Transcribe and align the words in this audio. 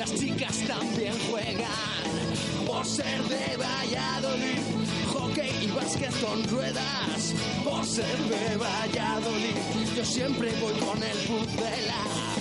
las 0.00 0.14
chicas 0.14 0.56
también 0.66 1.12
juegan. 1.30 2.66
Por 2.66 2.86
ser 2.86 3.22
de 3.24 3.56
Valladolid, 3.58 4.62
hockey 5.12 5.50
y 5.62 5.66
básquet 5.72 6.14
con 6.22 6.42
ruedas. 6.48 7.34
Por 7.62 7.84
ser 7.84 8.16
de 8.32 8.56
Valladolid, 8.56 9.56
yo 9.94 10.04
siempre 10.04 10.52
voy 10.58 10.72
con 10.80 11.02
el 11.02 11.18
puzzela. 11.28 12.39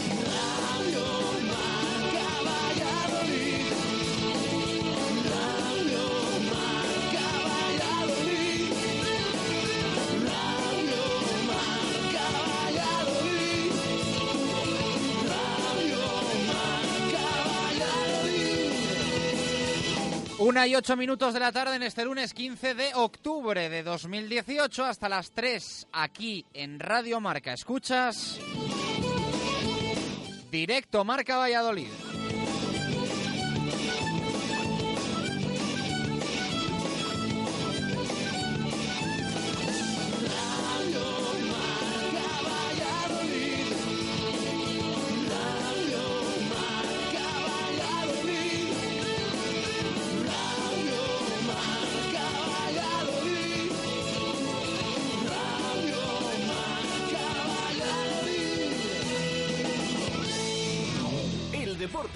Una 20.49 20.65
y 20.65 20.75
ocho 20.75 20.97
minutos 20.97 21.35
de 21.35 21.39
la 21.39 21.51
tarde 21.51 21.75
en 21.75 21.83
este 21.83 22.03
lunes 22.03 22.33
15 22.33 22.73
de 22.73 22.95
octubre 22.95 23.69
de 23.69 23.83
2018 23.83 24.83
hasta 24.83 25.07
las 25.07 25.29
3 25.29 25.89
aquí 25.91 26.43
en 26.55 26.79
Radio 26.79 27.21
Marca. 27.21 27.53
Escuchas 27.53 28.39
directo 30.49 31.05
Marca 31.05 31.37
Valladolid. 31.37 32.08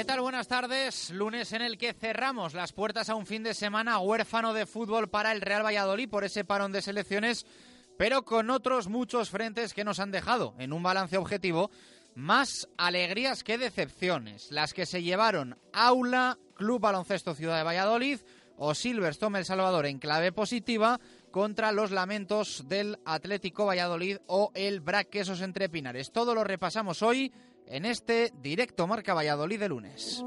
¿Qué 0.00 0.06
tal? 0.06 0.22
Buenas 0.22 0.48
tardes. 0.48 1.10
Lunes 1.10 1.52
en 1.52 1.60
el 1.60 1.76
que 1.76 1.92
cerramos 1.92 2.54
las 2.54 2.72
puertas 2.72 3.10
a 3.10 3.14
un 3.14 3.26
fin 3.26 3.42
de 3.42 3.52
semana 3.52 3.98
huérfano 3.98 4.54
de 4.54 4.64
fútbol 4.64 5.10
para 5.10 5.30
el 5.30 5.42
Real 5.42 5.62
Valladolid 5.62 6.08
por 6.08 6.24
ese 6.24 6.42
parón 6.42 6.72
de 6.72 6.80
selecciones, 6.80 7.44
pero 7.98 8.24
con 8.24 8.48
otros 8.48 8.88
muchos 8.88 9.28
frentes 9.28 9.74
que 9.74 9.84
nos 9.84 10.00
han 10.00 10.10
dejado 10.10 10.54
en 10.58 10.72
un 10.72 10.82
balance 10.82 11.18
objetivo 11.18 11.70
más 12.14 12.66
alegrías 12.78 13.44
que 13.44 13.58
decepciones, 13.58 14.50
las 14.50 14.72
que 14.72 14.86
se 14.86 15.02
llevaron 15.02 15.58
Aula, 15.74 16.38
Club 16.54 16.80
Baloncesto 16.80 17.34
Ciudad 17.34 17.58
de 17.58 17.64
Valladolid 17.64 18.20
o 18.56 18.74
Silverstone 18.74 19.40
El 19.40 19.44
Salvador 19.44 19.84
en 19.84 19.98
clave 19.98 20.32
positiva 20.32 20.98
contra 21.30 21.72
los 21.72 21.90
lamentos 21.90 22.64
del 22.66 22.98
Atlético 23.04 23.66
Valladolid 23.66 24.16
o 24.28 24.50
el 24.54 24.80
Braquesos 24.80 25.42
entre 25.42 25.68
Pinares. 25.68 26.10
Todo 26.10 26.34
lo 26.34 26.42
repasamos 26.42 27.02
hoy 27.02 27.30
en 27.70 27.84
este 27.84 28.32
directo 28.42 28.86
Marca 28.86 29.14
Valladolid 29.14 29.60
de 29.60 29.68
lunes. 29.68 30.22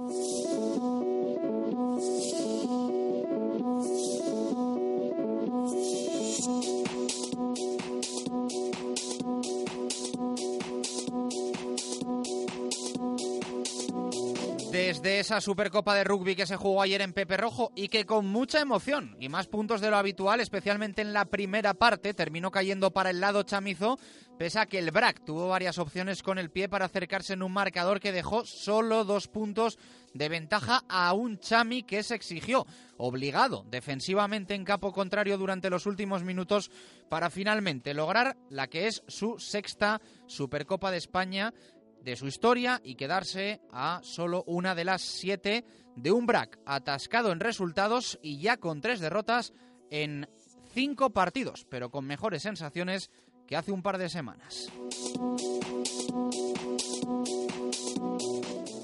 Desde 15.04 15.20
esa 15.20 15.42
Supercopa 15.42 15.96
de 15.96 16.06
Rugby 16.06 16.34
que 16.34 16.46
se 16.46 16.56
jugó 16.56 16.82
ayer 16.82 17.02
en 17.02 17.12
Pepe 17.12 17.36
Rojo 17.36 17.74
y 17.76 17.90
que 17.90 18.06
con 18.06 18.26
mucha 18.26 18.62
emoción 18.62 19.18
y 19.20 19.28
más 19.28 19.48
puntos 19.48 19.82
de 19.82 19.90
lo 19.90 19.98
habitual, 19.98 20.40
especialmente 20.40 21.02
en 21.02 21.12
la 21.12 21.26
primera 21.26 21.74
parte, 21.74 22.14
terminó 22.14 22.52
cayendo 22.52 22.92
para 22.92 23.10
el 23.10 23.20
lado 23.20 23.44
chamizo, 23.44 24.00
pese 24.40 24.60
a 24.60 24.66
que 24.66 24.80
el 24.80 24.92
BRAC 24.92 25.26
tuvo 25.26 25.50
varias 25.50 25.78
opciones 25.78 26.24
con 26.24 26.40
el 26.40 26.52
pie 26.52 26.70
para 26.70 26.86
acercarse 26.86 27.34
en 27.34 27.44
un 27.44 27.52
marcador 27.52 28.00
que 28.00 28.14
dejó 28.14 28.46
solo 28.46 29.04
dos 29.04 29.28
puntos 29.28 29.78
de 30.14 30.30
ventaja 30.30 30.84
a 30.88 31.12
un 31.14 31.38
Chami 31.40 31.84
que 31.84 32.04
se 32.04 32.16
exigió, 32.16 32.66
obligado 32.98 33.66
defensivamente 33.70 34.54
en 34.54 34.64
capo 34.64 34.94
contrario 34.94 35.38
durante 35.38 35.70
los 35.70 35.86
últimos 35.86 36.24
minutos 36.24 36.72
para 37.10 37.30
finalmente 37.30 37.94
lograr 37.94 38.38
la 38.50 38.68
que 38.68 38.88
es 38.88 39.04
su 39.08 39.38
sexta 39.40 40.02
Supercopa 40.28 40.92
de 40.92 40.98
España 40.98 41.54
de 42.04 42.16
su 42.16 42.28
historia 42.28 42.82
y 42.84 42.96
quedarse 42.96 43.62
a 43.72 44.02
solo 44.04 44.44
una 44.46 44.76
de 44.76 44.86
las 44.86 45.02
siete 45.02 45.66
de 45.96 46.12
un 46.12 46.26
BRAC 46.26 46.60
atascado 46.66 47.32
en 47.32 47.40
resultados 47.40 48.20
y 48.22 48.40
ya 48.40 48.58
con 48.58 48.82
tres 48.82 49.00
derrotas 49.00 49.54
en 49.90 50.28
cinco 50.74 51.12
partidos, 51.12 51.66
pero 51.70 51.90
con 51.90 52.06
mejores 52.06 52.44
sensaciones 52.44 53.10
que 53.48 53.56
hace 53.56 53.72
un 53.72 53.82
par 53.82 53.98
de 53.98 54.10
semanas. 54.10 54.70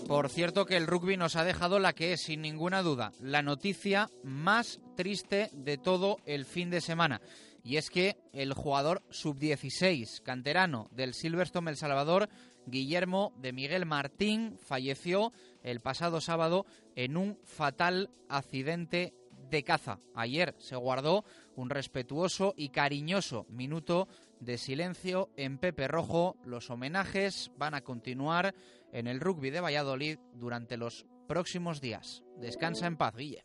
Por 0.07 0.29
cierto 0.29 0.65
que 0.65 0.75
el 0.75 0.87
rugby 0.87 1.17
nos 1.17 1.35
ha 1.35 1.43
dejado 1.43 1.77
la 1.77 1.93
que 1.93 2.13
es, 2.13 2.21
sin 2.21 2.41
ninguna 2.41 2.81
duda, 2.81 3.11
la 3.21 3.43
noticia 3.43 4.09
más 4.23 4.79
triste 4.95 5.51
de 5.53 5.77
todo 5.77 6.17
el 6.25 6.45
fin 6.45 6.71
de 6.71 6.81
semana. 6.81 7.21
Y 7.63 7.77
es 7.77 7.91
que 7.91 8.17
el 8.33 8.53
jugador 8.53 9.03
sub-16 9.11 10.23
canterano 10.23 10.89
del 10.91 11.13
Silverstone 11.13 11.69
El 11.69 11.77
Salvador, 11.77 12.27
Guillermo 12.65 13.33
de 13.37 13.53
Miguel 13.53 13.85
Martín, 13.85 14.57
falleció 14.57 15.33
el 15.63 15.79
pasado 15.79 16.21
sábado 16.21 16.65
en 16.95 17.17
un 17.17 17.37
fatal 17.43 18.09
accidente 18.27 19.13
de 19.49 19.63
caza. 19.63 19.99
Ayer 20.15 20.55
se 20.59 20.75
guardó 20.75 21.25
un 21.55 21.69
respetuoso 21.69 22.53
y 22.55 22.69
cariñoso 22.69 23.45
minuto 23.49 24.07
de 24.39 24.57
silencio 24.57 25.29
en 25.35 25.57
Pepe 25.57 25.87
Rojo. 25.87 26.37
Los 26.45 26.69
homenajes 26.69 27.51
van 27.57 27.73
a 27.73 27.81
continuar 27.81 28.53
en 28.91 29.07
el 29.07 29.19
rugby 29.19 29.49
de 29.49 29.61
Valladolid 29.61 30.19
durante 30.33 30.77
los 30.77 31.05
próximos 31.27 31.81
días. 31.81 32.23
Descansa 32.37 32.87
en 32.87 32.97
paz, 32.97 33.15
Guille. 33.15 33.43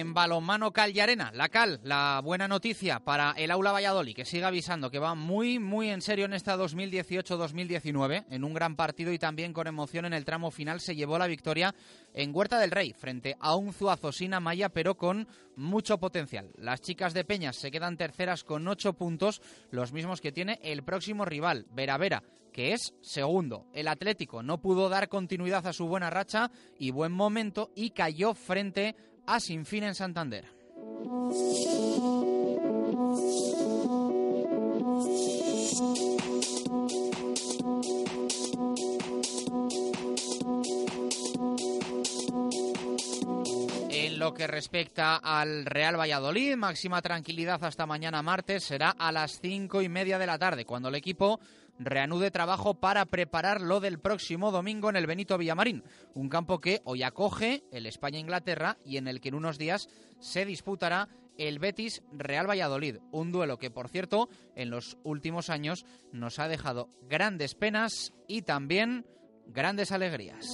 En 0.00 0.14
balonmano 0.14 0.72
Cal 0.72 0.96
y 0.96 1.00
Arena, 1.00 1.30
la 1.34 1.50
Cal, 1.50 1.78
la 1.84 2.22
buena 2.24 2.48
noticia 2.48 3.00
para 3.00 3.32
el 3.32 3.50
Aula 3.50 3.70
Valladolid, 3.70 4.16
que 4.16 4.24
sigue 4.24 4.46
avisando 4.46 4.90
que 4.90 4.98
va 4.98 5.14
muy, 5.14 5.58
muy 5.58 5.90
en 5.90 6.00
serio 6.00 6.24
en 6.24 6.32
esta 6.32 6.56
2018-2019, 6.56 8.24
en 8.30 8.44
un 8.44 8.54
gran 8.54 8.76
partido 8.76 9.12
y 9.12 9.18
también 9.18 9.52
con 9.52 9.66
emoción 9.66 10.06
en 10.06 10.14
el 10.14 10.24
tramo 10.24 10.50
final 10.50 10.80
se 10.80 10.96
llevó 10.96 11.18
la 11.18 11.26
victoria 11.26 11.74
en 12.14 12.34
Huerta 12.34 12.58
del 12.58 12.70
Rey, 12.70 12.94
frente 12.94 13.36
a 13.40 13.56
un 13.56 13.74
Zuazo 13.74 14.10
sin 14.10 14.32
Amaya, 14.32 14.70
pero 14.70 14.96
con 14.96 15.28
mucho 15.54 15.98
potencial. 15.98 16.50
Las 16.56 16.80
chicas 16.80 17.12
de 17.12 17.26
Peñas 17.26 17.56
se 17.56 17.70
quedan 17.70 17.98
terceras 17.98 18.42
con 18.42 18.66
ocho 18.68 18.94
puntos, 18.94 19.42
los 19.70 19.92
mismos 19.92 20.22
que 20.22 20.32
tiene 20.32 20.60
el 20.62 20.82
próximo 20.82 21.26
rival, 21.26 21.66
Vera 21.72 21.98
Vera, 21.98 22.22
que 22.54 22.72
es 22.72 22.94
segundo. 23.02 23.66
El 23.74 23.88
Atlético 23.88 24.42
no 24.42 24.62
pudo 24.62 24.88
dar 24.88 25.10
continuidad 25.10 25.66
a 25.66 25.74
su 25.74 25.86
buena 25.86 26.08
racha 26.08 26.50
y 26.78 26.90
buen 26.90 27.12
momento 27.12 27.70
y 27.74 27.90
cayó 27.90 28.32
frente 28.34 28.88
a 28.88 29.09
Sinfín 29.38 29.84
en 29.84 29.94
Santander. 29.94 30.46
En 43.92 44.18
lo 44.18 44.34
que 44.34 44.46
respecta 44.46 45.16
al 45.16 45.66
Real 45.66 45.98
Valladolid, 45.98 46.56
máxima 46.56 47.00
tranquilidad 47.00 47.62
hasta 47.62 47.86
mañana 47.86 48.22
martes 48.22 48.64
será 48.64 48.90
a 48.90 49.12
las 49.12 49.40
cinco 49.40 49.82
y 49.82 49.88
media 49.88 50.18
de 50.18 50.26
la 50.26 50.38
tarde, 50.38 50.64
cuando 50.64 50.88
el 50.88 50.96
equipo 50.96 51.38
reanude 51.80 52.30
trabajo 52.30 52.74
para 52.74 53.06
preparar 53.06 53.60
lo 53.60 53.80
del 53.80 53.98
próximo 53.98 54.52
domingo 54.52 54.90
en 54.90 54.96
el 54.96 55.06
Benito 55.06 55.38
Villamarín, 55.38 55.82
un 56.14 56.28
campo 56.28 56.60
que 56.60 56.82
hoy 56.84 57.02
acoge 57.02 57.64
el 57.72 57.86
España-Inglaterra 57.86 58.76
y 58.84 58.98
en 58.98 59.08
el 59.08 59.20
que 59.20 59.30
en 59.30 59.34
unos 59.34 59.58
días 59.58 59.88
se 60.20 60.44
disputará 60.44 61.08
el 61.38 61.58
Betis 61.58 62.02
Real 62.12 62.48
Valladolid, 62.48 62.98
un 63.12 63.32
duelo 63.32 63.58
que 63.58 63.70
por 63.70 63.88
cierto 63.88 64.28
en 64.54 64.68
los 64.68 64.98
últimos 65.04 65.48
años 65.48 65.86
nos 66.12 66.38
ha 66.38 66.48
dejado 66.48 66.90
grandes 67.08 67.54
penas 67.54 68.12
y 68.28 68.42
también 68.42 69.06
grandes 69.46 69.90
alegrías. 69.90 70.46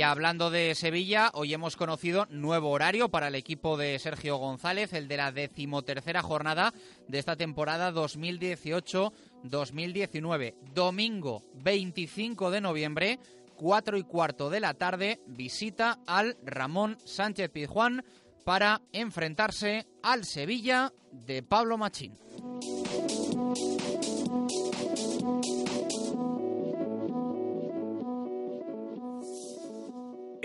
Y 0.00 0.02
hablando 0.02 0.50
de 0.50 0.74
Sevilla, 0.74 1.30
hoy 1.34 1.52
hemos 1.52 1.76
conocido 1.76 2.26
nuevo 2.30 2.70
horario 2.70 3.10
para 3.10 3.28
el 3.28 3.34
equipo 3.34 3.76
de 3.76 3.98
Sergio 3.98 4.38
González, 4.38 4.94
el 4.94 5.08
de 5.08 5.18
la 5.18 5.30
decimotercera 5.30 6.22
jornada 6.22 6.72
de 7.06 7.18
esta 7.18 7.36
temporada 7.36 7.92
2018-2019. 7.92 10.54
Domingo 10.72 11.42
25 11.52 12.50
de 12.50 12.62
noviembre, 12.62 13.18
4 13.56 13.98
y 13.98 14.04
cuarto 14.04 14.48
de 14.48 14.60
la 14.60 14.72
tarde, 14.72 15.20
visita 15.26 15.98
al 16.06 16.38
Ramón 16.46 16.96
Sánchez 17.04 17.50
Pizjuán 17.50 18.02
para 18.42 18.80
enfrentarse 18.94 19.86
al 20.02 20.24
Sevilla 20.24 20.94
de 21.12 21.42
Pablo 21.42 21.76
Machín. 21.76 22.16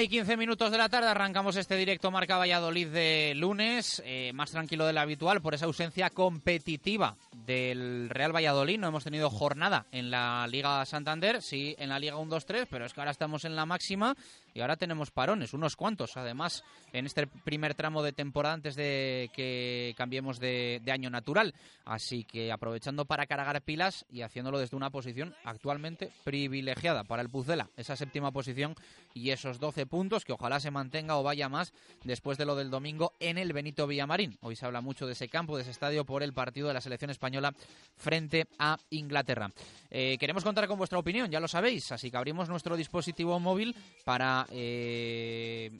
Una 0.00 0.06
y 0.06 0.08
quince 0.08 0.38
minutos 0.38 0.72
de 0.72 0.78
la 0.78 0.88
tarde 0.88 1.08
arrancamos 1.08 1.56
este 1.56 1.76
directo 1.76 2.10
Marca 2.10 2.38
Valladolid 2.38 2.88
de 2.88 3.34
lunes, 3.36 4.00
eh, 4.06 4.32
más 4.32 4.50
tranquilo 4.50 4.86
de 4.86 4.94
lo 4.94 5.00
habitual 5.00 5.42
por 5.42 5.52
esa 5.52 5.66
ausencia 5.66 6.08
competitiva 6.08 7.18
del 7.44 8.08
Real 8.08 8.34
Valladolid. 8.34 8.78
No 8.78 8.88
hemos 8.88 9.04
tenido 9.04 9.28
jornada 9.28 9.84
en 9.92 10.10
la 10.10 10.46
Liga 10.46 10.86
Santander, 10.86 11.42
sí 11.42 11.76
en 11.78 11.90
la 11.90 11.98
Liga 11.98 12.16
1-2-3, 12.16 12.66
pero 12.70 12.86
es 12.86 12.94
que 12.94 13.00
ahora 13.02 13.10
estamos 13.10 13.44
en 13.44 13.54
la 13.54 13.66
máxima 13.66 14.16
y 14.54 14.60
ahora 14.60 14.76
tenemos 14.76 15.10
parones, 15.10 15.54
unos 15.54 15.76
cuantos 15.76 16.16
además, 16.16 16.64
en 16.92 17.06
este 17.06 17.26
primer 17.26 17.74
tramo 17.74 18.02
de 18.02 18.12
temporada 18.12 18.54
antes 18.54 18.74
de 18.74 19.30
que 19.32 19.94
cambiemos 19.96 20.38
de, 20.40 20.80
año 20.90 21.10
natural. 21.10 21.54
Así 21.84 22.24
que 22.24 22.50
aprovechando 22.50 23.04
para 23.04 23.26
cargar 23.26 23.62
pilas 23.62 24.04
y 24.10 24.22
haciéndolo 24.22 24.58
desde 24.58 24.76
una 24.76 24.90
posición 24.90 25.34
actualmente 25.44 26.10
privilegiada 26.24 27.04
para 27.04 27.22
el 27.22 27.28
Pucela, 27.28 27.70
esa 27.76 27.96
séptima 27.96 28.32
posición 28.32 28.74
y 29.14 29.30
esos 29.30 29.60
12 29.60 29.86
puntos 29.86 30.24
que 30.24 30.32
ojalá 30.32 30.58
se 30.60 30.70
mantenga 30.70 31.16
o 31.16 31.22
vaya 31.22 31.48
más 31.48 31.72
después 32.04 32.38
de 32.38 32.44
lo 32.44 32.56
del 32.56 32.70
domingo 32.70 33.12
en 33.20 33.38
el 33.38 33.52
Benito 33.52 33.86
Villamarín. 33.86 34.36
Hoy 34.40 34.56
se 34.56 34.66
habla 34.66 34.80
mucho 34.80 35.06
de 35.06 35.12
ese 35.12 35.28
campo, 35.28 35.56
de 35.56 35.62
ese 35.62 35.70
estadio 35.70 36.04
por 36.04 36.22
el 36.22 36.32
partido 36.32 36.68
de 36.68 36.74
la 36.74 36.80
selección 36.80 37.10
española 37.10 37.54
frente 37.96 38.46
a 38.58 38.78
Inglaterra. 38.90 39.50
Eh, 39.90 40.16
queremos 40.18 40.44
contar 40.44 40.66
con 40.68 40.78
vuestra 40.78 40.98
opinión, 40.98 41.30
ya 41.30 41.40
lo 41.40 41.48
sabéis, 41.48 41.92
así 41.92 42.10
que 42.10 42.16
abrimos 42.16 42.48
nuestro 42.48 42.76
dispositivo 42.76 43.38
móvil 43.40 43.74
para 44.04 44.39
eh, 44.50 45.70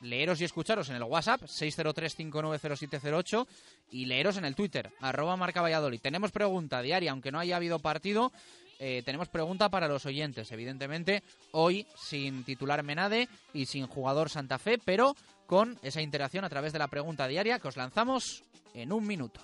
leeros 0.00 0.40
y 0.40 0.44
escucharos 0.44 0.88
en 0.88 0.96
el 0.96 1.02
WhatsApp 1.02 1.42
603-590708 1.42 3.46
y 3.90 4.06
leeros 4.06 4.36
en 4.36 4.44
el 4.44 4.54
Twitter, 4.54 4.92
arroba 5.00 5.36
marca 5.36 5.62
Valladolid. 5.62 6.00
Tenemos 6.00 6.32
pregunta 6.32 6.82
diaria, 6.82 7.10
aunque 7.10 7.32
no 7.32 7.38
haya 7.38 7.56
habido 7.56 7.78
partido, 7.78 8.32
eh, 8.78 9.02
tenemos 9.04 9.28
pregunta 9.28 9.68
para 9.68 9.88
los 9.88 10.06
oyentes, 10.06 10.50
evidentemente, 10.52 11.22
hoy 11.52 11.86
sin 11.96 12.44
titular 12.44 12.82
Menade 12.82 13.28
y 13.54 13.66
sin 13.66 13.86
jugador 13.86 14.30
Santa 14.30 14.58
Fe, 14.58 14.78
pero 14.78 15.16
con 15.46 15.78
esa 15.82 16.02
interacción 16.02 16.44
a 16.44 16.50
través 16.50 16.72
de 16.72 16.78
la 16.78 16.88
pregunta 16.88 17.28
diaria 17.28 17.58
que 17.58 17.68
os 17.68 17.76
lanzamos 17.76 18.42
en 18.74 18.92
un 18.92 19.06
minuto. 19.06 19.40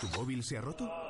¿Tu 0.00 0.08
móvil 0.18 0.42
se 0.42 0.56
ha 0.56 0.60
roto? 0.60 1.09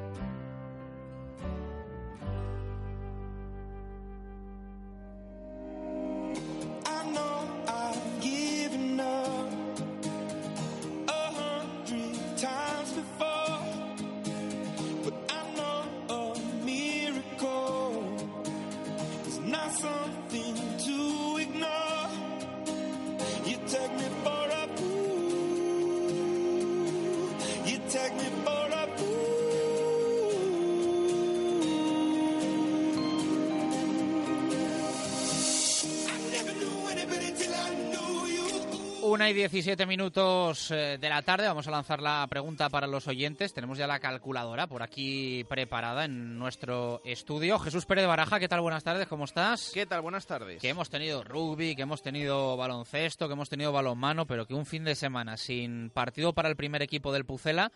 Una 39.11 39.29
y 39.29 39.33
17 39.33 39.85
minutos 39.87 40.71
eh, 40.71 40.97
de 40.97 41.09
la 41.09 41.21
tarde. 41.21 41.45
Vamos 41.45 41.67
a 41.67 41.71
lanzar 41.71 42.01
la 42.01 42.25
pregunta 42.29 42.69
para 42.69 42.87
los 42.87 43.09
oyentes. 43.09 43.53
Tenemos 43.53 43.77
ya 43.77 43.85
la 43.85 43.99
calculadora 43.99 44.67
por 44.67 44.83
aquí 44.83 45.43
preparada 45.49 46.05
en 46.05 46.39
nuestro 46.39 47.01
estudio. 47.03 47.59
Jesús 47.59 47.85
Pérez 47.85 48.03
de 48.03 48.07
Baraja, 48.07 48.39
¿qué 48.39 48.47
tal? 48.47 48.61
Buenas 48.61 48.85
tardes, 48.85 49.09
¿cómo 49.09 49.25
estás? 49.25 49.71
¿Qué 49.73 49.85
tal? 49.85 49.99
Buenas 49.99 50.27
tardes. 50.27 50.61
Que 50.61 50.69
hemos 50.69 50.89
tenido 50.89 51.25
rugby, 51.25 51.75
que 51.75 51.81
hemos 51.81 52.01
tenido 52.01 52.55
baloncesto, 52.55 53.27
que 53.27 53.33
hemos 53.33 53.49
tenido 53.49 53.73
balonmano, 53.73 54.25
pero 54.25 54.47
que 54.47 54.53
un 54.53 54.65
fin 54.65 54.85
de 54.85 54.95
semana 54.95 55.35
sin 55.35 55.89
partido 55.89 56.31
para 56.31 56.47
el 56.47 56.55
primer 56.55 56.81
equipo 56.81 57.11
del 57.11 57.25
Pucela 57.25 57.73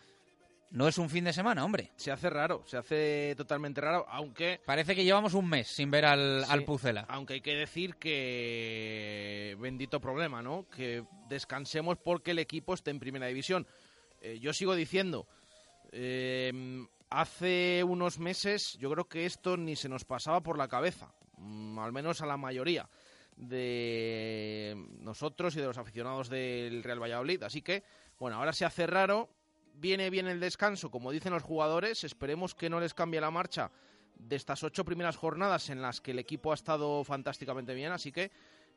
no 0.75 0.87
es 0.87 0.97
un 0.97 1.09
fin 1.09 1.23
de 1.23 1.33
semana, 1.33 1.65
hombre. 1.65 1.91
Se 1.95 2.11
hace 2.11 2.29
raro, 2.29 2.63
se 2.67 2.77
hace 2.77 3.33
totalmente 3.35 3.81
raro, 3.81 4.05
aunque... 4.09 4.61
Parece 4.65 4.95
que 4.95 5.03
llevamos 5.03 5.33
un 5.33 5.49
mes 5.49 5.67
sin 5.67 5.89
ver 5.89 6.05
al, 6.05 6.43
Sí, 6.45 6.51
al 6.51 6.63
Pucela. 6.63 7.05
Aunque 7.09 7.33
hay 7.35 7.41
que 7.41 7.55
decir 7.55 7.95
que... 7.95 9.57
Bendito 9.59 9.99
problema, 9.99 10.41
¿no? 10.41 10.67
Que 10.69 11.03
descansemos 11.27 11.97
porque 11.97 12.31
el 12.31 12.39
equipo 12.39 12.73
esté 12.73 12.91
en 12.91 12.99
primera 12.99 13.27
división. 13.27 13.65
Eh, 14.21 14.39
yo 14.39 14.53
sigo 14.53 14.75
diciendo... 14.75 15.27
eh, 15.91 16.85
hace 17.09 17.83
unos 17.83 18.19
meses 18.19 18.77
yo 18.79 18.91
creo 18.91 19.07
que 19.07 19.25
esto 19.25 19.57
ni 19.57 19.75
se 19.75 19.87
nos 19.87 20.03
pasaba 20.03 20.41
por 20.41 20.57
la 20.57 20.67
cabeza, 20.67 21.13
mm, 21.37 21.79
al 21.79 21.93
menos 21.93 22.21
a 22.21 22.25
la 22.25 22.35
mayoría 22.35 22.89
de 23.37 24.75
nosotros 24.99 25.55
y 25.55 25.59
de 25.59 25.67
los 25.67 25.77
aficionados 25.77 26.29
del 26.29 26.83
Real 26.83 27.01
Valladolid. 27.01 27.43
Así 27.43 27.61
que, 27.61 27.83
bueno, 28.19 28.37
ahora 28.37 28.53
se 28.53 28.65
hace 28.65 28.87
raro, 28.87 29.29
viene 29.77 30.09
bien 30.09 30.27
el 30.27 30.39
descanso, 30.39 30.89
como 30.89 31.11
dicen 31.11 31.33
los 31.33 31.43
jugadores, 31.43 32.03
esperemos 32.03 32.55
que 32.55 32.69
no 32.69 32.79
les 32.79 32.93
cambie 32.93 33.21
la 33.21 33.31
marcha 33.31 33.71
de 34.17 34.35
estas 34.35 34.63
ocho 34.63 34.85
primeras 34.85 35.17
jornadas 35.17 35.69
en 35.69 35.81
las 35.81 36.01
que 36.01 36.11
el 36.11 36.19
equipo 36.19 36.51
ha 36.51 36.55
estado 36.55 37.03
fantásticamente 37.03 37.73
bien, 37.73 37.91
así 37.91 38.11
que, 38.11 38.31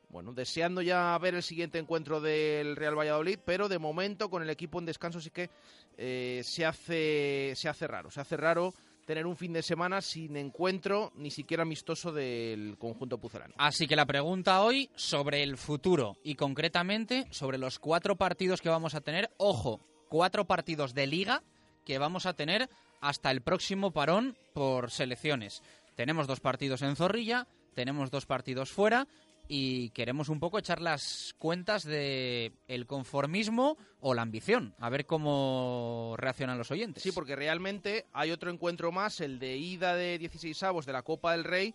bueno, 0.09 0.33
deseando 0.33 0.81
ya 0.81 1.17
ver 1.17 1.35
el 1.35 1.43
siguiente 1.43 1.79
encuentro 1.79 2.19
del 2.19 2.75
Real 2.75 2.97
Valladolid, 2.97 3.39
pero 3.45 3.69
de 3.69 3.79
momento 3.79 4.29
con 4.29 4.43
el 4.43 4.49
equipo 4.49 4.79
en 4.79 4.85
descanso 4.85 5.21
sí 5.21 5.29
que 5.29 5.49
eh, 5.97 6.41
se, 6.43 6.65
hace, 6.65 7.53
se 7.55 7.69
hace 7.69 7.87
raro, 7.87 8.11
se 8.11 8.21
hace 8.21 8.37
raro 8.37 8.73
tener 9.05 9.25
un 9.25 9.35
fin 9.35 9.53
de 9.53 9.63
semana 9.63 10.01
sin 10.01 10.37
encuentro 10.37 11.11
ni 11.15 11.31
siquiera 11.31 11.63
amistoso 11.63 12.11
del 12.11 12.77
conjunto 12.77 13.17
pucelano. 13.17 13.55
Así 13.57 13.87
que 13.87 13.95
la 13.95 14.05
pregunta 14.05 14.61
hoy 14.61 14.91
sobre 14.93 15.41
el 15.41 15.57
futuro 15.57 16.17
y 16.23 16.35
concretamente 16.35 17.25
sobre 17.31 17.57
los 17.57 17.79
cuatro 17.79 18.17
partidos 18.17 18.61
que 18.61 18.69
vamos 18.69 18.93
a 18.93 19.01
tener. 19.01 19.31
Ojo, 19.37 19.79
cuatro 20.09 20.45
partidos 20.45 20.93
de 20.93 21.07
liga 21.07 21.43
que 21.85 21.97
vamos 21.97 22.25
a 22.25 22.33
tener 22.33 22.69
hasta 22.99 23.31
el 23.31 23.41
próximo 23.41 23.91
parón 23.91 24.35
por 24.53 24.91
selecciones. 24.91 25.63
Tenemos 25.95 26.27
dos 26.27 26.39
partidos 26.39 26.81
en 26.81 26.95
Zorrilla, 26.95 27.47
tenemos 27.73 28.11
dos 28.11 28.25
partidos 28.25 28.71
fuera 28.71 29.07
y 29.47 29.89
queremos 29.89 30.29
un 30.29 30.39
poco 30.39 30.59
echar 30.59 30.79
las 30.79 31.33
cuentas 31.39 31.83
de 31.83 32.53
el 32.67 32.85
conformismo 32.85 33.77
o 33.99 34.13
la 34.13 34.21
ambición, 34.21 34.75
a 34.79 34.89
ver 34.89 35.05
cómo 35.05 36.13
reaccionan 36.17 36.57
los 36.57 36.69
oyentes. 36.71 37.01
Sí, 37.01 37.11
porque 37.11 37.35
realmente 37.35 38.05
hay 38.13 38.31
otro 38.31 38.51
encuentro 38.51 38.91
más, 38.91 39.19
el 39.21 39.39
de 39.39 39.57
ida 39.57 39.95
de 39.95 40.19
16 40.19 40.61
avos 40.63 40.85
de 40.85 40.93
la 40.93 41.01
Copa 41.01 41.31
del 41.31 41.43
Rey. 41.43 41.73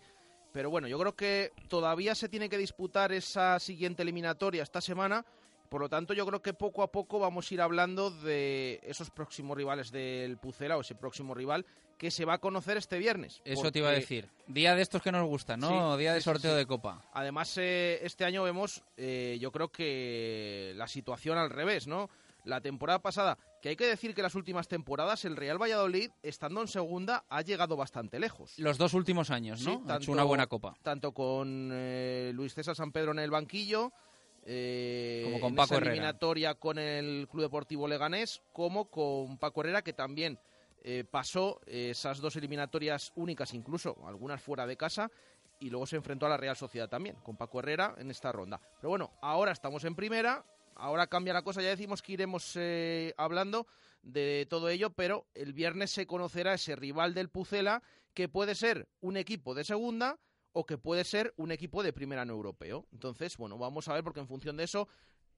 Pero 0.53 0.69
bueno, 0.69 0.87
yo 0.87 0.97
creo 0.97 1.15
que 1.17 1.51
todavía 1.67 2.15
se 2.15 2.29
tiene 2.29 2.47
que 2.47 2.57
disputar 2.57 3.11
esa 3.11 3.59
siguiente 3.59 4.03
eliminatoria 4.03 4.63
esta 4.63 4.79
semana. 4.79 5.25
Por 5.69 5.81
lo 5.81 5.89
tanto, 5.89 6.13
yo 6.13 6.25
creo 6.25 6.41
que 6.41 6.53
poco 6.53 6.83
a 6.83 6.91
poco 6.91 7.19
vamos 7.19 7.49
a 7.49 7.53
ir 7.53 7.61
hablando 7.61 8.11
de 8.11 8.79
esos 8.83 9.09
próximos 9.09 9.57
rivales 9.57 9.91
del 9.91 10.37
Pucela 10.37 10.77
o 10.77 10.81
ese 10.81 10.95
próximo 10.95 11.33
rival 11.33 11.65
que 11.97 12.11
se 12.11 12.25
va 12.25 12.33
a 12.33 12.37
conocer 12.39 12.77
este 12.77 12.97
viernes. 12.97 13.41
Eso 13.45 13.71
te 13.71 13.79
iba 13.79 13.89
a 13.89 13.93
decir. 13.93 14.29
Día 14.47 14.75
de 14.75 14.81
estos 14.81 15.01
que 15.01 15.11
nos 15.11 15.25
gustan, 15.27 15.59
¿no? 15.61 15.93
Sí, 15.93 15.99
Día 15.99 16.13
de 16.13 16.19
sí, 16.19 16.25
sorteo 16.25 16.51
sí. 16.51 16.57
de 16.57 16.65
copa. 16.65 17.01
Además, 17.13 17.57
eh, 17.57 17.99
este 18.03 18.25
año 18.25 18.43
vemos, 18.43 18.83
eh, 18.97 19.37
yo 19.39 19.51
creo 19.51 19.69
que 19.69 20.73
la 20.75 20.87
situación 20.87 21.37
al 21.37 21.49
revés, 21.49 21.87
¿no? 21.87 22.09
La 22.43 22.61
temporada 22.61 22.99
pasada, 23.01 23.39
que 23.59 23.69
hay 23.69 23.75
que 23.75 23.87
decir 23.87 24.13
que 24.13 24.21
las 24.21 24.35
últimas 24.35 24.67
temporadas 24.67 25.25
el 25.25 25.35
Real 25.35 25.59
Valladolid, 25.59 26.11
estando 26.21 26.61
en 26.61 26.67
segunda, 26.67 27.25
ha 27.27 27.41
llegado 27.41 27.75
bastante 27.75 28.19
lejos. 28.19 28.53
Los 28.59 28.77
dos 28.77 28.93
últimos 28.93 29.31
años, 29.31 29.61
¿no? 29.61 29.77
Sí, 29.77 29.91
ha 29.91 29.95
hecho 29.95 30.11
una 30.11 30.23
buena 30.23 30.45
copa. 30.45 30.75
Tanto 30.83 31.11
con 31.11 31.71
eh, 31.73 32.31
Luis 32.35 32.53
César 32.53 32.75
San 32.75 32.91
Pedro 32.91 33.13
en 33.13 33.19
el 33.19 33.31
banquillo, 33.31 33.91
eh, 34.45 35.21
Como 35.25 35.39
con 35.39 35.49
en 35.49 35.55
Paco 35.55 35.65
esa 35.65 35.75
Herrera. 35.77 35.91
eliminatoria 35.91 36.55
con 36.55 36.77
el 36.77 37.27
Club 37.29 37.43
Deportivo 37.43 37.87
Leganés, 37.87 38.41
como 38.53 38.89
con 38.89 39.37
Paco 39.37 39.61
Herrera, 39.61 39.81
que 39.81 39.93
también 39.93 40.39
eh, 40.83 41.03
pasó 41.03 41.61
eh, 41.65 41.89
esas 41.89 42.19
dos 42.19 42.35
eliminatorias 42.35 43.11
únicas, 43.15 43.53
incluso 43.53 43.97
algunas 44.07 44.41
fuera 44.41 44.67
de 44.67 44.77
casa, 44.77 45.09
y 45.59 45.69
luego 45.69 45.87
se 45.87 45.95
enfrentó 45.95 46.27
a 46.27 46.29
la 46.29 46.37
Real 46.37 46.55
Sociedad 46.55 46.87
también, 46.87 47.15
con 47.23 47.37
Paco 47.37 47.59
Herrera 47.59 47.95
en 47.97 48.11
esta 48.11 48.31
ronda. 48.31 48.61
Pero 48.79 48.89
bueno, 48.89 49.11
ahora 49.21 49.51
estamos 49.51 49.83
en 49.83 49.95
primera, 49.95 50.45
ahora 50.75 51.07
cambia 51.07 51.33
la 51.33 51.41
cosa, 51.41 51.61
ya 51.61 51.69
decimos 51.69 52.01
que 52.01 52.13
iremos 52.13 52.53
eh, 52.55 53.13
hablando 53.17 53.65
de 54.03 54.45
todo 54.49 54.69
ello, 54.69 54.91
pero 54.91 55.25
el 55.33 55.53
viernes 55.53 55.89
se 55.89 56.05
conocerá 56.05 56.53
ese 56.53 56.75
rival 56.75 57.15
del 57.15 57.29
Pucela, 57.29 57.81
que 58.13 58.29
puede 58.29 58.53
ser 58.53 58.87
un 59.01 59.17
equipo 59.17 59.55
de 59.55 59.63
segunda 59.63 60.19
o 60.55 60.65
que 60.65 60.77
puede 60.77 61.03
ser 61.03 61.33
un 61.35 61.51
equipo 61.51 61.83
de 61.83 61.91
primera 61.91 62.23
no 62.23 62.33
europeo. 62.33 62.87
Entonces, 62.93 63.35
bueno, 63.35 63.57
vamos 63.57 63.89
a 63.89 63.93
ver 63.93 64.03
porque 64.03 64.21
en 64.21 64.27
función 64.27 64.55
de 64.55 64.63
eso 64.63 64.87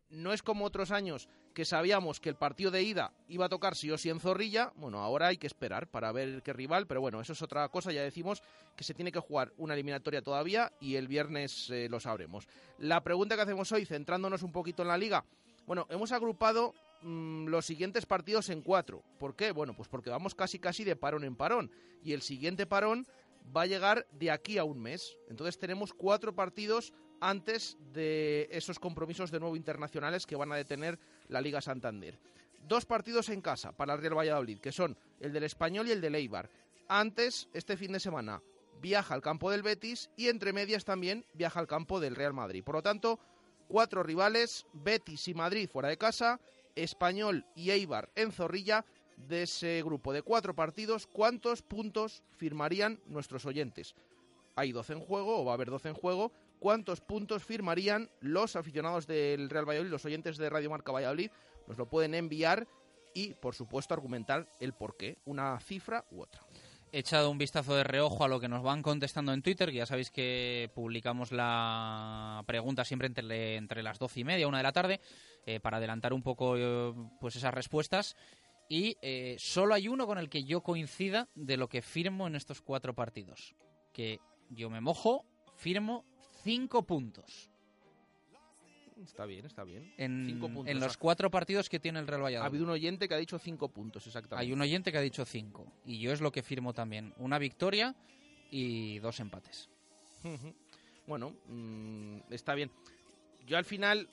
no 0.10 0.32
es 0.32 0.44
como 0.44 0.64
otros 0.64 0.92
años 0.92 1.28
que 1.56 1.66
sabíamos 1.66 2.20
que 2.20 2.30
el 2.30 2.36
partido 2.36 2.70
de 2.70 2.84
ida 2.84 3.12
iba 3.28 3.48
a 3.48 3.50
tocar 3.50 3.76
sí 3.76 3.90
o 3.90 3.98
sí 3.98 4.10
en 4.12 4.20
Zorrilla. 4.20 4.72
Bueno, 4.76 5.00
ahora 5.00 5.28
hay 5.28 5.38
que 5.38 5.48
esperar 5.48 5.90
para 5.90 6.12
ver 6.12 6.44
qué 6.44 6.54
rival, 6.54 6.86
pero 6.86 7.02
bueno, 7.02 7.20
eso 7.20 7.34
es 7.34 7.42
otra 7.42 7.68
cosa. 7.70 7.92
Ya 7.92 8.04
decimos 8.04 8.44
que 8.76 8.84
se 8.84 8.94
tiene 8.94 9.12
que 9.12 9.20
jugar 9.20 9.52
una 9.58 9.74
eliminatoria 9.74 10.22
todavía 10.22 10.72
y 10.80 10.96
el 10.96 11.08
viernes 11.08 11.68
eh, 11.72 11.88
lo 11.90 12.00
sabremos. 12.00 12.48
La 12.78 13.04
pregunta 13.04 13.36
que 13.36 13.42
hacemos 13.42 13.72
hoy, 13.72 13.86
centrándonos 13.86 14.44
un 14.44 14.52
poquito 14.52 14.84
en 14.84 14.90
la 14.90 15.00
liga. 15.00 15.26
Bueno, 15.66 15.88
hemos 15.90 16.12
agrupado 16.12 16.76
mm, 17.02 17.48
los 17.48 17.66
siguientes 17.66 18.06
partidos 18.06 18.50
en 18.50 18.62
cuatro. 18.62 19.04
¿Por 19.18 19.36
qué? 19.36 19.52
Bueno, 19.52 19.74
pues 19.76 19.90
porque 19.90 20.12
vamos 20.12 20.36
casi 20.36 20.60
casi 20.60 20.84
de 20.84 20.96
parón 20.96 21.24
en 21.24 21.36
parón. 21.36 21.72
Y 22.04 22.14
el 22.14 22.22
siguiente 22.22 22.68
parón 22.68 23.08
va 23.56 23.64
a 23.64 23.68
llegar 23.68 24.08
de 24.12 24.32
aquí 24.32 24.58
a 24.58 24.64
un 24.64 24.80
mes. 24.80 25.18
Entonces 25.30 25.58
tenemos 25.58 25.94
cuatro 25.94 26.34
partidos 26.34 26.94
antes 27.20 27.78
de 27.94 28.48
esos 28.52 28.80
compromisos 28.80 29.32
de 29.32 29.40
nuevo 29.40 29.56
internacionales 29.56 30.26
que 30.26 30.36
van 30.36 30.52
a 30.52 30.56
detener 30.56 31.00
la 31.28 31.42
Liga 31.42 31.62
Santander. 31.62 32.20
Dos 32.68 32.86
partidos 32.86 33.30
en 33.30 33.42
casa 33.42 33.72
para 33.72 33.94
el 33.94 34.02
Real 34.02 34.18
Valladolid, 34.18 34.60
que 34.60 34.72
son 34.72 34.98
el 35.20 35.34
del 35.34 35.44
Español 35.44 35.88
y 35.88 35.92
el 35.92 36.02
del 36.02 36.16
Eibar. 36.16 36.50
Antes, 36.88 37.50
este 37.54 37.78
fin 37.78 37.92
de 37.92 38.00
semana, 38.00 38.42
viaja 38.82 39.14
al 39.14 39.22
campo 39.22 39.50
del 39.50 39.64
Betis 39.64 40.10
y 40.16 40.28
entre 40.28 40.54
medias 40.54 40.86
también 40.86 41.26
viaja 41.34 41.60
al 41.60 41.68
campo 41.68 42.00
del 42.00 42.16
Real 42.16 42.34
Madrid. 42.34 42.64
Por 42.64 42.76
lo 42.76 42.84
tanto, 42.84 43.20
cuatro 43.68 44.04
rivales, 44.04 44.66
Betis 44.74 45.28
y 45.28 45.34
Madrid 45.34 45.70
fuera 45.70 45.90
de 45.90 45.98
casa, 45.98 46.40
Español 46.76 47.46
y 47.56 47.72
Eibar 47.72 48.10
en 48.16 48.32
Zorrilla. 48.32 48.86
De 49.18 49.44
ese 49.44 49.82
grupo 49.84 50.14
de 50.14 50.22
cuatro 50.22 50.56
partidos, 50.56 51.08
¿cuántos 51.08 51.62
puntos 51.62 52.24
firmarían 52.38 53.00
nuestros 53.08 53.46
oyentes? 53.46 53.96
Hay 54.56 54.72
12 54.72 54.94
en 54.94 55.00
juego 55.02 55.42
o 55.42 55.46
va 55.46 55.52
a 55.52 55.56
haber 55.56 55.70
12 55.70 55.90
en 55.90 55.96
juego. 55.96 56.32
¿Cuántos 56.60 57.02
puntos 57.02 57.44
firmarían 57.44 58.10
los 58.20 58.56
aficionados 58.56 59.06
del 59.06 59.50
Real 59.50 59.68
Valladolid, 59.68 59.92
los 59.92 60.06
oyentes 60.06 60.38
de 60.38 60.50
Radio 60.50 60.72
Marca 60.72 60.92
Valladolid? 60.92 61.30
Nos 61.68 61.78
lo 61.78 61.88
pueden 61.88 62.16
enviar 62.16 62.68
y, 63.14 63.34
por 63.36 63.54
supuesto, 63.54 63.94
argumentar 63.94 64.48
el 64.60 64.74
por 64.74 64.98
qué, 64.98 65.18
una 65.26 65.60
cifra 65.60 66.06
u 66.12 66.22
otra. 66.22 66.42
Echado 66.92 67.30
un 67.30 67.38
vistazo 67.38 67.76
de 67.76 67.84
reojo 67.84 68.24
a 68.24 68.28
lo 68.28 68.40
que 68.40 68.48
nos 68.48 68.64
van 68.64 68.82
contestando 68.82 69.34
en 69.34 69.42
Twitter, 69.42 69.70
que 69.70 69.78
ya 69.78 69.86
sabéis 69.86 70.10
que 70.10 70.72
publicamos 70.74 71.32
la 71.32 72.44
pregunta 72.48 72.86
siempre 72.86 73.08
entre, 73.08 73.56
entre 73.58 73.84
las 73.84 74.00
doce 74.00 74.22
y 74.22 74.24
media, 74.24 74.48
una 74.48 74.58
de 74.58 74.64
la 74.64 74.72
tarde, 74.72 75.02
eh, 75.46 75.60
para 75.60 75.78
adelantar 75.78 76.14
un 76.14 76.24
poco 76.24 76.56
eh, 76.58 76.94
pues 77.20 77.36
esas 77.36 77.54
respuestas. 77.54 78.16
Y 78.70 78.98
eh, 79.02 79.36
solo 79.40 79.74
hay 79.74 79.88
uno 79.88 80.06
con 80.06 80.18
el 80.18 80.30
que 80.30 80.44
yo 80.44 80.62
coincida 80.62 81.30
de 81.36 81.58
lo 81.58 81.70
que 81.70 81.82
firmo 81.82 82.28
en 82.28 82.36
estos 82.36 82.62
cuatro 82.62 82.94
partidos. 82.94 83.56
Que 83.94 84.20
yo 84.50 84.70
me 84.70 84.82
mojo, 84.82 85.26
firmo 85.56 86.04
cinco 86.44 86.84
puntos. 86.84 87.50
Está 89.02 89.26
bien, 89.26 89.46
está 89.46 89.64
bien. 89.64 89.94
En, 89.98 90.26
Cinco 90.26 90.48
puntos. 90.50 90.72
en 90.72 90.80
los 90.80 90.98
cuatro 90.98 91.30
partidos 91.30 91.70
que 91.70 91.80
tiene 91.80 92.00
el 92.00 92.08
Real 92.08 92.22
ha 92.22 92.24
Valladolid. 92.24 92.48
habido 92.48 92.64
un 92.64 92.72
oyente 92.72 93.08
que 93.08 93.14
ha 93.14 93.18
dicho 93.18 93.38
cinco 93.38 93.70
puntos, 93.70 94.06
exactamente. 94.08 94.46
Hay 94.48 94.52
un 94.52 94.60
oyente 94.60 94.92
que 94.92 94.98
ha 94.98 95.02
dicho 95.02 95.24
cinco. 95.24 95.72
Y 95.86 96.00
yo 96.00 96.12
es 96.12 96.20
lo 96.20 96.32
que 96.32 96.42
firmo 96.42 96.74
también. 96.74 97.14
Una 97.18 97.38
victoria 97.38 97.96
y 98.50 98.98
dos 99.00 99.20
empates. 99.20 99.70
Bueno, 101.06 101.36
mm, 101.48 102.18
está 102.32 102.56
bien. 102.56 102.72
Yo 103.46 103.58
al 103.58 103.66
final, 103.66 104.10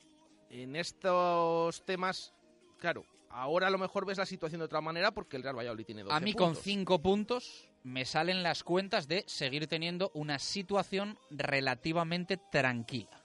en 0.50 0.76
estos 0.76 1.84
temas, 1.84 2.34
claro, 2.78 3.04
ahora 3.34 3.66
a 3.66 3.70
lo 3.70 3.78
mejor 3.78 4.06
ves 4.06 4.18
la 4.18 4.26
situación 4.26 4.60
de 4.60 4.64
otra 4.66 4.80
manera 4.80 5.12
porque 5.12 5.36
el 5.36 5.42
Real 5.42 5.56
Valladolid 5.56 5.84
tiene 5.84 6.02
12 6.02 6.14
A 6.14 6.20
mí 6.20 6.32
con 6.34 6.48
puntos. 6.48 6.64
cinco 6.64 7.02
puntos 7.02 7.68
me 7.82 8.04
salen 8.04 8.42
las 8.42 8.62
cuentas 8.64 9.08
de 9.08 9.24
seguir 9.26 9.66
teniendo 9.66 10.10
una 10.14 10.38
situación 10.38 11.18
relativamente 11.30 12.38
tranquila. 12.50 13.20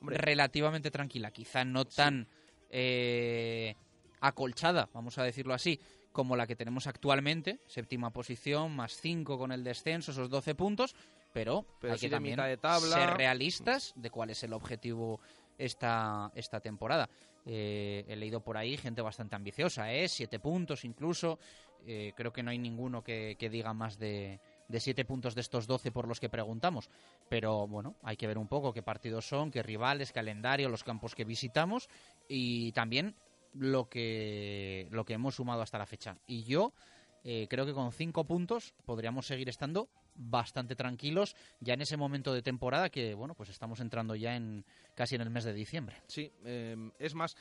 Hombre. 0.00 0.18
Relativamente 0.18 0.90
tranquila. 0.90 1.30
Quizá 1.30 1.64
no 1.64 1.86
tan 1.86 2.28
eh, 2.68 3.74
acolchada, 4.20 4.90
vamos 4.92 5.16
a 5.16 5.22
decirlo 5.22 5.54
así, 5.54 5.80
como 6.12 6.36
la 6.36 6.46
que 6.46 6.56
tenemos 6.56 6.86
actualmente. 6.86 7.60
Séptima 7.66 8.10
posición, 8.10 8.76
más 8.76 8.92
cinco 9.00 9.38
con 9.38 9.50
el 9.50 9.64
descenso, 9.64 10.12
esos 10.12 10.28
12 10.28 10.54
puntos. 10.54 10.94
Pero, 11.32 11.66
Pero 11.80 11.94
hay 11.94 11.98
que 11.98 12.08
también 12.10 12.36
de 12.36 12.56
tabla. 12.58 12.94
ser 12.94 13.16
realistas 13.16 13.92
de 13.96 14.10
cuál 14.10 14.30
es 14.30 14.44
el 14.44 14.52
objetivo 14.52 15.20
esta, 15.58 16.30
esta 16.34 16.60
temporada. 16.60 17.08
Eh, 17.46 18.04
he 18.08 18.16
leído 18.16 18.40
por 18.40 18.56
ahí 18.56 18.76
gente 18.76 19.02
bastante 19.02 19.36
ambiciosa, 19.36 19.92
¿eh? 19.92 20.08
Siete 20.08 20.38
puntos 20.38 20.84
incluso. 20.84 21.38
Eh, 21.86 22.12
creo 22.16 22.32
que 22.32 22.42
no 22.42 22.50
hay 22.50 22.58
ninguno 22.58 23.02
que, 23.02 23.36
diga 23.38 23.74
más 23.74 23.98
de, 23.98 24.40
de 24.68 24.80
siete 24.80 25.04
puntos 25.04 25.34
de 25.34 25.42
estos 25.42 25.66
12 25.66 25.92
por 25.92 26.08
los 26.08 26.20
que 26.20 26.30
preguntamos. 26.30 26.88
Pero 27.28 27.66
bueno, 27.66 27.96
hay 28.02 28.16
que 28.16 28.26
ver 28.26 28.38
un 28.38 28.48
poco 28.48 28.72
qué 28.72 28.82
partidos 28.82 29.28
son, 29.28 29.50
qué 29.50 29.62
rivales, 29.62 30.12
calendario, 30.12 30.68
los 30.68 30.84
campos 30.84 31.14
que 31.14 31.24
visitamos 31.24 31.88
y 32.28 32.72
también 32.72 33.14
lo 33.52 33.88
que, 33.88 34.88
lo 34.90 35.04
que 35.04 35.14
hemos 35.14 35.36
sumado 35.36 35.62
hasta 35.62 35.78
la 35.78 35.86
fecha. 35.86 36.16
Y 36.26 36.44
yo 36.44 36.72
eh, 37.22 37.46
creo 37.48 37.64
que 37.64 37.72
con 37.72 37.92
cinco 37.92 38.24
puntos 38.24 38.74
podríamos 38.84 39.26
seguir 39.26 39.48
estando 39.48 39.88
bastante 40.14 40.76
tranquilos 40.76 41.34
ya 41.60 41.74
en 41.74 41.82
ese 41.82 41.96
momento 41.96 42.32
de 42.32 42.42
temporada 42.42 42.88
que 42.90 43.14
bueno 43.14 43.34
pues 43.34 43.48
estamos 43.48 43.80
entrando 43.80 44.14
ya 44.14 44.36
en 44.36 44.64
casi 44.94 45.14
en 45.16 45.20
el 45.22 45.30
mes 45.30 45.44
de 45.44 45.52
diciembre 45.52 45.96
Sí, 46.06 46.30
eh, 46.44 46.90
es 46.98 47.14
más, 47.14 47.36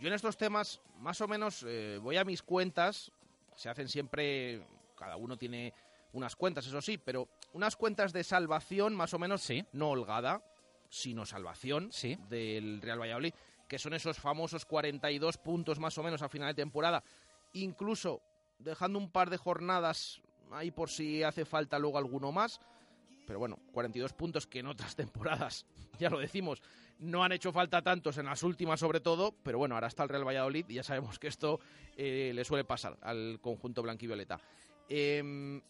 yo 0.00 0.08
en 0.08 0.14
estos 0.14 0.36
temas, 0.36 0.80
más 0.98 1.20
o 1.20 1.28
menos, 1.28 1.64
eh, 1.66 1.98
voy 2.00 2.16
a 2.16 2.24
mis 2.24 2.42
cuentas, 2.42 3.10
se 3.56 3.68
hacen 3.68 3.88
siempre, 3.88 4.66
cada 4.96 5.16
uno 5.16 5.36
tiene 5.36 5.72
unas 6.12 6.34
cuentas, 6.36 6.66
eso 6.66 6.80
sí, 6.80 6.98
pero 6.98 7.28
unas 7.52 7.76
cuentas 7.76 8.12
de 8.12 8.24
salvación, 8.24 8.94
más 8.94 9.12
o 9.14 9.18
menos, 9.18 9.42
Sí. 9.42 9.64
no 9.72 9.90
holgada, 9.90 10.42
sino 10.88 11.24
salvación 11.26 11.92
Sí. 11.92 12.18
del 12.28 12.80
Real 12.82 13.00
Valladolid, 13.00 13.34
que 13.68 13.78
son 13.78 13.92
esos 13.94 14.18
famosos 14.18 14.64
42 14.64 15.36
puntos 15.38 15.78
más 15.78 15.96
o 15.98 16.02
menos 16.02 16.22
a 16.22 16.28
final 16.28 16.48
de 16.48 16.62
temporada, 16.62 17.02
incluso 17.52 18.20
dejando 18.58 18.98
un 18.98 19.10
par 19.10 19.30
de 19.30 19.36
jornadas 19.36 20.20
ahí 20.52 20.70
por 20.70 20.90
si 20.90 21.22
hace 21.22 21.44
falta 21.44 21.78
luego 21.78 21.98
alguno 21.98 22.32
más, 22.32 22.60
pero 23.26 23.38
bueno, 23.38 23.58
42 23.72 24.12
puntos 24.12 24.46
que 24.46 24.60
en 24.60 24.66
otras 24.66 24.96
temporadas, 24.96 25.66
ya 25.98 26.10
lo 26.10 26.18
decimos, 26.18 26.62
no 26.98 27.24
han 27.24 27.32
hecho 27.32 27.52
falta 27.52 27.82
tantos 27.82 28.18
en 28.18 28.26
las 28.26 28.42
últimas 28.42 28.80
sobre 28.80 29.00
todo, 29.00 29.34
pero 29.42 29.58
bueno, 29.58 29.74
ahora 29.74 29.86
está 29.86 30.02
el 30.02 30.08
Real 30.08 30.26
Valladolid 30.26 30.66
y 30.68 30.74
ya 30.74 30.82
sabemos 30.82 31.18
que 31.18 31.28
esto 31.28 31.60
eh, 31.96 32.32
le 32.34 32.44
suele 32.44 32.64
pasar 32.64 32.98
al 33.02 33.38
conjunto 33.40 33.82
blanquivioleta. 33.82 34.40
Em, 34.88 35.62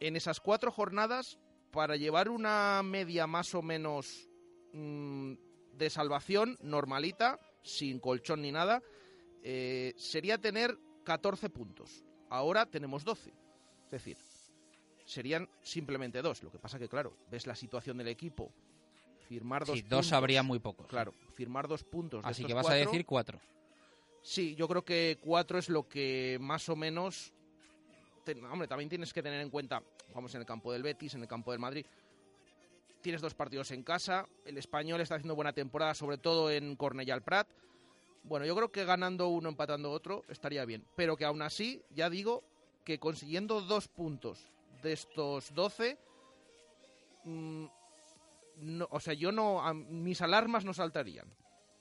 en 0.00 0.16
esas 0.16 0.40
cuatro 0.40 0.70
jornadas, 0.70 1.38
para 1.70 1.96
llevar 1.96 2.28
una 2.28 2.82
media 2.82 3.26
más 3.26 3.54
o 3.54 3.62
menos 3.62 4.28
mm, 4.72 5.34
de 5.74 5.90
salvación 5.90 6.56
normalita, 6.62 7.38
sin 7.62 8.00
colchón 8.00 8.42
ni 8.42 8.52
nada, 8.52 8.82
eh, 9.42 9.94
sería 9.96 10.38
tener 10.38 10.78
14 11.04 11.50
puntos. 11.50 12.04
Ahora 12.28 12.66
tenemos 12.66 13.04
12. 13.04 13.32
Es 13.90 14.04
decir, 14.04 14.16
serían 15.04 15.48
simplemente 15.62 16.22
dos. 16.22 16.42
Lo 16.44 16.50
que 16.52 16.58
pasa 16.60 16.78
que, 16.78 16.88
claro, 16.88 17.12
ves 17.28 17.46
la 17.48 17.56
situación 17.56 17.98
del 17.98 18.06
equipo. 18.06 18.52
Firmar 19.28 19.64
dos 19.66 19.78
sí, 19.78 19.82
puntos. 19.82 19.98
dos 20.06 20.12
habría 20.12 20.42
muy 20.44 20.58
pocos 20.60 20.86
Claro, 20.86 21.12
firmar 21.34 21.66
dos 21.66 21.82
puntos. 21.82 22.24
así 22.24 22.44
que 22.44 22.54
vas 22.54 22.68
a 22.68 22.74
decir 22.74 23.04
cuatro 23.04 23.40
Sí, 24.22 24.54
yo 24.54 24.68
creo 24.68 24.84
que 24.84 25.18
cuatro 25.20 25.58
es 25.58 25.68
lo 25.68 25.88
que 25.88 26.38
más 26.40 26.68
o 26.68 26.76
menos. 26.76 27.32
te- 28.24 28.40
hombre, 28.44 28.68
también 28.68 28.88
tienes 28.88 29.12
que 29.12 29.22
tener 29.22 29.40
en 29.40 29.50
cuenta, 29.50 29.82
vamos 30.14 30.34
en 30.34 30.40
el 30.42 30.46
campo 30.46 30.72
del 30.72 30.82
Betis, 30.82 31.14
en 31.14 31.22
el 31.22 31.28
campo 31.28 31.50
del 31.52 31.58
Madrid. 31.60 31.84
Tienes 33.00 33.22
dos 33.22 33.34
partidos 33.34 33.70
en 33.70 33.82
casa. 33.82 34.26
El 34.44 34.58
español 34.58 35.00
está 35.00 35.14
haciendo 35.16 35.34
buena 35.34 35.52
temporada, 35.52 35.94
sobre 35.94 36.18
todo 36.18 36.50
en 36.50 36.76
Cornellà 36.76 37.14
al 37.14 37.22
Prat. 37.22 37.48
Bueno, 38.24 38.44
yo 38.44 38.54
creo 38.54 38.70
que 38.70 38.84
ganando 38.84 39.28
uno, 39.28 39.48
empatando 39.48 39.90
otro, 39.90 40.22
estaría 40.28 40.64
bien. 40.66 40.84
Pero 40.96 41.16
que 41.16 41.24
aún 41.24 41.40
así, 41.40 41.82
ya 41.94 42.10
digo 42.10 42.44
que 42.84 42.98
consiguiendo 42.98 43.60
dos 43.60 43.88
puntos 43.88 44.38
de 44.82 44.92
estos 44.92 45.54
12. 45.54 45.98
mm, 47.24 47.66
no, 48.56 48.88
o 48.90 49.00
sea, 49.00 49.14
yo 49.14 49.32
no. 49.32 49.62
mis 49.74 50.20
alarmas 50.20 50.64
no 50.64 50.74
saltarían. 50.74 51.26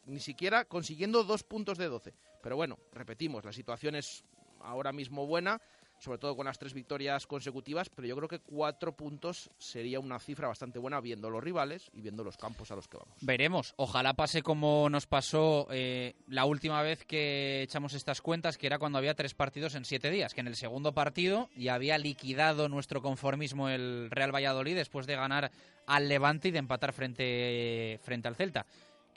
Ni 0.06 0.20
siquiera 0.20 0.66
consiguiendo 0.66 1.24
dos 1.24 1.44
puntos 1.44 1.78
de 1.78 1.88
12. 1.88 2.14
Pero 2.42 2.56
bueno, 2.56 2.80
repetimos, 2.94 3.44
la 3.44 3.54
situación 3.54 3.96
es 3.96 4.24
ahora 4.62 4.92
mismo 4.92 5.26
buena, 5.26 5.62
sobre 6.00 6.18
todo 6.18 6.36
con 6.36 6.46
las 6.46 6.58
tres 6.58 6.74
victorias 6.74 7.28
consecutivas, 7.28 7.90
pero 7.90 8.08
yo 8.08 8.16
creo 8.16 8.28
que 8.28 8.40
cuatro 8.40 8.96
puntos 8.96 9.50
sería 9.58 10.00
una 10.00 10.20
cifra 10.20 10.48
bastante 10.48 10.80
buena 10.80 11.00
viendo 11.02 11.30
los 11.30 11.44
rivales 11.44 11.90
y 11.94 12.02
viendo 12.02 12.24
los 12.24 12.38
campos 12.38 12.72
a 12.72 12.76
los 12.76 12.88
que 12.88 12.98
vamos. 12.98 13.16
Veremos. 13.22 13.74
Ojalá 13.78 14.14
pase 14.14 14.42
como 14.42 14.90
nos 14.90 15.08
pasó 15.08 15.68
eh, 15.72 16.16
la 16.28 16.46
última 16.46 16.82
vez 16.82 17.06
que 17.06 17.62
echamos 17.64 17.94
estas 17.94 18.22
cuentas, 18.22 18.58
que 18.58 18.68
era 18.68 18.80
cuando 18.80 18.98
había 18.98 19.14
tres 19.14 19.34
partidos 19.34 19.76
en 19.76 19.86
siete 19.86 20.10
días, 20.10 20.34
que 20.34 20.42
en 20.42 20.48
el 20.48 20.56
segundo 20.56 20.94
partido 20.94 21.50
ya 21.56 21.76
había 21.76 21.98
liquidado 21.98 22.70
nuestro 22.70 23.02
conformismo 23.02 23.70
el 23.70 24.10
Real 24.12 24.34
Valladolid 24.34 24.76
después 24.76 25.06
de 25.06 25.16
ganar 25.16 25.52
al 25.86 26.08
Levante 26.08 26.50
y 26.50 26.52
de 26.52 26.60
empatar 26.60 26.94
frente, 26.94 28.00
frente 28.04 28.28
al 28.28 28.36
Celta 28.36 28.66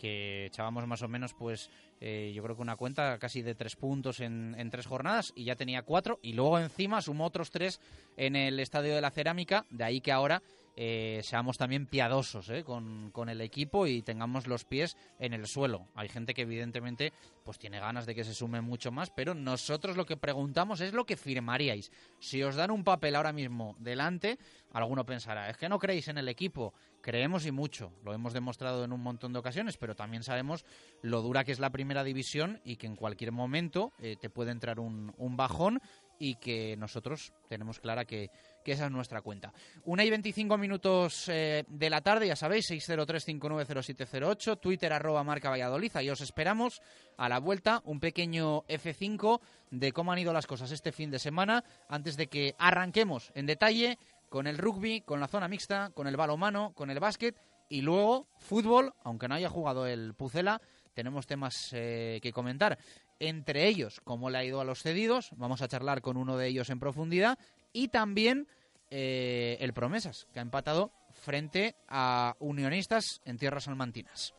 que 0.03 0.47
echábamos 0.47 0.85
más 0.89 1.01
o 1.03 1.09
menos, 1.09 1.33
pues 1.33 1.71
eh, 2.01 2.33
yo 2.35 2.43
creo 2.43 2.57
que 2.57 2.63
una 2.63 2.75
cuenta 2.75 3.17
casi 3.21 3.41
de 3.41 3.55
tres 3.55 3.77
puntos 3.77 4.19
en, 4.19 4.57
en 4.59 4.69
tres 4.69 4.87
jornadas 4.87 5.33
y 5.37 5.45
ya 5.45 5.55
tenía 5.55 5.83
cuatro 5.83 6.19
y 6.23 6.33
luego 6.33 6.59
encima 6.59 7.01
sumó 7.01 7.25
otros 7.25 7.53
tres 7.53 7.81
en 8.17 8.35
el 8.35 8.59
Estadio 8.59 8.97
de 8.97 9.01
la 9.01 9.13
Cerámica, 9.13 9.65
de 9.71 9.85
ahí 9.85 10.01
que 10.01 10.11
ahora 10.11 10.43
eh, 10.75 11.21
seamos 11.23 11.59
también 11.59 11.87
piadosos 11.87 12.49
¿eh? 12.49 12.65
con, 12.65 13.11
con 13.11 13.29
el 13.29 13.41
equipo 13.41 13.87
y 13.87 14.03
tengamos 14.03 14.47
los 14.47 14.65
pies 14.65 14.97
en 15.19 15.35
el 15.35 15.47
suelo. 15.47 15.89
Hay 15.95 16.09
gente 16.09 16.33
que 16.33 16.43
evidentemente 16.43 17.13
pues 17.45 17.59
tiene 17.59 17.79
ganas 17.81 18.07
de 18.07 18.15
que 18.15 18.25
se 18.25 18.35
sume 18.35 18.61
mucho 18.61 18.91
más, 18.91 19.11
pero 19.11 19.35
nosotros 19.35 19.97
lo 19.97 20.07
que 20.07 20.17
preguntamos 20.17 20.81
es 20.81 20.93
lo 20.93 21.05
que 21.05 21.17
firmaríais. 21.17 21.91
Si 22.21 22.43
os 22.43 22.57
dan 22.57 22.71
un 22.71 22.85
papel 22.85 23.17
ahora 23.17 23.33
mismo 23.33 23.77
delante, 23.79 24.39
alguno 24.73 25.05
pensará, 25.05 25.51
es 25.51 25.57
que 25.57 25.69
no 25.69 25.79
creéis 25.79 26.09
en 26.09 26.19
el 26.19 26.29
equipo. 26.29 26.73
Creemos 27.03 27.45
y 27.47 27.51
mucho, 27.51 27.93
lo 28.05 28.15
hemos 28.15 28.33
demostrado 28.33 28.85
en 28.85 28.93
un 28.93 29.01
montón 29.01 29.33
de 29.33 29.41
ocasiones, 29.41 29.77
pero 29.77 29.97
también 29.97 30.23
sabemos 30.23 30.65
lo 31.03 31.21
dura 31.21 31.45
que 31.45 31.53
es 31.53 31.59
la 31.59 31.71
primera 31.71 32.05
división 32.05 32.61
y 32.65 32.77
que 32.77 32.87
en 32.87 32.97
cualquier 32.97 33.33
momento 33.33 33.93
eh, 33.99 34.17
te 34.19 34.31
puede 34.31 34.53
entrar 34.53 34.79
un, 34.79 35.13
un 35.19 35.37
bajón 35.37 35.81
y 36.23 36.37
que 36.37 36.77
nosotros 36.77 37.33
tenemos 37.49 37.81
clara 37.81 38.05
que, 38.05 38.31
que 38.63 38.73
esa 38.73 38.87
es 38.87 38.91
nuestra 38.91 39.23
cuenta. 39.23 39.53
Una 39.85 40.05
y 40.05 40.11
25 40.11 40.59
minutos 40.59 41.29
eh, 41.29 41.65
de 41.69 41.91
la 41.91 42.01
tarde, 42.01 42.27
ya 42.27 42.37
sabéis, 42.37 42.71
603-590708, 42.71 44.61
Twitter 44.61 44.93
arroba 44.93 45.25
marca 45.25 45.51
Valladolid, 45.51 45.93
y 46.01 46.11
os 46.11 46.21
esperamos 46.21 46.81
a 47.17 47.29
la 47.29 47.39
vuelta 47.39 47.83
un 47.85 48.01
pequeño 48.01 48.63
F5 48.65 49.41
de 49.71 49.93
cómo 49.93 50.13
han 50.13 50.19
ido 50.19 50.33
las 50.33 50.47
cosas 50.47 50.71
este 50.71 50.93
fin 50.93 51.11
de 51.11 51.19
semana, 51.19 51.65
antes 51.89 52.17
de 52.17 52.29
que 52.29 52.55
arranquemos 52.59 53.33
en 53.35 53.47
detalle 53.47 53.99
con 54.29 54.47
el 54.47 54.59
rugby, 54.59 55.03
con 55.03 55.21
la 55.21 55.29
zona 55.29 55.49
mixta, 55.49 55.91
con 55.91 56.07
el 56.07 56.17
balomano, 56.17 56.73
con 56.75 56.91
el 56.91 57.01
básquet 57.01 57.37
y 57.69 57.83
luego 57.83 58.27
fútbol, 58.39 58.93
aunque 59.05 59.29
no 59.29 59.35
haya 59.35 59.49
jugado 59.49 59.87
el 59.87 60.15
Pucela, 60.15 60.61
tenemos 60.95 61.27
temas 61.27 61.71
eh, 61.73 62.19
que 62.23 62.33
comentar. 62.33 62.79
Entre 63.19 63.69
ellos, 63.69 64.01
cómo 64.05 64.31
le 64.31 64.39
ha 64.39 64.45
ido 64.45 64.61
a 64.61 64.65
los 64.65 64.83
cedidos, 64.83 65.31
vamos 65.37 65.63
a 65.63 65.69
charlar 65.69 66.03
con 66.03 66.17
uno 66.17 66.37
de 66.37 66.49
ellos 66.49 66.71
en 66.71 66.81
profundidad 66.81 67.39
y 67.73 67.89
también 67.89 68.47
eh, 68.91 69.57
el 69.61 69.73
Promesas, 69.73 70.29
que 70.33 70.39
ha 70.39 70.43
empatado 70.43 70.93
frente 71.13 71.77
a 71.89 72.37
Unionistas 72.41 73.21
en 73.25 73.39
tierras 73.39 73.65
salmantinas. 73.65 74.35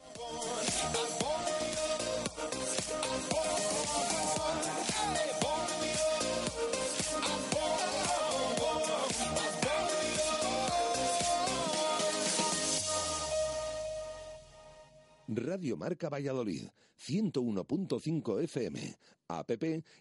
Radio 15.35 15.35
Radio 15.35 15.77
Marca 15.77 16.09
Valladolid, 16.09 16.67
101.5 16.99 18.43
FM, 18.43 18.97
app 19.27 19.51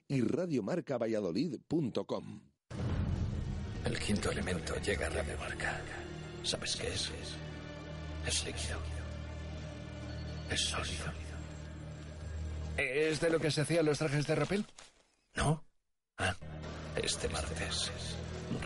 y 0.08 0.20
radiomarcavalladolid.com. 0.20 2.51
El 3.92 3.98
quinto 3.98 4.30
elemento 4.30 4.74
llega 4.76 5.06
a 5.06 5.10
Radio 5.10 5.36
Marca. 5.36 5.78
¿Sabes 6.42 6.76
qué 6.76 6.88
es? 6.88 7.10
Es 8.26 8.46
líquido. 8.46 8.78
Es 10.48 10.60
sólido. 10.62 11.04
¿Es 12.78 13.20
de 13.20 13.28
lo 13.28 13.38
que 13.38 13.50
se 13.50 13.60
hacían 13.60 13.84
los 13.84 13.98
trajes 13.98 14.26
de 14.26 14.34
rapel? 14.34 14.64
¿No? 15.34 15.62
Ah, 16.16 16.34
este 16.96 17.28
martes, 17.28 17.92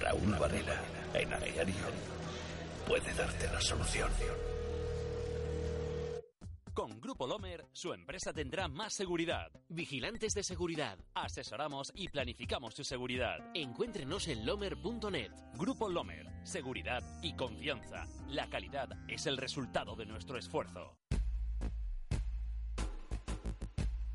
Raúl 0.01 0.37
Varela, 0.39 0.81
en 1.15 1.33
a 1.33 1.41
diario, 1.41 1.75
puede 2.87 3.13
darte 3.15 3.49
la 3.49 3.61
solución. 3.61 4.11
Con 6.77 7.01
Grupo 7.01 7.27
Lomer, 7.27 7.65
su 7.73 7.95
empresa 7.95 8.35
tendrá 8.35 8.69
más 8.69 8.93
seguridad. 8.93 9.51
Vigilantes 9.71 10.35
de 10.35 10.43
seguridad. 10.43 10.99
Asesoramos 11.15 11.91
y 11.95 12.09
planificamos 12.09 12.75
su 12.75 12.85
seguridad. 12.85 13.39
Encuéntrenos 13.55 14.29
en 14.29 14.45
lomer.net. 14.45 15.33
Grupo 15.55 15.89
Lomer. 15.89 16.27
Seguridad 16.45 17.03
y 17.23 17.35
confianza. 17.35 18.07
La 18.29 18.51
calidad 18.51 18.91
es 19.09 19.27
el 19.27 19.39
resultado 19.39 19.97
de 19.97 20.05
nuestro 20.05 20.37
esfuerzo. 20.37 20.99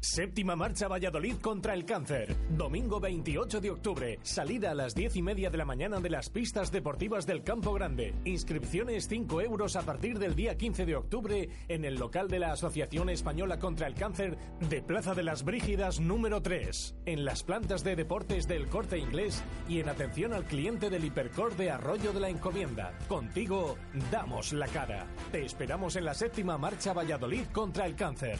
Séptima 0.03 0.55
marcha 0.55 0.87
Valladolid 0.87 1.35
contra 1.35 1.75
el 1.75 1.85
cáncer. 1.85 2.35
Domingo 2.49 2.99
28 2.99 3.61
de 3.61 3.69
octubre. 3.69 4.19
Salida 4.23 4.71
a 4.71 4.73
las 4.73 4.95
10 4.95 5.17
y 5.17 5.21
media 5.21 5.51
de 5.51 5.59
la 5.59 5.63
mañana 5.63 5.99
de 5.99 6.09
las 6.09 6.31
pistas 6.31 6.71
deportivas 6.71 7.27
del 7.27 7.43
Campo 7.43 7.71
Grande. 7.71 8.15
Inscripciones 8.25 9.07
5 9.07 9.41
euros 9.41 9.75
a 9.75 9.83
partir 9.83 10.17
del 10.17 10.35
día 10.35 10.57
15 10.57 10.87
de 10.87 10.95
octubre 10.95 11.49
en 11.67 11.85
el 11.85 11.99
local 11.99 12.29
de 12.29 12.39
la 12.39 12.51
Asociación 12.51 13.11
Española 13.11 13.59
contra 13.59 13.85
el 13.85 13.93
Cáncer 13.93 14.39
de 14.59 14.81
Plaza 14.81 15.13
de 15.13 15.21
las 15.21 15.43
Brígidas 15.43 15.99
número 15.99 16.41
3. 16.41 16.95
En 17.05 17.23
las 17.23 17.43
plantas 17.43 17.83
de 17.83 17.95
deportes 17.95 18.47
del 18.47 18.69
corte 18.69 18.97
inglés 18.97 19.43
y 19.69 19.81
en 19.81 19.89
atención 19.89 20.33
al 20.33 20.45
cliente 20.45 20.89
del 20.89 21.05
Hipercor 21.05 21.55
de 21.57 21.69
Arroyo 21.69 22.11
de 22.11 22.21
la 22.21 22.29
Encomienda. 22.29 22.97
Contigo 23.07 23.77
damos 24.11 24.51
la 24.51 24.67
cara. 24.67 25.05
Te 25.31 25.45
esperamos 25.45 25.95
en 25.95 26.05
la 26.05 26.15
séptima 26.15 26.57
marcha 26.57 26.91
Valladolid 26.91 27.45
contra 27.53 27.85
el 27.85 27.95
cáncer. 27.95 28.39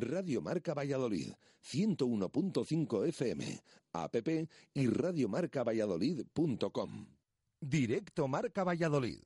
Radio 0.00 0.40
Marca 0.40 0.72
Valladolid, 0.74 1.32
101.5 1.62 3.08
FM, 3.08 3.62
app 3.92 4.14
y 4.74 4.86
radiomarcavalladolid.com. 4.86 7.06
Directo 7.60 8.28
Marca 8.28 8.64
Valladolid. 8.64 9.20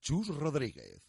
Chus 0.00 0.28
Rodríguez. 0.28 1.02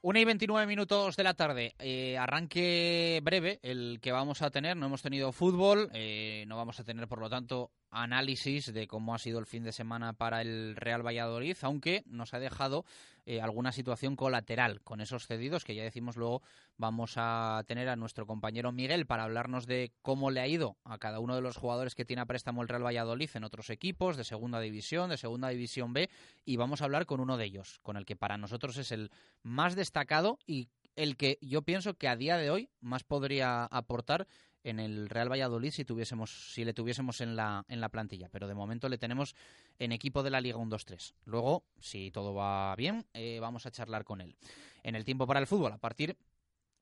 Una 0.00 0.20
y 0.20 0.24
29 0.24 0.66
minutos 0.66 1.16
de 1.16 1.24
la 1.24 1.34
tarde. 1.34 1.74
Eh, 1.78 2.16
arranque 2.16 3.20
breve 3.22 3.58
el 3.62 3.98
que 4.00 4.12
vamos 4.12 4.42
a 4.42 4.50
tener. 4.50 4.76
No 4.76 4.86
hemos 4.86 5.02
tenido 5.02 5.32
fútbol, 5.32 5.90
eh, 5.92 6.44
no 6.46 6.56
vamos 6.56 6.78
a 6.78 6.84
tener, 6.84 7.08
por 7.08 7.20
lo 7.20 7.28
tanto, 7.28 7.72
análisis 7.90 8.72
de 8.72 8.86
cómo 8.86 9.14
ha 9.14 9.18
sido 9.18 9.38
el 9.38 9.46
fin 9.46 9.64
de 9.64 9.72
semana 9.72 10.12
para 10.12 10.40
el 10.40 10.76
Real 10.76 11.06
Valladolid, 11.06 11.56
aunque 11.62 12.02
nos 12.06 12.34
ha 12.34 12.38
dejado 12.38 12.84
eh, 13.26 13.40
alguna 13.40 13.72
situación 13.72 14.16
colateral 14.16 14.80
con 14.82 15.00
esos 15.00 15.26
cedidos 15.26 15.64
que 15.64 15.74
ya 15.74 15.82
decimos 15.82 16.16
luego 16.16 16.42
vamos 16.76 17.14
a 17.16 17.62
tener 17.66 17.88
a 17.88 17.96
nuestro 17.96 18.26
compañero 18.26 18.72
Miguel 18.72 19.06
para 19.06 19.24
hablarnos 19.24 19.66
de 19.66 19.92
cómo 20.02 20.30
le 20.30 20.40
ha 20.40 20.46
ido 20.46 20.76
a 20.84 20.98
cada 20.98 21.20
uno 21.20 21.34
de 21.34 21.42
los 21.42 21.56
jugadores 21.56 21.94
que 21.94 22.04
tiene 22.04 22.22
a 22.22 22.26
préstamo 22.26 22.62
el 22.62 22.68
Real 22.68 22.84
Valladolid 22.84 23.30
en 23.34 23.44
otros 23.44 23.70
equipos 23.70 24.16
de 24.16 24.24
segunda 24.24 24.60
división, 24.60 25.10
de 25.10 25.18
segunda 25.18 25.48
división 25.48 25.92
B 25.92 26.08
y 26.44 26.56
vamos 26.56 26.80
a 26.80 26.84
hablar 26.84 27.06
con 27.06 27.20
uno 27.20 27.36
de 27.36 27.44
ellos, 27.44 27.80
con 27.82 27.96
el 27.96 28.06
que 28.06 28.16
para 28.16 28.38
nosotros 28.38 28.76
es 28.78 28.92
el 28.92 29.10
más 29.42 29.76
destacado 29.76 30.38
y 30.46 30.68
el 30.98 31.16
que 31.16 31.38
yo 31.40 31.62
pienso 31.62 31.94
que 31.94 32.08
a 32.08 32.16
día 32.16 32.36
de 32.38 32.50
hoy 32.50 32.70
más 32.80 33.04
podría 33.04 33.64
aportar 33.66 34.26
en 34.64 34.80
el 34.80 35.08
Real 35.08 35.30
Valladolid 35.30 35.70
si 35.70 35.84
tuviésemos 35.84 36.52
si 36.52 36.64
le 36.64 36.74
tuviésemos 36.74 37.20
en 37.20 37.36
la 37.36 37.64
en 37.68 37.80
la 37.80 37.88
plantilla, 37.88 38.28
pero 38.30 38.48
de 38.48 38.54
momento 38.54 38.88
le 38.88 38.98
tenemos 38.98 39.34
en 39.78 39.92
equipo 39.92 40.22
de 40.22 40.30
la 40.30 40.40
Liga 40.40 40.58
1-2-3. 40.58 41.14
Luego, 41.24 41.64
si 41.78 42.10
todo 42.10 42.34
va 42.34 42.74
bien, 42.76 43.06
eh, 43.14 43.38
vamos 43.40 43.66
a 43.66 43.70
charlar 43.70 44.04
con 44.04 44.20
él. 44.20 44.36
En 44.82 44.94
el 44.94 45.04
tiempo 45.04 45.26
para 45.26 45.40
el 45.40 45.46
fútbol, 45.46 45.72
a 45.72 45.78
partir 45.78 46.16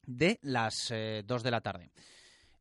de 0.07 0.39
las 0.43 0.91
eh, 0.91 1.23
2 1.27 1.43
de 1.43 1.51
la 1.51 1.61
tarde. 1.61 1.91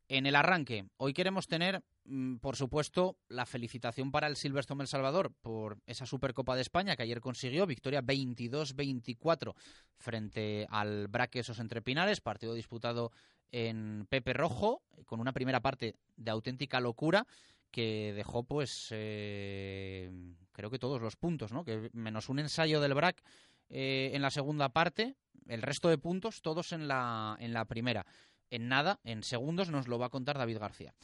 En 0.08 0.24
el 0.26 0.36
arranque, 0.36 0.86
hoy 0.98 1.12
queremos 1.12 1.48
tener, 1.48 1.82
mm, 2.04 2.36
por 2.36 2.54
supuesto, 2.54 3.16
la 3.28 3.44
felicitación 3.44 4.12
para 4.12 4.28
el 4.28 4.36
Silverstone 4.36 4.82
El 4.82 4.88
Salvador 4.88 5.32
por 5.42 5.78
esa 5.84 6.06
Supercopa 6.06 6.54
de 6.54 6.62
España 6.62 6.94
que 6.94 7.02
ayer 7.02 7.20
consiguió, 7.20 7.66
victoria 7.66 8.02
22-24 8.02 9.56
frente 9.96 10.66
al 10.70 11.08
Braquesos 11.08 11.58
Entre 11.58 11.82
Pinares, 11.82 12.20
partido 12.20 12.54
disputado 12.54 13.10
en 13.50 14.06
Pepe 14.08 14.32
Rojo, 14.32 14.82
con 15.06 15.18
una 15.18 15.32
primera 15.32 15.60
parte 15.60 15.96
de 16.16 16.30
auténtica 16.30 16.78
locura 16.78 17.26
que 17.72 18.12
dejó, 18.14 18.44
pues, 18.44 18.88
eh, 18.92 20.12
creo 20.52 20.70
que 20.70 20.78
todos 20.78 21.02
los 21.02 21.16
puntos, 21.16 21.52
¿no? 21.52 21.64
Que 21.64 21.90
menos 21.92 22.28
un 22.28 22.38
ensayo 22.38 22.80
del 22.80 22.94
BRAC 22.94 23.22
eh, 23.70 24.12
en 24.14 24.22
la 24.22 24.30
segunda 24.30 24.68
parte, 24.68 25.16
el 25.48 25.62
resto 25.62 25.88
de 25.88 25.98
puntos 25.98 26.42
todos 26.42 26.72
en 26.72 26.86
la, 26.86 27.36
en 27.40 27.52
la 27.52 27.64
primera. 27.64 28.06
En 28.50 28.68
nada, 28.68 29.00
en 29.04 29.22
segundos, 29.22 29.70
nos 29.70 29.88
lo 29.88 29.98
va 29.98 30.06
a 30.06 30.10
contar 30.10 30.38
David 30.38 30.58
García. 30.58 30.94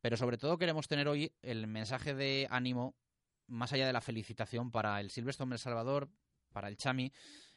Pero 0.00 0.16
sobre 0.16 0.38
todo 0.38 0.58
queremos 0.58 0.88
tener 0.88 1.08
hoy 1.08 1.32
el 1.42 1.66
mensaje 1.66 2.14
de 2.14 2.46
ánimo, 2.50 2.94
más 3.46 3.72
allá 3.72 3.86
de 3.86 3.92
la 3.92 4.00
felicitación 4.00 4.70
para 4.70 5.00
el 5.00 5.10
Silvestre 5.10 5.46
El 5.50 5.58
Salvador, 5.58 6.08
para 6.52 6.68
el 6.68 6.76
Chami, 6.76 7.12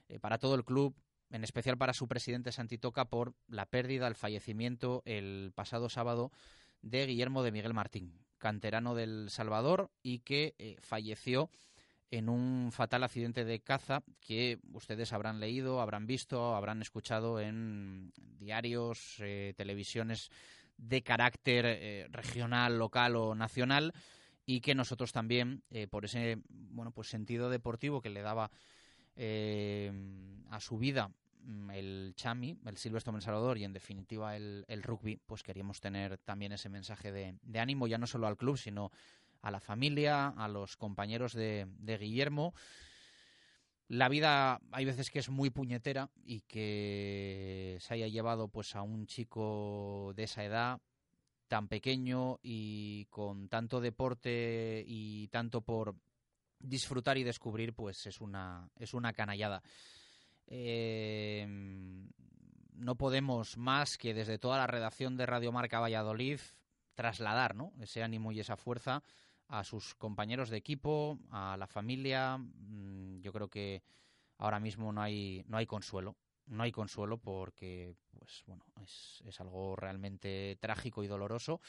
eh, 0.08 0.20
para 0.20 0.38
todo 0.38 0.56
el 0.56 0.66
club, 0.66 0.96
en 1.30 1.44
especial 1.44 1.78
para 1.78 1.94
su 1.94 2.08
presidente 2.08 2.52
Santitoca 2.52 3.06
por 3.06 3.36
la 3.48 3.66
pérdida, 3.66 4.08
el 4.08 4.16
fallecimiento 4.16 5.04
el 5.06 5.52
pasado 5.54 5.90
sábado 5.90 6.32
de 6.82 7.06
Guillermo 7.06 7.44
de 7.44 7.52
Miguel 7.52 7.74
Martín, 7.74 8.26
canterano 8.38 8.96
del 8.96 9.30
Salvador 9.30 9.92
y 10.02 10.20
que 10.20 10.56
eh, 10.58 10.78
falleció 10.80 11.50
en 12.12 12.30
un 12.30 12.72
fatal 12.72 13.04
accidente 13.04 13.46
de 13.46 13.60
caza 13.60 14.04
que 14.20 14.60
ustedes 14.74 15.14
habrán 15.14 15.40
leído, 15.40 15.82
habrán 15.82 16.08
visto, 16.08 16.56
habrán 16.56 16.82
escuchado 16.82 17.40
en 17.40 18.12
diarios, 18.40 19.18
eh, 19.20 19.54
televisiones 19.56 20.32
de 20.78 21.04
carácter 21.04 21.66
eh, 21.68 22.08
regional, 22.10 22.80
local 22.80 23.16
o 23.16 23.36
nacional 23.36 23.94
y 24.46 24.62
que 24.62 24.74
nosotros 24.74 25.12
también, 25.12 25.64
eh, 25.70 25.88
por 25.88 26.06
ese 26.06 26.42
bueno 26.48 26.92
pues 26.92 27.10
sentido 27.10 27.50
deportivo 27.50 28.02
que 28.02 28.10
le 28.10 28.22
daba 28.22 28.50
a 29.20 30.60
su 30.62 30.78
vida 30.78 31.12
mm, 31.44 31.72
el 31.72 32.14
Chami, 32.16 32.58
el 32.66 32.78
Silvestre 32.78 33.14
El 33.14 33.22
Salvador 33.22 33.58
y 33.58 33.66
en 33.66 33.74
definitiva 33.74 34.38
el, 34.38 34.64
el 34.70 34.82
rugby, 34.82 35.20
pues 35.26 35.44
queríamos 35.44 35.82
tener 35.82 36.18
también 36.20 36.54
ese 36.54 36.70
mensaje 36.70 37.12
de, 37.12 37.36
de 37.42 37.60
ánimo 37.60 37.86
ya 37.86 37.98
no 37.98 38.08
solo 38.08 38.28
al 38.28 38.38
club, 38.38 38.58
sino 38.58 38.92
a 39.42 39.52
la 39.52 39.60
familia, 39.60 40.28
a 40.30 40.48
los 40.48 40.78
compañeros 40.78 41.34
de, 41.34 41.68
Guillermo. 42.00 42.54
La 43.88 44.10
vida 44.10 44.62
hay 44.72 44.86
veces 44.86 45.10
que 45.10 45.20
es 45.20 45.30
muy 45.30 45.50
puñetera 45.50 46.10
y 46.24 46.42
que 46.42 47.78
se 47.80 47.94
haya 47.96 48.08
llevado 48.08 48.48
pues 48.48 48.76
a 48.76 48.84
un 48.84 49.08
chico 49.08 50.14
de 50.16 50.24
esa 50.24 50.44
edad 50.44 50.80
tan 51.48 51.68
pequeño 51.68 52.40
y 52.44 53.06
con 53.06 53.50
tanto 53.50 53.82
deporte 53.82 54.84
y 54.86 55.28
tanto 55.30 55.62
por 55.62 55.96
disfrutar 56.60 57.18
y 57.18 57.24
descubrir, 57.24 57.74
pues 57.74 58.06
es 58.06 58.22
una, 58.22 58.70
es 58.78 58.94
una 58.94 59.14
canallada. 59.14 59.64
eh, 60.46 61.48
no 62.80 62.96
podemos 62.96 63.58
más 63.58 63.98
que 63.98 64.14
desde 64.14 64.40
toda 64.40 64.58
la 64.58 64.68
redacción 64.68 65.18
de 65.18 65.26
Radio 65.26 65.52
Marca 65.52 65.80
Valladolid 65.80 66.40
trasladar 66.94 67.56
¿no? 67.56 67.74
ese 67.82 68.04
ánimo 68.04 68.32
y 68.32 68.40
esa 68.40 68.58
fuerza 68.58 69.04
a 69.50 69.64
sus 69.64 69.96
compañeros 69.96 70.50
de 70.50 70.58
equipo, 70.58 71.20
a 71.32 71.58
la 71.58 71.68
familia. 71.68 72.38
Mm, 72.38 73.20
Yo 73.22 73.34
creo 73.34 73.50
que 73.50 73.84
ahora 74.38 74.60
mismo 74.60 74.92
no 74.94 75.02
hay, 75.02 75.44
no 75.48 75.58
hay 75.58 75.66
consuelo. 75.66 76.16
No 76.46 76.64
hay 76.64 76.72
consuelo 76.72 77.18
porque, 77.20 77.94
pues 78.18 78.44
bueno, 78.48 78.66
es, 78.82 79.22
es 79.26 79.40
algo 79.40 79.76
realmente 79.76 80.58
trágico 80.60 81.04
y 81.04 81.08
doloroso. 81.08 81.62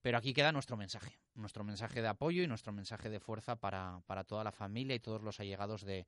Pero 0.00 0.18
aquí 0.18 0.32
queda 0.32 0.52
nuestro 0.52 0.76
mensaje, 0.76 1.18
nuestro 1.34 1.64
mensaje 1.64 2.02
de 2.02 2.08
apoyo 2.08 2.42
y 2.42 2.46
nuestro 2.46 2.72
mensaje 2.72 3.10
de 3.10 3.20
fuerza 3.20 3.56
para, 3.56 4.02
para 4.06 4.24
toda 4.24 4.42
la 4.42 4.52
familia 4.52 4.96
y 4.96 5.00
todos 5.00 5.22
los 5.22 5.38
allegados 5.38 5.82
de, 5.84 6.06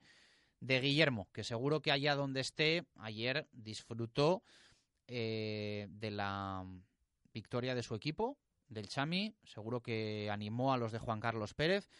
de 0.60 0.80
Guillermo, 0.80 1.28
que 1.32 1.44
seguro 1.44 1.80
que 1.80 1.92
allá 1.92 2.16
donde 2.16 2.40
esté, 2.40 2.86
ayer 2.96 3.46
disfrutó 3.52 4.42
eh, 5.06 5.86
de 5.90 6.10
la 6.10 6.64
victoria 7.32 7.74
de 7.74 7.82
su 7.82 7.94
equipo, 7.94 8.38
del 8.68 8.88
Chami, 8.88 9.34
seguro 9.44 9.80
que 9.80 10.30
animó 10.30 10.72
a 10.72 10.76
los 10.76 10.92
de 10.92 10.98
Juan 10.98 11.20
Carlos 11.20 11.54
Pérez 11.54 11.90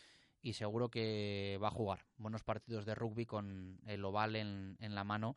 y 0.43 0.55
seguro 0.55 0.91
que 0.91 1.59
va 1.63 1.69
a 1.69 1.73
jugar 1.73 2.05
buenos 2.17 2.43
partidos 2.43 2.85
de 2.85 2.95
rugby 2.95 3.27
con 3.27 3.81
el 3.87 4.05
oval 4.05 4.37
en, 4.37 4.77
en 4.81 4.95
la 4.95 5.05
mano, 5.05 5.37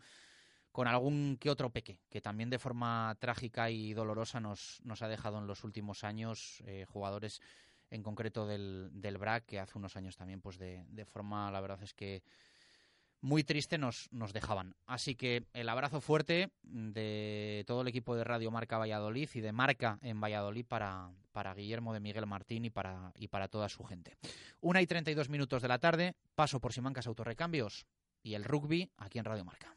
con 0.71 0.87
algún 0.87 1.37
que 1.39 1.49
otro 1.49 1.71
peque, 1.71 1.99
que 2.09 2.21
también 2.21 2.49
de 2.49 2.59
forma 2.59 3.15
trágica 3.19 3.69
y 3.69 3.93
dolorosa 3.93 4.39
nos, 4.39 4.81
nos 4.83 5.01
ha 5.01 5.07
dejado 5.07 5.39
en 5.39 5.47
los 5.47 5.63
últimos 5.63 6.03
años 6.03 6.61
eh, 6.65 6.85
jugadores 6.87 7.41
en 7.89 8.03
concreto 8.03 8.45
del, 8.45 8.89
del 8.91 9.17
BRAC, 9.17 9.45
que 9.45 9.59
hace 9.59 9.77
unos 9.77 9.95
años 9.95 10.17
también, 10.17 10.41
pues 10.41 10.57
de, 10.57 10.85
de 10.89 11.05
forma, 11.05 11.49
la 11.51 11.61
verdad 11.61 11.81
es 11.81 11.93
que 11.93 12.21
muy 13.21 13.43
triste 13.43 13.77
nos, 13.77 14.07
nos 14.11 14.33
dejaban. 14.33 14.75
Así 14.85 15.15
que 15.15 15.45
el 15.53 15.69
abrazo 15.69 16.01
fuerte 16.01 16.51
de 16.63 17.63
todo 17.67 17.81
el 17.81 17.87
equipo 17.87 18.15
de 18.15 18.23
Radio 18.23 18.51
Marca 18.51 18.77
Valladolid 18.77 19.29
y 19.33 19.41
de 19.41 19.51
Marca 19.51 19.99
en 20.01 20.21
Valladolid 20.21 20.65
para, 20.65 21.11
para 21.31 21.53
Guillermo 21.53 21.93
de 21.93 21.99
Miguel 21.99 22.25
Martín 22.27 22.65
y 22.65 22.69
para, 22.69 23.11
y 23.15 23.27
para 23.27 23.47
toda 23.47 23.69
su 23.69 23.83
gente. 23.83 24.17
Una 24.61 24.81
y 24.81 24.87
32 24.87 25.29
minutos 25.29 25.61
de 25.61 25.67
la 25.67 25.79
tarde, 25.79 26.15
paso 26.35 26.59
por 26.59 26.73
Simancas 26.73 27.07
Autorrecambios 27.07 27.85
y 28.23 28.33
el 28.33 28.43
rugby 28.43 28.91
aquí 28.97 29.19
en 29.19 29.25
Radio 29.25 29.45
Marca. 29.45 29.76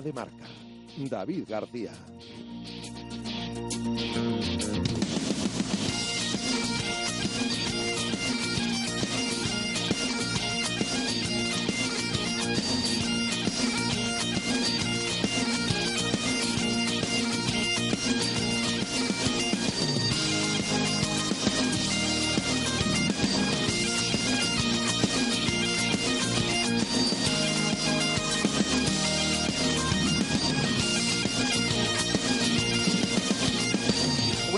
De 0.00 0.12
marca. 0.12 0.46
David 0.96 1.44
García. 1.46 1.92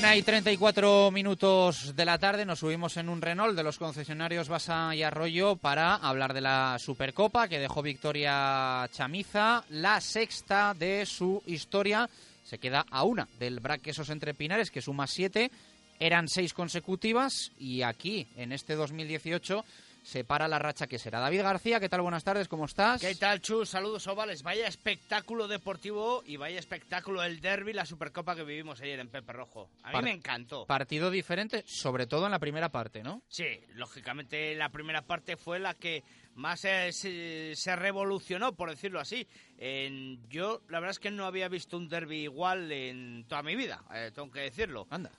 Una 0.04 0.16
y 0.16 0.22
34 0.22 1.10
minutos 1.10 1.96
de 1.96 2.04
la 2.04 2.18
tarde 2.18 2.44
nos 2.44 2.58
subimos 2.58 2.98
en 2.98 3.08
un 3.08 3.22
Renault 3.22 3.56
de 3.56 3.62
los 3.62 3.78
concesionarios 3.78 4.50
Basa 4.50 4.94
y 4.94 5.02
Arroyo 5.02 5.56
para 5.56 5.94
hablar 5.94 6.34
de 6.34 6.42
la 6.42 6.76
Supercopa 6.78 7.48
que 7.48 7.58
dejó 7.58 7.80
victoria 7.80 8.86
Chamiza, 8.92 9.64
la 9.70 10.02
sexta 10.02 10.74
de 10.74 11.06
su 11.06 11.42
historia. 11.46 12.10
Se 12.44 12.58
queda 12.58 12.84
a 12.90 13.02
una 13.04 13.26
del 13.38 13.60
Brac 13.60 13.80
Quesos 13.80 14.10
Entre 14.10 14.34
Pinares 14.34 14.70
que 14.70 14.82
suma 14.82 15.06
siete. 15.06 15.50
Eran 15.98 16.28
seis 16.28 16.52
consecutivas 16.52 17.52
y 17.58 17.80
aquí, 17.80 18.26
en 18.36 18.52
este 18.52 18.74
2018, 18.74 19.64
se 20.04 20.22
para 20.22 20.46
la 20.48 20.58
racha 20.58 20.86
que 20.86 20.98
será. 20.98 21.18
David 21.18 21.40
García, 21.42 21.80
¿qué 21.80 21.88
tal? 21.88 22.02
Buenas 22.02 22.22
tardes, 22.24 22.46
¿cómo 22.46 22.66
estás? 22.66 23.00
¿Qué 23.00 23.14
tal, 23.14 23.40
Chus? 23.40 23.70
Saludos 23.70 24.06
ovales. 24.06 24.42
Vaya 24.42 24.68
espectáculo 24.68 25.48
deportivo 25.48 26.22
y 26.26 26.36
vaya 26.36 26.58
espectáculo 26.58 27.22
el 27.24 27.40
derby, 27.40 27.72
la 27.72 27.86
Supercopa 27.86 28.36
que 28.36 28.44
vivimos 28.44 28.80
ayer 28.82 29.00
en 29.00 29.08
Pepe 29.08 29.32
Rojo. 29.32 29.70
A 29.82 29.88
mí 29.88 29.92
Par- 29.94 30.04
me 30.04 30.10
encantó. 30.12 30.66
Partido 30.66 31.10
diferente, 31.10 31.64
sobre 31.66 32.06
todo 32.06 32.26
en 32.26 32.32
la 32.32 32.38
primera 32.38 32.68
parte, 32.68 33.02
¿no? 33.02 33.22
Sí, 33.28 33.46
lógicamente 33.72 34.54
la 34.54 34.68
primera 34.68 35.02
parte 35.02 35.36
fue 35.38 35.58
la 35.58 35.72
que 35.74 36.04
más 36.34 36.64
eh, 36.66 36.92
se, 36.92 37.52
se 37.56 37.74
revolucionó, 37.74 38.54
por 38.54 38.68
decirlo 38.68 39.00
así. 39.00 39.26
En- 39.56 40.28
yo, 40.28 40.60
la 40.68 40.80
verdad 40.80 40.90
es 40.90 40.98
que 40.98 41.10
no 41.10 41.24
había 41.24 41.48
visto 41.48 41.78
un 41.78 41.88
derby 41.88 42.24
igual 42.24 42.70
en 42.70 43.24
toda 43.26 43.42
mi 43.42 43.56
vida, 43.56 43.82
eh, 43.94 44.10
tengo 44.14 44.30
que 44.30 44.40
decirlo. 44.40 44.86
Anda. 44.90 45.10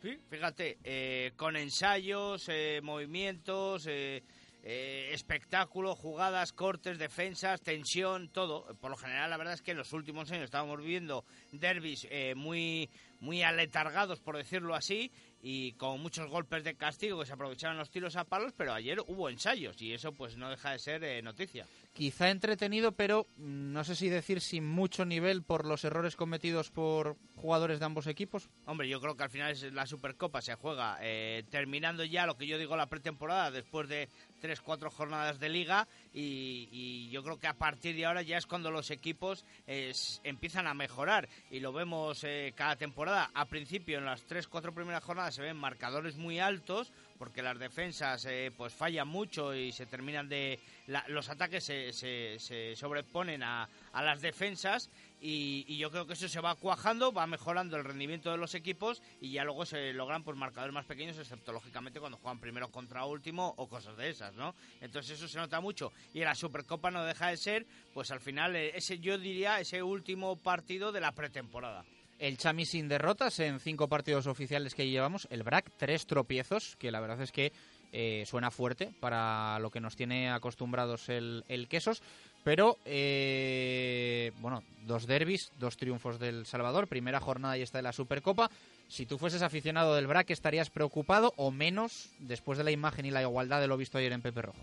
Sí, 0.00 0.16
fíjate, 0.30 0.78
eh, 0.84 1.32
con 1.36 1.56
ensayos, 1.56 2.48
eh, 2.48 2.80
movimientos, 2.82 3.86
eh, 3.88 4.22
eh, 4.70 5.10
espectáculo, 5.12 5.94
jugadas, 5.94 6.52
cortes, 6.52 6.98
defensas, 6.98 7.62
tensión, 7.62 8.28
todo. 8.28 8.66
Por 8.80 8.90
lo 8.90 8.96
general, 8.96 9.30
la 9.30 9.36
verdad 9.36 9.54
es 9.54 9.62
que 9.62 9.70
en 9.70 9.78
los 9.78 9.92
últimos 9.92 10.30
años 10.30 10.44
estábamos 10.44 10.78
viviendo 10.80 11.24
derbis 11.52 12.06
eh, 12.10 12.34
muy, 12.34 12.90
muy 13.20 13.42
aletargados, 13.42 14.20
por 14.20 14.36
decirlo 14.36 14.74
así, 14.74 15.10
y 15.40 15.72
con 15.72 16.00
muchos 16.00 16.28
golpes 16.28 16.64
de 16.64 16.74
castigo 16.74 17.20
que 17.20 17.26
se 17.26 17.32
aprovechaban 17.32 17.78
los 17.78 17.90
tiros 17.90 18.16
a 18.16 18.24
palos, 18.24 18.52
pero 18.56 18.74
ayer 18.74 18.98
hubo 19.06 19.28
ensayos 19.30 19.80
y 19.80 19.94
eso 19.94 20.12
pues 20.12 20.36
no 20.36 20.50
deja 20.50 20.72
de 20.72 20.78
ser 20.80 21.04
eh, 21.04 21.22
noticia. 21.22 21.64
Quizá 21.98 22.30
entretenido, 22.30 22.92
pero 22.92 23.26
no 23.38 23.82
sé 23.82 23.96
si 23.96 24.08
decir 24.08 24.40
sin 24.40 24.64
mucho 24.64 25.04
nivel 25.04 25.42
por 25.42 25.64
los 25.66 25.82
errores 25.82 26.14
cometidos 26.14 26.70
por 26.70 27.16
jugadores 27.34 27.80
de 27.80 27.86
ambos 27.86 28.06
equipos. 28.06 28.48
Hombre, 28.66 28.88
yo 28.88 29.00
creo 29.00 29.16
que 29.16 29.24
al 29.24 29.30
final 29.30 29.50
es 29.50 29.64
la 29.72 29.84
Supercopa 29.84 30.40
se 30.40 30.54
juega 30.54 30.96
eh, 31.00 31.42
terminando 31.50 32.04
ya 32.04 32.24
lo 32.24 32.36
que 32.36 32.46
yo 32.46 32.56
digo 32.56 32.76
la 32.76 32.86
pretemporada 32.86 33.50
después 33.50 33.88
de 33.88 34.08
tres, 34.40 34.60
cuatro 34.60 34.92
jornadas 34.92 35.40
de 35.40 35.48
liga 35.48 35.88
y, 36.14 36.68
y 36.70 37.10
yo 37.10 37.24
creo 37.24 37.40
que 37.40 37.48
a 37.48 37.54
partir 37.54 37.96
de 37.96 38.06
ahora 38.06 38.22
ya 38.22 38.38
es 38.38 38.46
cuando 38.46 38.70
los 38.70 38.92
equipos 38.92 39.44
eh, 39.66 39.88
s- 39.90 40.20
empiezan 40.22 40.68
a 40.68 40.74
mejorar 40.74 41.28
y 41.50 41.58
lo 41.58 41.72
vemos 41.72 42.22
eh, 42.22 42.52
cada 42.54 42.76
temporada. 42.76 43.28
A 43.34 43.46
principio 43.46 43.98
en 43.98 44.04
las 44.04 44.22
tres, 44.22 44.46
cuatro 44.46 44.72
primeras 44.72 45.02
jornadas 45.02 45.34
se 45.34 45.42
ven 45.42 45.56
marcadores 45.56 46.16
muy 46.16 46.38
altos 46.38 46.92
porque 47.18 47.42
las 47.42 47.58
defensas 47.58 48.24
eh, 48.26 48.52
pues 48.56 48.72
fallan 48.72 49.08
mucho 49.08 49.54
y 49.54 49.72
se 49.72 49.86
terminan 49.86 50.28
de 50.28 50.58
la- 50.86 51.04
los 51.08 51.28
ataques 51.28 51.64
se, 51.64 51.92
se- 51.92 52.76
sobreponen 52.76 53.42
a, 53.42 53.68
las 53.94 54.20
defensas 54.20 54.90
y, 55.20 55.76
yo 55.76 55.90
creo 55.90 56.06
que 56.06 56.12
eso 56.12 56.28
se 56.28 56.40
va 56.40 56.54
cuajando, 56.54 57.12
va 57.12 57.26
mejorando 57.26 57.76
el 57.76 57.84
rendimiento 57.84 58.30
de 58.30 58.36
los 58.38 58.54
equipos 58.54 59.02
y 59.20 59.32
ya 59.32 59.42
luego 59.44 59.66
se 59.66 59.92
logran 59.92 60.22
pues 60.22 60.36
marcadores 60.36 60.72
más 60.72 60.84
pequeños, 60.86 61.18
excepto 61.18 61.52
lógicamente 61.52 61.98
cuando 61.98 62.18
juegan 62.18 62.38
primero 62.38 62.68
contra 62.70 63.04
último 63.04 63.52
o 63.56 63.68
cosas 63.68 63.96
de 63.96 64.10
esas, 64.10 64.34
¿no? 64.34 64.54
Entonces 64.80 65.18
eso 65.18 65.26
se 65.26 65.38
nota 65.38 65.60
mucho 65.60 65.92
y 66.14 66.20
la 66.20 66.36
Supercopa 66.36 66.90
no 66.92 67.04
deja 67.04 67.28
de 67.28 67.36
ser, 67.36 67.66
pues 67.92 68.10
al 68.12 68.20
final 68.20 68.54
eh, 68.54 68.70
ese 68.76 69.00
yo 69.00 69.18
diría 69.18 69.58
ese 69.58 69.82
último 69.82 70.36
partido 70.36 70.92
de 70.92 71.00
la 71.00 71.12
pretemporada. 71.12 71.84
El 72.18 72.36
Chami 72.36 72.66
sin 72.66 72.88
derrotas 72.88 73.38
en 73.40 73.60
cinco 73.60 73.88
partidos 73.88 74.26
oficiales 74.26 74.74
que 74.74 74.88
llevamos. 74.88 75.28
El 75.30 75.42
Brac, 75.42 75.70
tres 75.76 76.06
tropiezos, 76.06 76.76
que 76.76 76.90
la 76.90 77.00
verdad 77.00 77.20
es 77.20 77.32
que 77.32 77.52
eh, 77.92 78.24
suena 78.26 78.50
fuerte 78.50 78.90
para 79.00 79.58
lo 79.60 79.70
que 79.70 79.80
nos 79.80 79.96
tiene 79.96 80.30
acostumbrados 80.30 81.08
el, 81.08 81.44
el 81.48 81.68
Quesos. 81.68 82.02
Pero, 82.44 82.78
eh, 82.84 84.32
bueno, 84.40 84.62
dos 84.86 85.06
derbis, 85.06 85.50
dos 85.58 85.76
triunfos 85.76 86.18
del 86.18 86.46
Salvador, 86.46 86.86
primera 86.86 87.20
jornada 87.20 87.58
y 87.58 87.62
esta 87.62 87.78
de 87.78 87.82
la 87.82 87.92
Supercopa. 87.92 88.50
Si 88.88 89.06
tú 89.06 89.18
fueses 89.18 89.42
aficionado 89.42 89.94
del 89.94 90.06
Brac, 90.06 90.30
¿estarías 90.30 90.70
preocupado 90.70 91.34
o 91.36 91.50
menos 91.50 92.08
después 92.20 92.56
de 92.58 92.64
la 92.64 92.70
imagen 92.70 93.04
y 93.04 93.10
la 93.10 93.22
igualdad 93.22 93.60
de 93.60 93.66
lo 93.66 93.76
visto 93.76 93.98
ayer 93.98 94.12
en 94.12 94.22
Pepe 94.22 94.42
Rojo? 94.42 94.58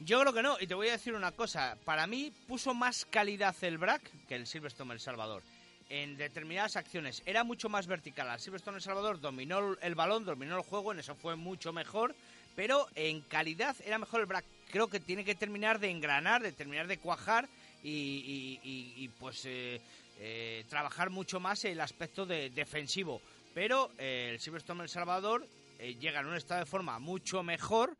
Yo 0.00 0.20
creo 0.20 0.32
que 0.32 0.42
no, 0.42 0.56
y 0.60 0.66
te 0.66 0.74
voy 0.74 0.88
a 0.88 0.92
decir 0.92 1.14
una 1.14 1.32
cosa. 1.32 1.76
Para 1.84 2.06
mí 2.06 2.32
puso 2.46 2.74
más 2.74 3.06
calidad 3.06 3.54
el 3.62 3.78
BRAC 3.78 4.02
que 4.28 4.34
el 4.34 4.46
Silverstone 4.46 4.92
El 4.92 5.00
Salvador. 5.00 5.42
En 5.88 6.16
determinadas 6.16 6.76
acciones 6.76 7.22
era 7.26 7.44
mucho 7.44 7.68
más 7.68 7.86
vertical. 7.86 8.28
El 8.32 8.40
Silverstone 8.40 8.78
El 8.78 8.82
Salvador 8.82 9.20
dominó 9.20 9.76
el 9.80 9.94
balón, 9.94 10.24
dominó 10.24 10.56
el 10.56 10.62
juego, 10.64 10.92
en 10.92 10.98
eso 10.98 11.14
fue 11.14 11.36
mucho 11.36 11.72
mejor. 11.72 12.14
Pero 12.56 12.86
en 12.94 13.20
calidad 13.20 13.76
era 13.84 13.98
mejor 13.98 14.20
el 14.20 14.26
BRAC. 14.26 14.44
creo 14.70 14.88
que 14.88 14.98
tiene 14.98 15.24
que 15.24 15.34
terminar 15.34 15.78
de 15.78 15.90
engranar, 15.90 16.42
de 16.42 16.52
terminar 16.52 16.86
de 16.86 16.98
cuajar 16.98 17.48
y, 17.84 19.08
pues 19.20 19.44
eh, 19.44 19.80
eh, 20.18 20.64
trabajar 20.68 21.10
mucho 21.10 21.38
más 21.38 21.64
el 21.64 21.80
aspecto 21.80 22.26
de- 22.26 22.50
defensivo. 22.50 23.20
Pero 23.54 23.90
eh, 23.98 24.30
el 24.32 24.40
Silverstone 24.40 24.82
El 24.82 24.88
Salvador 24.88 25.46
llega 25.78 26.20
en 26.20 26.26
un 26.26 26.34
estado 26.36 26.60
de 26.60 26.66
forma 26.66 26.98
mucho 26.98 27.42
mejor, 27.42 27.96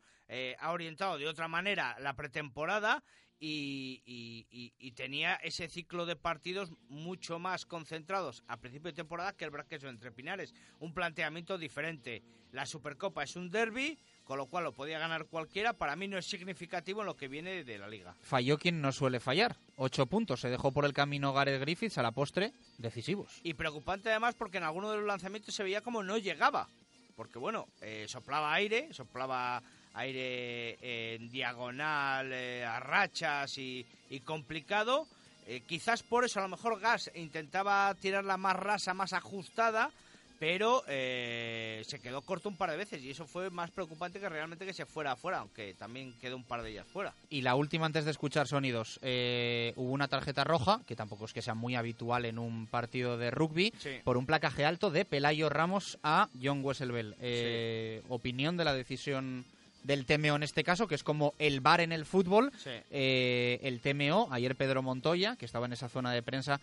ha 0.59 0.71
orientado 0.71 1.17
de 1.17 1.27
otra 1.27 1.47
manera 1.47 1.95
la 1.99 2.13
pretemporada 2.13 3.01
y, 3.39 4.01
y- 4.05 4.47
y- 4.51 4.73
y 4.79 4.91
tenía 4.93 5.35
ese 5.35 5.67
ciclo 5.69 6.05
de 6.05 6.15
partidos 6.15 6.71
mucho 6.89 7.39
más 7.39 7.65
concentrados 7.65 8.43
a 8.47 8.57
principio 8.57 8.91
de 8.91 8.95
temporada 8.95 9.33
que 9.33 9.45
el 9.45 9.51
Braqueso 9.51 9.89
entre 9.89 10.11
Pinares. 10.11 10.53
Un 10.79 10.93
planteamiento 10.93 11.57
diferente. 11.57 12.23
La 12.51 12.65
Supercopa 12.65 13.23
es 13.23 13.35
un 13.35 13.49
derby, 13.51 13.97
con 14.23 14.37
lo 14.37 14.47
cual 14.47 14.63
lo 14.63 14.71
podía 14.71 14.97
ganar 14.99 15.25
cualquiera. 15.25 15.73
Para 15.73 15.95
mí 15.95 16.07
no 16.07 16.17
es 16.17 16.25
significativo 16.25 17.01
en 17.01 17.05
lo 17.07 17.15
que 17.15 17.27
viene 17.27 17.63
de 17.63 17.77
la 17.77 17.87
liga. 17.89 18.15
Falló 18.21 18.57
quien 18.57 18.81
no 18.81 18.91
suele 18.91 19.19
fallar. 19.19 19.57
Ocho 19.75 20.05
puntos. 20.07 20.39
Se 20.41 20.49
dejó 20.49 20.71
por 20.71 20.85
el 20.85 20.93
camino 20.93 21.33
Gareth 21.33 21.59
Griffiths 21.61 21.97
a 21.97 22.03
la 22.03 22.11
postre. 22.13 22.53
Decisivos. 22.77 23.39
Y 23.43 23.53
preocupante 23.53 24.09
además 24.09 24.33
porque 24.35 24.57
en 24.57 24.63
alguno 24.63 24.89
de 24.91 24.97
los 24.97 25.05
lanzamientos 25.05 25.53
se 25.53 25.63
veía 25.63 25.81
como 25.81 26.01
no 26.03 26.17
llegaba. 26.17 26.67
Porque 27.15 27.37
bueno, 27.37 27.67
eh, 27.81 28.05
soplaba 28.07 28.53
aire, 28.53 28.93
soplaba 28.93 29.61
aire 29.97 30.77
eh, 30.81 31.15
en 31.19 31.29
diagonal, 31.29 32.31
eh, 32.31 32.63
a 32.65 32.79
rachas 32.79 33.57
y, 33.57 33.85
y 34.09 34.19
complicado. 34.21 35.07
Eh, 35.47 35.61
quizás 35.65 36.03
por 36.03 36.25
eso 36.25 36.39
a 36.39 36.43
lo 36.43 36.49
mejor 36.49 36.79
Gas 36.79 37.09
intentaba 37.15 37.93
tirarla 37.95 38.37
más 38.37 38.55
rasa, 38.55 38.93
más 38.93 39.13
ajustada, 39.13 39.89
pero 40.39 40.83
eh, 40.87 41.81
se 41.87 41.99
quedó 41.99 42.21
corto 42.21 42.47
un 42.49 42.57
par 42.57 42.69
de 42.69 42.77
veces 42.77 43.01
y 43.01 43.09
eso 43.09 43.25
fue 43.25 43.49
más 43.49 43.71
preocupante 43.71 44.19
que 44.19 44.29
realmente 44.29 44.65
que 44.67 44.73
se 44.73 44.85
fuera 44.85 45.13
afuera, 45.13 45.39
aunque 45.39 45.73
también 45.73 46.13
quedó 46.21 46.35
un 46.35 46.43
par 46.43 46.61
de 46.61 46.71
ellas 46.71 46.85
fuera. 46.85 47.13
Y 47.29 47.41
la 47.41 47.55
última 47.55 47.85
antes 47.87 48.05
de 48.05 48.11
escuchar 48.11 48.47
sonidos. 48.47 48.99
eh, 49.01 49.73
hubo 49.77 49.91
una 49.93 50.07
tarjeta 50.09 50.43
roja, 50.43 50.81
que 50.85 50.95
tampoco 50.95 51.25
es 51.25 51.33
que 51.33 51.41
sea 51.41 51.55
muy 51.55 51.75
habitual 51.75 52.25
en 52.25 52.37
un 52.37 52.67
partido 52.67 53.17
de 53.17 53.31
rugby, 53.31 53.73
Sí. 53.79 54.01
por 54.03 54.17
un 54.17 54.25
placaje 54.27 54.63
alto 54.65 54.91
de 54.91 55.05
Pelayo 55.05 55.49
Ramos 55.49 55.97
a 56.03 56.27
John 56.39 56.63
Wesselbell. 56.63 57.15
Eh, 57.19 58.03
Opinión 58.09 58.57
de 58.57 58.65
la 58.65 58.73
decisión 58.73 59.43
del 59.87 60.05
TMO 60.05 60.35
en 60.35 60.43
este 60.43 60.63
caso, 60.63 60.87
que 60.87 60.95
es 60.95 61.03
como 61.03 61.33
el 61.39 61.61
bar 61.61 61.81
en 61.81 61.91
el 61.91 62.05
fútbol. 62.05 62.51
Sí. 62.57 62.69
Eh, 62.91 63.59
el 63.63 63.79
TMO, 63.81 64.27
ayer 64.31 64.55
Pedro 64.55 64.83
Montoya, 64.83 65.35
que 65.37 65.45
estaba 65.45 65.65
en 65.65 65.73
esa 65.73 65.89
zona 65.89 66.11
de 66.11 66.21
prensa 66.21 66.59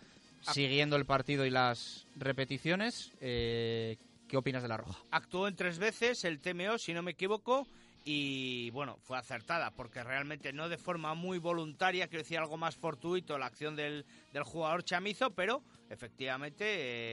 Ah. 0.47 0.53
siguiendo 0.53 0.97
el 0.97 1.07
partido 1.07 1.47
y 1.47 1.51
las 1.51 2.07
repeticiones. 2.17 3.13
eh, 3.23 3.97
¿Qué 4.29 4.37
opinas 4.37 4.63
de 4.63 4.69
la 4.69 4.77
roja? 4.77 4.99
Actuó 5.11 5.49
en 5.49 5.57
tres 5.57 5.79
veces 5.79 6.23
el 6.25 6.39
TMO, 6.41 6.77
si 6.79 6.93
no 6.93 7.03
me 7.03 7.13
equivoco, 7.13 7.67
y 8.05 8.69
bueno, 8.71 8.99
fue 9.03 9.17
acertada, 9.17 9.71
porque 9.71 10.03
realmente 10.05 10.53
no 10.53 10.69
de 10.69 10.77
forma 10.77 11.15
muy 11.15 11.39
voluntaria, 11.39 12.09
quiero 12.09 12.23
decir 12.25 12.37
algo 12.39 12.57
más 12.59 12.77
fortuito 12.77 13.39
la 13.39 13.47
acción 13.47 13.75
del, 13.77 14.05
del 14.35 14.43
jugador 14.43 14.85
chamizo, 14.85 15.31
pero 15.31 15.63
efectivamente 15.89 16.65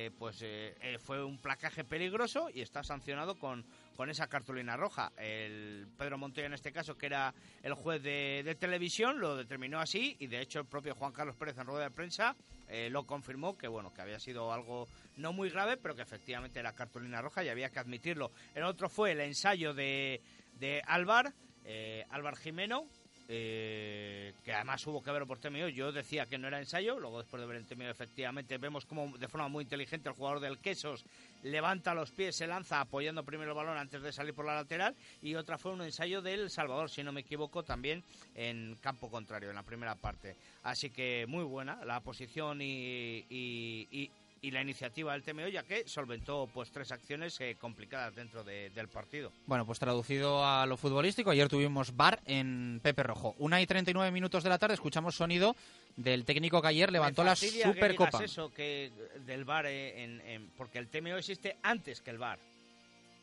eh, 0.08 0.12
pues 0.20 0.40
eh, 0.42 0.98
fue 1.02 1.24
un 1.24 1.38
placaje 1.38 1.84
peligroso 1.86 2.50
y 2.54 2.62
está 2.62 2.84
sancionado 2.84 3.36
con, 3.40 3.66
con 4.02 4.10
esa 4.10 4.26
cartulina 4.26 4.76
roja. 4.76 5.12
El 5.16 5.88
Pedro 5.96 6.18
Montoya 6.18 6.48
en 6.48 6.56
este 6.56 6.72
caso, 6.72 6.98
que 6.98 7.06
era 7.06 7.36
el 7.62 7.76
juez 7.76 8.02
de, 8.02 8.58
televisión, 8.60 9.20
lo 9.20 9.36
determinó 9.36 9.80
así 9.80 10.16
y 10.18 10.26
de 10.26 10.42
hecho 10.42 10.58
el 10.58 10.66
propio 10.66 10.96
Juan 10.96 11.12
Carlos 11.12 11.36
Pérez 11.36 11.56
en 11.60 11.68
rueda 11.68 11.84
de 11.84 11.92
prensa 11.92 12.36
eh, 12.68 12.90
lo 12.90 13.06
confirmó 13.06 13.60
que 13.60 13.68
bueno 13.68 13.94
que 13.94 14.02
había 14.02 14.20
sido 14.20 14.52
algo 14.52 14.88
no 15.18 15.34
muy 15.34 15.52
grave, 15.52 15.78
pero 15.78 15.96
que 15.96 16.02
efectivamente 16.02 16.60
era 16.60 16.74
cartulina 16.74 17.22
roja 17.22 17.44
y 17.44 17.50
había 17.50 17.70
que 17.70 17.78
admitirlo. 17.78 18.32
El 18.56 18.64
otro 18.64 18.90
fue 18.90 19.12
el 19.12 19.20
ensayo 19.20 19.76
de, 19.76 20.20
de 20.58 20.82
Álvar, 20.88 21.32
eh, 21.64 22.04
Álvar 22.10 22.38
Jimeno, 22.38 22.88
eh, 23.28 24.34
que 24.44 24.54
además 24.54 24.86
hubo 24.88 25.02
que 25.02 25.12
verlo 25.12 25.28
por 25.28 25.40
TMO. 25.40 25.68
Yo 25.70 25.92
decía 25.92 26.26
que 26.26 26.38
no 26.38 26.48
era 26.48 26.60
ensayo, 26.60 27.00
luego 27.00 27.20
después 27.20 27.40
de 27.42 27.48
ver 27.48 27.58
el 27.58 27.66
TMO 27.68 27.84
efectivamente 27.90 28.58
vemos 28.58 28.86
como 28.86 29.18
de 29.18 29.28
forma 29.28 29.48
muy 29.48 29.64
inteligente 29.64 30.10
el 30.10 30.16
jugador 30.16 30.40
del 30.40 30.60
Quesos 30.60 31.06
levanta 31.44 31.94
los 31.94 32.12
pies, 32.12 32.36
se 32.36 32.46
lanza 32.48 32.82
apoyando 32.82 33.24
primero 33.24 33.52
el 33.52 33.56
balón 33.58 33.78
antes 33.78 34.02
de 34.02 34.12
salir 34.12 34.34
por 34.34 34.46
la 34.46 34.56
lateral 34.56 34.96
y 35.22 35.36
otra 35.36 35.58
fue 35.58 35.72
un 35.72 35.82
ensayo 35.82 36.22
del 36.22 36.50
Salvador, 36.50 36.90
si 36.90 37.04
no 37.04 37.12
me 37.12 37.22
equivoco, 37.22 37.64
también 37.64 38.04
en 38.36 38.78
campo 38.82 39.10
contrario, 39.10 39.50
en 39.50 39.56
la 39.56 39.64
primera 39.64 39.96
parte. 39.96 40.36
Así 40.64 40.90
que 40.92 41.26
muy 41.28 41.44
buena 41.44 41.84
la 41.86 42.00
posición 42.02 42.62
y- 42.62 44.12
y 44.44 44.50
la 44.50 44.62
iniciativa 44.62 45.14
del 45.14 45.22
TMO, 45.22 45.48
ya 45.50 45.62
que 45.64 45.88
solventó 45.88 46.50
pues 46.52 46.72
tres 46.72 46.92
acciones 46.92 47.40
eh, 47.42 47.56
complicadas 47.60 48.16
dentro 48.16 48.44
de- 48.44 48.72
del 48.72 48.88
partido. 48.88 49.32
Bueno, 49.46 49.66
pues 49.68 49.78
traducido 49.78 50.44
a 50.44 50.66
lo 50.66 50.78
futbolístico, 50.78 51.30
ayer 51.30 51.48
tuvimos 51.48 51.96
bar 51.96 52.20
en 52.26 52.80
Pepe 52.82 53.04
Rojo. 53.04 53.36
Una 53.38 53.62
y 53.62 53.68
39 53.68 54.10
minutos 54.12 54.44
de 54.44 54.50
la 54.50 54.58
tarde 54.58 54.74
escuchamos 54.74 55.16
sonido 55.16 55.56
del 55.96 56.26
técnico 56.26 56.60
que 56.62 56.70
ayer 56.70 56.92
levantó 56.92 57.24
la 57.24 57.36
que 57.36 57.50
Supercopa. 57.50 58.18
digas 58.18 58.32
eso 58.32 58.52
que 58.52 58.92
del 59.28 59.46
VAR 59.46 59.68
eh, 59.68 60.04
en- 60.04 60.22
en- 60.22 60.50
porque 60.58 60.80
el 60.80 60.88
TMO 60.88 61.18
existe 61.18 61.58
antes 61.62 62.02
que 62.02 62.10
el 62.10 62.18
VAR. 62.18 62.40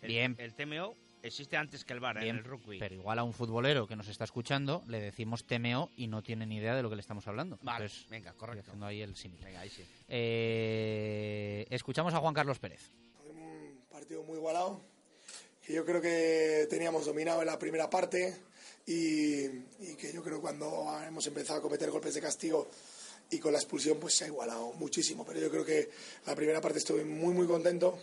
El, 0.03 0.09
Bien. 0.09 0.37
El 0.39 0.55
TMO 0.55 0.95
existe 1.23 1.57
antes 1.57 1.85
que 1.85 1.93
el 1.93 2.01
VAR 2.01 2.19
Bien, 2.19 2.31
en 2.31 2.37
el 2.39 2.45
rugby. 2.45 2.79
Pero 2.79 2.95
igual 2.95 3.19
a 3.19 3.25
un 3.25 3.33
futbolero 3.33 3.87
que 3.87 3.97
nos 3.97 4.09
está 4.09 4.25
escuchando 4.25 4.83
le 4.87 5.01
decimos 5.01 5.45
TMO 5.47 5.91
y 5.97 6.07
no 6.07 6.23
tiene 6.23 6.47
ni 6.47 6.57
idea 6.57 6.75
de 6.75 6.83
lo 6.83 6.91
que 6.91 6.97
le 6.97 7.01
estamos 7.01 7.27
hablando. 7.29 7.59
Vale, 7.63 7.85
Entonces, 7.87 8.09
venga, 8.11 8.33
correcto. 8.35 8.63
haciendo 8.63 8.87
ahí 8.87 9.03
el 9.03 9.17
símil. 9.17 9.43
Venga, 9.45 9.61
ahí 9.61 9.71
sí. 9.71 9.85
Eh, 10.09 11.67
escuchamos 11.71 12.15
a 12.15 12.19
Juan 12.19 12.35
Carlos 12.35 12.59
Pérez. 12.59 12.91
un 13.29 13.81
partido 13.91 14.23
muy 14.23 14.37
igualado 14.37 14.81
que 15.63 15.75
yo 15.75 15.85
creo 15.85 16.01
que 16.01 16.67
teníamos 16.71 17.05
dominado 17.07 17.41
en 17.41 17.47
la 17.47 17.59
primera 17.59 17.91
parte 17.91 18.35
y, 18.87 19.45
y 19.45 19.97
que 19.99 20.13
yo 20.13 20.23
creo 20.23 20.37
que 20.37 20.43
cuando 20.43 20.99
hemos 21.07 21.27
empezado 21.27 21.59
a 21.59 21.63
cometer 21.63 21.91
golpes 21.91 22.15
de 22.15 22.21
castigo 22.23 22.69
y 23.31 23.39
con 23.39 23.53
la 23.53 23.59
expulsión 23.59 23.99
pues 24.01 24.15
se 24.15 24.25
ha 24.25 24.29
igualado 24.29 24.73
muchísimo 24.75 25.27
pero 25.27 25.39
yo 25.41 25.51
creo 25.51 25.65
que 25.65 25.91
la 26.27 26.35
primera 26.35 26.63
parte 26.63 26.79
estuve 26.79 27.05
muy 27.05 27.35
muy 27.35 27.47
contento 27.47 27.99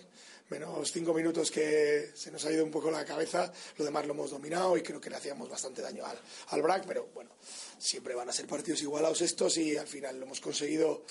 menos 0.49 0.91
cinco 0.91 1.13
minutos 1.13 1.49
que 1.49 2.12
se 2.13 2.31
nos 2.31 2.45
ha 2.45 2.51
ido 2.51 2.63
un 2.63 2.71
poco 2.71 2.91
la 2.91 3.03
cabeza 3.03 3.51
lo 3.77 3.86
demás 3.86 4.05
lo 4.05 4.13
hemos 4.13 4.31
dominado 4.31 4.77
y 4.77 4.81
creo 4.84 5.01
que 5.01 5.10
le 5.10 5.15
hacíamos 5.15 5.49
bastante 5.49 5.81
daño 5.81 6.05
al, 6.05 6.19
al 6.49 6.62
BRAC 6.62 6.86
pero 6.86 7.10
bueno 7.13 7.31
siempre 7.77 8.13
van 8.13 8.29
a 8.29 8.34
ser 8.34 8.47
partidos 8.47 8.81
igualados 8.81 9.21
estos 9.21 9.58
y 9.58 9.75
al 9.75 9.88
final 9.88 10.19
lo 10.19 10.25
hemos 10.25 10.41
conseguido 10.41 11.03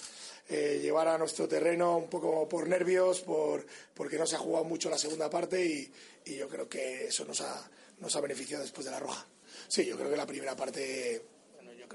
eh, 0.48 0.78
llevar 0.82 1.08
a 1.08 1.16
nuestro 1.16 1.48
terreno 1.48 1.96
un 1.96 2.10
poco 2.10 2.46
por 2.46 2.68
nervios, 2.68 3.22
por, 3.22 3.64
porque 3.94 4.18
no 4.18 4.26
se 4.26 4.36
ha 4.36 4.38
jugado 4.38 4.64
mucho 4.64 4.90
la 4.90 4.98
segunda 4.98 5.30
parte 5.30 5.64
y, 5.64 5.90
y 6.26 6.36
yo 6.36 6.48
creo 6.48 6.68
que 6.68 7.06
eso 7.06 7.24
nos 7.24 7.40
ha, 7.40 7.70
nos 8.00 8.14
ha 8.14 8.20
beneficiado 8.20 8.62
después 8.62 8.84
de 8.84 8.90
la 8.90 9.00
roja. 9.00 9.26
Sí, 9.68 9.86
yo 9.86 9.96
creo 9.96 10.10
que 10.10 10.16
la 10.16 10.26
primera 10.26 10.54
parte, 10.54 11.24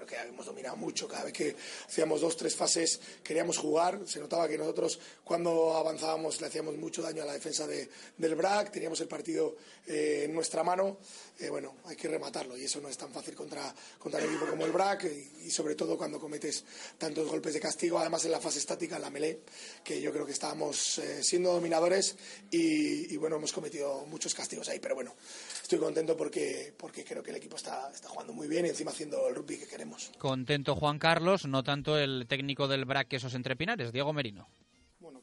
creo 0.05 0.07
que 0.23 0.29
hemos 0.29 0.45
dominado 0.45 0.75
mucho. 0.77 1.07
Cada 1.07 1.23
vez 1.25 1.33
que 1.33 1.55
hacíamos 1.87 2.21
dos, 2.21 2.37
tres 2.37 2.55
fases 2.55 2.99
queríamos 3.23 3.57
jugar. 3.57 3.99
Se 4.05 4.19
notaba 4.19 4.47
que 4.47 4.57
nosotros 4.57 4.99
cuando 5.23 5.75
avanzábamos 5.75 6.39
le 6.41 6.47
hacíamos 6.47 6.75
mucho 6.77 7.01
daño 7.01 7.23
a 7.23 7.25
la 7.25 7.33
defensa 7.33 7.67
de- 7.67 7.89
del 8.17 8.35
BRAC, 8.35 8.71
teníamos 8.71 8.99
el 9.01 9.07
partido 9.07 9.55
eh, 9.87 10.23
en 10.25 10.33
nuestra 10.33 10.63
mano. 10.63 10.97
Eh, 11.39 11.49
bueno, 11.49 11.75
hay 11.85 11.95
que 11.95 12.09
rematarlo 12.09 12.57
y 12.57 12.65
eso 12.65 12.81
no 12.81 12.89
es 12.89 12.97
tan 12.97 13.11
fácil 13.11 13.33
contra, 13.33 13.73
contra 13.97 14.19
un 14.19 14.27
equipo 14.27 14.45
como 14.45 14.65
el 14.65 14.73
BRAC 14.73 15.05
y, 15.45 15.49
sobre 15.49 15.73
todo 15.73 15.97
cuando 15.97 16.19
cometes 16.19 16.65
tantos 16.97 17.29
golpes 17.29 17.53
de 17.53 17.61
castigo, 17.61 17.97
además 17.97 18.25
en 18.25 18.31
la 18.31 18.41
fase 18.41 18.59
estática, 18.59 18.97
en 18.97 19.03
la 19.03 19.09
melee, 19.09 19.39
que 19.81 20.01
yo 20.01 20.11
creo 20.11 20.25
que 20.25 20.33
estábamos 20.33 20.97
eh, 20.97 21.23
siendo 21.23 21.53
dominadores 21.53 22.17
y, 22.51 23.15
bueno, 23.15 23.37
hemos 23.37 23.53
cometido 23.53 24.05
muchos 24.07 24.35
castigos 24.35 24.67
ahí, 24.67 24.79
pero 24.79 24.95
bueno, 24.95 25.15
estoy 25.61 25.79
contento 25.79 26.17
porque, 26.17 26.73
porque 26.77 27.05
creo 27.05 27.23
que 27.23 27.31
el 27.31 27.37
equipo 27.37 27.55
está, 27.55 27.89
está 27.93 28.09
jugando 28.09 28.33
muy 28.33 28.49
bien 28.49 28.65
y 28.65 28.69
encima 28.69 28.91
haciendo 28.91 29.27
el 29.29 29.35
rugby 29.35 29.57
que 29.57 29.67
queremos. 29.67 30.11
Contento 30.17 30.75
Juan 30.75 30.99
Carlos, 30.99 31.45
no 31.45 31.63
tanto 31.63 31.97
el 31.97 32.25
técnico 32.27 32.67
del 32.67 32.83
BRAC 32.83 33.07
Quesos 33.07 33.33
Entre 33.33 33.55
Pinares, 33.55 33.93
Diego 33.93 34.11
Merino. 34.11 34.49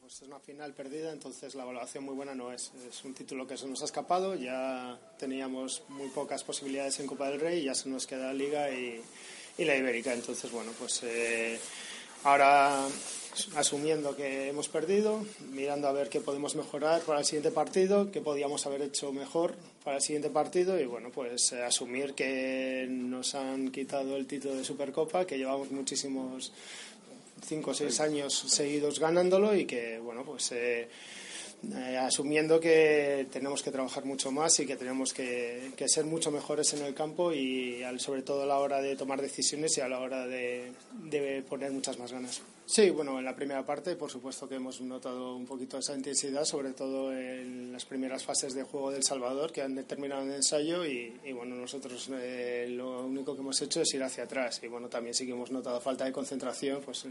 Pues 0.07 0.23
es 0.23 0.29
una 0.29 0.38
final 0.38 0.73
perdida, 0.73 1.11
entonces 1.11 1.57
la 1.57 1.64
evaluación 1.64 2.05
muy 2.05 2.14
buena 2.14 2.33
no 2.33 2.53
es. 2.53 2.71
Es 2.88 3.05
un 3.05 3.12
título 3.12 3.45
que 3.45 3.57
se 3.57 3.66
nos 3.66 3.83
ha 3.83 3.87
escapado, 3.87 4.37
ya 4.37 4.97
teníamos 5.19 5.83
muy 5.88 6.07
pocas 6.11 6.45
posibilidades 6.45 7.01
en 7.01 7.09
Copa 7.09 7.29
del 7.29 7.40
Rey, 7.40 7.64
ya 7.64 7.75
se 7.75 7.88
nos 7.88 8.07
queda 8.07 8.29
la 8.29 8.33
Liga 8.33 8.71
y, 8.71 9.03
y 9.59 9.64
la 9.64 9.75
Ibérica. 9.75 10.14
Entonces, 10.14 10.49
bueno, 10.53 10.71
pues 10.79 11.03
eh, 11.03 11.59
ahora 12.23 12.87
asumiendo 13.57 14.14
que 14.14 14.49
hemos 14.49 14.69
perdido, 14.69 15.25
mirando 15.51 15.88
a 15.88 15.92
ver 15.92 16.09
qué 16.09 16.21
podemos 16.21 16.55
mejorar 16.55 17.03
para 17.03 17.19
el 17.19 17.25
siguiente 17.25 17.51
partido, 17.51 18.12
qué 18.12 18.21
podíamos 18.21 18.64
haber 18.64 18.83
hecho 18.83 19.12
mejor 19.12 19.57
para 19.85 19.97
el 19.97 20.03
siguiente 20.03 20.30
partido 20.30 20.78
y 20.78 20.87
bueno, 20.87 21.11
pues 21.11 21.53
eh, 21.53 21.64
asumir 21.64 22.14
que 22.14 22.87
nos 22.89 23.35
han 23.35 23.72
quitado 23.72 24.16
el 24.16 24.26
título 24.26 24.55
de 24.55 24.64
Supercopa, 24.64 25.26
que 25.26 25.37
llevamos 25.37 25.72
muchísimos 25.72 26.53
cinco 27.45 27.70
o 27.70 27.74
seis 27.74 28.01
años 28.01 28.32
seguidos 28.49 28.99
ganándolo 29.01 29.55
y 29.55 29.64
que 29.66 29.99
bueno 29.99 30.24
pues 30.24 30.53
eh, 30.53 30.89
eh, 31.74 31.97
asumiendo 31.99 32.61
que 32.61 33.26
tenemos 33.32 33.62
que 33.62 33.70
trabajar 33.70 34.05
mucho 34.05 34.30
más 34.30 34.59
y 34.61 34.66
que 34.66 34.76
tenemos 34.76 35.12
que, 35.12 35.70
que 35.76 35.89
ser 35.89 36.05
mucho 36.05 36.30
mejores 36.30 36.72
en 36.74 36.82
el 36.84 36.95
campo 36.95 37.32
y 37.32 37.82
al- 37.82 38.01
sobre 38.01 38.22
todo 38.22 38.43
a 38.43 38.47
la 38.47 38.59
hora 38.59 38.80
de 38.80 38.97
tomar 38.97 39.20
decisiones 39.20 39.76
y 39.78 39.80
a 39.80 39.89
la 39.89 39.99
hora 40.01 40.26
de, 40.26 40.72
de 41.05 41.43
poner 41.43 41.72
muchas 41.72 41.99
más 41.99 42.12
ganas. 42.12 42.41
Sí, 42.69 42.91
bueno, 42.91 43.17
en 43.21 43.25
la 43.25 43.37
primera 43.37 43.64
parte, 43.64 43.95
por 43.95 44.11
supuesto 44.11 44.49
que 44.49 44.57
hemos 44.57 44.81
notado 44.81 45.37
un 45.37 45.47
poquito 45.47 45.79
esa 45.79 45.95
intensidad, 45.95 46.45
sobre 46.45 46.73
todo 46.73 47.12
en 47.12 47.73
las 47.73 47.85
primeras 47.85 48.25
fases 48.25 48.55
de 48.55 48.64
juego 48.64 48.91
del 48.91 49.05
Salvador, 49.05 49.53
que 49.53 49.62
han 49.62 49.77
determinado 49.77 50.23
el 50.23 50.33
ensayo, 50.33 50.85
y, 50.85 51.14
bueno, 51.33 51.55
nosotros 51.55 52.11
eh, 52.12 52.67
lo 52.69 53.07
único 53.07 53.37
que 53.37 53.43
hemos 53.43 53.62
hecho 53.62 53.83
es 53.83 53.95
ir 53.95 54.03
hacia 54.03 54.25
atrás. 54.25 54.61
Y 54.64 54.67
bueno, 54.67 54.89
también 54.89 55.14
sí 55.14 55.25
que 55.25 55.31
hemos 55.31 55.53
notado 55.53 55.81
falta 55.81 56.07
de 56.07 56.12
concentración, 56.12 56.83
pues 56.85 57.07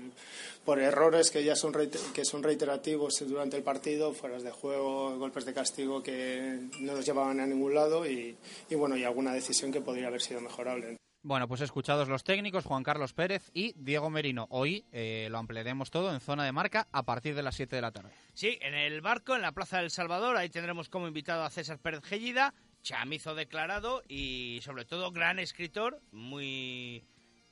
por 0.66 0.78
errores 0.78 1.32
que 1.32 1.42
ya 1.42 1.56
son, 1.56 1.74
que 2.14 2.26
son 2.26 2.44
reiterativos 2.44 3.24
durante 3.26 3.56
el 3.56 3.64
partido, 3.64 4.12
fueras 4.12 4.44
de 4.44 4.52
juego, 4.52 5.18
golpes 5.18 5.46
de 5.46 5.54
castigo 5.54 6.04
que 6.04 6.68
no 6.82 6.96
nos 6.96 7.06
llevaban 7.06 7.40
a 7.40 7.48
ningún 7.48 7.74
lado, 7.74 8.06
y, 8.06 8.36
y 8.70 8.76
bueno, 8.76 8.98
y 8.98 9.06
alguna 9.06 9.34
decisión 9.34 9.72
que 9.72 9.80
podría 9.80 10.08
haber 10.08 10.22
sido 10.22 10.42
mejorable. 10.42 10.98
Bueno, 11.26 11.48
pues 11.48 11.62
escuchados 11.62 12.08
los 12.08 12.24
técnicos, 12.24 12.66
Juan 12.66 12.84
Carlos 12.84 13.14
Pérez 13.14 13.50
y 13.52 13.74
Diego 13.78 14.12
Merino. 14.12 14.46
Hoy 14.52 14.86
eh, 14.92 15.28
lo 15.32 15.40
ampliaremos 15.40 15.90
todo 15.90 16.14
en 16.14 16.20
zona 16.20 16.46
de 16.46 16.52
marca 16.52 16.88
a 16.92 17.02
partir 17.02 17.34
de 17.34 17.42
las 17.42 17.56
7 17.56 17.76
de 17.76 17.82
la 17.82 17.92
tarde. 17.92 18.12
Sí, 18.36 18.60
en 18.62 18.76
el 18.76 19.02
barco, 19.02 19.36
en 19.36 19.42
la 19.42 19.52
Plaza 19.52 19.80
del 19.80 19.90
Salvador, 19.90 20.38
ahí 20.38 20.50
tendremos 20.50 20.88
como 20.88 21.08
invitado 21.08 21.44
a 21.44 21.50
César 21.50 21.80
Pérez 21.80 22.04
Gellida, 22.04 22.54
chamizo 22.84 23.34
declarado 23.34 24.04
y 24.08 24.60
sobre 24.62 24.86
todo 24.86 25.12
gran 25.12 25.40
escritor, 25.40 26.00
muy 26.12 27.04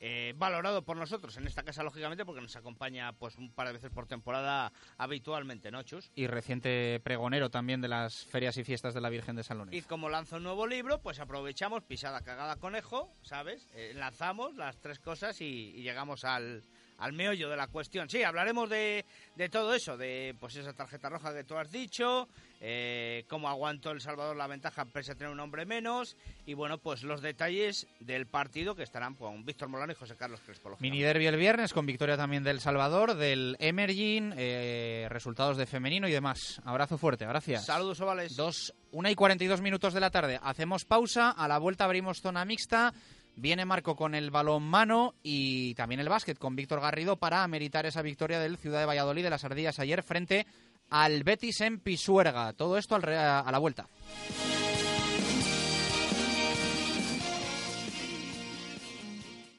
eh, 0.05 0.33
valorado 0.35 0.83
por 0.83 0.97
nosotros 0.97 1.37
en 1.37 1.47
esta 1.47 1.63
casa, 1.63 1.81
lógicamente, 1.81 2.25
porque 2.25 2.41
nos 2.41 2.57
acompaña 2.57 3.13
pues 3.13 3.37
un 3.37 3.49
par 3.53 3.67
de 3.67 3.73
veces 3.73 3.89
por 3.89 4.05
temporada 4.05 4.73
habitualmente, 4.97 5.71
¿no, 5.71 5.81
Chus? 5.83 6.11
Y 6.13 6.27
reciente 6.27 6.99
pregonero 7.05 7.49
también 7.49 7.79
de 7.79 7.87
las 7.87 8.25
ferias 8.25 8.57
y 8.57 8.65
fiestas 8.65 8.93
de 8.93 8.99
la 8.99 9.07
Virgen 9.07 9.37
de 9.37 9.43
San 9.43 9.65
Y 9.71 9.81
como 9.83 10.09
lanza 10.09 10.35
un 10.35 10.43
nuevo 10.43 10.67
libro, 10.67 11.01
pues 11.01 11.21
aprovechamos, 11.21 11.83
pisada, 11.83 12.19
cagada, 12.19 12.57
conejo, 12.57 13.15
¿sabes? 13.21 13.69
Eh, 13.75 13.93
lanzamos 13.95 14.55
las 14.55 14.77
tres 14.81 14.99
cosas 14.99 15.39
y 15.39 15.71
llegamos 15.71 16.25
al, 16.25 16.65
al 17.03 17.11
meollo 17.11 17.49
de 17.49 17.57
la 17.57 17.67
cuestión. 17.67 18.09
Sí, 18.09 18.23
hablaremos 18.23 18.69
de, 18.69 19.03
de 19.35 19.49
todo 19.49 19.73
eso, 19.73 19.97
de 19.97 20.35
pues 20.39 20.55
esa 20.55 20.71
tarjeta 20.71 21.09
roja 21.09 21.33
que 21.33 21.43
tú 21.43 21.57
has 21.57 21.69
dicho, 21.69 22.29
eh, 22.61 23.25
cómo 23.27 23.49
aguantó 23.49 23.91
El 23.91 23.99
Salvador 23.99 24.37
la 24.37 24.47
ventaja 24.47 24.85
pese 24.85 25.11
a 25.11 25.15
tener 25.15 25.33
un 25.33 25.39
hombre 25.41 25.65
menos, 25.65 26.15
y 26.45 26.53
bueno, 26.53 26.77
pues 26.77 27.03
los 27.03 27.21
detalles 27.21 27.87
del 27.99 28.25
partido 28.25 28.73
que 28.73 28.83
estarán 28.83 29.15
con 29.15 29.43
Víctor 29.43 29.67
Molano 29.67 29.91
y 29.91 29.95
José 29.95 30.15
Carlos 30.15 30.39
Crespo. 30.45 30.77
Mini 30.79 31.01
derby 31.01 31.27
el 31.27 31.35
viernes 31.35 31.73
con 31.73 31.85
victoria 31.85 32.15
también 32.15 32.45
del 32.45 32.61
Salvador, 32.61 33.15
del 33.15 33.57
Emerging, 33.59 34.33
eh, 34.37 35.07
resultados 35.09 35.57
de 35.57 35.65
femenino 35.65 36.07
y 36.07 36.11
demás. 36.11 36.61
Abrazo 36.63 36.97
fuerte, 36.97 37.25
gracias. 37.25 37.65
Saludos, 37.65 37.99
ovales. 37.99 38.37
Dos, 38.37 38.73
una 38.93 39.11
y 39.11 39.15
42 39.15 39.59
minutos 39.59 39.93
de 39.93 39.99
la 39.99 40.09
tarde. 40.09 40.39
Hacemos 40.41 40.85
pausa, 40.85 41.31
a 41.31 41.49
la 41.49 41.57
vuelta 41.57 41.83
abrimos 41.83 42.21
zona 42.21 42.45
mixta. 42.45 42.93
Viene 43.35 43.65
Marco 43.65 43.95
con 43.95 44.13
el 44.15 44.31
balón 44.31 44.63
mano 44.63 45.15
y 45.23 45.73
también 45.75 45.99
el 45.99 46.09
básquet 46.09 46.37
con 46.37 46.55
Víctor 46.55 46.81
Garrido 46.81 47.17
para 47.17 47.43
ameritar 47.43 47.85
esa 47.85 48.01
victoria 48.01 48.39
del 48.39 48.57
Ciudad 48.57 48.79
de 48.79 48.85
Valladolid 48.85 49.23
de 49.23 49.29
las 49.29 49.43
Ardillas 49.43 49.79
ayer 49.79 50.03
frente 50.03 50.45
al 50.89 51.23
Betis 51.23 51.61
en 51.61 51.79
Pisuerga. 51.79 52.53
Todo 52.53 52.77
esto 52.77 52.95
a 52.95 53.51
la 53.51 53.57
vuelta. 53.57 53.89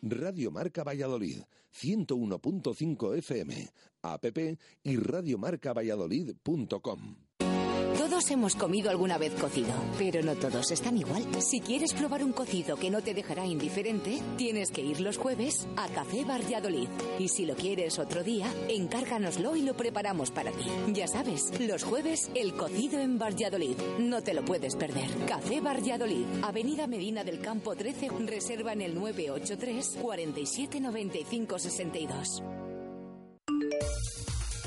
Radio 0.02 0.50
Marca 0.50 0.84
Valladolid, 0.84 1.40
101.5 1.72 3.16
FM, 3.16 3.70
app 4.02 4.26
y 4.82 4.96
radiomarcavalladolid.com. 4.96 7.23
Todos 8.04 8.30
hemos 8.30 8.54
comido 8.54 8.90
alguna 8.90 9.16
vez 9.16 9.32
cocido, 9.32 9.72
pero 9.96 10.22
no 10.22 10.36
todos 10.36 10.70
están 10.70 10.98
igual. 10.98 11.24
Si 11.40 11.60
quieres 11.60 11.94
probar 11.94 12.22
un 12.22 12.34
cocido 12.34 12.76
que 12.76 12.90
no 12.90 13.00
te 13.00 13.14
dejará 13.14 13.46
indiferente, 13.46 14.20
tienes 14.36 14.70
que 14.70 14.82
ir 14.82 15.00
los 15.00 15.16
jueves 15.16 15.66
a 15.74 15.88
Café 15.88 16.22
Valladolid. 16.22 16.90
Y 17.18 17.28
si 17.28 17.46
lo 17.46 17.54
quieres 17.54 17.98
otro 17.98 18.22
día, 18.22 18.46
encárganoslo 18.68 19.56
y 19.56 19.62
lo 19.62 19.74
preparamos 19.74 20.30
para 20.30 20.50
ti. 20.50 20.66
Ya 20.92 21.08
sabes, 21.08 21.58
los 21.58 21.82
jueves 21.82 22.30
el 22.34 22.54
cocido 22.54 23.00
en 23.00 23.18
Valladolid. 23.18 23.78
No 23.98 24.22
te 24.22 24.34
lo 24.34 24.44
puedes 24.44 24.76
perder. 24.76 25.08
Café 25.26 25.62
Valladolid, 25.62 26.26
Avenida 26.42 26.86
Medina 26.86 27.24
del 27.24 27.40
Campo 27.40 27.74
13, 27.74 28.10
reserva 28.26 28.74
en 28.74 28.82
el 28.82 28.94
983 28.94 29.96
47 30.02 30.78
95 30.78 31.58
62. 31.58 32.42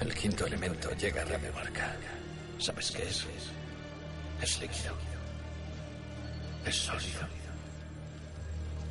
El 0.00 0.14
quinto 0.14 0.46
elemento 0.46 0.90
llega 0.94 1.22
a 1.22 1.24
Radio 1.24 1.52
Marca. 1.52 1.96
¿Sabes 2.58 2.90
qué 2.90 3.02
es? 3.02 3.26
Es 4.40 4.60
líquido. 4.60 4.94
Es 6.64 6.76
sólido. 6.76 7.20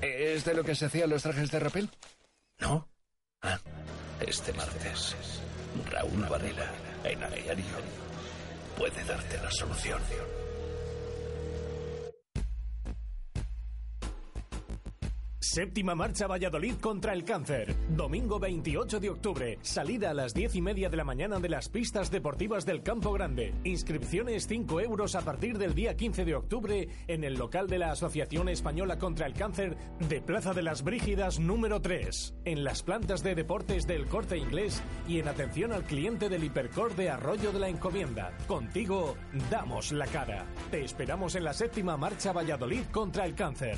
¿Es 0.01 0.45
de 0.45 0.53
lo 0.53 0.63
que 0.63 0.75
se 0.75 0.85
hacían 0.85 1.09
los 1.09 1.23
trajes 1.23 1.49
de 1.49 1.59
rapel? 1.59 1.89
No. 2.59 2.87
Ah, 3.41 3.59
este 4.19 4.51
martes, 4.53 5.15
Raúl 5.91 6.25
Varela, 6.27 6.71
en 7.03 7.23
a 7.23 7.29
diario, 7.29 7.65
puede 8.77 9.03
darte 9.03 9.37
la 9.37 9.51
solución. 9.51 10.01
Séptima 15.47 15.95
marcha 15.95 16.27
Valladolid 16.27 16.75
contra 16.75 17.13
el 17.13 17.23
cáncer. 17.23 17.73
Domingo 17.87 18.37
28 18.37 18.99
de 18.99 19.09
octubre. 19.09 19.57
Salida 19.61 20.09
a 20.09 20.13
las 20.13 20.33
10 20.33 20.55
y 20.55 20.61
media 20.61 20.89
de 20.89 20.97
la 20.97 21.05
mañana 21.05 21.39
de 21.39 21.47
las 21.47 21.69
pistas 21.69 22.11
deportivas 22.11 22.65
del 22.65 22.83
Campo 22.83 23.13
Grande. 23.13 23.53
Inscripciones 23.63 24.45
5 24.45 24.81
euros 24.81 25.15
a 25.15 25.21
partir 25.21 25.57
del 25.57 25.73
día 25.73 25.95
15 25.95 26.25
de 26.25 26.35
octubre 26.35 26.89
en 27.07 27.23
el 27.23 27.35
local 27.35 27.67
de 27.67 27.79
la 27.79 27.91
Asociación 27.91 28.49
Española 28.49 28.99
contra 28.99 29.25
el 29.25 29.35
Cáncer 29.35 29.77
de 30.09 30.19
Plaza 30.19 30.53
de 30.53 30.63
las 30.63 30.83
Brígidas 30.83 31.39
número 31.39 31.81
3. 31.81 32.35
En 32.43 32.65
las 32.65 32.83
plantas 32.83 33.23
de 33.23 33.33
deportes 33.33 33.87
del 33.87 34.07
corte 34.07 34.37
inglés 34.37 34.83
y 35.07 35.19
en 35.19 35.29
atención 35.29 35.71
al 35.71 35.85
cliente 35.85 36.27
del 36.27 36.43
Hipercor 36.43 36.93
de 36.97 37.09
Arroyo 37.09 37.53
de 37.53 37.59
la 37.59 37.69
Encomienda. 37.69 38.35
Contigo 38.47 39.15
damos 39.49 39.93
la 39.93 40.07
cara. 40.07 40.45
Te 40.71 40.83
esperamos 40.83 41.35
en 41.35 41.45
la 41.45 41.53
séptima 41.53 41.95
marcha 41.95 42.33
Valladolid 42.33 42.83
contra 42.91 43.25
el 43.25 43.33
cáncer. 43.33 43.77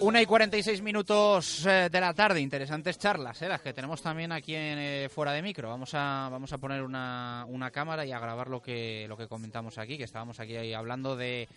Una 0.00 0.22
y 0.22 0.26
46 0.26 0.82
minutos 0.82 1.66
eh, 1.66 1.88
de 1.90 2.00
la 2.00 2.14
tarde, 2.14 2.40
interesantes 2.40 2.98
charlas, 2.98 3.42
eh, 3.42 3.48
las 3.48 3.60
que 3.60 3.72
tenemos 3.72 4.00
también 4.02 4.32
aquí 4.32 4.54
en 4.54 4.78
eh, 4.78 5.08
fuera 5.08 5.32
de 5.32 5.42
micro. 5.42 5.68
Vamos 5.68 5.90
a 5.94 6.28
vamos 6.30 6.52
a 6.52 6.58
poner 6.58 6.82
una, 6.82 7.44
una 7.48 7.70
cámara 7.70 8.06
y 8.06 8.12
a 8.12 8.18
grabar 8.18 8.48
lo 8.48 8.62
que 8.62 9.06
lo 9.08 9.16
que 9.16 9.28
comentamos 9.28 9.78
aquí, 9.78 9.98
que 9.98 10.04
estábamos 10.04 10.40
aquí 10.40 10.56
ahí 10.56 10.72
hablando 10.72 11.16
de 11.16 11.48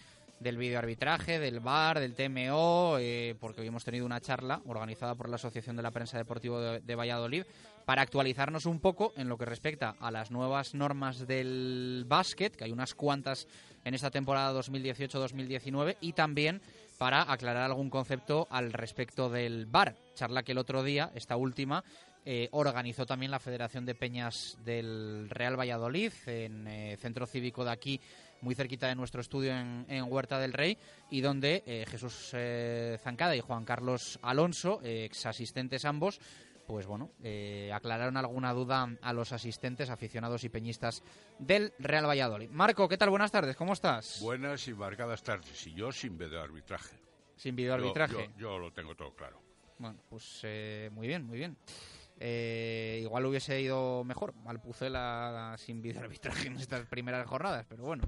del 0.42 0.58
videoarbitraje, 0.58 1.40
del 1.40 1.60
VAR, 1.60 2.00
del 2.00 2.16
TMO, 2.16 2.98
eh, 3.00 3.36
porque 3.40 3.62
hoy 3.62 3.68
hemos 3.68 3.86
tenido 3.86 4.08
una 4.08 4.20
charla 4.20 4.62
organizada 4.66 5.14
por 5.14 5.30
la 5.30 5.36
Asociación 5.36 5.76
de 5.76 5.84
la 5.84 5.92
Prensa 5.92 6.18
Deportiva 6.18 6.60
de, 6.60 6.80
de 6.80 6.96
Valladolid 6.96 7.44
para 7.86 8.02
actualizarnos 8.02 8.66
un 8.66 8.80
poco 8.80 9.14
en 9.18 9.30
lo 9.30 9.38
que 9.38 9.46
respecta 9.46 9.96
a 10.00 10.10
las 10.10 10.32
nuevas 10.32 10.74
normas 10.74 11.28
del 11.28 12.06
básquet, 12.08 12.56
que 12.56 12.64
hay 12.64 12.72
unas 12.72 12.96
cuantas 12.96 13.48
en 13.86 13.94
esta 13.94 14.10
temporada 14.10 14.60
2018-2019, 14.60 15.98
y 16.02 16.14
también 16.14 16.62
para 17.02 17.32
aclarar 17.34 17.64
algún 17.64 17.90
concepto 17.90 18.48
al 18.52 18.72
respecto 18.72 19.28
del 19.28 19.66
VAR. 19.66 19.96
Charla 20.14 20.44
que 20.44 20.52
el 20.52 20.60
otro 20.60 20.84
día, 20.84 21.10
esta 21.16 21.36
última, 21.36 21.84
eh, 22.26 22.48
organizó 22.52 23.08
también 23.08 23.32
la 23.32 23.40
Federación 23.40 23.88
de 23.88 23.96
Peñas 23.96 24.56
del 24.64 25.28
Real 25.28 25.60
Valladolid 25.60 26.14
en 26.28 26.68
eh, 26.68 26.98
Centro 27.02 27.26
Cívico 27.26 27.66
de 27.66 27.72
aquí, 27.72 28.00
muy 28.42 28.54
cerquita 28.54 28.88
de 28.88 28.94
nuestro 28.94 29.20
estudio 29.20 29.52
en, 29.52 30.04
Huerta 30.10 30.38
del 30.38 30.54
Rey, 30.54 30.78
y 31.10 31.22
donde 31.22 31.64
eh, 31.66 31.86
Jesús 31.88 32.36
Zancada 33.04 33.36
y 33.36 33.42
Juan 33.42 33.66
Carlos 33.66 34.20
Alonso, 34.22 34.80
ex 34.84 35.26
asistentes 35.26 35.86
ambos, 35.86 36.20
pues 36.72 36.88
bueno, 36.88 37.12
eh, 37.22 37.70
aclararon 37.74 38.16
alguna 38.16 38.54
duda 38.54 38.88
a 39.02 39.12
los 39.12 39.34
asistentes, 39.34 39.90
aficionados 39.90 40.46
y 40.46 40.50
peñistas 40.50 41.04
del 41.38 41.74
Real 41.80 42.08
Valladolid. 42.08 42.50
Marco, 42.50 42.88
¿qué 42.88 42.98
tal? 42.98 43.10
Buenas 43.10 43.30
tardes, 43.30 43.58
¿cómo 43.58 43.74
estás? 43.74 44.22
Buenas 44.22 44.66
y 44.70 44.74
marcadas 44.74 45.22
tardes. 45.22 45.68
Y 45.68 45.74
yo 45.74 45.92
sin 45.92 46.18
videoarbitraje. 46.18 46.96
Sin 47.36 47.58
videoarbitraje. 47.58 48.14
Yo, 48.14 48.22
yo, 48.22 48.38
yo 48.38 48.58
lo 48.58 48.72
tengo 48.72 48.96
todo 48.96 49.14
claro. 49.14 49.42
Bueno, 49.80 50.00
pues 50.10 50.40
eh, 50.44 50.90
muy 50.94 51.08
bien, 51.08 51.26
muy 51.26 51.40
bien. 51.40 51.58
Eh, 52.18 53.00
igual 53.04 53.26
hubiese 53.26 53.60
ido 53.60 54.06
mejor 54.06 54.34
al 54.46 54.62
Pucela 54.62 55.56
sin 55.58 55.82
videoarbitraje 55.82 56.48
en 56.48 56.56
estas 56.56 56.86
primeras 56.86 57.28
jornadas, 57.28 57.66
pero 57.68 57.84
bueno, 57.84 58.06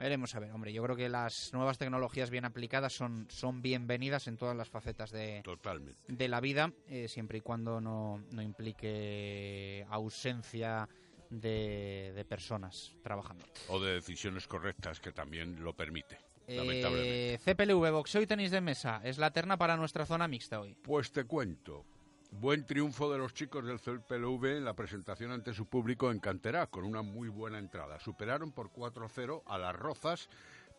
veremos 0.00 0.34
a 0.34 0.40
ver. 0.40 0.50
Hombre, 0.52 0.72
yo 0.72 0.82
creo 0.82 0.96
que 0.96 1.08
las 1.08 1.52
nuevas 1.52 1.78
tecnologías 1.78 2.30
bien 2.30 2.44
aplicadas 2.44 2.92
son, 2.92 3.26
son 3.30 3.62
bienvenidas 3.62 4.26
en 4.26 4.36
todas 4.36 4.56
las 4.56 4.68
facetas 4.68 5.10
de, 5.10 5.42
Totalmente. 5.44 6.00
de 6.08 6.28
la 6.28 6.40
vida, 6.40 6.72
eh, 6.88 7.06
siempre 7.08 7.38
y 7.38 7.40
cuando 7.40 7.80
no, 7.80 8.22
no 8.30 8.42
implique 8.42 9.86
ausencia 9.90 10.88
de, 11.28 12.12
de 12.14 12.24
personas 12.24 12.92
trabajando. 13.02 13.44
O 13.68 13.78
de 13.78 13.94
decisiones 13.94 14.46
correctas 14.48 14.98
que 15.00 15.12
también 15.12 15.62
lo 15.62 15.74
permite. 15.74 16.18
lamentablemente. 16.48 17.34
Eh, 17.34 17.38
CPLV, 17.38 17.90
boxeo 17.92 18.22
y 18.22 18.26
tenis 18.26 18.50
de 18.50 18.60
mesa, 18.60 19.00
es 19.04 19.18
la 19.18 19.30
terna 19.30 19.56
para 19.56 19.76
nuestra 19.76 20.06
zona 20.06 20.26
mixta 20.26 20.60
hoy. 20.60 20.74
Pues 20.82 21.12
te 21.12 21.24
cuento. 21.24 21.84
Buen 22.32 22.64
triunfo 22.64 23.12
de 23.12 23.18
los 23.18 23.34
chicos 23.34 23.66
del 23.66 23.80
CPLV 23.80 24.58
en 24.58 24.64
la 24.64 24.74
presentación 24.74 25.32
ante 25.32 25.52
su 25.52 25.66
público 25.66 26.10
en 26.12 26.20
Canterá, 26.20 26.68
con 26.68 26.84
una 26.84 27.02
muy 27.02 27.28
buena 27.28 27.58
entrada. 27.58 27.98
Superaron 27.98 28.52
por 28.52 28.70
4-0 28.70 29.42
a 29.46 29.58
las 29.58 29.74
Rozas 29.74 30.28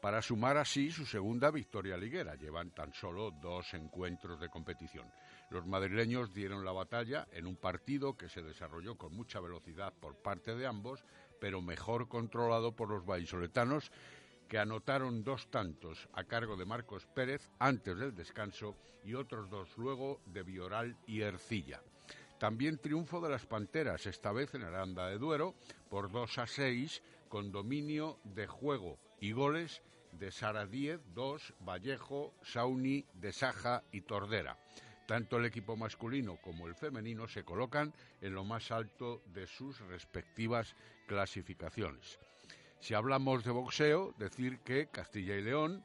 para 0.02 0.22
sumar 0.22 0.58
así 0.58 0.92
su 0.92 1.06
segunda 1.06 1.52
victoria 1.52 1.98
liguera. 1.98 2.36
Llevan 2.36 2.72
tan 2.72 2.94
solo 2.94 3.32
dos 3.32 3.74
encuentros 3.74 4.40
de 4.40 4.50
competición. 4.50 5.06
Los 5.50 5.68
madrileños 5.68 6.34
dieron 6.34 6.64
la 6.64 6.72
batalla 6.72 7.28
en 7.34 7.46
un 7.46 7.58
partido 7.58 8.16
que 8.16 8.30
se 8.30 8.42
desarrolló 8.42 8.98
con 8.98 9.14
mucha 9.14 9.42
velocidad 9.42 9.94
por 10.00 10.16
parte 10.16 10.56
de 10.56 10.66
ambos, 10.66 11.04
pero 11.42 11.62
mejor 11.62 12.08
controlado 12.08 12.76
por 12.76 12.90
los 12.90 13.06
vallisoletanos, 13.06 13.92
que 14.52 14.60
anotaron 14.60 15.24
dos 15.24 15.50
tantos 15.50 16.10
a 16.12 16.26
cargo 16.26 16.58
de 16.58 16.66
Marcos 16.66 17.06
Pérez 17.06 17.48
antes 17.58 17.98
del 17.98 18.14
descanso 18.14 18.76
y 19.06 19.14
otros 19.14 19.50
dos 19.50 19.78
luego 19.78 20.20
de 20.26 20.44
Vioral 20.44 20.98
y 21.08 21.22
Ercilla. 21.22 21.82
También 22.38 22.78
triunfo 22.78 23.22
de 23.22 23.30
las 23.30 23.46
Panteras, 23.46 24.06
esta 24.08 24.34
vez 24.34 24.54
en 24.54 24.64
Aranda 24.64 25.08
de 25.08 25.20
Duero, 25.20 25.56
por 25.90 26.12
2 26.12 26.38
a 26.40 26.48
6, 26.48 27.02
con 27.30 27.54
dominio 27.54 28.20
de 28.26 28.46
juego 28.46 29.00
y 29.22 29.32
goles 29.32 29.82
de 30.20 30.34
Sara 30.34 30.66
Díez, 30.66 31.00
2, 31.14 31.54
Vallejo, 31.62 32.34
Sauni, 32.44 33.06
De 33.14 33.32
Saja 33.32 33.84
y 33.94 34.02
Tordera. 34.02 34.58
Tanto 35.08 35.38
el 35.38 35.46
equipo 35.46 35.78
masculino 35.78 36.36
como 36.42 36.68
el 36.68 36.76
femenino 36.76 37.30
se 37.30 37.46
colocan 37.46 37.94
en 38.20 38.34
lo 38.34 38.44
más 38.44 38.70
alto 38.72 39.24
de 39.28 39.48
sus 39.48 39.80
respectivas 39.80 40.76
clasificaciones. 41.08 42.20
Si 42.82 42.96
hablamos 42.96 43.44
de 43.44 43.52
boxeo, 43.52 44.16
decir 44.18 44.58
que 44.62 44.88
Castilla 44.88 45.36
y 45.36 45.44
León, 45.44 45.84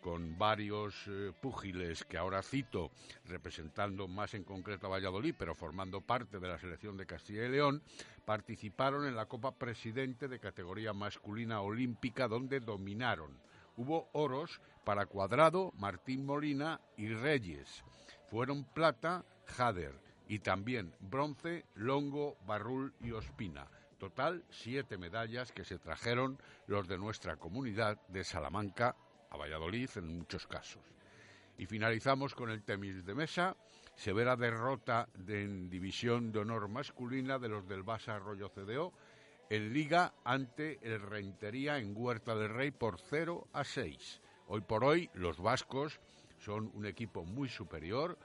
con 0.00 0.38
varios 0.38 0.94
eh, 1.08 1.32
púgiles 1.40 2.04
que 2.04 2.16
ahora 2.16 2.44
cito, 2.44 2.92
representando 3.24 4.06
más 4.06 4.34
en 4.34 4.44
concreto 4.44 4.86
a 4.86 4.90
Valladolid, 4.90 5.34
pero 5.36 5.56
formando 5.56 6.00
parte 6.00 6.38
de 6.38 6.46
la 6.46 6.56
selección 6.56 6.96
de 6.96 7.06
Castilla 7.06 7.44
y 7.44 7.48
León, 7.48 7.82
participaron 8.24 9.04
en 9.04 9.16
la 9.16 9.26
Copa 9.26 9.56
Presidente 9.56 10.28
de 10.28 10.38
categoría 10.38 10.92
masculina 10.92 11.60
olímpica, 11.60 12.28
donde 12.28 12.60
dominaron. 12.60 13.36
Hubo 13.76 14.08
oros 14.12 14.60
para 14.84 15.06
Cuadrado, 15.06 15.72
Martín 15.76 16.24
Molina 16.24 16.80
y 16.96 17.08
Reyes. 17.08 17.82
Fueron 18.30 18.62
plata, 18.62 19.24
Jader, 19.44 20.00
y 20.28 20.38
también 20.38 20.94
bronce, 21.00 21.64
Longo, 21.74 22.36
Barrul 22.46 22.94
y 23.00 23.10
Ospina. 23.10 23.66
Total, 23.98 24.44
siete 24.48 24.96
medallas 24.96 25.50
que 25.50 25.64
se 25.64 25.78
trajeron 25.78 26.38
los 26.68 26.86
de 26.86 26.98
nuestra 26.98 27.36
comunidad 27.36 28.00
de 28.06 28.22
Salamanca 28.22 28.94
a 29.28 29.36
Valladolid 29.36 29.90
en 29.96 30.18
muchos 30.18 30.46
casos. 30.46 30.82
Y 31.58 31.66
finalizamos 31.66 32.34
con 32.34 32.50
el 32.50 32.62
tenis 32.62 33.04
de 33.04 33.14
mesa. 33.16 33.56
Severa 33.96 34.36
derrota 34.36 35.08
de, 35.14 35.42
en 35.42 35.68
división 35.68 36.30
de 36.30 36.38
honor 36.38 36.68
masculina 36.68 37.40
de 37.40 37.48
los 37.48 37.66
del 37.66 37.82
Basa 37.82 38.14
Arroyo 38.14 38.50
CDO 38.50 38.92
en 39.50 39.72
Liga 39.72 40.14
ante 40.24 40.78
el 40.82 41.00
Rentería 41.00 41.78
en 41.78 41.92
Huerta 41.96 42.36
del 42.36 42.50
Rey 42.50 42.70
por 42.70 43.00
0 43.00 43.48
a 43.52 43.64
6. 43.64 44.20
Hoy 44.46 44.60
por 44.60 44.84
hoy 44.84 45.10
los 45.14 45.40
vascos 45.40 45.98
son 46.38 46.70
un 46.74 46.86
equipo 46.86 47.24
muy 47.24 47.48
superior, 47.48 48.16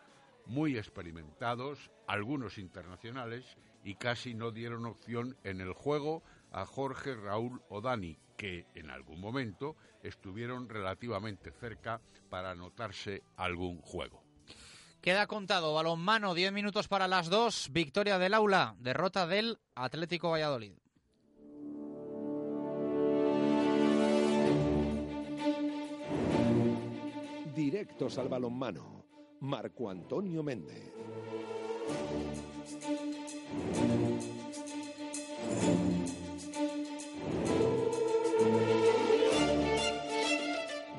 muy 0.45 0.77
experimentados, 0.77 1.89
algunos 2.05 2.59
internacionales 2.59 3.57
y 3.83 3.95
casi 3.95 4.33
no 4.33 4.51
dieron 4.51 4.85
opción 4.85 5.37
en 5.43 5.61
el 5.61 5.73
juego 5.73 6.23
a 6.51 6.65
Jorge, 6.65 7.15
Raúl 7.15 7.61
o 7.69 7.81
Dani, 7.81 8.17
que 8.37 8.65
en 8.75 8.89
algún 8.89 9.19
momento 9.19 9.75
estuvieron 10.01 10.69
relativamente 10.69 11.51
cerca 11.51 12.01
para 12.29 12.51
anotarse 12.51 13.23
algún 13.35 13.81
juego. 13.81 14.23
Queda 15.01 15.27
contado, 15.27 15.73
balonmano, 15.73 16.33
10 16.33 16.53
minutos 16.53 16.87
para 16.87 17.09
las 17.09 17.29
2, 17.29 17.69
victoria 17.73 18.17
del 18.17 18.33
aula, 18.33 18.75
derrota 18.79 19.27
del 19.27 19.59
Atlético 19.75 20.31
Valladolid. 20.31 20.73
Directos 27.53 28.17
al 28.17 28.29
balonmano. 28.29 29.05
Marco 29.41 29.89
Antonio 29.89 30.41
Méndez. 30.41 30.93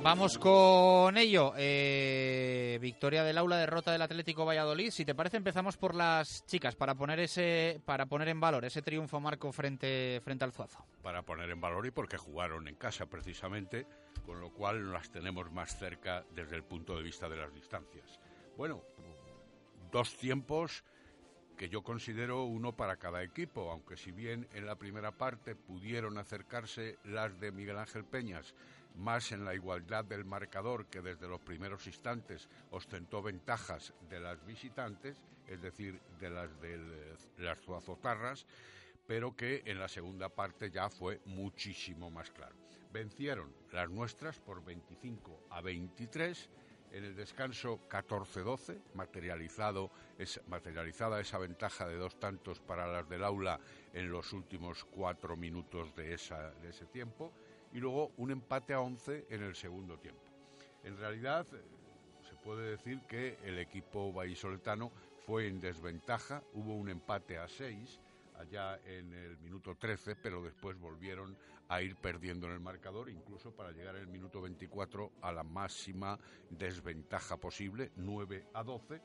Vamos 0.05 0.36
con 0.36 1.16
ello. 1.16 1.55
Eh, 1.57 2.78
victoria 2.78 3.24
del 3.24 3.38
aula, 3.38 3.57
derrota 3.57 3.90
del 3.90 4.02
Atlético 4.02 4.44
Valladolid. 4.44 4.90
Si 4.90 5.07
te 5.07 5.14
parece, 5.14 5.38
empezamos 5.38 5.78
por 5.78 5.94
las 5.94 6.44
chicas 6.44 6.76
para 6.76 6.94
poner 6.94 7.20
ese, 7.20 7.80
para 7.86 8.05
poner 8.05 8.28
en 8.28 8.38
valor 8.38 8.66
ese 8.66 8.82
triunfo 8.82 9.18
marco 9.18 9.50
frente, 9.50 10.20
frente 10.22 10.44
al 10.44 10.52
Zuazo. 10.52 10.84
Para 11.02 11.22
poner 11.22 11.48
en 11.48 11.59
valor 11.59 11.86
y 11.86 11.90
porque 11.90 12.18
jugaron 12.18 12.68
en 12.68 12.74
casa 12.74 13.07
precisamente, 13.07 13.86
con 14.26 14.40
lo 14.40 14.52
cual 14.52 14.92
las 14.92 15.11
tenemos 15.11 15.50
más 15.50 15.78
cerca 15.78 16.22
desde 16.34 16.57
el 16.57 16.64
punto 16.64 16.96
de 16.98 17.02
vista 17.02 17.26
de 17.30 17.38
las 17.38 17.55
distancias. 17.55 18.20
Bueno, 18.59 18.82
dos 19.90 20.14
tiempos 20.18 20.84
que 21.57 21.68
yo 21.68 21.82
considero 21.82 22.44
uno 22.44 22.72
para 22.72 22.96
cada 22.96 23.22
equipo, 23.22 23.70
aunque 23.70 23.96
si 23.96 24.11
bien 24.11 24.48
en 24.52 24.66
la 24.66 24.76
primera 24.76 25.12
parte 25.12 25.55
pudieron 25.55 26.18
acercarse 26.18 26.98
las 27.05 27.38
de 27.40 27.52
Miguel 27.52 27.78
Ángel 27.78 28.05
Peñas 28.05 28.55
más 28.96 29.32
en 29.32 29.44
la 29.44 29.55
igualdad 29.55 30.05
del 30.05 30.24
marcador 30.24 30.86
que 30.86 31.00
desde 31.00 31.28
los 31.28 31.40
primeros 31.40 31.86
instantes 31.86 32.48
ostentó 32.70 33.22
ventajas 33.22 33.92
de 34.09 34.20
las 34.20 34.44
visitantes, 34.44 35.20
es 35.48 35.61
decir, 35.61 36.00
de 36.20 36.30
las 36.30 36.61
de 36.61 36.78
las 37.38 37.59
Zuazotarras, 37.61 38.46
pero 39.07 39.36
que 39.36 39.62
en 39.66 39.78
la 39.78 39.88
segunda 39.88 40.28
parte 40.28 40.70
ya 40.70 40.88
fue 40.88 41.20
muchísimo 41.26 42.11
más 42.11 42.30
claro. 42.30 42.55
Vencieron 42.92 43.52
las 43.72 43.90
nuestras 43.90 44.38
por 44.38 44.64
25 44.64 45.46
a 45.50 45.61
23 45.61 46.48
en 46.95 47.05
el 47.05 47.16
descanso 47.16 47.80
14-12, 47.90 48.78
materializado, 48.95 49.90
es, 50.16 50.40
materializada 50.47 51.20
esa 51.20 51.38
ventaja 51.38 51.88
de 51.88 51.97
dos 51.97 52.20
tantos 52.20 52.61
para 52.61 52.86
las 52.86 53.09
del 53.09 53.24
aula 53.24 53.59
en 53.92 54.11
los 54.11 54.32
últimos 54.32 54.84
cuatro 54.84 55.36
minutos 55.36 55.95
de, 55.97 56.14
ese 56.14 56.86
tiempo, 56.92 57.32
y 57.72 57.78
luego 57.80 58.12
un 58.16 58.30
empate 58.30 58.74
a 58.74 58.80
11 58.80 59.26
en 59.28 59.42
el 59.42 59.57
segundo 59.57 59.99
tiempo. 59.99 60.22
En 60.84 60.97
realidad, 60.97 61.45
eh, 61.53 61.62
se 62.28 62.36
puede 62.36 62.70
decir 62.70 63.01
que 63.09 63.38
el 63.42 63.59
equipo 63.59 64.12
vallisoletano 64.12 64.92
fue 65.26 65.49
en 65.49 65.61
desventaja, 65.61 66.45
hubo 66.53 66.76
un 66.76 66.88
empate 66.88 67.38
a 67.38 67.49
seis 67.49 68.01
allá 68.35 68.80
en 68.85 69.12
el 69.12 69.39
minuto 69.39 69.76
13, 69.76 70.16
pero 70.16 70.43
después 70.43 70.78
volvieron 70.78 71.37
a 71.68 71.82
ir 71.82 71.97
perdiendo 71.97 72.47
en 72.47 72.53
el 72.53 72.61
marcador, 72.61 73.09
incluso 73.11 73.55
para 73.55 73.72
llegar 73.72 73.97
en 73.97 74.03
el 74.03 74.09
minuto 74.09 74.41
24 74.41 75.12
a 75.22 75.32
la 75.32 75.43
máxima 75.43 76.18
desventaja 76.51 77.37
posible, 77.39 77.93
9 77.97 78.49
a 78.53 78.62
12. 78.62 79.01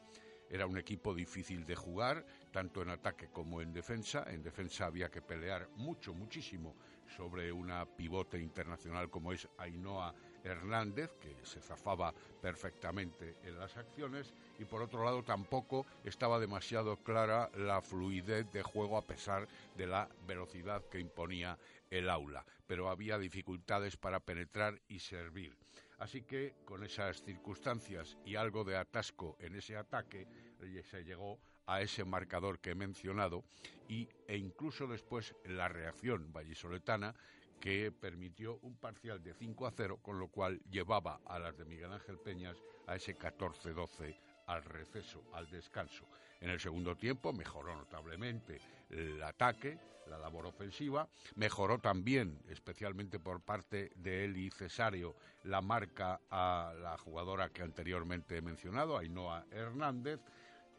Era 0.50 0.66
un 0.66 0.78
equipo 0.80 1.14
difícil 1.14 1.64
de 1.66 1.76
jugar, 1.76 2.26
tanto 2.52 2.82
en 2.82 2.90
ataque 2.90 3.30
como 3.30 3.62
en 3.62 3.72
defensa. 3.72 4.26
En 4.28 4.42
defensa 4.42 4.88
había 4.88 5.10
que 5.10 5.22
pelear 5.22 5.70
mucho, 5.76 6.14
muchísimo 6.14 6.76
sobre 7.06 7.52
una 7.52 7.86
pivote 7.86 8.40
internacional 8.40 9.10
como 9.12 9.32
es 9.32 9.48
Ainhoa 9.58 10.16
Hernández, 10.50 11.12
que 11.22 11.36
se 11.44 11.62
zafaba 11.62 12.14
perfectamente 12.42 13.38
en 13.44 13.58
las 13.58 13.78
acciones, 13.78 14.34
y 14.58 14.66
por 14.66 14.82
otro 14.82 15.04
lado 15.04 15.24
tampoco 15.24 15.86
estaba 16.04 16.40
demasiado 16.40 16.98
clara 16.98 17.50
la 17.56 17.82
fluidez 17.82 18.52
de 18.52 18.64
juego 18.64 18.98
a 18.98 19.06
pesar 19.06 19.48
de 19.76 19.88
la 19.88 20.10
velocidad 20.28 20.84
que 20.86 21.00
imponía 21.00 21.58
el 21.90 22.10
aula, 22.10 22.46
pero 22.68 22.90
había 22.90 23.18
dificultades 23.18 23.98
para 23.98 24.20
penetrar 24.20 24.82
y 24.88 25.00
servir. 25.00 25.56
Así 26.00 26.22
que 26.22 26.56
con 26.66 26.84
esas 26.84 27.22
circunstancias 27.24 28.18
y 28.26 28.36
algo 28.36 28.64
de 28.64 28.78
atasco 28.78 29.36
en 29.40 29.56
ese 29.56 29.76
ataque, 29.76 30.28
se 30.84 31.04
llegó 31.04 31.40
a 31.66 31.82
ese 31.82 32.04
marcador 32.04 32.60
que 32.60 32.72
he 32.72 32.76
mencionado 32.76 33.44
y, 33.88 34.10
e 34.28 34.38
incluso 34.38 34.88
después 34.88 35.36
la 35.46 35.68
reacción 35.68 36.32
vallisoletana 36.34 37.16
que 37.60 37.92
permitió 37.92 38.58
un 38.62 38.76
parcial 38.76 39.22
de 39.22 39.34
5 39.34 39.68
a 39.68 39.72
0, 39.72 40.00
con 40.02 40.20
lo 40.20 40.28
cual 40.28 40.62
llevaba 40.70 41.20
a 41.26 41.40
las 41.40 41.58
de 41.58 41.66
Miguel 41.66 41.92
Ángel 41.92 42.18
Peñas 42.18 42.58
a 42.88 42.96
ese 42.96 43.18
14-12 43.18 44.16
al 44.48 44.64
receso, 44.64 45.24
al 45.34 45.50
descanso. 45.50 46.08
En 46.42 46.50
el 46.50 46.60
segundo 46.60 46.96
tiempo 46.96 47.34
mejoró 47.34 47.76
notablemente 47.76 48.60
el 48.90 49.22
ataque, 49.22 49.78
la 50.08 50.18
labor 50.18 50.48
ofensiva, 50.48 51.08
mejoró 51.36 51.80
también, 51.80 52.42
especialmente 52.50 53.20
por 53.20 53.42
parte 53.42 53.92
de 53.96 54.26
Eli 54.26 54.50
Cesario, 54.50 55.16
la 55.44 55.62
marca 55.62 56.22
a 56.30 56.74
la 56.82 56.98
jugadora 56.98 57.50
que 57.50 57.62
anteriormente 57.62 58.38
he 58.38 58.42
mencionado, 58.42 58.98
Ainhoa 58.98 59.46
Hernández, 59.52 60.20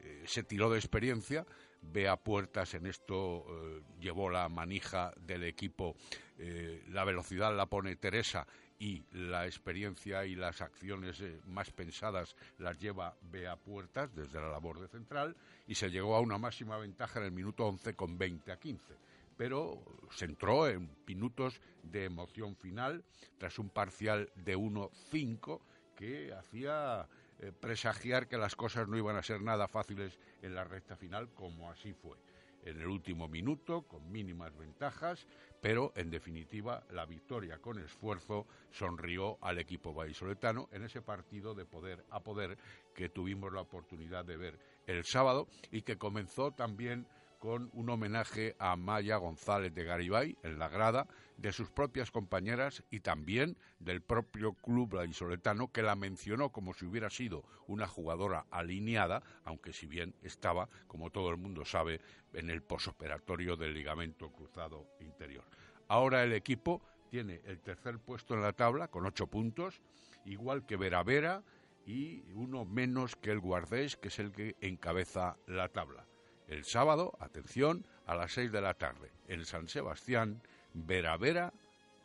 eh, 0.00 0.24
se 0.26 0.42
tiró 0.42 0.70
de 0.70 0.78
experiencia, 0.78 1.46
Bea 1.82 2.16
Puertas 2.16 2.74
en 2.74 2.86
esto 2.86 3.44
eh, 3.48 3.82
llevó 4.00 4.30
la 4.30 4.48
manija 4.48 5.12
del 5.20 5.44
equipo, 5.44 5.96
eh, 6.38 6.84
la 6.88 7.04
velocidad 7.04 7.56
la 7.56 7.66
pone 7.66 7.96
Teresa 7.96 8.46
y 8.78 9.04
la 9.12 9.46
experiencia 9.46 10.24
y 10.24 10.34
las 10.34 10.60
acciones 10.60 11.22
más 11.46 11.70
pensadas 11.70 12.36
las 12.58 12.78
lleva 12.78 13.16
Bea 13.22 13.56
Puertas 13.56 14.14
desde 14.14 14.40
la 14.40 14.48
labor 14.48 14.80
de 14.80 14.88
central 14.88 15.36
y 15.66 15.74
se 15.74 15.90
llegó 15.90 16.16
a 16.16 16.20
una 16.20 16.38
máxima 16.38 16.78
ventaja 16.78 17.20
en 17.20 17.26
el 17.26 17.32
minuto 17.32 17.66
11 17.66 17.94
con 17.94 18.16
20 18.16 18.52
a 18.52 18.58
15 18.58 18.94
pero 19.40 19.82
se 20.10 20.26
entró 20.26 20.68
en 20.68 20.90
minutos 21.06 21.62
de 21.82 22.04
emoción 22.04 22.56
final 22.56 23.02
tras 23.38 23.58
un 23.58 23.70
parcial 23.70 24.30
de 24.34 24.54
1-5 24.54 25.60
que 25.96 26.34
hacía 26.34 27.08
eh, 27.38 27.50
presagiar 27.58 28.28
que 28.28 28.36
las 28.36 28.54
cosas 28.54 28.86
no 28.86 28.98
iban 28.98 29.16
a 29.16 29.22
ser 29.22 29.40
nada 29.40 29.66
fáciles 29.66 30.18
en 30.42 30.54
la 30.54 30.64
recta 30.64 30.96
final, 30.96 31.30
como 31.34 31.70
así 31.70 31.92
fue. 31.92 32.16
En 32.62 32.78
el 32.80 32.86
último 32.86 33.26
minuto, 33.26 33.82
con 33.82 34.10
mínimas 34.12 34.56
ventajas, 34.56 35.26
pero 35.62 35.92
en 35.96 36.10
definitiva 36.10 36.84
la 36.90 37.06
victoria 37.06 37.58
con 37.58 37.78
esfuerzo 37.78 38.46
sonrió 38.70 39.38
al 39.40 39.58
equipo 39.58 39.94
vallisoletano 39.94 40.68
en 40.72 40.84
ese 40.84 41.00
partido 41.00 41.54
de 41.54 41.64
poder 41.64 42.04
a 42.10 42.20
poder 42.20 42.58
que 42.94 43.08
tuvimos 43.08 43.52
la 43.52 43.62
oportunidad 43.62 44.24
de 44.24 44.36
ver 44.36 44.58
el 44.86 45.04
sábado 45.04 45.48
y 45.70 45.82
que 45.82 45.96
comenzó 45.96 46.52
también 46.52 47.06
con 47.38 47.70
un 47.72 47.88
homenaje 47.88 48.54
a 48.58 48.76
Maya 48.76 49.16
González 49.16 49.74
de 49.74 49.84
Garibay 49.84 50.36
en 50.42 50.58
la 50.58 50.68
grada 50.68 51.06
de 51.40 51.52
sus 51.52 51.70
propias 51.70 52.10
compañeras 52.10 52.84
y 52.90 53.00
también 53.00 53.56
del 53.78 54.02
propio 54.02 54.52
club 54.52 54.96
vallisoletano 54.96 55.72
que 55.72 55.82
la 55.82 55.96
mencionó 55.96 56.50
como 56.50 56.74
si 56.74 56.84
hubiera 56.84 57.08
sido 57.08 57.44
una 57.66 57.86
jugadora 57.86 58.46
alineada, 58.50 59.22
aunque 59.44 59.72
si 59.72 59.86
bien 59.86 60.14
estaba, 60.22 60.68
como 60.86 61.10
todo 61.10 61.30
el 61.30 61.38
mundo 61.38 61.64
sabe, 61.64 62.00
en 62.34 62.50
el 62.50 62.62
posoperatorio 62.62 63.56
del 63.56 63.72
ligamento 63.72 64.30
cruzado 64.30 64.86
interior. 65.00 65.44
Ahora 65.88 66.22
el 66.22 66.34
equipo 66.34 66.82
tiene 67.08 67.40
el 67.44 67.60
tercer 67.60 67.98
puesto 67.98 68.34
en 68.34 68.42
la 68.42 68.52
tabla 68.52 68.88
con 68.88 69.06
ocho 69.06 69.26
puntos, 69.26 69.80
igual 70.26 70.66
que 70.66 70.76
Vera 70.76 71.02
Vera 71.02 71.42
y 71.86 72.22
uno 72.34 72.66
menos 72.66 73.16
que 73.16 73.30
el 73.30 73.40
Guardés, 73.40 73.96
que 73.96 74.08
es 74.08 74.18
el 74.18 74.32
que 74.32 74.56
encabeza 74.60 75.38
la 75.46 75.70
tabla 75.70 76.06
el 76.50 76.64
sábado, 76.64 77.16
atención, 77.20 77.86
a 78.06 78.16
las 78.16 78.32
6 78.32 78.50
de 78.50 78.60
la 78.60 78.74
tarde, 78.74 79.12
en 79.28 79.44
San 79.44 79.68
Sebastián, 79.68 80.42
Vera 80.74 81.16
Vera, 81.16 81.52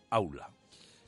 Aula. 0.09 0.49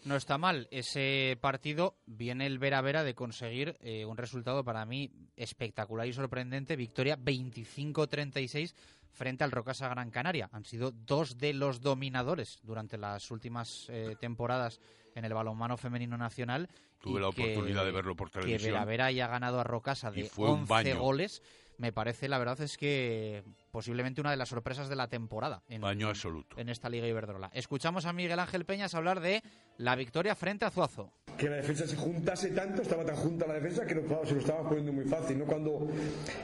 No 0.05 0.15
está 0.15 0.37
mal. 0.37 0.67
Ese 0.71 1.37
partido 1.41 1.95
viene 2.05 2.45
el 2.45 2.59
Vera 2.59 2.81
Vera 2.81 3.03
de 3.03 3.13
conseguir 3.13 3.77
eh, 3.81 4.05
un 4.05 4.15
resultado 4.15 4.63
para 4.63 4.85
mí 4.85 5.11
espectacular 5.35 6.07
y 6.07 6.13
sorprendente. 6.13 6.75
Victoria 6.75 7.17
25-36 7.17 8.73
frente 9.11 9.43
al 9.43 9.51
Rocasa 9.51 9.89
Gran 9.89 10.11
Canaria. 10.11 10.49
Han 10.53 10.63
sido 10.63 10.91
dos 10.91 11.37
de 11.37 11.53
los 11.53 11.81
dominadores 11.81 12.59
durante 12.63 12.97
las 12.97 13.29
últimas 13.31 13.87
eh, 13.89 14.15
temporadas 14.19 14.79
en 15.15 15.25
el 15.25 15.33
balonmano 15.33 15.75
femenino 15.75 16.17
nacional. 16.17 16.69
Tuve 17.01 17.19
la 17.19 17.29
oportunidad 17.29 17.83
de 17.83 17.91
verlo 17.91 18.15
por 18.15 18.29
televisión. 18.29 18.59
Que 18.59 18.71
Vera 18.71 18.85
Vera 18.85 19.05
haya 19.07 19.27
ganado 19.27 19.59
a 19.59 19.63
Rocasa 19.63 20.11
de 20.11 20.29
11 20.35 20.93
goles 20.93 21.41
me 21.77 21.91
parece, 21.91 22.27
la 22.27 22.39
verdad 22.39 22.59
es 22.61 22.75
que 22.77 23.43
posiblemente 23.77 24.21
una 24.21 24.31
de 24.31 24.37
las 24.37 24.49
sorpresas 24.49 24.89
de 24.89 24.95
la 24.95 25.07
temporada. 25.07 25.61
En, 25.69 25.81
Baño 25.81 26.09
absoluto. 26.09 26.57
En 26.57 26.67
esta 26.67 26.89
Liga 26.89 27.05
Iberdrola. 27.05 27.51
Escuchamos 27.53 28.07
a 28.07 28.11
Miguel 28.11 28.39
Ángel 28.39 28.65
Peñas 28.65 28.95
hablar 28.95 29.19
de 29.19 29.43
la 29.77 29.95
victoria 29.95 30.33
frente 30.33 30.65
a 30.65 30.71
Zuazo. 30.71 31.13
Que 31.37 31.47
la 31.47 31.57
defensa 31.57 31.85
se 31.85 31.95
juntase 31.95 32.49
tanto, 32.49 32.81
estaba 32.81 33.05
tan 33.05 33.15
junta 33.15 33.45
la 33.45 33.53
defensa 33.53 33.85
que 33.85 33.93
se 33.93 34.33
lo 34.33 34.39
estaba 34.39 34.67
poniendo 34.67 34.91
muy 34.91 35.05
fácil. 35.05 35.37
¿no? 35.37 35.45
Cuando 35.45 35.87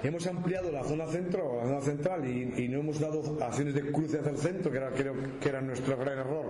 hemos 0.04 0.28
ampliado 0.28 0.72
la 0.72 0.84
zona 0.84 1.08
centro, 1.08 1.58
la 1.58 1.64
zona 1.64 1.82
central 1.82 2.24
y, 2.28 2.68
no 2.68 2.82
hemos 2.82 3.00
dado 3.00 3.44
acciones 3.44 3.74
de 3.74 3.92
cruce 3.92 4.20
hacia 4.20 4.30
el 4.30 4.38
centro, 4.38 4.72
que 4.72 4.78
era, 4.78 4.92
creo 4.92 5.16
que 5.40 5.50
era 5.50 5.60
nuestro 5.60 5.98
gran 5.98 6.20
error 6.20 6.46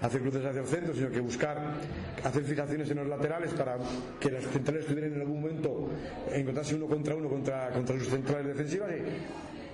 hacer 0.00 0.20
cruces 0.20 0.44
hacia 0.44 0.60
el 0.60 0.66
centro, 0.68 0.94
sino 0.94 1.10
que 1.10 1.18
buscar 1.18 1.74
hacer 2.22 2.44
fijaciones 2.44 2.88
en 2.88 2.98
los 2.98 3.08
laterales 3.08 3.52
para 3.54 3.78
que 4.20 4.30
las 4.30 4.44
centrales 4.44 4.86
tuvieran 4.86 5.14
en 5.14 5.20
algún 5.22 5.40
momento 5.40 5.90
encontrarse 6.30 6.76
uno 6.76 6.86
contra 6.86 7.16
uno 7.16 7.28
contra, 7.28 7.70
contra 7.70 7.98
sus 7.98 8.08
centrales 8.08 8.46
defensivas 8.46 8.90
y, 8.92 9.02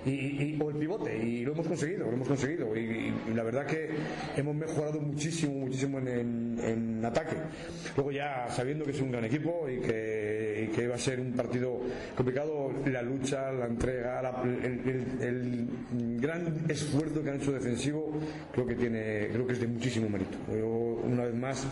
o 0.03 0.69
el 0.69 0.75
pivote 0.77 1.15
y 1.15 1.45
lo 1.45 1.51
hemos 1.51 1.67
conseguido, 1.67 2.07
lo 2.07 2.13
hemos 2.13 2.27
conseguido 2.27 2.75
y, 2.75 3.13
la 3.33 3.43
verdad 3.43 3.65
que 3.65 3.89
hemos 4.35 4.55
mejorado 4.55 4.99
muchísimo, 4.99 5.53
muchísimo 5.53 5.99
en, 5.99 7.01
ataque. 7.03 7.35
Luego 7.95 8.11
ya 8.11 8.47
sabiendo 8.49 8.85
que 8.85 8.91
es 8.91 9.01
un 9.01 9.11
gran 9.11 9.25
equipo 9.25 9.67
y 9.67 9.79
que, 9.79 10.69
que 10.75 10.87
va 10.87 10.95
a 10.95 10.99
ser 10.99 11.19
un 11.19 11.33
partido 11.33 11.79
complicado, 12.15 12.71
la 12.85 13.01
lucha, 13.01 13.51
la 13.51 13.65
entrega, 13.65 14.21
el, 14.43 15.67
gran 16.19 16.65
esfuerzo 16.69 17.23
que 17.23 17.29
han 17.31 17.37
hecho 17.37 17.51
defensivo 17.51 18.11
creo 18.51 18.65
que 18.67 18.75
tiene, 18.75 19.27
creo 19.31 19.47
que 19.47 19.53
es 19.53 19.59
de 19.59 19.67
muchísimo 19.67 20.09
mérito. 20.09 20.37
una 21.03 21.25
vez 21.25 21.35
más 21.35 21.67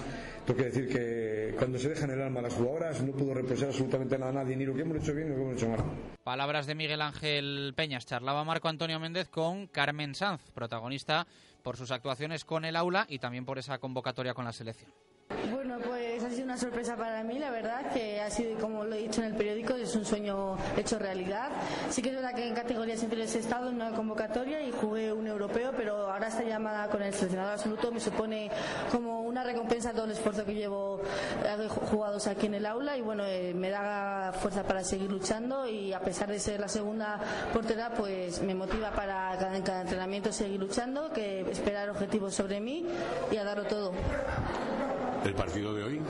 tengo 0.45 0.57
que 0.57 0.65
decir 0.65 0.89
que 0.89 1.55
cuando 1.57 1.77
se 1.77 1.89
dejan 1.89 2.11
el 2.11 2.21
alma 2.21 2.41
las 2.41 2.53
jugadoras 2.53 3.01
no 3.01 3.11
puedo 3.11 3.33
reprochar 3.33 3.67
absolutamente 3.67 4.17
nada 4.17 4.31
a 4.31 4.43
nadie, 4.43 4.55
ni 4.55 4.65
lo 4.65 4.73
que 4.73 4.81
hemos 4.81 4.97
hecho 4.97 5.13
bien 5.13 5.29
ni 5.29 5.35
lo 5.35 5.37
que 5.37 5.41
hemos 5.43 5.57
hecho 5.57 5.69
mal. 5.69 5.79
Palabras 6.23 6.67
de 6.67 6.75
Miguel 6.75 7.01
Ángel 7.01 7.73
Peñas. 7.75 8.05
Charlaba 8.05 8.43
Marco 8.43 8.67
Antonio 8.67 8.99
Méndez 8.99 9.29
con 9.29 9.67
Carmen 9.67 10.15
Sanz, 10.15 10.41
protagonista 10.53 11.27
por 11.63 11.77
sus 11.77 11.91
actuaciones 11.91 12.45
con 12.45 12.65
el 12.65 12.75
aula 12.75 13.05
y 13.09 13.19
también 13.19 13.45
por 13.45 13.59
esa 13.59 13.77
convocatoria 13.77 14.33
con 14.33 14.45
la 14.45 14.53
selección. 14.53 14.91
Bueno, 15.51 15.77
pues 15.83 16.23
ha 16.23 16.29
sido 16.31 16.45
una 16.45 16.57
sorpresa 16.57 16.95
para 16.95 17.23
mí, 17.23 17.37
la 17.37 17.51
verdad, 17.51 17.91
que 17.93 18.19
ha 18.19 18.29
sido, 18.29 18.57
como 18.59 18.83
lo 18.83 18.95
he 18.95 18.99
dicho 18.99 19.21
en 19.21 19.27
el 19.27 19.35
periódico, 19.35 19.75
es 19.75 19.95
un 19.95 20.03
sueño 20.03 20.57
hecho 20.75 20.97
realidad. 20.97 21.49
Sí 21.89 22.01
que 22.01 22.09
es 22.09 22.15
verdad 22.15 22.33
que 22.33 22.47
en 22.47 22.55
categorías 22.55 23.01
inferiores 23.03 23.35
he 23.35 23.39
estado 23.39 23.69
en 23.69 23.75
una 23.75 23.91
convocatoria 23.91 24.61
y 24.61 24.71
jugué 24.71 25.13
un 25.13 25.27
europeo, 25.27 25.71
pero 25.77 26.11
ahora 26.11 26.27
esta 26.27 26.43
llamada 26.43 26.87
con 26.89 27.03
el 27.03 27.13
seleccionador 27.13 27.53
absoluto 27.53 27.91
me 27.91 27.99
supone 27.99 28.49
como 28.91 29.21
una 29.21 29.43
recompensa 29.43 29.91
todo 29.91 30.05
el 30.05 30.11
esfuerzo 30.11 30.45
que 30.45 30.55
llevo 30.55 31.01
jugados 31.91 32.27
aquí 32.27 32.47
en 32.47 32.55
el 32.55 32.65
aula 32.65 32.97
y 32.97 33.01
bueno, 33.01 33.23
eh, 33.25 33.53
me 33.53 33.69
da 33.69 34.33
fuerza 34.33 34.63
para 34.63 34.83
seguir 34.83 35.11
luchando 35.11 35.67
y 35.67 35.93
a 35.93 35.99
pesar 35.99 36.29
de 36.29 36.39
ser 36.39 36.59
la 36.59 36.67
segunda 36.67 37.19
portera, 37.53 37.91
pues 37.91 38.41
me 38.41 38.55
motiva 38.55 38.91
para 38.91 39.33
en 39.55 39.61
cada 39.61 39.81
entrenamiento 39.81 40.31
seguir 40.31 40.59
luchando, 40.59 41.11
que 41.11 41.41
esperar 41.41 41.89
objetivos 41.89 42.33
sobre 42.33 42.59
mí 42.59 42.85
y 43.31 43.37
a 43.37 43.43
darlo 43.43 43.65
todo. 43.65 43.91
El 45.25 45.33
partido 45.33 45.73
de 45.73 45.83
hoy, 45.83 46.01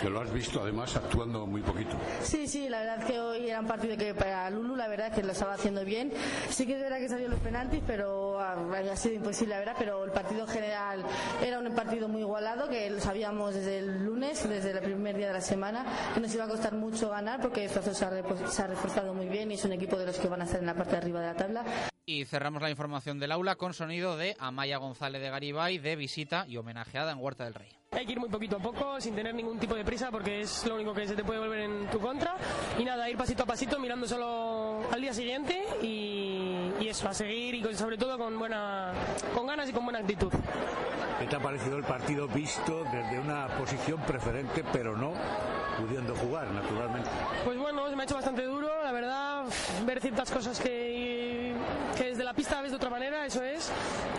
que 0.00 0.10
lo 0.10 0.20
has 0.20 0.32
visto 0.32 0.60
además 0.60 0.94
actuando 0.96 1.46
muy 1.46 1.62
poquito. 1.62 1.96
Sí, 2.22 2.46
sí, 2.46 2.68
la 2.68 2.80
verdad 2.80 2.98
es 3.00 3.04
que 3.04 3.20
hoy 3.20 3.48
era 3.48 3.60
un 3.60 3.66
partido 3.66 3.96
que 3.96 4.14
para 4.14 4.48
Lulu 4.50 4.76
la 4.76 4.88
verdad 4.88 5.08
es 5.08 5.14
que 5.14 5.22
lo 5.22 5.32
estaba 5.32 5.54
haciendo 5.54 5.84
bien. 5.84 6.12
Sí 6.50 6.66
que 6.66 6.74
es 6.74 6.80
verdad 6.80 6.98
que 6.98 7.08
salió 7.08 7.28
los 7.28 7.40
penaltis, 7.40 7.82
pero 7.86 8.40
ah, 8.40 8.56
ha 8.92 8.96
sido 8.96 9.14
imposible, 9.14 9.54
la 9.54 9.60
verdad, 9.60 9.76
pero 9.78 10.04
el 10.04 10.10
partido 10.10 10.42
en 10.42 10.48
general 10.48 11.04
era 11.44 11.58
un 11.58 11.74
partido 11.74 12.08
muy 12.08 12.22
igualado, 12.22 12.68
que 12.68 12.90
lo 12.90 13.00
sabíamos 13.00 13.54
desde 13.54 13.78
el 13.78 14.04
lunes, 14.04 14.48
desde 14.48 14.72
el 14.72 14.80
primer 14.80 15.16
día 15.16 15.28
de 15.28 15.34
la 15.34 15.40
semana, 15.40 15.84
que 16.14 16.20
nos 16.20 16.34
iba 16.34 16.44
a 16.44 16.48
costar 16.48 16.74
mucho 16.74 17.10
ganar 17.10 17.40
porque 17.40 17.68
Zuazo 17.68 17.94
se 17.94 18.04
ha, 18.04 18.48
se 18.48 18.62
ha 18.62 18.66
reforzado 18.66 19.14
muy 19.14 19.28
bien 19.28 19.50
y 19.50 19.54
es 19.54 19.64
un 19.64 19.72
equipo 19.72 19.96
de 19.96 20.06
los 20.06 20.18
que 20.18 20.28
van 20.28 20.42
a 20.42 20.44
estar 20.44 20.60
en 20.60 20.66
la 20.66 20.74
parte 20.74 20.92
de 20.92 20.98
arriba 20.98 21.20
de 21.20 21.26
la 21.26 21.34
tabla. 21.34 21.64
Y 22.08 22.24
cerramos 22.24 22.62
la 22.62 22.70
información 22.70 23.18
del 23.18 23.32
aula 23.32 23.56
con 23.56 23.74
sonido 23.74 24.16
de 24.16 24.36
Amaya 24.38 24.76
González 24.76 25.20
de 25.20 25.28
Garibay 25.28 25.78
de 25.78 25.96
visita 25.96 26.46
y 26.46 26.56
homenajeada 26.56 27.10
en 27.10 27.18
Huerta 27.18 27.44
del 27.44 27.54
Rey. 27.54 27.68
Hay 27.96 28.04
que 28.04 28.12
ir 28.12 28.20
muy 28.20 28.28
poquito 28.28 28.56
a 28.56 28.58
poco, 28.58 29.00
sin 29.00 29.14
tener 29.14 29.34
ningún 29.34 29.58
tipo 29.58 29.74
de 29.74 29.82
prisa, 29.84 30.10
porque 30.10 30.42
es 30.42 30.66
lo 30.66 30.74
único 30.74 30.92
que 30.92 31.08
se 31.08 31.14
te 31.16 31.24
puede 31.24 31.40
volver 31.40 31.60
en 31.60 31.86
tu 31.86 31.98
contra. 31.98 32.34
Y 32.78 32.84
nada, 32.84 33.08
ir 33.08 33.16
pasito 33.16 33.44
a 33.44 33.46
pasito, 33.46 33.78
mirando 33.78 34.06
solo 34.06 34.82
al 34.92 35.00
día 35.00 35.14
siguiente 35.14 35.64
y, 35.82 36.72
y 36.78 36.88
eso, 36.88 37.08
a 37.08 37.14
seguir 37.14 37.54
y 37.54 37.62
con- 37.62 37.74
sobre 37.74 37.96
todo 37.96 38.18
con, 38.18 38.38
buena, 38.38 38.92
con 39.34 39.46
ganas 39.46 39.68
y 39.68 39.72
con 39.72 39.84
buena 39.84 40.00
actitud. 40.00 40.30
¿Qué 41.18 41.26
te 41.26 41.36
ha 41.36 41.40
parecido 41.40 41.78
el 41.78 41.84
partido 41.84 42.28
visto 42.28 42.84
desde 42.92 43.18
una 43.18 43.48
posición 43.56 43.98
preferente, 44.02 44.62
pero 44.70 44.94
no 44.94 45.14
pudiendo 45.78 46.14
jugar, 46.14 46.50
naturalmente? 46.50 47.08
Pues 47.46 47.56
bueno, 47.58 47.88
se 47.88 47.96
me 47.96 48.02
ha 48.02 48.04
hecho 48.04 48.14
bastante 48.16 48.42
duro, 48.44 48.68
la 48.84 48.92
verdad, 48.92 49.44
ver 49.86 50.00
ciertas 50.02 50.30
cosas 50.30 50.60
que, 50.60 51.54
que 51.96 52.04
desde 52.04 52.22
la 52.22 52.34
pista 52.34 52.60
ves 52.60 52.70
de 52.72 52.76
otra 52.76 52.90
manera, 52.90 53.24
eso 53.24 53.42
es, 53.42 53.72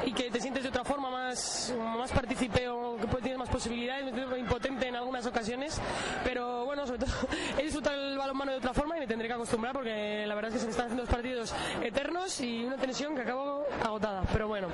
y 0.07 0.11
que 0.13 0.31
te 0.31 0.41
sientes 0.41 0.63
de 0.63 0.69
otra 0.69 0.83
forma, 0.83 1.11
más, 1.11 1.71
más 1.77 2.11
partícipe 2.11 2.67
o 2.67 2.97
que 2.97 3.05
puedes- 3.05 3.26
posibilidades, 3.57 4.05
me 4.05 4.11
siento 4.13 4.37
impotente 4.37 4.87
en 4.87 4.95
algunas 4.95 5.25
ocasiones, 5.25 5.81
pero 6.23 6.63
bueno, 6.65 6.85
sobre 6.97 7.05
todo 7.05 7.29
he 7.57 7.63
disfrutado 7.63 7.95
el 7.95 8.17
balonmano 8.17 8.51
de 8.51 8.57
otra 8.57 8.73
forma 8.73 8.97
y 8.97 9.01
me 9.01 9.07
tendré 9.07 9.27
que 9.27 9.33
acostumbrar 9.33 9.73
porque 9.73 10.25
la 10.27 10.35
verdad 10.35 10.49
es 10.49 10.55
que 10.55 10.59
se 10.59 10.65
me 10.65 10.71
están 10.71 10.85
haciendo 10.87 11.03
dos 11.03 11.13
partidos 11.13 11.53
eternos 11.83 12.39
y 12.41 12.65
una 12.65 12.77
tensión 12.77 13.15
que 13.15 13.21
acabo 13.21 13.65
agotada, 13.83 14.23
pero 14.31 14.47
bueno, 14.47 14.67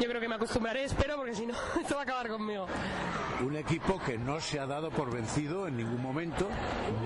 yo 0.00 0.08
creo 0.08 0.20
que 0.20 0.28
me 0.28 0.34
acostumbraré, 0.34 0.84
espero, 0.84 1.16
porque 1.16 1.34
si 1.34 1.46
no, 1.46 1.54
esto 1.80 1.94
va 1.94 2.00
a 2.00 2.04
acabar 2.04 2.28
conmigo. 2.28 2.66
Un 3.44 3.56
equipo 3.56 3.98
que 4.04 4.18
no 4.18 4.40
se 4.40 4.60
ha 4.60 4.66
dado 4.66 4.90
por 4.90 5.10
vencido 5.10 5.66
en 5.66 5.78
ningún 5.78 6.02
momento, 6.02 6.46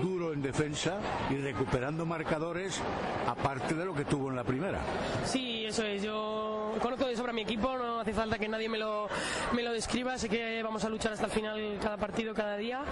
duro 0.01 0.33
en 0.33 0.41
defensa 0.41 0.99
y 1.29 1.35
recuperando 1.35 2.05
marcadores 2.05 2.81
aparte 3.27 3.73
de 3.73 3.85
lo 3.85 3.93
que 3.93 4.03
tuvo 4.03 4.29
en 4.29 4.35
la 4.35 4.43
primera. 4.43 4.79
Sí, 5.23 5.65
eso 5.65 5.83
es. 5.83 6.03
Yo 6.03 6.73
conozco 6.81 7.07
de 7.07 7.15
sobra 7.15 7.31
mi 7.31 7.41
equipo, 7.41 7.77
no 7.77 8.01
hace 8.01 8.13
falta 8.13 8.37
que 8.37 8.47
nadie 8.47 8.67
me 8.67 8.77
lo, 8.77 9.07
me 9.53 9.63
lo 9.63 9.71
describa. 9.71 10.17
Sé 10.17 10.27
que 10.27 10.61
vamos 10.61 10.83
a 10.83 10.89
luchar 10.89 11.13
hasta 11.13 11.25
el 11.25 11.31
final 11.31 11.77
cada 11.81 11.97
partido, 11.97 12.33
cada 12.33 12.57
día. 12.57 12.83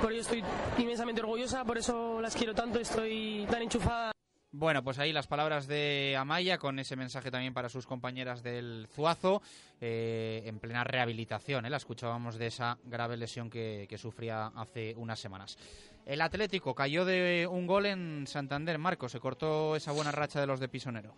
Por 0.00 0.12
ello 0.12 0.20
estoy 0.20 0.44
inmensamente 0.78 1.20
orgullosa, 1.32 1.64
por 1.64 1.78
eso 1.78 2.20
las 2.20 2.36
quiero 2.36 2.54
tanto, 2.54 2.78
estoy 2.78 3.46
tan 3.50 3.62
enchufada. 3.62 4.12
Bueno, 4.50 4.84
pues 4.84 4.98
ahí 4.98 5.14
las 5.14 5.26
palabras 5.26 5.66
de 5.66 6.14
Amaya 6.18 6.58
con 6.58 6.78
ese 6.78 6.94
mensaje 6.94 7.30
también 7.30 7.54
para 7.54 7.70
sus 7.70 7.86
compañeras 7.86 8.42
del 8.42 8.86
Zuazo 8.92 9.40
eh, 9.80 10.42
en 10.44 10.58
plena 10.58 10.84
rehabilitación. 10.84 11.64
¿eh? 11.64 11.70
La 11.70 11.78
escuchábamos 11.78 12.36
de 12.36 12.48
esa 12.48 12.76
grave 12.84 13.16
lesión 13.16 13.48
que, 13.48 13.86
que 13.88 13.96
sufría 13.96 14.48
hace 14.48 14.94
unas 14.98 15.20
semanas. 15.20 15.56
El 16.04 16.20
Atlético 16.20 16.74
cayó 16.74 17.06
de 17.06 17.48
un 17.50 17.66
gol 17.66 17.86
en 17.86 18.26
Santander. 18.26 18.76
Marco, 18.76 19.08
se 19.08 19.20
cortó 19.20 19.74
esa 19.74 19.92
buena 19.92 20.12
racha 20.12 20.38
de 20.38 20.46
los 20.46 20.60
de 20.60 20.68
Pisonero. 20.68 21.14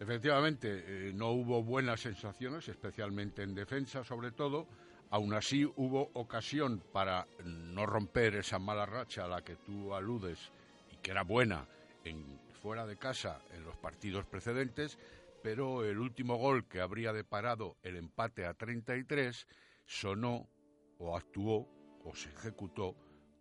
Efectivamente, 0.00 0.82
eh, 0.84 1.12
no 1.14 1.30
hubo 1.30 1.62
buenas 1.62 2.00
sensaciones, 2.00 2.66
especialmente 2.66 3.44
en 3.44 3.54
defensa 3.54 4.02
sobre 4.02 4.32
todo. 4.32 4.66
Aún 5.12 5.34
así 5.34 5.66
hubo 5.76 6.10
ocasión 6.14 6.82
para 6.90 7.28
no 7.44 7.84
romper 7.84 8.34
esa 8.34 8.58
mala 8.58 8.86
racha 8.86 9.26
a 9.26 9.28
la 9.28 9.44
que 9.44 9.56
tú 9.56 9.94
aludes 9.94 10.50
y 10.90 10.96
que 10.96 11.10
era 11.10 11.22
buena 11.22 11.68
en 12.02 12.40
fuera 12.62 12.86
de 12.86 12.96
casa 12.96 13.42
en 13.52 13.62
los 13.62 13.76
partidos 13.76 14.24
precedentes, 14.24 14.98
pero 15.42 15.84
el 15.84 15.98
último 15.98 16.36
gol 16.36 16.66
que 16.66 16.80
habría 16.80 17.12
deparado 17.12 17.76
el 17.82 17.96
empate 17.96 18.46
a 18.46 18.54
33 18.54 19.46
sonó 19.84 20.48
o 20.96 21.14
actuó 21.14 21.68
o 22.04 22.14
se 22.14 22.30
ejecutó 22.30 22.96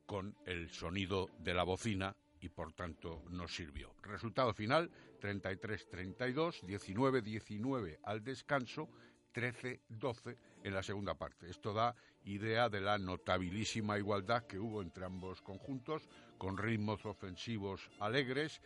con 0.05 0.35
el 0.45 0.69
sonido 0.71 1.29
de 1.39 1.53
la 1.53 1.63
bocina 1.63 2.17
y 2.41 2.49
por 2.49 2.73
tanto 2.73 3.23
no 3.29 3.47
sirvió. 3.47 3.95
Resultado 4.01 4.53
final 4.53 4.91
33-32, 5.21 6.63
19-19 6.63 7.99
al 8.03 8.25
descanso, 8.25 8.89
13-12 9.33 10.35
en 10.63 10.73
la 10.73 10.83
segunda 10.83 11.15
parte. 11.15 11.49
Esto 11.49 11.73
da 11.73 11.95
idea 12.25 12.69
de 12.69 12.81
la 12.81 12.97
notabilísima 12.97 13.97
igualdad 13.97 14.45
que 14.45 14.59
hubo 14.59 14.81
entre 14.81 15.05
ambos 15.05 15.41
conjuntos, 15.41 16.07
con 16.37 16.57
ritmos 16.57 17.05
ofensivos 17.05 17.89
alegres. 17.99 18.61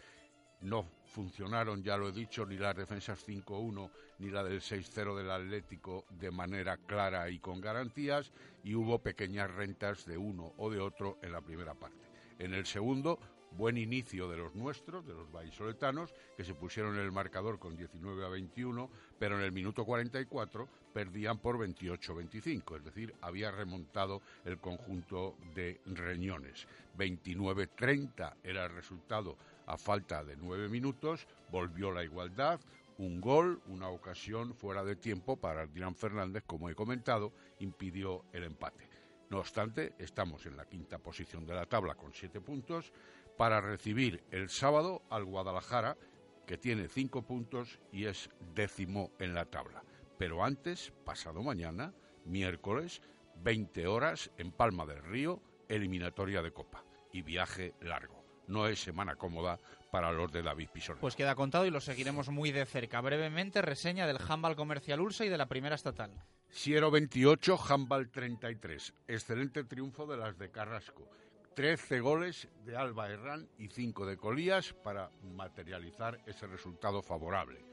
No 0.62 0.90
funcionaron, 1.06 1.84
ya 1.84 1.98
lo 1.98 2.10
he 2.10 2.12
dicho, 2.12 2.46
ni 2.46 2.58
las 2.58 2.76
defensas 2.76 3.28
5-1 3.28 3.92
ni 4.20 4.30
la 4.30 4.44
del 4.44 4.62
6-0 4.62 5.16
del 5.16 5.30
Atlético 5.30 6.06
de 6.10 6.32
manera 6.32 6.78
clara 6.78 7.30
y 7.30 7.40
con 7.40 7.60
garantías, 7.60 8.32
y 8.64 8.74
hubo 8.74 9.00
pequeñas 9.00 9.52
rentas 9.52 10.06
de 10.06 10.18
uno 10.18 10.54
o 10.58 10.70
de 10.70 10.80
otro 10.80 11.20
en 11.22 11.34
la 11.34 11.42
primera 11.42 11.74
parte. 11.74 12.06
En 12.40 12.54
el 12.54 12.66
segundo, 12.66 13.20
buen 13.58 13.78
inicio 13.78 14.30
de 14.30 14.38
los 14.38 14.56
nuestros, 14.56 15.06
de 15.06 15.14
los 15.14 15.32
vallisoletanos, 15.32 16.14
que 16.36 16.44
se 16.44 16.54
pusieron 16.54 16.96
en 16.96 17.02
el 17.02 17.12
marcador 17.12 17.60
con 17.60 17.76
19 17.76 18.26
a 18.26 18.30
21, 18.30 18.90
pero 19.18 19.38
en 19.38 19.44
el 19.44 19.52
minuto 19.52 19.86
44 19.86 20.68
perdían 20.94 21.40
por 21.40 21.58
28-25, 21.58 22.78
es 22.78 22.84
decir, 22.86 23.14
había 23.22 23.52
remontado 23.52 24.22
el 24.46 24.60
conjunto 24.60 25.36
de 25.54 25.80
Reñones. 25.86 26.68
29-30 26.98 28.36
era 28.44 28.66
el 28.66 28.72
resultado 28.74 29.38
a 29.68 29.78
falta 29.78 30.24
de 30.24 30.36
nueve 30.38 30.70
minutos, 30.70 31.28
volvió 31.52 31.92
la 31.92 32.04
igualdad, 32.04 32.60
un 32.98 33.20
gol, 33.20 33.62
una 33.68 33.90
ocasión 33.90 34.54
fuera 34.54 34.84
de 34.84 34.96
tiempo 34.96 35.36
para 35.36 35.66
Dylan 35.66 35.96
Fernández, 35.96 36.44
como 36.46 36.70
he 36.70 36.76
comentado, 36.76 37.34
impidió 37.60 38.24
el 38.32 38.44
empate. 38.44 38.88
No 39.30 39.40
obstante, 39.40 39.94
estamos 39.98 40.46
en 40.46 40.56
la 40.56 40.66
quinta 40.66 41.00
posición 41.00 41.46
de 41.46 41.56
la 41.56 41.66
tabla 41.66 41.96
con 41.96 42.14
siete 42.14 42.40
puntos 42.40 42.94
para 43.38 43.62
recibir 43.62 44.24
el 44.32 44.50
sábado 44.50 45.02
al 45.10 45.26
Guadalajara, 45.26 45.98
que 46.46 46.58
tiene 46.58 46.88
cinco 46.88 47.24
puntos 47.24 47.80
y 47.92 48.06
es 48.06 48.30
décimo 48.54 49.12
en 49.20 49.34
la 49.34 49.46
tabla. 49.46 49.84
Pero 50.18 50.44
antes, 50.44 50.94
pasado 51.04 51.44
mañana, 51.44 51.94
miércoles, 52.26 53.02
20 53.44 53.88
horas 53.88 54.32
en 54.38 54.52
Palma 54.52 54.86
del 54.86 55.04
Río, 55.04 55.42
eliminatoria 55.68 56.42
de 56.42 56.52
Copa 56.52 56.84
y 57.12 57.22
viaje 57.22 57.74
largo. 57.82 58.24
No 58.48 58.68
es 58.68 58.80
semana 58.80 59.16
cómoda 59.16 59.60
para 59.92 60.12
los 60.12 60.32
de 60.32 60.44
David 60.44 60.70
Pisón. 60.72 60.98
Pues 61.00 61.16
queda 61.16 61.36
contado 61.36 61.66
y 61.66 61.72
lo 61.72 61.82
seguiremos 61.82 62.30
muy 62.30 62.52
de 62.52 62.66
cerca. 62.66 63.02
Brevemente, 63.02 63.62
reseña 63.62 64.06
del 64.06 64.20
Handball 64.20 64.56
Comercial 64.56 65.02
Ulsa 65.02 65.26
y 65.26 65.30
de 65.30 65.38
la 65.38 65.48
primera 65.48 65.76
estatal. 65.76 66.12
Siero 66.50 66.92
28, 66.92 67.58
Handball 67.68 68.12
33. 68.12 68.94
Excelente 69.08 69.64
triunfo 69.64 70.06
de 70.06 70.18
las 70.18 70.38
de 70.38 70.52
Carrasco. 70.52 71.10
13 71.56 72.02
goles 72.02 72.50
de 72.66 72.76
Alba 72.76 73.10
Herrán 73.10 73.48
y 73.58 73.70
5 73.70 74.06
de 74.06 74.18
Colías 74.18 74.74
para 74.74 75.10
materializar 75.24 76.20
ese 76.26 76.48
resultado 76.48 77.02
favorable. 77.02 77.64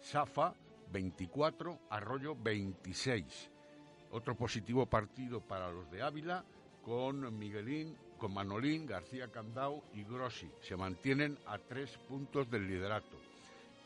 Safa 0.00 0.52
24, 0.90 1.78
Arroyo 1.90 2.34
26. 2.34 3.50
Otro 4.10 4.34
positivo 4.34 4.86
partido 4.86 5.40
para 5.40 5.70
los 5.70 5.88
de 5.92 6.02
Ávila 6.02 6.44
con 6.82 7.38
Miguelín, 7.38 7.96
con 8.18 8.34
Manolín, 8.34 8.84
García 8.84 9.28
Candao 9.28 9.84
y 9.94 10.02
Grossi. 10.02 10.50
Se 10.60 10.76
mantienen 10.76 11.38
a 11.46 11.58
tres 11.58 11.96
puntos 12.08 12.50
del 12.50 12.66
liderato. 12.66 13.16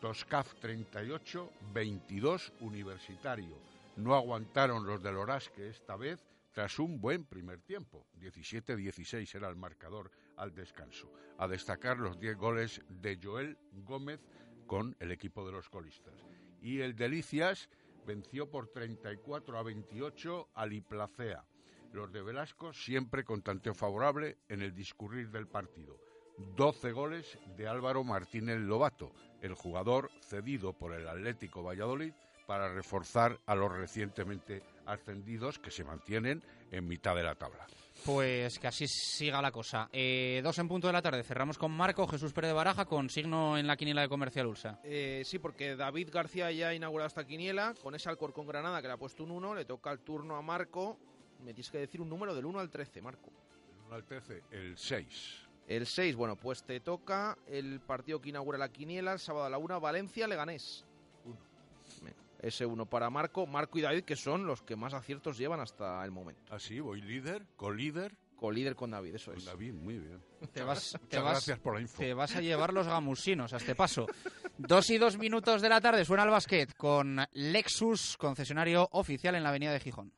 Toscaf 0.01 0.55
38, 0.55 1.51
22 1.75 2.53
Universitario. 2.61 3.59
No 3.97 4.15
aguantaron 4.15 4.87
los 4.87 5.03
del 5.03 5.17
Orasque 5.17 5.69
esta 5.69 5.97
vez 5.97 6.34
tras 6.55 6.79
un 6.79 7.01
buen 7.01 7.25
primer 7.27 7.61
tiempo. 7.61 8.07
17-16 8.21 9.35
era 9.35 9.49
el 9.49 9.57
marcador 9.57 10.11
al 10.37 10.55
descanso. 10.55 11.13
A 11.37 11.49
destacar 11.49 11.99
los 11.99 12.19
10 12.19 12.37
goles 12.37 12.81
de 12.89 13.19
Joel 13.23 13.59
Gómez 13.73 14.21
con 14.67 14.97
el 15.01 15.11
equipo 15.11 15.45
de 15.45 15.53
los 15.53 15.69
colistas. 15.69 16.15
Y 16.63 16.81
el 16.81 16.95
Delicias 16.95 17.69
venció 18.07 18.49
por 18.49 18.69
34 18.69 19.59
a 19.59 19.63
28 19.63 20.49
al 20.55 20.73
Iplacea. 20.73 21.45
Los 21.93 22.13
de 22.13 22.23
Velasco 22.23 22.73
siempre 22.73 23.25
con 23.25 23.43
tanteo 23.43 23.75
favorable 23.75 24.39
en 24.49 24.63
el 24.63 24.75
discurrir 24.75 25.31
del 25.31 25.49
partido. 25.49 25.99
12 26.57 26.93
goles 26.93 27.39
de 27.57 27.69
Álvaro 27.69 28.03
Martínez 28.05 28.59
Lobato, 28.59 29.13
el 29.41 29.55
jugador 29.55 30.11
cedido 30.21 30.73
por 30.73 30.93
el 30.93 31.09
Atlético 31.09 31.63
Valladolid 31.63 32.13
para 32.47 32.73
reforzar 32.73 33.41
a 33.47 33.55
los 33.55 33.73
recientemente 33.73 34.63
ascendidos 34.87 35.59
que 35.59 35.71
se 35.71 35.85
mantienen 35.85 36.43
en 36.71 36.87
mitad 36.87 37.15
de 37.15 37.23
la 37.23 37.35
tabla. 37.35 37.67
Pues 38.05 38.59
que 38.59 38.67
así 38.67 38.87
siga 38.87 39.41
la 39.41 39.51
cosa. 39.51 39.89
Eh, 39.93 40.41
dos 40.43 40.59
en 40.59 40.69
punto 40.69 40.89
de 40.89 40.93
la 40.93 41.01
tarde. 41.01 41.23
Cerramos 41.23 41.57
con 41.57 41.73
Marco 41.73 42.07
Jesús 42.07 42.33
Pérez 42.33 42.51
de 42.51 42.55
Baraja 42.55 42.85
con 42.85 43.09
signo 43.09 43.57
en 43.57 43.67
la 43.67 43.77
quiniela 43.77 44.03
de 44.03 44.09
Comercial 44.09 44.47
Ulsa. 44.47 44.81
Eh, 44.85 45.23
sí, 45.25 45.39
porque 45.39 45.77
David 45.77 46.11
García 46.13 46.51
ya 46.51 46.69
ha 46.69 46.75
inaugurado 46.75 47.09
esta 47.09 47.27
quiniela 47.27 47.75
con 47.83 47.95
ese 47.95 48.11
Alcorcón 48.11 48.47
Granada 48.47 48.83
que 48.83 48.89
le 48.89 48.95
ha 48.95 48.99
puesto 48.99 49.25
un 49.25 49.31
1, 49.31 49.55
le 49.55 49.65
toca 49.65 49.91
el 49.91 50.01
turno 50.01 50.37
a 50.37 50.43
Marco. 50.43 50.99
me 51.39 51.55
tienes 51.55 51.71
que 51.71 51.79
decir 51.79 52.01
un 52.01 52.09
número 52.09 52.35
del 52.35 52.45
1 52.45 52.59
al 52.59 52.69
13, 52.69 53.01
Marco. 53.01 53.31
El 53.73 53.87
1 53.87 53.95
al 53.95 54.05
13, 54.05 54.43
el 54.51 54.77
6. 54.77 55.49
El 55.67 55.87
6, 55.87 56.17
bueno, 56.17 56.37
pues 56.37 56.63
te 56.63 56.81
toca 56.81 57.39
el 57.47 57.81
partido 57.81 58.21
que 58.21 58.29
inaugura 58.29 58.59
la 58.59 58.69
quiniela 58.69 59.15
el 59.15 59.19
sábado 59.19 59.47
a 59.47 59.51
la 59.51 59.57
1, 59.57 59.81
Valencia-Leganés. 59.81 60.85
Ese 62.45 62.67
uno 62.67 62.85
para 62.85 63.09
Marco, 63.09 63.47
Marco 63.47 63.79
y 63.79 63.83
David, 63.83 64.05
que 64.05 64.17
son 64.17 64.47
los 64.47 64.61
que 64.61 64.77
más 64.77 64.93
aciertos 64.93 65.39
llevan 65.39 65.61
hasta 65.61 66.05
el 66.05 66.11
momento. 66.11 66.55
Así, 66.55 66.79
voy 66.79 67.01
líder, 67.01 67.47
con 67.57 67.77
líder. 67.77 68.15
Con 68.37 68.55
líder 68.55 68.75
con 68.77 68.91
David, 68.91 69.15
eso 69.15 69.31
Con 69.31 69.39
es. 69.39 69.47
David, 69.47 69.73
muy 69.73 69.97
bien. 69.97 70.21
Te 70.53 70.63
vas, 70.63 70.99
te 71.09 71.19
vas- 71.19 71.33
gracias 71.35 71.59
por 71.61 71.75
la 71.77 71.81
info. 71.81 71.97
te 71.99 72.13
vas 72.13 72.35
a 72.37 72.41
llevar 72.43 72.75
los 72.75 72.87
gamusinos 72.87 73.55
a 73.55 73.57
este 73.57 73.75
paso. 73.75 74.07
Dos 74.59 74.91
y 74.91 74.99
dos 74.99 75.17
minutos 75.17 75.63
de 75.63 75.69
la 75.71 75.81
tarde 75.81 76.05
suena 76.05 76.25
el 76.25 76.31
basquet 76.31 76.77
con 76.77 77.21
Lexus, 77.33 78.17
concesionario 78.19 78.87
oficial 78.93 79.37
en 79.37 79.43
la 79.45 79.49
avenida 79.49 79.73
de 79.73 79.81
Gijón. 79.81 80.13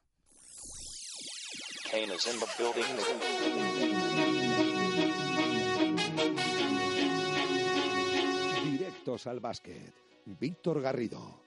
Directos 8.65 9.27
al 9.27 9.41
básquet. 9.41 9.95
Víctor 10.27 10.81
Garrido. 10.81 11.41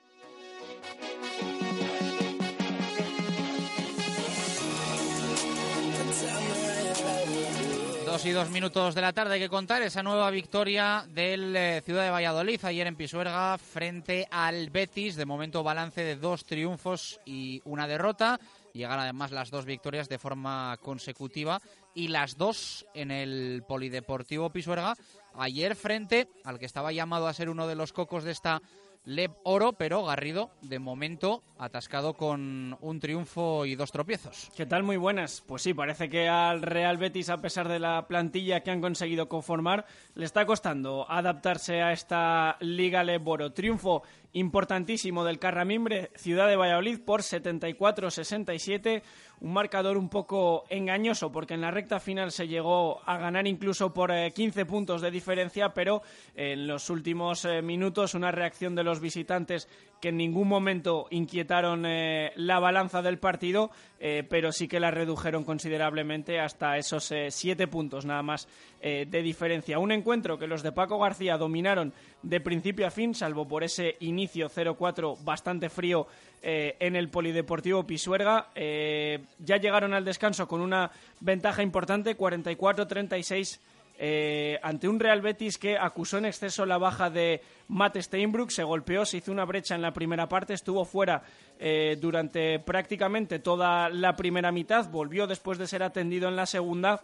Dos 8.10 8.26
y 8.26 8.32
dos 8.32 8.50
minutos 8.50 8.94
de 8.96 9.00
la 9.00 9.12
tarde 9.12 9.34
hay 9.34 9.40
que 9.40 9.48
contar 9.48 9.82
esa 9.82 10.02
nueva 10.02 10.30
victoria 10.30 11.06
del 11.08 11.54
eh, 11.54 11.80
Ciudad 11.84 12.02
de 12.02 12.10
Valladolid 12.10 12.64
ayer 12.64 12.86
en 12.88 12.96
Pisuerga 12.96 13.56
frente 13.56 14.26
al 14.32 14.68
Betis. 14.70 15.14
De 15.14 15.24
momento 15.24 15.62
balance 15.62 16.02
de 16.02 16.16
dos 16.16 16.44
triunfos 16.44 17.20
y 17.24 17.62
una 17.64 17.86
derrota. 17.86 18.40
Llegan 18.74 18.98
además 18.98 19.30
las 19.30 19.50
dos 19.50 19.64
victorias 19.64 20.08
de 20.08 20.18
forma 20.18 20.76
consecutiva 20.82 21.62
y 21.94 22.08
las 22.08 22.36
dos 22.36 22.84
en 22.94 23.10
el 23.10 23.62
Polideportivo 23.66 24.50
Pisuerga. 24.50 24.96
Ayer 25.34 25.76
frente 25.76 26.28
al 26.44 26.58
que 26.58 26.66
estaba 26.66 26.92
llamado 26.92 27.28
a 27.28 27.32
ser 27.32 27.48
uno 27.48 27.68
de 27.68 27.76
los 27.76 27.92
cocos 27.92 28.24
de 28.24 28.32
esta 28.32 28.60
Leb 29.04 29.32
Oro, 29.44 29.72
pero 29.72 30.04
Garrido 30.04 30.50
de 30.60 30.78
momento 30.78 31.42
atascado 31.58 32.14
con 32.14 32.76
un 32.80 33.00
triunfo 33.00 33.64
y 33.64 33.74
dos 33.74 33.92
tropiezos. 33.92 34.50
¿Qué 34.56 34.66
tal? 34.66 34.82
Muy 34.82 34.98
buenas. 34.98 35.42
Pues 35.46 35.62
sí, 35.62 35.72
parece 35.72 36.10
que 36.10 36.28
al 36.28 36.62
Real 36.62 36.98
Betis, 36.98 37.30
a 37.30 37.38
pesar 37.38 37.68
de 37.68 37.78
la 37.78 38.06
plantilla 38.06 38.62
que 38.62 38.70
han 38.70 38.80
conseguido 38.80 39.28
conformar, 39.28 39.86
le 40.14 40.24
está 40.26 40.44
costando 40.44 41.10
adaptarse 41.10 41.80
a 41.80 41.92
esta 41.92 42.56
Liga 42.60 43.02
Leboro. 43.02 43.52
Triunfo 43.52 44.02
importantísimo 44.32 45.24
del 45.24 45.38
Carramimbre, 45.38 46.10
Ciudad 46.14 46.48
de 46.48 46.56
Valladolid, 46.56 47.00
por 47.00 47.22
74-67. 47.22 49.02
Un 49.40 49.52
marcador 49.52 49.96
un 49.96 50.08
poco 50.08 50.64
engañoso 50.68 51.32
porque 51.32 51.54
en 51.54 51.62
la 51.62 51.70
recta 51.70 51.98
final 51.98 52.30
se 52.30 52.46
llegó 52.46 53.00
a 53.08 53.16
ganar 53.16 53.46
incluso 53.46 53.92
por 53.92 54.12
eh, 54.12 54.32
15 54.32 54.66
puntos 54.66 55.00
de 55.00 55.10
diferencia, 55.10 55.70
pero 55.70 56.02
en 56.34 56.66
los 56.66 56.90
últimos 56.90 57.44
eh, 57.44 57.62
minutos 57.62 58.14
una 58.14 58.30
reacción 58.30 58.74
de 58.74 58.84
los 58.84 59.00
visitantes 59.00 59.68
que 60.00 60.08
en 60.08 60.16
ningún 60.16 60.48
momento 60.48 61.06
inquietaron 61.10 61.84
eh, 61.86 62.32
la 62.36 62.58
balanza 62.58 63.02
del 63.02 63.18
partido, 63.18 63.70
eh, 63.98 64.24
pero 64.28 64.50
sí 64.50 64.66
que 64.66 64.80
la 64.80 64.90
redujeron 64.90 65.44
considerablemente 65.44 66.40
hasta 66.40 66.78
esos 66.78 67.12
eh, 67.12 67.30
siete 67.30 67.68
puntos 67.68 68.06
nada 68.06 68.22
más 68.22 68.48
eh, 68.80 69.06
de 69.06 69.22
diferencia. 69.22 69.78
Un 69.78 69.92
encuentro 69.92 70.38
que 70.38 70.46
los 70.46 70.62
de 70.62 70.72
Paco 70.72 70.98
García 70.98 71.36
dominaron 71.36 71.92
de 72.22 72.40
principio 72.40 72.86
a 72.86 72.90
fin, 72.90 73.14
salvo 73.14 73.46
por 73.46 73.64
ese 73.64 73.96
inicio 74.00 74.48
0-4 74.48 75.22
bastante 75.24 75.68
frío 75.68 76.06
eh, 76.42 76.76
en 76.80 76.96
el 76.96 77.08
Polideportivo 77.08 77.86
Pisuerga. 77.86 78.48
Eh, 78.54 79.20
ya 79.38 79.56
llegaron 79.56 79.94
al 79.94 80.04
descanso 80.04 80.46
con 80.46 80.60
una 80.60 80.90
ventaja 81.20 81.62
importante, 81.62 82.16
44-36 82.16 83.58
eh, 84.02 84.58
ante 84.62 84.88
un 84.88 84.98
Real 84.98 85.20
Betis 85.20 85.58
que 85.58 85.76
acusó 85.76 86.16
en 86.16 86.24
exceso 86.24 86.64
la 86.64 86.78
baja 86.78 87.10
de 87.10 87.42
Matt 87.68 87.98
Steinbrück, 87.98 88.48
se 88.48 88.62
golpeó, 88.62 89.04
se 89.04 89.18
hizo 89.18 89.30
una 89.30 89.44
brecha 89.44 89.74
en 89.74 89.82
la 89.82 89.92
primera 89.92 90.26
parte, 90.26 90.54
estuvo 90.54 90.86
fuera 90.86 91.22
eh, 91.58 91.98
durante 92.00 92.60
prácticamente 92.60 93.40
toda 93.40 93.90
la 93.90 94.16
primera 94.16 94.52
mitad, 94.52 94.88
volvió 94.88 95.26
después 95.26 95.58
de 95.58 95.66
ser 95.66 95.82
atendido 95.82 96.30
en 96.30 96.36
la 96.36 96.46
segunda 96.46 97.02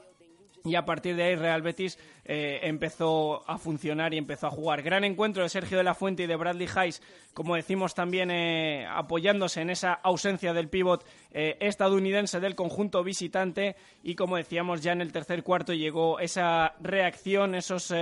y 0.65 0.75
a 0.75 0.87
partir 0.87 1.17
de 1.17 1.25
ahí 1.25 1.37
Real 1.37 1.61
Betis 1.61 1.99
eh, 2.29 2.59
empezó 2.65 3.49
a 3.49 3.57
funcionar 3.57 4.13
y 4.13 4.19
empezó 4.19 4.49
a 4.49 4.51
jugar. 4.51 4.83
Gran 4.83 5.05
encuentro 5.05 5.45
de 5.45 5.49
Sergio 5.49 5.79
de 5.79 5.85
la 5.85 5.95
Fuente 5.95 6.25
y 6.25 6.27
de 6.27 6.35
Bradley 6.35 6.69
Hayes, 6.75 7.01
como 7.33 7.55
decimos 7.55 7.95
también 7.95 8.33
eh, 8.33 8.85
apoyándose 8.85 9.61
en 9.61 9.71
esa 9.71 9.93
ausencia 9.93 10.53
del 10.53 10.69
pívot 10.69 11.07
eh, 11.31 11.57
estadounidense 11.61 12.41
del 12.41 12.57
conjunto 12.57 13.05
visitante 13.05 13.77
y 14.03 14.17
como 14.17 14.39
decíamos 14.39 14.83
ya 14.83 14.91
en 14.91 15.03
el 15.03 15.13
tercer 15.13 15.45
cuarto 15.45 15.73
llegó 15.73 16.19
esa 16.19 16.75
reacción, 16.81 17.55
esos 17.55 17.95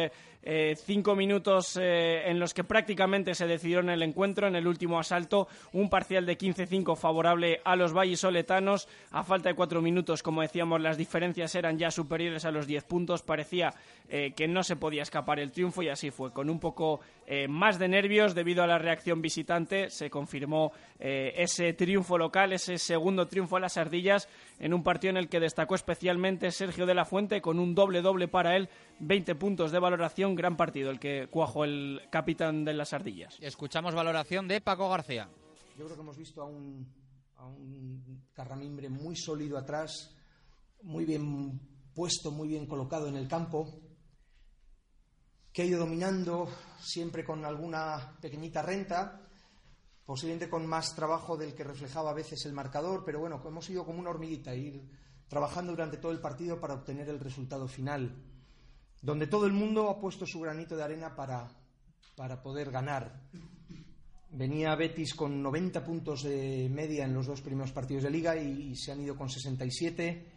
cinco 0.84 1.16
minutos 1.16 1.78
en 1.80 2.38
los 2.38 2.52
que 2.52 2.64
prácticamente 2.64 3.34
se 3.34 3.46
decidió 3.46 3.80
en 3.80 3.88
el 3.88 4.02
encuentro, 4.02 4.46
en 4.46 4.56
el 4.56 4.66
último 4.66 4.98
asalto, 4.98 5.48
un 5.72 5.88
parcial 5.88 6.26
de 6.26 6.36
15-5 6.36 6.96
favorable 6.96 7.62
a 7.64 7.76
los 7.76 7.94
vallisoletanos. 7.94 8.86
A 9.10 9.24
falta 9.24 9.48
de 9.48 9.54
cuatro 9.54 9.80
minutos, 9.80 10.22
como 10.22 10.42
decíamos, 10.42 10.82
las 10.82 10.98
diferencias 10.98 11.54
eran 11.54 11.78
ya 11.78 11.90
superiores 11.90 12.44
a 12.44 12.50
los 12.50 12.66
10 12.66 12.84
puntos. 12.84 13.22
Parecía 13.22 13.72
eh, 14.16 14.32
que 14.32 14.46
no 14.46 14.62
se 14.62 14.76
podía 14.76 15.02
escapar 15.02 15.40
el 15.40 15.50
triunfo 15.50 15.82
y 15.82 15.88
así 15.88 16.12
fue. 16.12 16.32
Con 16.32 16.48
un 16.48 16.60
poco 16.60 17.00
eh, 17.26 17.48
más 17.48 17.80
de 17.80 17.88
nervios 17.88 18.32
debido 18.32 18.62
a 18.62 18.66
la 18.68 18.78
reacción 18.78 19.20
visitante, 19.20 19.90
se 19.90 20.08
confirmó 20.08 20.70
eh, 21.00 21.32
ese 21.36 21.72
triunfo 21.72 22.16
local, 22.16 22.52
ese 22.52 22.78
segundo 22.78 23.26
triunfo 23.26 23.56
a 23.56 23.60
las 23.60 23.76
ardillas, 23.76 24.28
en 24.60 24.72
un 24.72 24.84
partido 24.84 25.10
en 25.10 25.16
el 25.16 25.28
que 25.28 25.40
destacó 25.40 25.74
especialmente 25.74 26.52
Sergio 26.52 26.86
de 26.86 26.94
la 26.94 27.04
Fuente 27.04 27.40
con 27.40 27.58
un 27.58 27.74
doble-doble 27.74 28.28
para 28.28 28.54
él, 28.54 28.68
20 29.00 29.34
puntos 29.34 29.72
de 29.72 29.80
valoración, 29.80 30.36
gran 30.36 30.56
partido 30.56 30.92
el 30.92 31.00
que 31.00 31.26
cuajó 31.26 31.64
el 31.64 32.00
capitán 32.12 32.64
de 32.64 32.74
las 32.74 32.92
ardillas. 32.92 33.36
Escuchamos 33.40 33.96
valoración 33.96 34.46
de 34.46 34.60
Paco 34.60 34.88
García. 34.88 35.28
Yo 35.76 35.86
creo 35.86 35.96
que 35.96 36.02
hemos 36.02 36.16
visto 36.16 36.40
a 36.40 36.44
un, 36.44 36.86
a 37.38 37.48
un 37.48 38.22
Carramimbre 38.32 38.88
muy 38.88 39.16
sólido 39.16 39.58
atrás, 39.58 40.14
muy 40.82 41.04
bien 41.04 41.58
puesto, 41.96 42.30
muy 42.30 42.46
bien 42.46 42.66
colocado 42.66 43.08
en 43.08 43.16
el 43.16 43.26
campo, 43.26 43.83
que 45.54 45.62
ha 45.62 45.66
ido 45.66 45.78
dominando 45.78 46.48
siempre 46.80 47.24
con 47.24 47.44
alguna 47.44 48.18
pequeñita 48.20 48.60
renta, 48.60 49.22
posiblemente 50.04 50.50
con 50.50 50.66
más 50.66 50.96
trabajo 50.96 51.36
del 51.36 51.54
que 51.54 51.62
reflejaba 51.62 52.10
a 52.10 52.14
veces 52.14 52.44
el 52.44 52.52
marcador, 52.52 53.04
pero 53.06 53.20
bueno, 53.20 53.40
hemos 53.46 53.70
ido 53.70 53.86
como 53.86 54.00
una 54.00 54.10
hormiguita, 54.10 54.52
ir 54.52 54.82
trabajando 55.28 55.70
durante 55.70 55.98
todo 55.98 56.10
el 56.10 56.18
partido 56.18 56.58
para 56.60 56.74
obtener 56.74 57.08
el 57.08 57.20
resultado 57.20 57.68
final, 57.68 58.20
donde 59.00 59.28
todo 59.28 59.46
el 59.46 59.52
mundo 59.52 59.88
ha 59.88 60.00
puesto 60.00 60.26
su 60.26 60.40
granito 60.40 60.76
de 60.76 60.82
arena 60.82 61.14
para, 61.14 61.48
para 62.16 62.42
poder 62.42 62.72
ganar. 62.72 63.22
Venía 64.30 64.74
Betis 64.74 65.14
con 65.14 65.40
90 65.40 65.84
puntos 65.84 66.24
de 66.24 66.68
media 66.68 67.04
en 67.04 67.14
los 67.14 67.26
dos 67.26 67.40
primeros 67.40 67.70
partidos 67.70 68.02
de 68.02 68.10
liga 68.10 68.36
y, 68.36 68.72
y 68.72 68.76
se 68.76 68.90
han 68.90 69.02
ido 69.02 69.16
con 69.16 69.30
67 69.30 70.32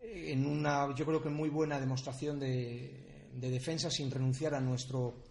eh, 0.00 0.32
en 0.32 0.46
una, 0.46 0.94
yo 0.94 1.04
creo 1.04 1.22
que 1.22 1.28
muy 1.28 1.50
buena 1.50 1.78
demostración 1.78 2.40
de, 2.40 3.05
de 3.36 3.50
defensa 3.50 3.90
sin 3.90 4.10
renunciar 4.10 4.54
a 4.54 4.60
nuestro 4.60 5.22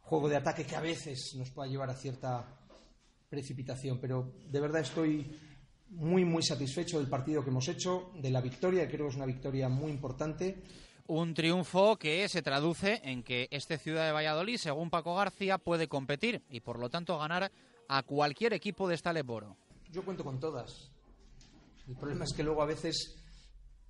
juego 0.00 0.28
de 0.28 0.36
ataque 0.36 0.64
que 0.64 0.76
a 0.76 0.80
veces 0.80 1.34
nos 1.36 1.50
pueda 1.50 1.68
llevar 1.68 1.90
a 1.90 1.94
cierta 1.94 2.44
precipitación. 3.28 3.98
Pero 4.00 4.32
de 4.48 4.60
verdad 4.60 4.82
estoy 4.82 5.38
muy, 5.90 6.24
muy 6.24 6.42
satisfecho 6.42 6.98
del 6.98 7.08
partido 7.08 7.42
que 7.44 7.50
hemos 7.50 7.68
hecho, 7.68 8.10
de 8.14 8.30
la 8.30 8.40
victoria, 8.40 8.88
creo 8.88 9.06
que 9.06 9.10
es 9.10 9.16
una 9.16 9.26
victoria 9.26 9.68
muy 9.68 9.90
importante. 9.90 10.62
Un 11.06 11.34
triunfo 11.34 11.96
que 11.96 12.26
se 12.28 12.40
traduce 12.40 13.00
en 13.04 13.22
que 13.22 13.48
este 13.50 13.76
Ciudad 13.76 14.06
de 14.06 14.12
Valladolid, 14.12 14.56
según 14.56 14.88
Paco 14.88 15.14
García, 15.14 15.58
puede 15.58 15.86
competir 15.86 16.42
y 16.48 16.60
por 16.60 16.78
lo 16.78 16.88
tanto 16.88 17.18
ganar 17.18 17.52
a 17.88 18.02
cualquier 18.02 18.54
equipo 18.54 18.88
de 18.88 18.94
esta 18.94 19.12
Leboro. 19.12 19.56
Yo 19.92 20.02
cuento 20.02 20.24
con 20.24 20.40
todas. 20.40 20.90
El 21.86 21.96
problema 21.96 22.24
es 22.24 22.32
que 22.32 22.42
luego 22.42 22.62
a 22.62 22.66
veces, 22.66 23.14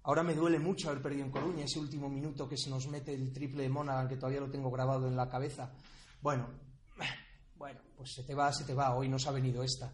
ahora 0.05 0.23
me 0.23 0.35
duele 0.35 0.59
mucho 0.59 0.89
haber 0.89 1.03
perdido 1.03 1.25
en 1.25 1.31
Coruña, 1.31 1.65
ese 1.65 1.79
último 1.79 2.09
minuto 2.09 2.49
que 2.49 2.57
se 2.57 2.71
nos 2.71 2.87
mete 2.89 3.13
el 3.13 3.33
triple 3.33 3.65
de 3.65 3.69
Monaghan, 3.69 4.09
que 4.09 4.17
todavía 4.17 4.41
lo 4.41 4.51
tengo 4.51 4.71
grabado 4.71 5.09
en 5.09 5.17
la 5.17 5.29
cabeza. 5.29 5.73
Bueno, 6.21 6.49
bueno, 7.57 7.81
pues 7.97 8.15
se 8.15 8.23
te 8.23 8.35
va, 8.35 8.53
se 8.53 8.65
te 8.65 8.75
va, 8.75 8.95
hoy 8.95 9.09
nos 9.09 9.27
ha 9.27 9.33
venido 9.33 9.63
esta. 9.63 9.93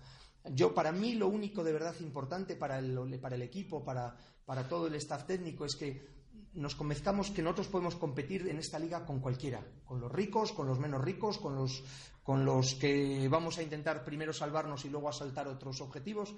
Yo, 0.53 0.75
para 0.75 0.91
mí, 0.91 1.15
lo 1.15 1.29
único 1.29 1.63
de 1.63 1.73
verdad 1.73 1.95
importante 2.01 2.57
para 2.57 2.79
el, 2.79 3.19
para 3.21 3.37
el 3.37 3.43
equipo, 3.43 3.85
para, 3.85 4.17
para 4.45 4.69
todo 4.69 4.87
el 4.87 4.95
staff 4.95 5.27
técnico, 5.27 5.65
es 5.65 5.77
que 5.77 6.21
nos 6.55 6.75
convenzcamos 6.75 7.31
que 7.31 7.43
nosotros 7.43 7.69
podemos 7.69 7.95
competir 7.95 8.49
en 8.49 8.59
esta 8.59 8.79
liga 8.79 9.05
con 9.07 9.21
cualquiera, 9.21 9.65
con 9.85 10.01
los 10.01 10.11
ricos, 10.11 10.53
con 10.53 10.67
los 10.67 10.81
menos 10.81 11.05
ricos, 11.05 11.39
con 11.39 11.55
los, 11.55 11.85
con 12.25 12.45
los 12.45 12.75
que 12.75 13.29
vamos 13.29 13.59
a 13.59 13.63
intentar 13.63 14.05
primero 14.05 14.33
salvarnos 14.33 14.85
y 14.85 14.89
luego 14.89 15.09
asaltar 15.09 15.47
otros 15.47 15.81
objetivos. 15.81 16.35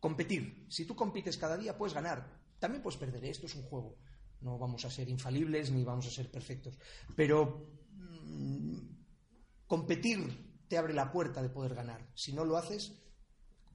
Competir. 0.00 0.66
Si 0.68 0.86
tú 0.86 0.96
compites 0.96 1.36
cada 1.36 1.56
día, 1.56 1.76
puedes 1.76 1.94
ganar. 1.94 2.41
También 2.62 2.80
puedes 2.80 2.96
perder. 2.96 3.24
Esto 3.24 3.46
es 3.46 3.56
un 3.56 3.64
juego. 3.64 3.98
No 4.40 4.56
vamos 4.56 4.84
a 4.84 4.90
ser 4.90 5.08
infalibles 5.08 5.72
ni 5.72 5.82
vamos 5.82 6.06
a 6.06 6.10
ser 6.10 6.30
perfectos. 6.30 6.78
Pero 7.16 7.66
mmm, 7.90 8.78
competir 9.66 10.62
te 10.68 10.78
abre 10.78 10.94
la 10.94 11.10
puerta 11.10 11.42
de 11.42 11.48
poder 11.48 11.74
ganar. 11.74 12.06
Si 12.14 12.32
no 12.32 12.44
lo 12.44 12.56
haces, 12.56 13.02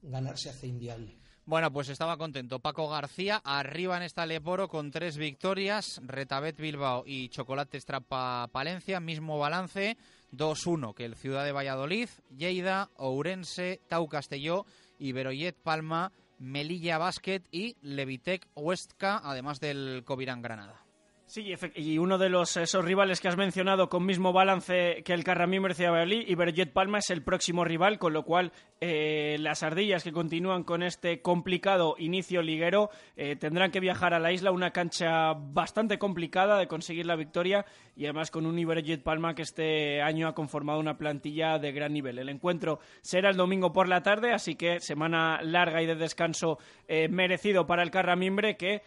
ganar 0.00 0.38
se 0.38 0.48
hace 0.48 0.68
inviable. 0.68 1.18
Bueno, 1.44 1.70
pues 1.70 1.90
estaba 1.90 2.16
contento. 2.16 2.60
Paco 2.60 2.88
García, 2.88 3.42
arriba 3.44 3.98
en 3.98 4.04
esta 4.04 4.24
Leporo 4.24 4.68
con 4.68 4.90
tres 4.90 5.18
victorias, 5.18 6.00
Retabet 6.02 6.58
Bilbao 6.58 7.04
y 7.06 7.28
Chocolate 7.28 7.78
Strapa 7.78 8.48
Palencia, 8.50 9.00
mismo 9.00 9.38
balance, 9.38 9.98
2-1 10.32 10.94
que 10.94 11.04
el 11.04 11.14
Ciudad 11.14 11.44
de 11.44 11.52
Valladolid, 11.52 12.08
Lleida, 12.34 12.88
Ourense, 12.96 13.82
Tau 13.86 14.08
Castelló, 14.08 14.64
Iberoyet 14.98 15.56
Palma, 15.56 16.10
Melilla 16.38 16.98
Basket 16.98 17.42
y 17.50 17.76
Levitec 17.82 18.46
Huesca, 18.54 19.20
además 19.22 19.60
del 19.60 20.02
Covirán 20.04 20.42
Granada. 20.42 20.84
Sí, 21.28 21.52
y 21.74 21.98
uno 21.98 22.16
de 22.16 22.30
los 22.30 22.56
esos 22.56 22.82
rivales 22.82 23.20
que 23.20 23.28
has 23.28 23.36
mencionado 23.36 23.90
con 23.90 24.06
mismo 24.06 24.32
balance 24.32 25.02
que 25.04 25.12
el 25.12 25.24
Carramín 25.24 25.62
Valladolid, 25.62 26.26
Iberjet 26.26 26.72
Palma 26.72 27.00
es 27.00 27.10
el 27.10 27.22
próximo 27.22 27.66
rival, 27.66 27.98
con 27.98 28.14
lo 28.14 28.22
cual 28.22 28.50
eh, 28.80 29.36
las 29.38 29.62
ardillas 29.62 30.02
que 30.02 30.10
continúan 30.10 30.64
con 30.64 30.82
este 30.82 31.20
complicado 31.20 31.96
inicio 31.98 32.40
liguero 32.40 32.88
eh, 33.14 33.36
tendrán 33.36 33.70
que 33.70 33.78
viajar 33.78 34.14
a 34.14 34.18
la 34.18 34.32
isla, 34.32 34.52
una 34.52 34.70
cancha 34.70 35.34
bastante 35.34 35.98
complicada 35.98 36.58
de 36.58 36.66
conseguir 36.66 37.04
la 37.04 37.14
victoria 37.14 37.66
y 37.98 38.04
además 38.04 38.30
con 38.30 38.46
un 38.46 38.58
Iberjet 38.58 39.02
Palma 39.02 39.34
que 39.34 39.42
este 39.42 40.00
año 40.00 40.28
ha 40.28 40.34
conformado 40.34 40.80
una 40.80 40.96
plantilla 40.96 41.58
de 41.58 41.72
gran 41.72 41.92
nivel. 41.92 42.18
El 42.18 42.30
encuentro 42.30 42.78
será 43.02 43.28
el 43.28 43.36
domingo 43.36 43.72
por 43.72 43.88
la 43.88 44.02
tarde, 44.02 44.32
así 44.32 44.54
que 44.54 44.80
semana 44.80 45.42
larga 45.42 45.82
y 45.82 45.86
de 45.86 45.96
descanso 45.96 46.58
eh, 46.86 47.08
merecido 47.08 47.66
para 47.66 47.82
el 47.82 47.90
Carramimbre, 47.90 48.56
que 48.56 48.82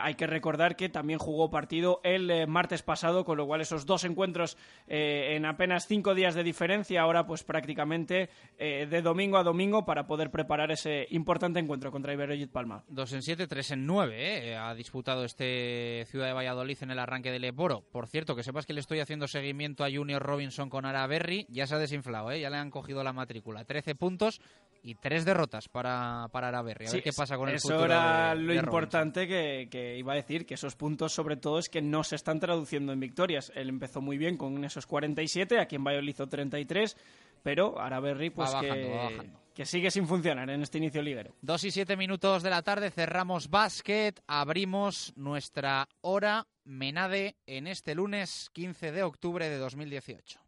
hay 0.00 0.14
que 0.14 0.26
recordar 0.26 0.76
que 0.76 0.88
también 0.88 1.18
jugó 1.18 1.50
partido 1.50 2.00
el 2.04 2.30
eh, 2.30 2.46
martes 2.46 2.82
pasado, 2.82 3.24
con 3.24 3.36
lo 3.36 3.46
cual 3.46 3.60
esos 3.60 3.86
dos 3.86 4.04
encuentros 4.04 4.56
eh, 4.86 5.34
en 5.36 5.46
apenas 5.46 5.86
cinco 5.86 6.14
días 6.14 6.34
de 6.34 6.42
diferencia, 6.42 7.02
ahora 7.02 7.26
pues 7.26 7.42
prácticamente 7.42 8.28
eh, 8.58 8.86
de 8.86 9.02
domingo 9.02 9.38
a 9.38 9.42
domingo 9.42 9.84
para 9.84 10.06
poder 10.06 10.30
preparar 10.30 10.70
ese 10.70 11.06
importante 11.10 11.58
encuentro 11.58 11.90
contra 11.90 12.12
Iberogit 12.12 12.50
Palma. 12.50 12.84
Dos 12.88 13.12
en 13.12 13.22
siete, 13.22 13.46
tres 13.46 13.70
en 13.70 13.86
nueve, 13.86 14.56
ha 14.56 14.74
disputado 14.74 15.24
este 15.24 16.04
Ciudad 16.06 16.26
de 16.26 16.32
Valladolid 16.32 16.78
en 16.82 16.90
el 16.90 16.98
arranque 16.98 17.30
del 17.30 17.44
Eboro. 17.44 17.82
Por 17.92 18.06
cierto, 18.06 18.36
que 18.36 18.42
sepas 18.52 18.66
que 18.66 18.72
le 18.72 18.80
estoy 18.80 19.00
haciendo 19.00 19.26
seguimiento 19.26 19.84
a 19.84 19.90
Junior 19.90 20.22
Robinson 20.22 20.68
con 20.68 20.84
Araberry, 20.84 21.46
ya 21.48 21.66
se 21.66 21.74
ha 21.74 21.78
desinflado, 21.78 22.32
ya 22.34 22.50
le 22.50 22.56
han 22.56 22.70
cogido 22.70 23.02
la 23.02 23.12
matrícula. 23.12 23.64
Trece 23.64 23.94
puntos, 23.94 24.40
y 24.82 24.96
tres 24.96 25.24
derrotas 25.24 25.68
para, 25.68 26.28
para 26.32 26.48
Araberri. 26.48 26.86
A 26.88 26.92
ver 26.92 27.02
qué 27.02 27.12
pasa 27.16 27.36
con 27.36 27.48
el 27.48 27.60
futuro. 27.60 27.84
Eso 27.84 27.84
era 27.86 28.34
lo 28.34 28.52
importante 28.52 29.28
que, 29.28 29.68
que, 29.70 29.96
iba 29.96 30.12
a 30.12 30.16
decir, 30.16 30.44
que 30.44 30.54
esos 30.54 30.74
puntos 30.74 31.12
sobre 31.12 31.36
todo 31.36 31.58
es 31.58 31.68
que 31.68 31.80
no 31.80 32.02
se 32.02 32.16
están 32.16 32.40
traduciendo 32.40 32.92
en 32.92 33.00
victorias. 33.00 33.52
Él 33.54 33.68
empezó 33.68 34.00
muy 34.00 34.18
bien 34.18 34.36
con 34.36 34.64
esos 34.64 34.86
47, 34.86 35.60
aquí 35.60 35.76
en 35.76 35.84
Valladolid 35.84 36.10
hizo 36.10 36.26
33, 36.26 36.96
pero 37.42 37.80
Araberri 37.80 38.30
pues 38.30 38.50
que, 38.60 39.30
que 39.54 39.66
sigue 39.66 39.90
sin 39.90 40.06
funcionar 40.06 40.48
en 40.50 40.62
este 40.62 40.78
inicio 40.78 41.02
liguero. 41.02 41.34
Dos 41.40 41.64
y 41.64 41.70
siete 41.70 41.96
minutos 41.96 42.42
de 42.42 42.50
la 42.50 42.62
tarde, 42.62 42.90
cerramos 42.90 43.48
básquet, 43.48 44.20
abrimos 44.26 45.12
nuestra 45.16 45.88
hora 46.00 46.46
Menade 46.64 47.36
en 47.46 47.66
este 47.66 47.94
lunes 47.94 48.48
15 48.52 48.92
de 48.92 49.02
octubre 49.02 49.48
de 49.48 49.58
2018. 49.58 50.41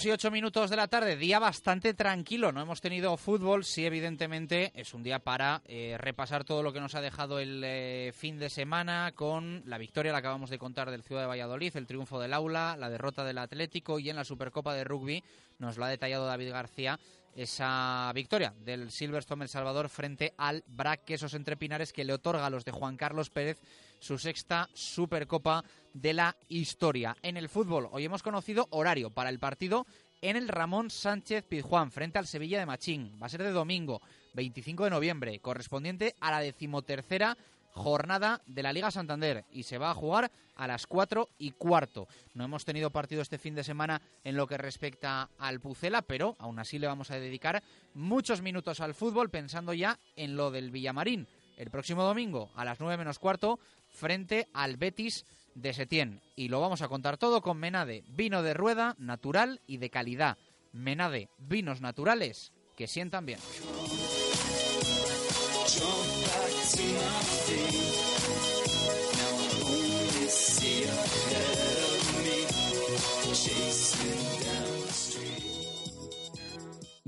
2 0.00 0.06
y 0.06 0.12
8 0.12 0.30
minutos 0.30 0.70
de 0.70 0.76
la 0.76 0.88
tarde, 0.88 1.18
día 1.18 1.38
bastante 1.38 1.92
tranquilo. 1.92 2.52
No 2.52 2.62
hemos 2.62 2.80
tenido 2.80 3.14
fútbol, 3.18 3.66
sí, 3.66 3.84
evidentemente 3.84 4.72
es 4.74 4.94
un 4.94 5.02
día 5.02 5.18
para 5.18 5.60
eh, 5.66 5.96
repasar 5.98 6.42
todo 6.42 6.62
lo 6.62 6.72
que 6.72 6.80
nos 6.80 6.94
ha 6.94 7.02
dejado 7.02 7.38
el 7.38 7.62
eh, 7.62 8.10
fin 8.14 8.38
de 8.38 8.48
semana 8.48 9.12
con 9.14 9.62
la 9.66 9.76
victoria, 9.76 10.12
la 10.12 10.18
acabamos 10.18 10.48
de 10.48 10.58
contar, 10.58 10.90
del 10.90 11.02
Ciudad 11.02 11.20
de 11.20 11.26
Valladolid, 11.26 11.76
el 11.76 11.86
triunfo 11.86 12.18
del 12.18 12.32
Aula, 12.32 12.78
la 12.78 12.88
derrota 12.88 13.24
del 13.24 13.36
Atlético 13.36 13.98
y 13.98 14.08
en 14.08 14.16
la 14.16 14.24
Supercopa 14.24 14.72
de 14.72 14.84
Rugby 14.84 15.22
nos 15.58 15.76
lo 15.76 15.84
ha 15.84 15.88
detallado 15.90 16.24
David 16.24 16.50
García 16.50 16.98
esa 17.34 18.10
victoria 18.14 18.54
del 18.64 18.90
Silverstone 18.90 19.44
El 19.44 19.48
Salvador 19.48 19.88
frente 19.88 20.34
al 20.36 20.64
Brac 20.66 21.04
Quesos 21.04 21.34
Entre 21.34 21.56
Pinares 21.56 21.92
que 21.92 22.04
le 22.04 22.12
otorga 22.12 22.46
a 22.46 22.50
los 22.50 22.64
de 22.64 22.72
Juan 22.72 22.96
Carlos 22.96 23.30
Pérez 23.30 23.60
su 24.00 24.18
sexta 24.18 24.68
Supercopa 24.72 25.62
de 25.94 26.12
la 26.12 26.36
historia. 26.48 27.16
En 27.22 27.36
el 27.36 27.48
fútbol, 27.48 27.88
hoy 27.92 28.04
hemos 28.04 28.22
conocido 28.22 28.68
horario 28.70 29.10
para 29.10 29.30
el 29.30 29.38
partido 29.38 29.86
en 30.22 30.36
el 30.36 30.48
Ramón 30.48 30.90
Sánchez 30.90 31.44
Pizjuán 31.44 31.90
frente 31.90 32.18
al 32.18 32.26
Sevilla 32.26 32.58
de 32.58 32.66
Machín. 32.66 33.18
Va 33.20 33.26
a 33.26 33.30
ser 33.30 33.42
de 33.42 33.52
domingo, 33.52 34.00
25 34.34 34.84
de 34.84 34.90
noviembre, 34.90 35.40
correspondiente 35.40 36.14
a 36.20 36.30
la 36.30 36.40
decimotercera 36.40 37.36
jornada 37.72 38.42
de 38.46 38.62
la 38.62 38.72
Liga 38.72 38.90
Santander 38.90 39.44
y 39.52 39.62
se 39.62 39.78
va 39.78 39.90
a 39.90 39.94
jugar 39.94 40.30
a 40.56 40.66
las 40.66 40.86
4 40.86 41.28
y 41.38 41.52
cuarto. 41.52 42.08
No 42.34 42.44
hemos 42.44 42.64
tenido 42.64 42.90
partido 42.90 43.22
este 43.22 43.38
fin 43.38 43.54
de 43.54 43.64
semana 43.64 44.02
en 44.24 44.36
lo 44.36 44.46
que 44.46 44.58
respecta 44.58 45.30
al 45.38 45.60
Pucela, 45.60 46.02
pero 46.02 46.36
aún 46.38 46.58
así 46.58 46.78
le 46.78 46.86
vamos 46.86 47.10
a 47.10 47.18
dedicar 47.18 47.62
muchos 47.94 48.42
minutos 48.42 48.80
al 48.80 48.94
fútbol 48.94 49.30
pensando 49.30 49.72
ya 49.72 49.98
en 50.16 50.36
lo 50.36 50.50
del 50.50 50.70
Villamarín. 50.70 51.26
El 51.56 51.70
próximo 51.70 52.02
domingo 52.02 52.50
a 52.54 52.64
las 52.64 52.80
9 52.80 52.96
menos 52.96 53.18
cuarto 53.18 53.58
frente 53.90 54.48
al 54.52 54.76
Betis 54.76 55.24
de 55.54 55.72
Setién. 55.72 56.20
Y 56.36 56.48
lo 56.48 56.60
vamos 56.60 56.82
a 56.82 56.88
contar 56.88 57.16
todo 57.18 57.42
con 57.42 57.58
Menade, 57.58 58.04
vino 58.08 58.42
de 58.42 58.54
rueda, 58.54 58.94
natural 58.98 59.60
y 59.66 59.78
de 59.78 59.90
calidad. 59.90 60.38
Menade, 60.72 61.28
vinos 61.38 61.80
naturales 61.80 62.52
que 62.76 62.86
sientan 62.86 63.26
bien. 63.26 63.40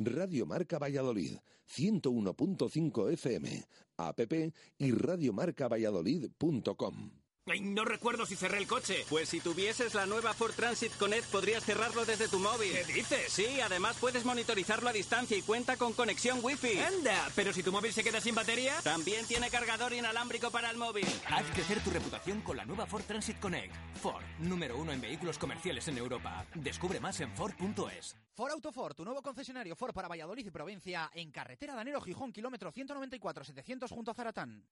Radio 0.05 0.47
Marca 0.47 0.79
Valladolid, 0.79 1.37
101.5 1.69 3.13
FM, 3.13 3.67
app 3.97 4.21
y 4.79 4.93
radiomarcavalladolid.com. 4.93 7.22
No 7.61 7.85
recuerdo 7.85 8.25
si 8.25 8.37
cerré 8.37 8.59
el 8.59 8.69
coche. 8.69 9.05
Pues 9.11 9.29
si 9.29 9.41
tuvieses 9.41 9.95
la 9.95 10.07
nueva 10.07 10.33
Ford 10.33 10.53
Transit 10.55 10.97
Connect 10.97 11.29
podrías 11.29 11.65
cerrarlo 11.65 12.05
desde 12.05 12.29
tu 12.29 12.39
móvil. 12.39 12.71
¿Qué 12.71 12.93
dices? 12.93 13.33
Sí, 13.33 13.61
además 13.61 13.97
puedes 14.01 14.25
monitorizarlo 14.25 14.89
a 14.89 14.93
distancia 14.93 15.37
y 15.37 15.43
cuenta 15.43 15.77
con 15.77 15.93
conexión 15.93 16.39
Wi-Fi. 16.41 16.79
¡Anda! 16.79 17.29
¿Pero 17.35 17.53
si 17.53 17.65
tu 17.65 17.73
móvil 17.73 17.93
se 17.93 18.05
queda 18.05 18.21
sin 18.21 18.37
batería? 18.37 18.81
También 18.85 19.27
tiene 19.27 19.51
cargador 19.51 19.93
inalámbrico 19.93 20.53
para 20.53 20.71
el 20.71 20.77
móvil. 20.77 21.05
Haz 21.29 21.45
crecer 21.53 21.83
tu 21.83 21.91
reputación 21.91 22.43
con 22.43 22.57
la 22.57 22.65
nueva 22.65 22.87
Ford 22.87 23.03
Transit 23.03 23.41
Connect. 23.41 23.75
Ford, 24.01 24.23
número 24.39 24.79
uno 24.79 24.93
en 24.93 25.01
vehículos 25.01 25.37
comerciales 25.37 25.89
en 25.89 25.99
Europa. 25.99 26.47
Descubre 26.55 27.01
más 27.01 27.21
en 27.23 27.35
Ford.es. 27.35 28.17
Ford 28.35 28.53
Autoford, 28.53 28.95
tu 28.95 29.05
nuevo 29.05 29.21
concesionario 29.21 29.75
Ford 29.75 29.93
para 29.93 30.07
Valladolid 30.07 30.47
y 30.47 30.51
provincia 30.53 31.11
en 31.13 31.33
carretera 31.33 31.75
Danero 31.75 32.01
Gijón, 32.01 32.33
kilómetro 32.33 32.71
194 32.71 33.43
700 33.45 33.91
junto 33.91 34.13
a 34.13 34.15
Zaratán. 34.15 34.65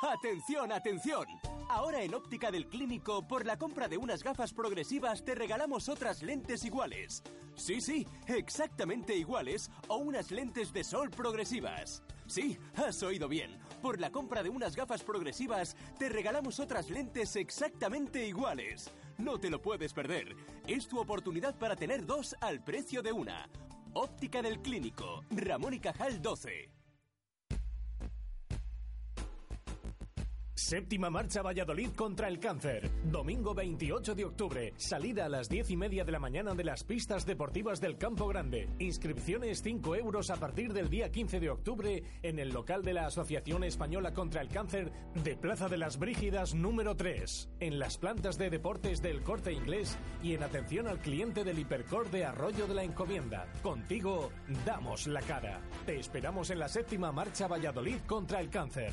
¡Atención, 0.00 0.70
atención! 0.70 1.26
Ahora 1.68 2.02
en 2.02 2.14
Óptica 2.14 2.52
del 2.52 2.68
Clínico, 2.68 3.26
por 3.26 3.44
la 3.44 3.58
compra 3.58 3.88
de 3.88 3.96
unas 3.96 4.22
gafas 4.22 4.52
progresivas, 4.52 5.24
te 5.24 5.34
regalamos 5.34 5.88
otras 5.88 6.22
lentes 6.22 6.64
iguales. 6.64 7.24
Sí, 7.56 7.80
sí, 7.80 8.06
exactamente 8.28 9.16
iguales 9.16 9.72
o 9.88 9.96
unas 9.96 10.30
lentes 10.30 10.72
de 10.72 10.84
sol 10.84 11.10
progresivas. 11.10 12.04
Sí, 12.26 12.56
has 12.76 13.02
oído 13.02 13.26
bien. 13.26 13.58
Por 13.82 13.98
la 13.98 14.12
compra 14.12 14.44
de 14.44 14.50
unas 14.50 14.76
gafas 14.76 15.02
progresivas, 15.02 15.76
te 15.98 16.08
regalamos 16.08 16.60
otras 16.60 16.90
lentes 16.90 17.34
exactamente 17.34 18.24
iguales. 18.24 18.92
No 19.16 19.40
te 19.40 19.50
lo 19.50 19.60
puedes 19.60 19.92
perder. 19.94 20.36
Es 20.68 20.86
tu 20.86 21.00
oportunidad 21.00 21.58
para 21.58 21.74
tener 21.74 22.06
dos 22.06 22.36
al 22.40 22.62
precio 22.62 23.02
de 23.02 23.10
una. 23.10 23.48
Óptica 23.94 24.42
del 24.42 24.60
Clínico, 24.60 25.24
Ramón 25.30 25.74
y 25.74 25.80
Cajal 25.80 26.22
12. 26.22 26.77
Séptima 30.58 31.08
marcha 31.08 31.40
Valladolid 31.40 31.90
contra 31.90 32.26
el 32.26 32.40
cáncer. 32.40 32.90
Domingo 33.04 33.54
28 33.54 34.16
de 34.16 34.24
octubre. 34.24 34.74
Salida 34.76 35.26
a 35.26 35.28
las 35.28 35.48
10 35.48 35.70
y 35.70 35.76
media 35.76 36.04
de 36.04 36.10
la 36.10 36.18
mañana 36.18 36.52
de 36.52 36.64
las 36.64 36.82
pistas 36.82 37.24
deportivas 37.24 37.80
del 37.80 37.96
Campo 37.96 38.26
Grande. 38.26 38.68
Inscripciones 38.80 39.62
5 39.62 39.94
euros 39.94 40.30
a 40.30 40.36
partir 40.36 40.72
del 40.72 40.90
día 40.90 41.12
15 41.12 41.38
de 41.38 41.50
octubre 41.50 42.02
en 42.22 42.40
el 42.40 42.48
local 42.48 42.82
de 42.82 42.92
la 42.92 43.06
Asociación 43.06 43.62
Española 43.62 44.12
contra 44.12 44.40
el 44.42 44.48
Cáncer 44.48 44.90
de 45.22 45.36
Plaza 45.36 45.68
de 45.68 45.78
las 45.78 45.96
Brígidas 45.96 46.56
número 46.56 46.96
3. 46.96 47.50
En 47.60 47.78
las 47.78 47.96
plantas 47.96 48.36
de 48.36 48.50
deportes 48.50 49.00
del 49.00 49.22
corte 49.22 49.52
inglés 49.52 49.96
y 50.24 50.34
en 50.34 50.42
atención 50.42 50.88
al 50.88 50.98
cliente 50.98 51.44
del 51.44 51.60
Hipercor 51.60 52.10
de 52.10 52.24
Arroyo 52.24 52.66
de 52.66 52.74
la 52.74 52.82
Encomienda. 52.82 53.46
Contigo 53.62 54.32
damos 54.66 55.06
la 55.06 55.22
cara. 55.22 55.60
Te 55.86 56.00
esperamos 56.00 56.50
en 56.50 56.58
la 56.58 56.68
séptima 56.68 57.12
marcha 57.12 57.46
Valladolid 57.46 58.00
contra 58.08 58.40
el 58.40 58.50
cáncer. 58.50 58.92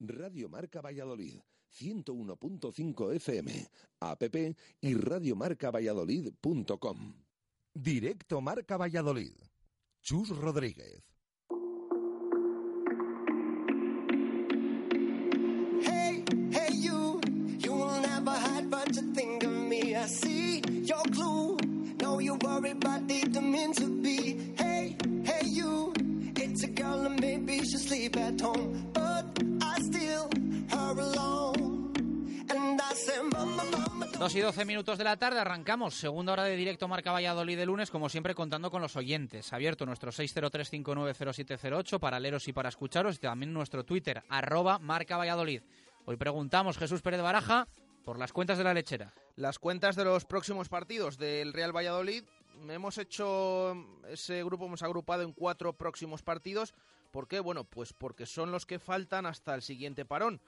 Radio 0.00 0.48
Marca 0.48 0.80
Valladolid, 0.80 1.40
101.5 1.70 3.12
FM, 3.14 3.68
app 4.00 4.22
y 4.80 4.94
radiomarcavalladolid.com. 4.94 7.14
Directo 7.74 8.40
Marca 8.40 8.76
Valladolid. 8.76 9.34
Chus 10.02 10.28
Rodríguez. 10.30 11.02
Hey, 15.82 16.22
hey, 16.52 16.68
you, 16.72 17.20
you 17.58 17.72
will 17.72 18.00
never 18.00 18.30
hide, 18.32 18.70
but 18.70 18.94
you 18.94 19.12
think 19.14 19.42
of 19.44 19.50
me. 19.50 19.96
I 19.96 20.06
see 20.06 20.60
your 20.82 21.02
clue. 21.10 21.56
No, 22.02 22.18
you 22.20 22.34
worry 22.42 22.70
about 22.72 23.08
the 23.08 23.40
meant 23.40 23.76
to 23.78 23.86
be. 24.02 24.52
Hey, 24.56 24.96
hey, 25.24 25.46
you, 25.46 25.92
it's 26.36 26.62
a 26.64 26.68
girl 26.68 27.06
and 27.06 27.18
maybe 27.20 27.58
she'll 27.64 27.78
sleep 27.80 28.16
at 28.18 28.40
home, 28.40 28.92
2 34.18 34.34
y 34.34 34.40
12 34.40 34.64
minutos 34.64 34.96
de 34.96 35.04
la 35.04 35.16
tarde, 35.16 35.40
arrancamos. 35.40 35.94
Segunda 35.94 36.32
hora 36.32 36.44
de 36.44 36.56
directo 36.56 36.88
Marca 36.88 37.12
Valladolid 37.12 37.56
de 37.56 37.66
lunes, 37.66 37.90
como 37.90 38.08
siempre 38.08 38.34
contando 38.34 38.70
con 38.70 38.80
los 38.80 38.96
oyentes. 38.96 39.52
Abierto 39.52 39.84
nuestro 39.84 40.12
603-590708 40.12 41.98
para 41.98 42.20
leeros 42.20 42.48
y 42.48 42.52
para 42.52 42.68
escucharos 42.68 43.16
y 43.16 43.18
también 43.18 43.52
nuestro 43.52 43.84
Twitter, 43.84 44.22
arroba 44.28 44.78
Marca 44.78 45.16
Valladolid. 45.16 45.62
Hoy 46.06 46.16
preguntamos, 46.16 46.78
Jesús 46.78 47.02
Pérez 47.02 47.20
Baraja, 47.20 47.68
por 48.04 48.18
las 48.18 48.32
cuentas 48.32 48.58
de 48.58 48.64
la 48.64 48.74
lechera. 48.74 49.12
Las 49.36 49.58
cuentas 49.58 49.96
de 49.96 50.04
los 50.04 50.24
próximos 50.24 50.68
partidos 50.68 51.18
del 51.18 51.52
Real 51.52 51.76
Valladolid. 51.76 52.24
Hemos 52.68 52.98
hecho 52.98 53.74
ese 54.08 54.44
grupo, 54.44 54.66
hemos 54.66 54.82
agrupado 54.82 55.22
en 55.22 55.32
cuatro 55.32 55.72
próximos 55.72 56.22
partidos. 56.22 56.72
¿Por 57.10 57.26
qué? 57.26 57.40
Bueno, 57.40 57.64
pues 57.64 57.92
porque 57.92 58.26
son 58.26 58.52
los 58.52 58.64
que 58.64 58.78
faltan 58.78 59.26
hasta 59.26 59.54
el 59.54 59.62
siguiente 59.62 60.04
parón. 60.04 60.40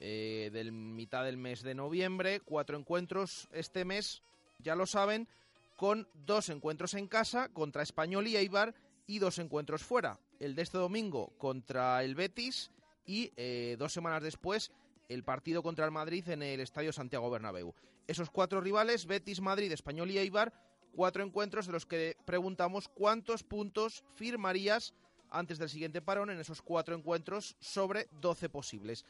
Eh, 0.00 0.50
del 0.52 0.72
mitad 0.72 1.24
del 1.24 1.36
mes 1.36 1.62
de 1.62 1.74
noviembre, 1.74 2.40
cuatro 2.40 2.76
encuentros 2.76 3.48
este 3.52 3.84
mes, 3.84 4.22
ya 4.58 4.74
lo 4.74 4.86
saben, 4.86 5.28
con 5.76 6.08
dos 6.26 6.48
encuentros 6.48 6.94
en 6.94 7.06
casa 7.06 7.48
contra 7.48 7.82
Español 7.82 8.26
y 8.26 8.36
Eibar 8.36 8.74
y 9.06 9.18
dos 9.18 9.38
encuentros 9.38 9.82
fuera. 9.82 10.18
El 10.40 10.54
de 10.54 10.62
este 10.62 10.78
domingo 10.78 11.32
contra 11.38 12.02
el 12.02 12.14
Betis 12.14 12.70
y 13.06 13.32
eh, 13.36 13.76
dos 13.78 13.92
semanas 13.92 14.22
después 14.22 14.72
el 15.08 15.22
partido 15.22 15.62
contra 15.62 15.84
el 15.84 15.90
Madrid 15.90 16.28
en 16.28 16.42
el 16.42 16.60
Estadio 16.60 16.92
Santiago 16.92 17.30
Bernabéu. 17.30 17.74
Esos 18.06 18.30
cuatro 18.30 18.60
rivales, 18.60 19.06
Betis, 19.06 19.40
Madrid, 19.40 19.72
Español 19.72 20.10
y 20.10 20.18
Eibar, 20.18 20.52
cuatro 20.94 21.24
encuentros 21.24 21.66
de 21.66 21.72
los 21.72 21.86
que 21.86 22.16
preguntamos 22.24 22.88
cuántos 22.88 23.42
puntos 23.42 24.04
firmarías 24.14 24.94
antes 25.30 25.58
del 25.58 25.68
siguiente 25.68 26.00
parón 26.00 26.30
en 26.30 26.38
esos 26.38 26.62
cuatro 26.62 26.94
encuentros 26.94 27.56
sobre 27.60 28.08
12 28.20 28.48
posibles. 28.48 29.04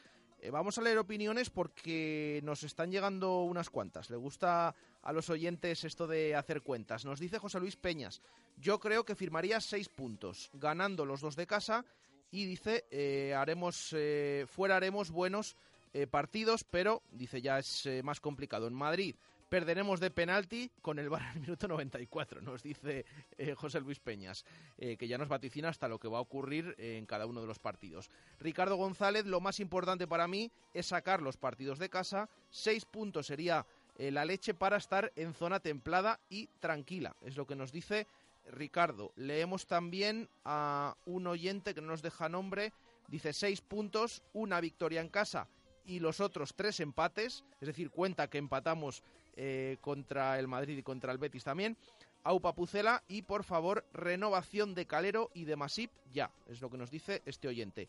Eh, 0.45 0.51
vamos 0.51 0.77
a 0.77 0.81
leer 0.83 0.99
opiniones 0.99 1.49
porque 1.49 2.39
nos 2.43 2.61
están 2.61 2.91
llegando 2.91 3.41
unas 3.45 3.71
cuantas. 3.71 4.11
Le 4.11 4.15
gusta 4.15 4.75
a 5.01 5.11
los 5.11 5.31
oyentes 5.31 5.83
esto 5.83 6.05
de 6.05 6.35
hacer 6.35 6.61
cuentas. 6.61 7.03
Nos 7.03 7.19
dice 7.19 7.39
José 7.39 7.59
Luis 7.59 7.75
Peñas, 7.75 8.21
yo 8.57 8.79
creo 8.79 9.03
que 9.05 9.15
firmaría 9.15 9.59
seis 9.59 9.89
puntos, 9.89 10.51
ganando 10.53 11.03
los 11.03 11.21
dos 11.21 11.35
de 11.35 11.47
casa 11.47 11.83
y 12.29 12.45
dice, 12.45 12.85
eh, 12.91 13.33
haremos, 13.35 13.89
eh, 13.93 14.45
fuera 14.47 14.75
haremos 14.75 15.09
buenos 15.09 15.55
eh, 15.95 16.05
partidos, 16.05 16.63
pero 16.63 17.01
dice 17.11 17.41
ya 17.41 17.57
es 17.57 17.87
eh, 17.87 18.03
más 18.03 18.19
complicado. 18.19 18.67
En 18.67 18.73
Madrid 18.75 19.15
perderemos 19.49 19.99
de 19.99 20.11
penalti 20.11 20.71
con 20.81 20.99
el 20.99 21.09
VAR 21.09 21.23
al 21.23 21.39
minuto 21.39 21.67
94, 21.67 22.41
nos 22.41 22.63
dice 22.63 23.05
eh, 23.37 23.53
José 23.53 23.79
Luis 23.79 23.99
Peñas, 23.99 24.45
eh, 24.77 24.97
que 24.97 25.07
ya 25.07 25.17
nos 25.17 25.29
vaticina 25.29 25.69
hasta 25.69 25.87
lo 25.87 25.99
que 25.99 26.07
va 26.07 26.17
a 26.17 26.21
ocurrir 26.21 26.75
en 26.77 27.05
cada 27.05 27.25
uno 27.25 27.41
de 27.41 27.47
los 27.47 27.59
partidos. 27.59 28.09
Ricardo 28.39 28.75
González, 28.75 29.25
lo 29.25 29.39
más 29.39 29.59
importante 29.59 30.07
para 30.07 30.27
mí 30.27 30.51
es 30.73 30.87
sacar 30.87 31.21
los 31.21 31.37
partidos 31.37 31.79
de 31.79 31.89
casa. 31.89 32.29
Seis 32.49 32.85
puntos 32.85 33.27
sería 33.27 33.65
eh, 33.97 34.11
la 34.11 34.25
leche 34.25 34.53
para 34.53 34.77
estar 34.77 35.11
en 35.15 35.33
zona 35.33 35.59
templada 35.59 36.19
y 36.29 36.47
tranquila, 36.59 37.15
es 37.21 37.37
lo 37.37 37.45
que 37.45 37.55
nos 37.55 37.71
dice 37.71 38.07
Ricardo. 38.47 39.11
Leemos 39.15 39.67
también 39.67 40.29
a 40.43 40.95
un 41.05 41.27
oyente 41.27 41.73
que 41.73 41.81
no 41.81 41.87
nos 41.87 42.01
deja 42.01 42.29
nombre, 42.29 42.73
dice 43.07 43.33
seis 43.33 43.61
puntos, 43.61 44.23
una 44.33 44.59
victoria 44.59 45.01
en 45.01 45.09
casa 45.09 45.47
y 45.85 45.99
los 45.99 46.19
otros 46.19 46.55
tres 46.55 46.79
empates, 46.79 47.43
es 47.61 47.67
decir, 47.67 47.89
cuenta 47.89 48.27
que 48.27 48.37
empatamos 48.37 49.03
eh, 49.35 49.77
contra 49.81 50.39
el 50.39 50.47
Madrid 50.47 50.77
y 50.77 50.83
contra 50.83 51.11
el 51.11 51.17
Betis 51.17 51.43
también. 51.43 51.77
Aupa 52.23 52.55
Pucela 52.55 53.03
y 53.07 53.21
por 53.21 53.43
favor 53.43 53.85
renovación 53.93 54.73
de 54.73 54.87
Calero 54.87 55.29
y 55.33 55.45
de 55.45 55.55
Masip 55.55 55.91
ya, 56.11 56.31
es 56.47 56.59
lo 56.59 56.71
que 56.71 56.77
nos 56.77 56.89
dice 56.89 57.21
este 57.25 57.47
oyente. 57.47 57.87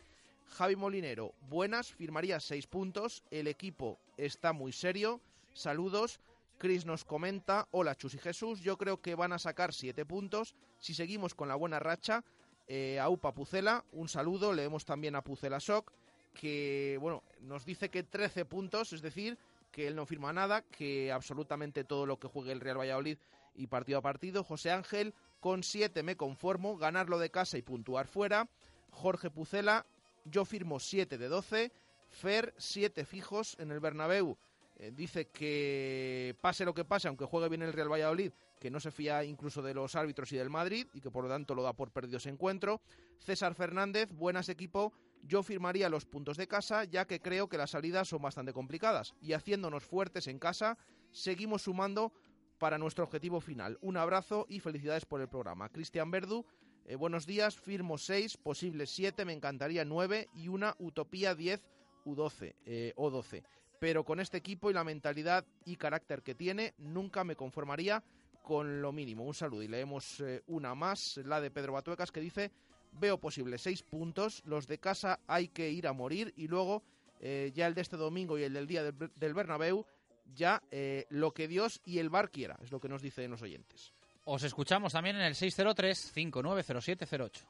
Javi 0.49 0.77
Molinero, 0.77 1.33
buenas, 1.49 1.93
firmaría 1.93 2.39
seis 2.41 2.67
puntos, 2.67 3.23
el 3.31 3.49
equipo 3.49 3.99
está 4.17 4.53
muy 4.53 4.73
serio, 4.73 5.21
saludos. 5.55 6.21
Chris 6.59 6.87
nos 6.87 7.05
comenta, 7.05 7.69
hola 7.71 7.95
Chus 7.95 8.15
y 8.15 8.19
Jesús, 8.19 8.61
yo 8.61 8.79
creo 8.79 9.01
que 9.01 9.15
van 9.15 9.33
a 9.33 9.39
sacar 9.39 9.75
siete 9.75 10.07
puntos 10.07 10.55
si 10.79 10.95
seguimos 10.95 11.35
con 11.35 11.49
la 11.49 11.55
buena 11.55 11.79
racha. 11.79 12.25
Eh, 12.67 12.99
Aupa 12.99 13.33
Pucela, 13.33 13.85
un 13.93 14.09
saludo, 14.09 14.53
leemos 14.53 14.85
también 14.85 15.17
a 15.17 15.23
Pucela 15.23 15.59
Shock, 15.59 15.93
que 16.35 16.99
bueno, 17.01 17.23
nos 17.41 17.65
dice 17.65 17.91
que 17.91 18.03
13 18.03 18.45
puntos, 18.45 18.93
es 18.93 19.03
decir, 19.03 19.39
que 19.77 19.87
él 19.87 19.95
no 19.95 20.07
firma 20.07 20.33
nada, 20.33 20.63
que 20.63 21.13
absolutamente 21.13 21.85
todo 21.85 22.07
lo 22.07 22.19
que 22.19 22.29
juegue 22.29 22.51
el 22.51 22.63
Real 22.63 22.79
Valladolid 22.79 23.19
y 23.55 23.67
partido 23.67 23.99
a 23.99 24.03
partido. 24.03 24.43
José 24.43 24.71
Ángel, 24.71 25.13
con 25.39 25.63
7 25.63 26.03
me 26.03 26.17
conformo, 26.17 26.79
ganarlo 26.79 27.19
de 27.19 27.31
casa 27.31 27.59
y 27.59 27.63
puntuar 27.63 28.07
fuera. 28.07 28.49
Jorge 28.89 29.29
Pucela, 29.31 29.85
yo 30.25 30.47
firmo 30.47 30.81
7 30.81 31.19
de 31.19 31.29
12. 31.29 31.73
Fer, 32.09 32.55
7 32.57 33.05
fijos 33.05 33.55
en 33.59 33.71
el 33.71 33.81
Bernabéu. 33.81 34.39
Eh, 34.79 34.93
dice 34.97 35.29
que 35.29 36.35
pase 36.41 36.65
lo 36.65 36.73
que 36.73 36.87
pase, 36.87 37.09
aunque 37.09 37.27
juegue 37.27 37.51
bien 37.51 37.61
el 37.61 37.75
Real 37.75 37.93
Valladolid, 37.93 38.33
que 38.59 38.71
no 38.71 38.81
se 38.81 38.91
fía 38.91 39.25
incluso 39.25 39.61
de 39.61 39.75
los 39.75 39.95
árbitros 39.95 40.33
y 40.33 40.39
del 40.39 40.49
Madrid 40.49 40.87
y 40.95 41.03
que 41.03 41.11
por 41.11 41.25
lo 41.25 41.29
tanto 41.29 41.55
lo 41.55 41.63
da 41.63 41.75
por 41.75 41.91
perdido 41.91 42.17
ese 42.17 42.31
encuentro. 42.31 42.81
César 43.19 43.55
Fernández, 43.55 44.11
buenas 44.11 44.49
equipo, 44.49 44.95
yo 45.27 45.43
firmaría 45.43 45.89
los 45.89 46.07
puntos 46.07 46.37
de 46.37 46.49
casa 46.49 46.85
ya 46.85 47.07
que 47.07 47.21
creo 47.21 47.49
que 47.49 47.59
las 47.59 47.71
salidas 47.71 48.09
son 48.09 48.23
bastante 48.23 48.53
complicadas 48.53 49.15
y 49.21 49.33
haciéndonos 49.33 49.85
fuertes 49.85 50.27
en 50.27 50.39
casa 50.39 50.79
seguimos 51.11 51.63
sumando 51.63 52.13
para 52.59 52.79
nuestro 52.79 53.05
objetivo 53.05 53.41
final. 53.41 53.79
Un 53.81 53.97
abrazo 53.97 54.47
y 54.49 54.61
felicidades 54.61 55.05
por 55.05 55.21
el 55.21 55.29
programa. 55.29 55.69
Cristian 55.69 56.11
Verdu, 56.11 56.47
eh, 56.87 56.97
buenos 56.97 57.27
días, 57.27 57.57
firmo 57.57 57.99
6, 57.99 58.39
posibles 58.39 58.91
7, 58.91 59.25
me 59.25 59.33
encantaría 59.33 59.85
9 59.85 60.29
y 60.35 60.49
una 60.49 60.75
utopía 60.79 61.35
10 61.35 61.63
U12 62.07 62.55
eh, 62.65 62.93
o 62.97 63.11
12. 63.11 63.43
Pero 63.79 64.05
con 64.05 64.21
este 64.21 64.39
equipo 64.39 64.71
y 64.71 64.75
la 64.75 64.85
mentalidad 64.85 65.45
y 65.65 65.77
carácter 65.77 66.23
que 66.23 66.35
tiene, 66.35 66.75
nunca 66.79 67.25
me 67.25 67.37
conformaría 67.37 68.03
con 68.43 68.81
lo 68.81 68.93
mínimo. 68.93 69.25
Un 69.25 69.35
saludo 69.35 69.63
y 69.63 69.69
leemos 69.69 70.21
eh, 70.21 70.43
una 70.47 70.75
más, 70.75 71.19
la 71.25 71.41
de 71.41 71.51
Pedro 71.51 71.73
Batuecas, 71.73 72.13
que 72.13 72.21
dice 72.21 72.53
veo 72.99 73.19
posible 73.19 73.59
seis 73.59 73.83
puntos. 73.83 74.43
Los 74.45 74.67
de 74.67 74.79
casa 74.79 75.21
hay 75.27 75.49
que 75.49 75.71
ir 75.71 75.87
a 75.87 75.93
morir 75.93 76.33
y 76.37 76.49
luego 76.49 76.83
eh, 77.21 77.53
ya 77.55 77.67
el 77.67 77.75
de 77.75 77.83
este 77.83 77.97
domingo 77.97 78.39
y 78.39 78.43
el 78.43 78.53
del 78.53 78.67
día 78.67 78.83
del, 78.83 78.95
del 79.15 79.35
Bernabéu, 79.35 79.87
ya 80.35 80.63
eh, 80.71 81.07
lo 81.11 81.33
que 81.33 81.49
Dios 81.49 81.81
y 81.85 81.99
el 81.99 82.09
bar 82.11 82.31
quiera, 82.31 82.57
es 82.63 82.71
lo 82.71 82.79
que 82.81 82.89
nos 82.89 83.03
dicen 83.03 83.31
los 83.31 83.43
oyentes. 83.43 83.93
Os 84.25 84.43
escuchamos 84.43 84.93
también 84.93 85.17
en 85.17 85.23
el 85.23 85.35
603-590708. 85.35 87.43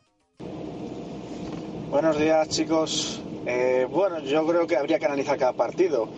Buenos 1.91 2.19
días 2.19 2.49
chicos. 2.49 3.21
Eh, 3.47 3.87
bueno, 3.89 4.19
yo 4.21 4.47
creo 4.47 4.67
que 4.67 4.77
habría 4.77 4.99
que 4.99 5.07
analizar 5.07 5.39
cada 5.39 5.55
partido. 5.55 6.09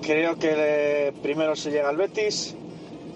Creo 0.00 0.38
que 0.38 1.12
primero 1.22 1.54
se 1.56 1.70
llega 1.70 1.88
al 1.88 1.96
Betis. 1.96 2.54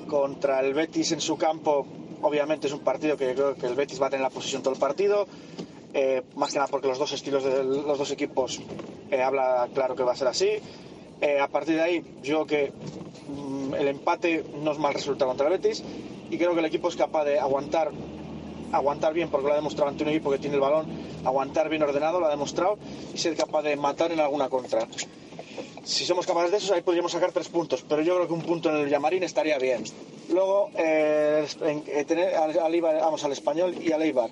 Contra 0.06 0.60
el 0.60 0.74
Betis 0.74 1.12
en 1.12 1.20
su 1.22 1.38
campo, 1.38 1.86
obviamente 2.22 2.66
es 2.66 2.72
un 2.72 2.80
partido 2.80 3.16
que 3.16 3.34
creo 3.34 3.54
que 3.54 3.66
el 3.66 3.74
Betis 3.74 4.00
va 4.00 4.06
a 4.06 4.10
tener 4.10 4.22
la 4.22 4.30
posición 4.30 4.62
todo 4.62 4.74
el 4.74 4.80
partido. 4.80 5.26
Eh, 5.94 6.22
más 6.36 6.52
que 6.52 6.58
nada 6.58 6.68
porque 6.70 6.88
los 6.88 6.98
dos 6.98 7.12
estilos 7.12 7.44
de 7.44 7.62
los 7.62 7.98
dos 7.98 8.10
equipos 8.10 8.62
eh, 9.10 9.22
habla 9.22 9.68
claro 9.74 9.94
que 9.94 10.02
va 10.02 10.12
a 10.12 10.16
ser 10.16 10.28
así. 10.28 10.48
Eh, 11.20 11.38
a 11.38 11.48
partir 11.48 11.76
de 11.76 11.82
ahí, 11.82 12.04
yo 12.22 12.46
que 12.46 12.72
mm, 13.28 13.74
el 13.74 13.88
empate 13.88 14.44
no 14.62 14.72
es 14.72 14.78
mal 14.78 14.94
resultado 14.94 15.30
contra 15.30 15.46
el 15.48 15.52
Betis 15.52 15.84
y 16.30 16.38
creo 16.38 16.54
que 16.54 16.60
el 16.60 16.66
equipo 16.66 16.88
es 16.88 16.96
capaz 16.96 17.24
de 17.24 17.38
aguantar 17.38 17.92
aguantar 18.72 19.12
bien, 19.12 19.28
porque 19.28 19.46
lo 19.46 19.52
ha 19.52 19.56
demostrado 19.56 19.90
ante 19.90 20.02
un 20.02 20.10
equipo 20.10 20.30
que 20.30 20.38
tiene 20.38 20.54
el 20.56 20.60
balón, 20.60 20.86
aguantar 21.24 21.68
bien 21.68 21.82
ordenado, 21.82 22.18
lo 22.20 22.26
ha 22.26 22.30
demostrado, 22.30 22.78
y 23.14 23.18
ser 23.18 23.36
capaz 23.36 23.62
de 23.62 23.76
matar 23.76 24.12
en 24.12 24.20
alguna 24.20 24.48
contra. 24.48 24.88
Si 25.84 26.04
somos 26.06 26.26
capaces 26.26 26.50
de 26.52 26.56
eso, 26.58 26.74
ahí 26.74 26.82
podríamos 26.82 27.12
sacar 27.12 27.32
tres 27.32 27.48
puntos, 27.48 27.84
pero 27.88 28.02
yo 28.02 28.14
creo 28.14 28.26
que 28.28 28.32
un 28.34 28.42
punto 28.42 28.70
en 28.70 28.76
el 28.76 28.88
Llamarín 28.88 29.22
estaría 29.24 29.58
bien. 29.58 29.82
Luego, 30.30 30.70
eh, 30.76 31.46
eh, 31.60 32.34
al, 32.36 32.58
al 32.58 32.80
vamos, 32.80 33.24
al 33.24 33.32
Español 33.32 33.74
y 33.80 33.90
al 33.92 34.02
Eibar. 34.02 34.30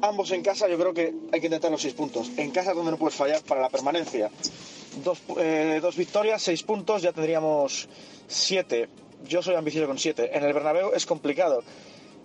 Ambos 0.00 0.30
en 0.32 0.42
casa, 0.42 0.68
yo 0.68 0.78
creo 0.78 0.92
que 0.94 1.14
hay 1.32 1.40
que 1.40 1.46
intentar 1.46 1.70
los 1.70 1.80
seis 1.82 1.94
puntos. 1.94 2.30
En 2.36 2.50
casa, 2.50 2.72
donde 2.74 2.90
no 2.90 2.98
puedes 2.98 3.14
fallar 3.16 3.42
para 3.42 3.60
la 3.60 3.68
permanencia. 3.68 4.30
Dos, 5.04 5.20
eh, 5.38 5.78
dos 5.80 5.96
victorias, 5.96 6.42
seis 6.42 6.62
puntos, 6.62 7.02
ya 7.02 7.12
tendríamos 7.12 7.88
siete. 8.26 8.88
Yo 9.26 9.42
soy 9.42 9.54
ambicioso 9.54 9.86
con 9.86 9.98
siete. 9.98 10.36
En 10.36 10.44
el 10.44 10.52
Bernabéu 10.52 10.92
es 10.94 11.06
complicado. 11.06 11.62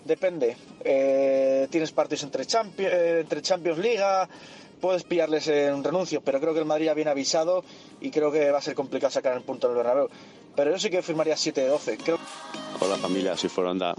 Depende. 0.06 0.57
Tienes 1.70 1.91
partidos 1.94 2.24
entre, 2.24 2.44
Champi- 2.45 2.86
eh, 2.91 3.20
entre 3.22 3.41
Champions 3.41 3.80
Liga, 3.80 4.28
puedes 4.84 5.05
pillarles 5.05 5.47
en 5.47 5.76
un 5.76 5.81
renuncio, 5.81 6.19
pero 6.19 6.41
creo 6.41 6.53
que 6.53 6.60
el 6.60 6.65
Madrid 6.65 6.88
ya 6.88 6.93
viene 6.93 7.10
avisado 7.10 7.64
y 8.01 8.11
creo 8.11 8.34
que 8.34 8.51
va 8.51 8.57
a 8.57 8.61
ser 8.61 8.76
complicado 8.76 9.11
sacar 9.11 9.34
el 9.34 9.41
punto 9.41 9.68
en 9.68 9.72
el 9.72 9.77
Bernabéu. 9.77 10.10
Pero 10.57 10.72
yo 10.72 10.77
sí 10.77 10.89
que 10.89 11.01
firmaría 11.01 11.38
7 11.38 11.61
de 11.61 11.68
12. 11.69 11.97
Creo 11.99 12.19
Hola 12.81 12.97
familia, 12.97 13.38
soy 13.38 13.49
Foronda. 13.49 13.95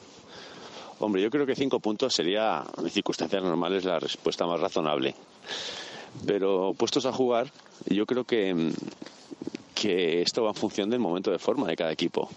Hombre, 0.98 1.22
yo 1.22 1.30
creo 1.30 1.46
que 1.46 1.56
cinco 1.56 1.80
puntos 1.80 2.14
sería, 2.14 2.62
en 2.76 2.90
circunstancias 2.90 3.42
normales, 3.42 3.86
la 3.86 3.98
respuesta 3.98 4.46
más 4.46 4.60
razonable. 4.60 5.14
Pero 6.26 6.74
puestos 6.76 7.06
a 7.06 7.14
jugar, 7.14 7.50
yo 7.86 8.04
creo 8.04 8.24
que, 8.24 8.52
mm, 8.52 8.72
que 9.84 10.22
esto 10.22 10.42
va 10.44 10.50
en 10.50 10.54
función 10.56 10.88
del 10.88 10.98
momento 11.00 11.30
de 11.30 11.38
forma 11.38 11.66
de 11.68 11.76
cada 11.76 11.92
equipo. 11.92 12.30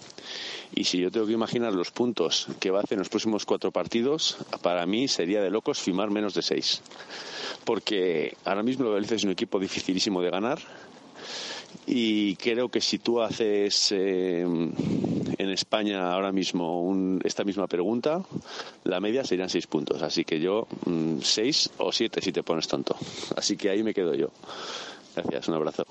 Y 0.75 0.83
si 0.83 0.97
yo 0.99 1.09
tengo 1.09 1.25
que 1.25 1.31
imaginar 1.33 1.71
los 1.73 1.91
puntos 1.91 2.47
que 2.59 2.71
va 2.71 2.79
a 2.79 2.83
hacer 2.83 2.95
en 2.97 2.99
los 2.99 3.09
próximos 3.09 3.45
cuatro 3.45 3.71
partidos, 3.71 4.35
para 4.61 4.85
mí 4.85 5.07
sería 5.07 5.41
de 5.41 5.49
locos 5.49 5.79
firmar 5.79 6.09
menos 6.11 6.33
de 6.33 6.41
seis. 6.41 6.81
Porque 7.63 8.35
ahora 8.43 8.63
mismo 8.63 8.89
Valencia 8.91 9.15
es 9.15 9.23
un 9.23 9.31
equipo 9.31 9.59
dificilísimo 9.59 10.21
de 10.21 10.29
ganar. 10.29 10.59
Y 11.85 12.35
creo 12.35 12.67
que 12.69 12.81
si 12.81 12.99
tú 12.99 13.21
haces 13.21 13.93
eh, 13.93 14.41
en 14.41 15.49
España 15.49 16.11
ahora 16.13 16.31
mismo 16.33 16.81
un- 16.83 17.21
esta 17.23 17.43
misma 17.45 17.67
pregunta, 17.67 18.23
la 18.83 18.99
media 18.99 19.23
serían 19.23 19.49
seis 19.49 19.67
puntos. 19.67 20.01
Así 20.01 20.25
que 20.25 20.39
yo 20.41 20.67
mm, 20.85 21.19
seis 21.21 21.69
o 21.77 21.91
siete 21.93 22.19
si 22.21 22.31
te 22.33 22.43
pones 22.43 22.67
tonto. 22.67 22.95
Así 23.37 23.55
que 23.55 23.69
ahí 23.69 23.83
me 23.83 23.93
quedo 23.93 24.13
yo. 24.15 24.31
Gracias, 25.15 25.47
un 25.47 25.53
abrazo. 25.55 25.85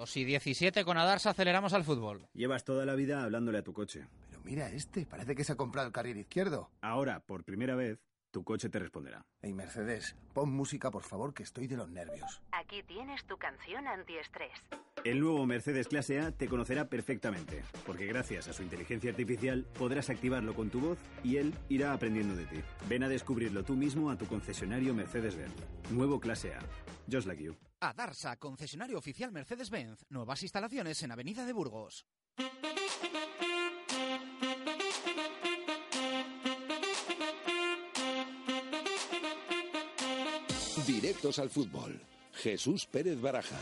2 0.00 0.16
y 0.16 0.24
17 0.24 0.82
con 0.82 0.96
Adarsa 0.96 1.28
aceleramos 1.28 1.74
al 1.74 1.84
fútbol. 1.84 2.26
Llevas 2.32 2.64
toda 2.64 2.86
la 2.86 2.94
vida 2.94 3.22
hablándole 3.22 3.58
a 3.58 3.62
tu 3.62 3.74
coche. 3.74 4.06
Pero 4.30 4.40
mira 4.44 4.70
este, 4.70 5.04
parece 5.04 5.34
que 5.34 5.44
se 5.44 5.52
ha 5.52 5.56
comprado 5.56 5.88
el 5.88 5.92
carril 5.92 6.16
izquierdo. 6.16 6.70
Ahora, 6.80 7.20
por 7.20 7.44
primera 7.44 7.74
vez, 7.74 7.98
tu 8.30 8.42
coche 8.42 8.70
te 8.70 8.78
responderá. 8.78 9.26
Ey, 9.42 9.52
Mercedes, 9.52 10.16
pon 10.32 10.50
música, 10.50 10.90
por 10.90 11.02
favor, 11.02 11.34
que 11.34 11.42
estoy 11.42 11.66
de 11.66 11.76
los 11.76 11.90
nervios. 11.90 12.40
Aquí 12.50 12.82
tienes 12.84 13.26
tu 13.26 13.36
canción 13.36 13.86
antiestrés. 13.86 14.52
El 15.04 15.20
nuevo 15.20 15.44
Mercedes 15.44 15.86
Clase 15.86 16.18
A 16.20 16.32
te 16.32 16.48
conocerá 16.48 16.88
perfectamente, 16.88 17.62
porque 17.84 18.06
gracias 18.06 18.48
a 18.48 18.54
su 18.54 18.62
inteligencia 18.62 19.10
artificial 19.10 19.66
podrás 19.78 20.08
activarlo 20.08 20.54
con 20.54 20.70
tu 20.70 20.80
voz 20.80 20.98
y 21.22 21.36
él 21.36 21.52
irá 21.68 21.92
aprendiendo 21.92 22.36
de 22.36 22.46
ti. 22.46 22.62
Ven 22.88 23.02
a 23.02 23.08
descubrirlo 23.10 23.64
tú 23.64 23.76
mismo 23.76 24.10
a 24.10 24.16
tu 24.16 24.24
concesionario 24.24 24.94
Mercedes-Benz. 24.94 25.52
Nuevo 25.90 26.20
Clase 26.20 26.54
A. 26.54 26.60
Just 27.06 27.26
like 27.26 27.42
you. 27.42 27.54
Adarsa, 27.80 28.36
concesionario 28.36 28.98
oficial 28.98 29.32
Mercedes-Benz. 29.32 30.04
Nuevas 30.10 30.42
instalaciones 30.42 31.02
en 31.02 31.12
Avenida 31.12 31.46
de 31.46 31.52
Burgos. 31.52 32.04
Directos 40.86 41.38
al 41.38 41.48
fútbol. 41.48 42.00
Jesús 42.32 42.86
Pérez 42.86 43.20
Baraja. 43.20 43.58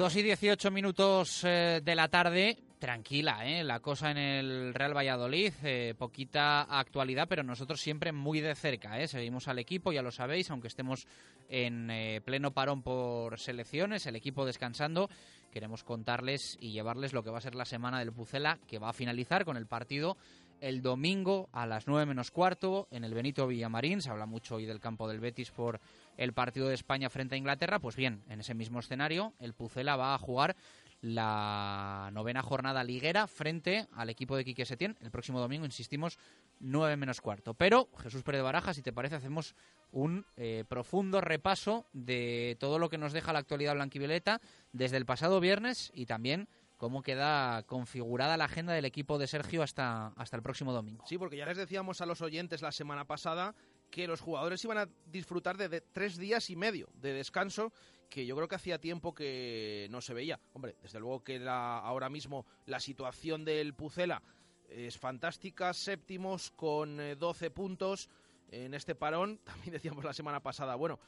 Dos 0.00 0.16
y 0.16 0.22
18 0.22 0.70
minutos 0.70 1.44
eh, 1.44 1.82
de 1.84 1.94
la 1.94 2.08
tarde. 2.08 2.56
Tranquila, 2.78 3.44
¿eh? 3.44 3.62
la 3.62 3.80
cosa 3.80 4.10
en 4.10 4.16
el 4.16 4.72
Real 4.72 4.96
Valladolid. 4.96 5.52
eh, 5.62 5.94
poquita 5.98 6.62
actualidad, 6.62 7.26
pero 7.28 7.42
nosotros 7.42 7.82
siempre 7.82 8.10
muy 8.10 8.40
de 8.40 8.54
cerca. 8.54 8.98
¿eh? 8.98 9.08
Seguimos 9.08 9.46
al 9.46 9.58
equipo, 9.58 9.92
ya 9.92 10.00
lo 10.00 10.10
sabéis, 10.10 10.50
aunque 10.50 10.68
estemos 10.68 11.06
en 11.50 12.22
pleno 12.24 12.52
parón 12.52 12.80
por 12.82 13.38
selecciones, 13.38 14.06
el 14.06 14.16
equipo 14.16 14.46
descansando. 14.46 15.10
Queremos 15.52 15.84
contarles 15.84 16.56
y 16.58 16.72
llevarles 16.72 17.12
lo 17.12 17.22
que 17.22 17.28
va 17.28 17.36
a 17.36 17.42
ser 17.42 17.54
la 17.54 17.66
semana 17.66 17.98
del 17.98 18.10
Pucela, 18.10 18.58
que 18.66 18.78
va 18.78 18.88
a 18.88 18.94
finalizar 18.94 19.44
con 19.44 19.58
el 19.58 19.66
partido 19.66 20.16
el 20.60 20.82
domingo 20.82 21.48
a 21.52 21.66
las 21.66 21.86
9 21.86 22.06
menos 22.06 22.30
cuarto 22.30 22.86
en 22.90 23.04
el 23.04 23.14
Benito 23.14 23.46
Villamarín. 23.46 24.00
Se 24.00 24.10
habla 24.10 24.26
mucho 24.26 24.56
hoy 24.56 24.66
del 24.66 24.80
campo 24.80 25.08
del 25.08 25.20
Betis 25.20 25.50
por 25.50 25.80
el 26.20 26.34
partido 26.34 26.68
de 26.68 26.74
España 26.74 27.08
frente 27.08 27.34
a 27.34 27.38
Inglaterra. 27.38 27.78
Pues 27.78 27.96
bien, 27.96 28.22
en 28.28 28.40
ese 28.40 28.54
mismo 28.54 28.78
escenario, 28.78 29.32
el 29.40 29.54
Pucela 29.54 29.96
va 29.96 30.14
a 30.14 30.18
jugar 30.18 30.54
la 31.00 32.10
novena 32.12 32.42
jornada 32.42 32.84
liguera 32.84 33.26
frente 33.26 33.88
al 33.94 34.10
equipo 34.10 34.36
de 34.36 34.44
Quique 34.44 34.66
Setién 34.66 34.98
el 35.00 35.10
próximo 35.10 35.40
domingo, 35.40 35.64
insistimos, 35.64 36.18
9 36.58 36.98
menos 36.98 37.22
cuarto. 37.22 37.54
Pero, 37.54 37.88
Jesús 38.02 38.22
Pérez 38.22 38.42
Baraja, 38.42 38.74
si 38.74 38.82
te 38.82 38.92
parece, 38.92 39.14
hacemos 39.14 39.54
un 39.92 40.26
eh, 40.36 40.64
profundo 40.68 41.22
repaso 41.22 41.86
de 41.94 42.58
todo 42.60 42.78
lo 42.78 42.90
que 42.90 42.98
nos 42.98 43.14
deja 43.14 43.32
la 43.32 43.38
actualidad 43.38 43.74
blanquivioleta 43.74 44.42
desde 44.72 44.98
el 44.98 45.06
pasado 45.06 45.40
viernes 45.40 45.90
y 45.94 46.04
también 46.04 46.48
cómo 46.76 47.02
queda 47.02 47.62
configurada 47.62 48.36
la 48.36 48.44
agenda 48.44 48.74
del 48.74 48.84
equipo 48.84 49.18
de 49.18 49.26
Sergio 49.26 49.62
hasta, 49.62 50.08
hasta 50.16 50.36
el 50.36 50.42
próximo 50.42 50.74
domingo. 50.74 51.04
Sí, 51.06 51.16
porque 51.16 51.38
ya 51.38 51.46
les 51.46 51.56
decíamos 51.56 52.02
a 52.02 52.06
los 52.06 52.20
oyentes 52.20 52.60
la 52.60 52.72
semana 52.72 53.06
pasada 53.06 53.54
que 53.90 54.06
los 54.06 54.20
jugadores 54.20 54.62
iban 54.64 54.78
a 54.78 54.88
disfrutar 55.06 55.56
de, 55.56 55.80
tres 55.80 56.16
días 56.16 56.48
y 56.50 56.56
medio 56.56 56.88
de 56.94 57.12
descanso, 57.12 57.72
que 58.08 58.26
yo 58.26 58.34
creo 58.36 58.48
que 58.48 58.54
hacía 58.56 58.78
tiempo 58.80 59.14
que 59.14 59.88
no 59.90 60.00
se 60.00 60.14
veía. 60.14 60.40
Hombre, 60.52 60.76
desde 60.82 61.00
luego 61.00 61.22
que 61.22 61.38
la- 61.38 61.78
ahora 61.78 62.08
mismo 62.08 62.46
la 62.66 62.80
situación 62.80 63.44
del 63.44 63.74
Pucela 63.74 64.22
es 64.68 64.96
fantástica, 64.98 65.72
séptimos 65.74 66.50
con 66.52 67.00
eh, 67.00 67.16
12 67.16 67.50
puntos 67.50 68.08
en 68.50 68.74
este 68.74 68.94
parón. 68.94 69.38
También 69.44 69.72
decíamos 69.72 70.04
la 70.04 70.12
semana 70.12 70.40
pasada, 70.40 70.74
bueno, 70.76 70.98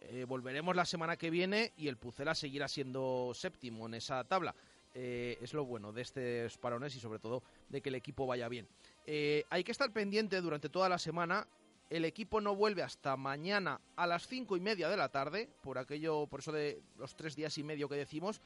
eh, 0.00 0.24
volveremos 0.26 0.74
la 0.74 0.84
semana 0.84 1.16
que 1.16 1.30
viene 1.30 1.72
y 1.76 1.88
el 1.88 1.96
Pucela 1.96 2.34
seguirá 2.34 2.66
siendo 2.68 3.32
séptimo 3.34 3.86
en 3.86 3.94
esa 3.94 4.24
tabla. 4.24 4.54
Eh, 4.94 5.38
es 5.40 5.54
lo 5.54 5.64
bueno 5.64 5.90
de 5.92 6.02
estos 6.02 6.58
parones 6.58 6.94
y 6.94 7.00
sobre 7.00 7.18
todo 7.18 7.42
de 7.70 7.80
que 7.80 7.88
el 7.88 7.94
equipo 7.94 8.26
vaya 8.26 8.46
bien. 8.48 8.68
Eh, 9.06 9.44
hay 9.48 9.64
que 9.64 9.72
estar 9.72 9.90
pendiente 9.92 10.40
durante 10.40 10.68
toda 10.68 10.88
la 10.88 10.98
semana. 10.98 11.46
El 11.92 12.06
equipo 12.06 12.40
no 12.40 12.56
vuelve 12.56 12.82
hasta 12.82 13.18
mañana 13.18 13.78
a 13.96 14.06
las 14.06 14.26
cinco 14.26 14.56
y 14.56 14.60
media 14.60 14.88
de 14.88 14.96
la 14.96 15.10
tarde, 15.10 15.50
por 15.60 15.76
aquello, 15.76 16.26
por 16.26 16.40
eso 16.40 16.50
de 16.50 16.80
los 16.96 17.14
tres 17.14 17.36
días 17.36 17.58
y 17.58 17.62
medio 17.62 17.86
que 17.86 17.96
decimos. 17.96 18.40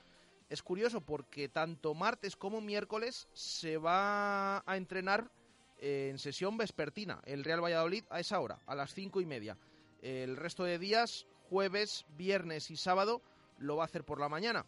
Es 0.48 0.64
curioso 0.64 1.01
porque 1.01 1.48
tanto 1.48 1.94
martes 1.94 2.35
como 2.35 2.60
miércoles 2.60 3.28
se 3.35 3.77
va 3.77 4.64
a 4.66 4.77
entrenar 4.77 5.31
eh, 5.78 6.09
en 6.10 6.18
sesión 6.18 6.56
vespertina 6.56 7.20
el 7.24 7.44
Real 7.44 7.62
Valladolid 7.62 8.02
a 8.10 8.18
esa 8.18 8.40
hora, 8.40 8.59
a 8.66 8.74
las 8.74 8.93
cinco 8.93 9.20
y 9.20 9.27
media. 9.27 9.56
El 10.02 10.36
resto 10.36 10.64
de 10.64 10.81
días, 10.81 11.28
jueves, 11.48 12.05
viernes 12.16 12.73
y 12.73 12.77
sábado, 12.77 13.23
lo 13.59 13.77
va 13.77 13.85
a 13.85 13.86
hacer 13.86 14.02
por 14.02 14.18
la 14.18 14.28
mañana. 14.28 14.66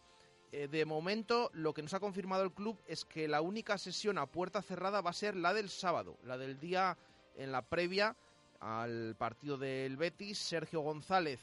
Eh, 0.53 0.69
de 0.69 0.85
momento, 0.85 1.49
lo 1.51 1.73
que 1.73 1.81
nos 1.81 1.93
ha 1.95 1.99
confirmado 1.99 2.43
el 2.43 2.53
club 2.53 2.79
es 2.87 3.03
que 3.03 3.27
la 3.27 3.41
única 3.41 3.77
sesión 3.77 4.17
a 4.17 4.25
puerta 4.25 4.61
cerrada 4.61 5.01
va 5.01 5.09
a 5.09 5.13
ser 5.13 5.35
la 5.35 5.53
del 5.53 5.69
sábado, 5.69 6.17
la 6.23 6.37
del 6.37 6.61
día 6.61 6.97
en 7.35 7.51
la 7.51 7.61
previa 7.61 8.15
al 8.59 9.15
partido 9.17 9.57
del 9.57 9.97
Betis. 9.97 10.37
Sergio 10.37 10.81
González 10.81 11.39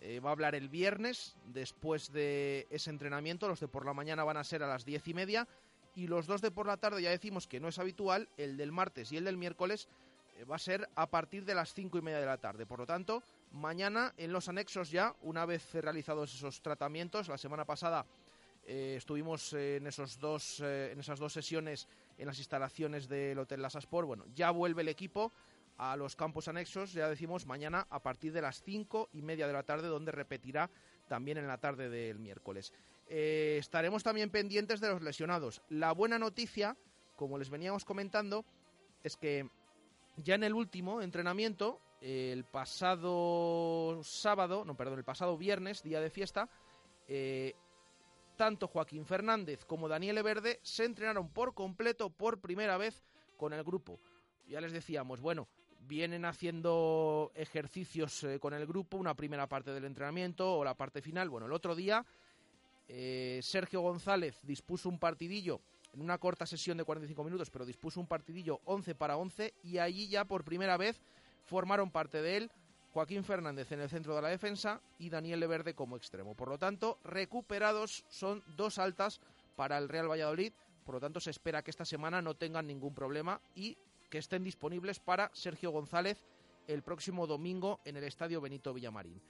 eh, 0.00 0.20
va 0.20 0.30
a 0.30 0.32
hablar 0.32 0.54
el 0.54 0.68
viernes 0.68 1.36
después 1.46 2.12
de 2.12 2.66
ese 2.70 2.90
entrenamiento. 2.90 3.48
Los 3.48 3.60
de 3.60 3.68
por 3.68 3.86
la 3.86 3.94
mañana 3.94 4.24
van 4.24 4.36
a 4.36 4.44
ser 4.44 4.62
a 4.62 4.66
las 4.66 4.84
diez 4.84 5.06
y 5.08 5.14
media. 5.14 5.46
Y 5.94 6.08
los 6.08 6.26
dos 6.26 6.42
de 6.42 6.50
por 6.50 6.66
la 6.66 6.76
tarde 6.76 7.02
ya 7.02 7.10
decimos 7.10 7.46
que 7.46 7.60
no 7.60 7.68
es 7.68 7.78
habitual. 7.78 8.28
El 8.36 8.56
del 8.56 8.72
martes 8.72 9.12
y 9.12 9.16
el 9.16 9.24
del 9.24 9.38
miércoles 9.38 9.88
eh, 10.36 10.44
va 10.44 10.56
a 10.56 10.60
ser 10.60 10.88
a 10.94 11.08
partir 11.08 11.44
de 11.44 11.54
las 11.54 11.72
cinco 11.72 11.98
y 11.98 12.02
media 12.02 12.20
de 12.20 12.26
la 12.26 12.38
tarde. 12.38 12.66
Por 12.66 12.80
lo 12.80 12.86
tanto, 12.86 13.22
mañana 13.52 14.12
en 14.18 14.32
los 14.32 14.48
anexos 14.48 14.90
ya, 14.90 15.14
una 15.22 15.46
vez 15.46 15.72
realizados 15.72 16.34
esos 16.34 16.60
tratamientos, 16.60 17.28
la 17.28 17.38
semana 17.38 17.64
pasada 17.64 18.04
eh, 18.66 18.94
estuvimos 18.98 19.54
en, 19.54 19.86
esos 19.86 20.18
dos, 20.18 20.60
en 20.60 20.98
esas 21.00 21.18
dos 21.18 21.32
sesiones 21.32 21.88
en 22.18 22.26
las 22.26 22.38
instalaciones 22.38 23.08
del 23.08 23.38
Hotel 23.38 23.62
Lasasport. 23.62 24.06
Bueno, 24.06 24.24
ya 24.34 24.50
vuelve 24.50 24.82
el 24.82 24.88
equipo 24.88 25.32
a 25.78 25.96
los 25.96 26.16
campos 26.16 26.48
anexos, 26.48 26.92
ya 26.92 27.08
decimos, 27.08 27.46
mañana 27.46 27.86
a 27.90 28.02
partir 28.02 28.32
de 28.32 28.42
las 28.42 28.62
cinco 28.62 29.08
y 29.12 29.22
media 29.22 29.46
de 29.46 29.52
la 29.52 29.62
tarde, 29.62 29.88
donde 29.88 30.12
repetirá 30.12 30.70
también 31.08 31.38
en 31.38 31.46
la 31.46 31.58
tarde 31.58 31.88
del 31.88 32.18
miércoles. 32.18 32.72
Eh, 33.08 33.56
estaremos 33.58 34.02
también 34.02 34.30
pendientes 34.30 34.80
de 34.80 34.88
los 34.88 35.02
lesionados. 35.02 35.62
La 35.68 35.92
buena 35.92 36.18
noticia, 36.18 36.76
como 37.16 37.38
les 37.38 37.50
veníamos 37.50 37.84
comentando, 37.84 38.44
es 39.02 39.16
que 39.16 39.48
ya 40.16 40.34
en 40.34 40.44
el 40.44 40.54
último 40.54 41.02
entrenamiento, 41.02 41.80
el 42.00 42.44
pasado 42.44 44.00
sábado, 44.02 44.64
no, 44.64 44.76
perdón, 44.76 44.98
el 44.98 45.04
pasado 45.04 45.36
viernes, 45.36 45.82
día 45.82 46.00
de 46.00 46.10
fiesta, 46.10 46.48
eh, 47.08 47.54
tanto 48.36 48.68
Joaquín 48.68 49.06
Fernández 49.06 49.64
como 49.64 49.88
Daniel 49.88 50.22
Verde 50.22 50.60
se 50.62 50.84
entrenaron 50.84 51.28
por 51.28 51.54
completo 51.54 52.10
por 52.10 52.40
primera 52.40 52.76
vez 52.76 53.02
con 53.36 53.52
el 53.52 53.64
grupo. 53.64 53.98
Ya 54.48 54.60
les 54.60 54.72
decíamos, 54.72 55.20
bueno, 55.20 55.48
vienen 55.86 56.24
haciendo 56.24 57.32
ejercicios 57.34 58.24
eh, 58.24 58.38
con 58.38 58.54
el 58.54 58.66
grupo, 58.66 58.96
una 58.96 59.14
primera 59.14 59.46
parte 59.46 59.72
del 59.72 59.84
entrenamiento 59.84 60.58
o 60.58 60.64
la 60.64 60.74
parte 60.74 61.00
final. 61.00 61.28
Bueno, 61.28 61.46
el 61.46 61.52
otro 61.52 61.74
día 61.74 62.04
eh, 62.88 63.40
Sergio 63.42 63.80
González 63.80 64.38
dispuso 64.42 64.88
un 64.88 64.98
partidillo 64.98 65.60
en 65.92 66.02
una 66.02 66.18
corta 66.18 66.46
sesión 66.46 66.76
de 66.76 66.84
45 66.84 67.24
minutos, 67.24 67.50
pero 67.50 67.64
dispuso 67.64 68.00
un 68.00 68.06
partidillo 68.06 68.60
11 68.64 68.94
para 68.94 69.16
11 69.16 69.54
y 69.62 69.78
allí 69.78 70.08
ya 70.08 70.24
por 70.24 70.44
primera 70.44 70.76
vez 70.76 71.00
formaron 71.44 71.90
parte 71.90 72.20
de 72.20 72.36
él 72.36 72.50
Joaquín 72.92 73.24
Fernández 73.24 73.70
en 73.72 73.80
el 73.80 73.90
centro 73.90 74.14
de 74.14 74.22
la 74.22 74.28
defensa 74.28 74.80
y 74.98 75.10
Daniel 75.10 75.40
Leverde 75.40 75.74
como 75.74 75.98
extremo. 75.98 76.34
Por 76.34 76.48
lo 76.48 76.56
tanto, 76.56 76.98
recuperados 77.04 78.04
son 78.08 78.42
dos 78.56 78.78
altas 78.78 79.20
para 79.54 79.76
el 79.76 79.90
Real 79.90 80.10
Valladolid. 80.10 80.54
Por 80.82 80.94
lo 80.94 81.00
tanto, 81.00 81.20
se 81.20 81.28
espera 81.28 81.62
que 81.62 81.70
esta 81.70 81.84
semana 81.84 82.22
no 82.22 82.36
tengan 82.36 82.66
ningún 82.66 82.94
problema 82.94 83.38
y 83.54 83.76
estén 84.18 84.44
disponibles 84.44 85.00
para 85.00 85.30
Sergio 85.34 85.70
González 85.70 86.24
el 86.66 86.82
próximo 86.82 87.26
domingo 87.26 87.80
en 87.84 87.96
el 87.96 88.04
Estadio 88.04 88.40
Benito 88.40 88.74
Villamarín. 88.74 89.20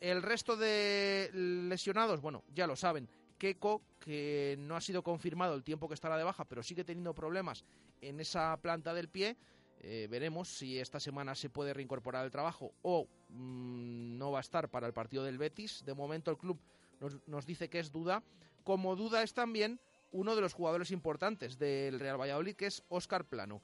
El 0.00 0.22
resto 0.22 0.56
de 0.56 1.30
lesionados, 1.32 2.20
bueno, 2.20 2.44
ya 2.54 2.66
lo 2.66 2.76
saben. 2.76 3.08
Keco, 3.38 3.82
que 4.00 4.56
no 4.58 4.76
ha 4.76 4.80
sido 4.80 5.02
confirmado 5.02 5.54
el 5.54 5.62
tiempo 5.62 5.88
que 5.88 5.94
estará 5.94 6.16
de 6.16 6.24
baja, 6.24 6.44
pero 6.44 6.62
sigue 6.62 6.84
teniendo 6.84 7.14
problemas 7.14 7.64
en 8.00 8.20
esa 8.20 8.56
planta 8.58 8.94
del 8.94 9.08
pie. 9.08 9.36
Eh, 9.80 10.08
veremos 10.10 10.48
si 10.48 10.78
esta 10.78 11.00
semana 11.00 11.34
se 11.34 11.50
puede 11.50 11.74
reincorporar 11.74 12.24
al 12.24 12.30
trabajo 12.30 12.72
o 12.82 13.06
mm, 13.28 14.16
no 14.16 14.32
va 14.32 14.38
a 14.38 14.40
estar 14.40 14.70
para 14.70 14.86
el 14.86 14.92
partido 14.92 15.24
del 15.24 15.38
Betis. 15.38 15.84
De 15.84 15.94
momento 15.94 16.30
el 16.30 16.38
club 16.38 16.58
nos, 17.00 17.16
nos 17.26 17.46
dice 17.46 17.68
que 17.68 17.78
es 17.78 17.92
duda. 17.92 18.22
Como 18.64 18.96
duda 18.96 19.22
es 19.22 19.34
también 19.34 19.78
uno 20.12 20.34
de 20.34 20.40
los 20.40 20.54
jugadores 20.54 20.90
importantes 20.90 21.58
del 21.58 22.00
Real 22.00 22.20
Valladolid, 22.20 22.56
que 22.56 22.66
es 22.66 22.82
Óscar 22.88 23.24
Plano. 23.24 23.62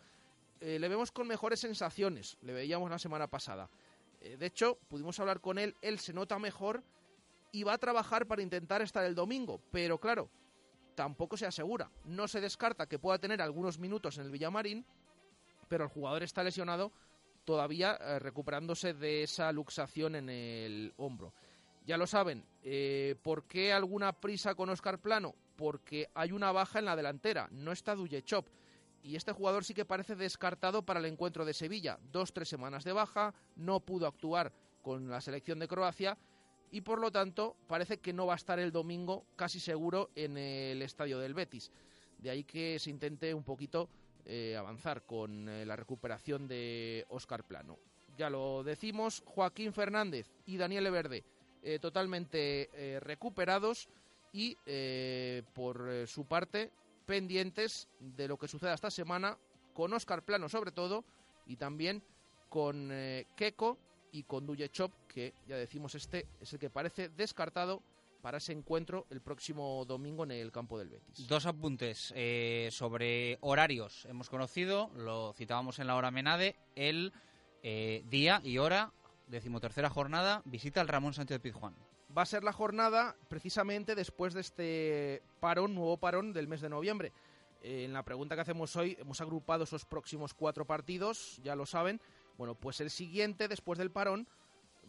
Eh, 0.65 0.79
le 0.79 0.89
vemos 0.89 1.11
con 1.11 1.27
mejores 1.27 1.59
sensaciones, 1.59 2.39
le 2.43 2.53
veíamos 2.53 2.89
la 2.89 3.01
semana 3.01 3.27
pasada. 3.27 3.69
Eh, 4.21 4.37
de 4.37 4.47
hecho, 4.47 4.79
pudimos 4.89 5.19
hablar 5.19 5.41
con 5.41 5.59
él, 5.59 5.75
él 5.83 5.99
se 5.99 6.13
nota 6.13 6.39
mejor 6.39 6.85
y 7.51 7.65
va 7.65 7.73
a 7.73 7.79
trabajar 7.79 8.27
para 8.27 8.43
intentar 8.43 8.81
estar 8.81 9.05
el 9.05 9.17
domingo, 9.17 9.61
pero 9.73 9.99
claro, 9.99 10.31
tampoco 10.95 11.37
se 11.37 11.47
asegura. 11.47 11.91
No 12.05 12.29
se 12.29 12.41
descarta 12.41 12.87
que 12.87 13.01
pueda 13.01 13.19
tener 13.19 13.43
algunos 13.43 13.81
minutos 13.81 14.19
en 14.19 14.27
el 14.27 14.31
Villamarín, 14.31 14.87
pero 15.69 15.83
el 15.83 15.91
jugador 15.91 16.23
está 16.23 16.45
lesionado 16.45 16.93
todavía 17.45 17.99
eh, 18.01 18.21
recuperándose 18.21 18.95
de 18.95 19.25
esa 19.25 19.51
luxación 19.51 20.15
en 20.15 20.29
el 20.29 20.95
hombro. 20.97 21.35
Ya 21.85 21.97
lo 21.97 22.07
saben, 22.07 22.45
¿por 23.25 23.49
qué 23.49 23.73
alguna 23.73 24.13
prisa 24.13 24.55
con 24.55 24.71
Oscar 24.71 25.01
Plano? 25.01 25.35
Porque 25.57 26.09
hay 26.15 26.31
una 26.31 26.53
baja 26.53 26.79
en 26.79 26.85
la 26.85 26.95
delantera, 26.95 27.49
no 27.51 27.73
está 27.73 27.97
Duyechop. 27.97 28.47
Y 29.03 29.17
este 29.17 29.33
jugador 29.33 29.65
sí 29.65 29.75
que 29.75 29.85
parece 29.85 30.15
descartado 30.15 30.83
para 30.83 31.01
el 31.01 31.07
encuentro 31.07 31.45
de 31.45 31.55
Sevilla. 31.55 31.99
Dos, 32.13 32.33
tres 32.33 32.49
semanas 32.49 32.85
de 32.85 32.93
baja, 32.93 33.35
no 33.57 33.81
pudo 33.81 34.07
actuar 34.07 34.53
con 34.83 35.09
la 35.09 35.21
selección 35.21 35.59
de 35.59 35.69
Croacia 35.69 36.17
y 36.71 36.81
por 36.81 36.99
lo 36.99 37.11
tanto 37.11 37.57
parece 37.69 37.99
que 37.99 38.13
no 38.13 38.27
va 38.27 38.35
a 38.35 38.37
estar 38.37 38.59
el 38.59 38.73
domingo 38.73 39.25
casi 39.37 39.61
seguro 39.61 40.11
en 40.15 40.39
el 40.39 40.83
estadio 40.83 41.19
del 41.19 41.35
Betis. 41.35 41.71
De 42.19 42.31
ahí 42.31 42.45
que 42.45 42.79
se 42.79 42.91
intente 42.91 43.35
un 43.35 43.45
poquito 43.45 43.89
eh, 44.25 44.57
avanzar 44.57 45.03
con 45.03 45.49
eh, 45.49 45.67
la 45.67 45.75
recuperación 45.75 46.47
de 46.47 47.05
Óscar 47.09 47.45
Plano. 47.45 47.79
Ya 48.17 48.31
lo 48.31 48.63
decimos, 48.63 49.23
Joaquín 49.27 49.73
Fernández 49.73 50.31
y 50.47 50.57
Daniel 50.57 50.91
Verde 50.91 51.25
eh, 51.63 51.79
totalmente 51.81 53.01
recuperados 53.01 53.89
y 54.33 54.57
por 55.53 56.07
su 56.07 56.25
parte 56.25 56.71
pendientes 57.03 57.89
de 58.01 58.29
lo 58.29 58.39
que 58.39 58.49
suceda 58.49 58.75
esta 58.75 58.91
semana 58.91 59.39
con 59.75 59.93
Óscar 59.93 60.25
Plano 60.25 60.49
sobre 60.49 60.73
todo 60.73 61.05
y 61.47 61.57
también 61.57 62.03
con 62.49 62.91
eh, 62.93 63.27
Keko 63.37 63.79
y 64.13 64.25
con 64.25 64.47
Duyechop 64.47 64.93
que 65.09 65.35
ya 65.47 65.57
decimos 65.57 65.95
este 65.95 66.27
es 66.41 66.53
el 66.53 66.59
que 66.59 66.71
parece 66.71 67.09
descartado 67.09 67.83
para 68.23 68.39
ese 68.39 68.53
encuentro 68.53 69.07
el 69.11 69.21
próximo 69.21 69.85
domingo 69.85 70.23
en 70.25 70.31
el 70.31 70.53
campo 70.53 70.79
del 70.79 70.89
Betis. 70.89 71.27
Dos 71.27 71.45
apuntes 71.45 72.13
eh, 72.17 72.69
sobre 72.71 73.37
horarios. 73.41 74.07
Hemos 74.07 74.31
conocido, 74.31 74.91
lo 74.95 75.33
citábamos 75.33 75.81
en 75.81 75.89
la 75.89 75.97
hora 75.97 76.13
Menade, 76.13 76.55
el 76.77 77.13
eh, 77.65 78.05
día 78.09 78.41
y 78.45 78.59
hora, 78.59 78.93
decimotercera 79.27 79.91
jornada, 79.91 80.41
visita 80.45 80.81
al 80.81 80.89
Ramón 80.89 81.15
Sánchez 81.15 81.41
Pizjuán. 81.41 81.75
Va 82.17 82.23
a 82.23 82.27
ser 82.27 82.45
la 82.45 82.53
jornada 82.53 83.17
precisamente 83.29 83.95
después 83.95 84.35
de 84.35 84.41
este 84.41 85.23
parón, 85.41 85.75
nuevo 85.75 85.97
parón 85.97 86.33
del 86.33 86.49
mes 86.49 86.61
de 86.61 86.69
noviembre. 86.69 87.13
Eh, 87.63 87.85
en 87.85 87.93
la 87.93 88.03
pregunta 88.03 88.35
que 88.35 88.43
hacemos 88.43 88.75
hoy 88.77 88.97
hemos 89.01 89.21
agrupado 89.21 89.65
esos 89.65 89.85
próximos 89.85 90.35
cuatro 90.35 90.65
partidos, 90.65 91.41
ya 91.43 91.57
lo 91.57 91.67
saben. 91.67 92.01
Bueno, 92.37 92.55
pues 92.55 92.81
el 92.81 92.91
siguiente 92.91 93.49
después 93.49 93.79
del 93.79 93.91
parón 93.91 94.27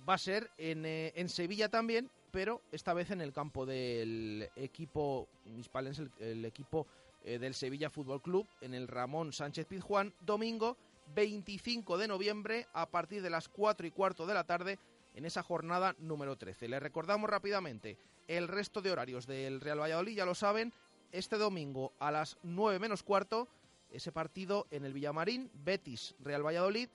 va 0.07 0.15
a 0.15 0.19
ser 0.19 0.51
en, 0.57 0.85
eh, 0.85 1.13
en 1.15 1.29
Sevilla 1.29 1.69
también, 1.69 2.09
pero 2.31 2.61
esta 2.71 2.93
vez 2.93 3.11
en 3.11 3.21
el 3.21 3.31
campo 3.31 3.65
del 3.65 4.49
equipo 4.55 5.27
hispalense, 5.57 6.03
el, 6.03 6.11
el 6.19 6.45
equipo 6.45 6.87
eh, 7.23 7.37
del 7.37 7.53
Sevilla 7.53 7.89
Fútbol 7.89 8.21
Club, 8.21 8.47
en 8.61 8.73
el 8.73 8.87
Ramón 8.87 9.31
Sánchez 9.31 9.65
Pizjuán, 9.65 10.13
domingo 10.21 10.77
25 11.15 11.97
de 11.97 12.07
noviembre 12.07 12.67
a 12.73 12.89
partir 12.89 13.21
de 13.21 13.29
las 13.29 13.49
4 13.49 13.87
y 13.87 13.91
cuarto 13.91 14.25
de 14.25 14.33
la 14.33 14.45
tarde 14.45 14.79
en 15.13 15.25
esa 15.25 15.43
jornada 15.43 15.95
número 15.99 16.37
13. 16.37 16.67
Les 16.67 16.81
recordamos 16.81 17.29
rápidamente 17.29 17.97
el 18.27 18.47
resto 18.47 18.81
de 18.81 18.91
horarios 18.91 19.27
del 19.27 19.61
Real 19.61 19.81
Valladolid, 19.81 20.15
ya 20.15 20.25
lo 20.25 20.35
saben, 20.35 20.73
este 21.11 21.37
domingo 21.37 21.93
a 21.99 22.11
las 22.11 22.37
9 22.43 22.79
menos 22.79 23.03
cuarto, 23.03 23.47
ese 23.91 24.11
partido 24.11 24.67
en 24.71 24.85
el 24.85 24.93
Villamarín, 24.93 25.51
Betis 25.53 26.15
Real 26.19 26.45
Valladolid. 26.45 26.89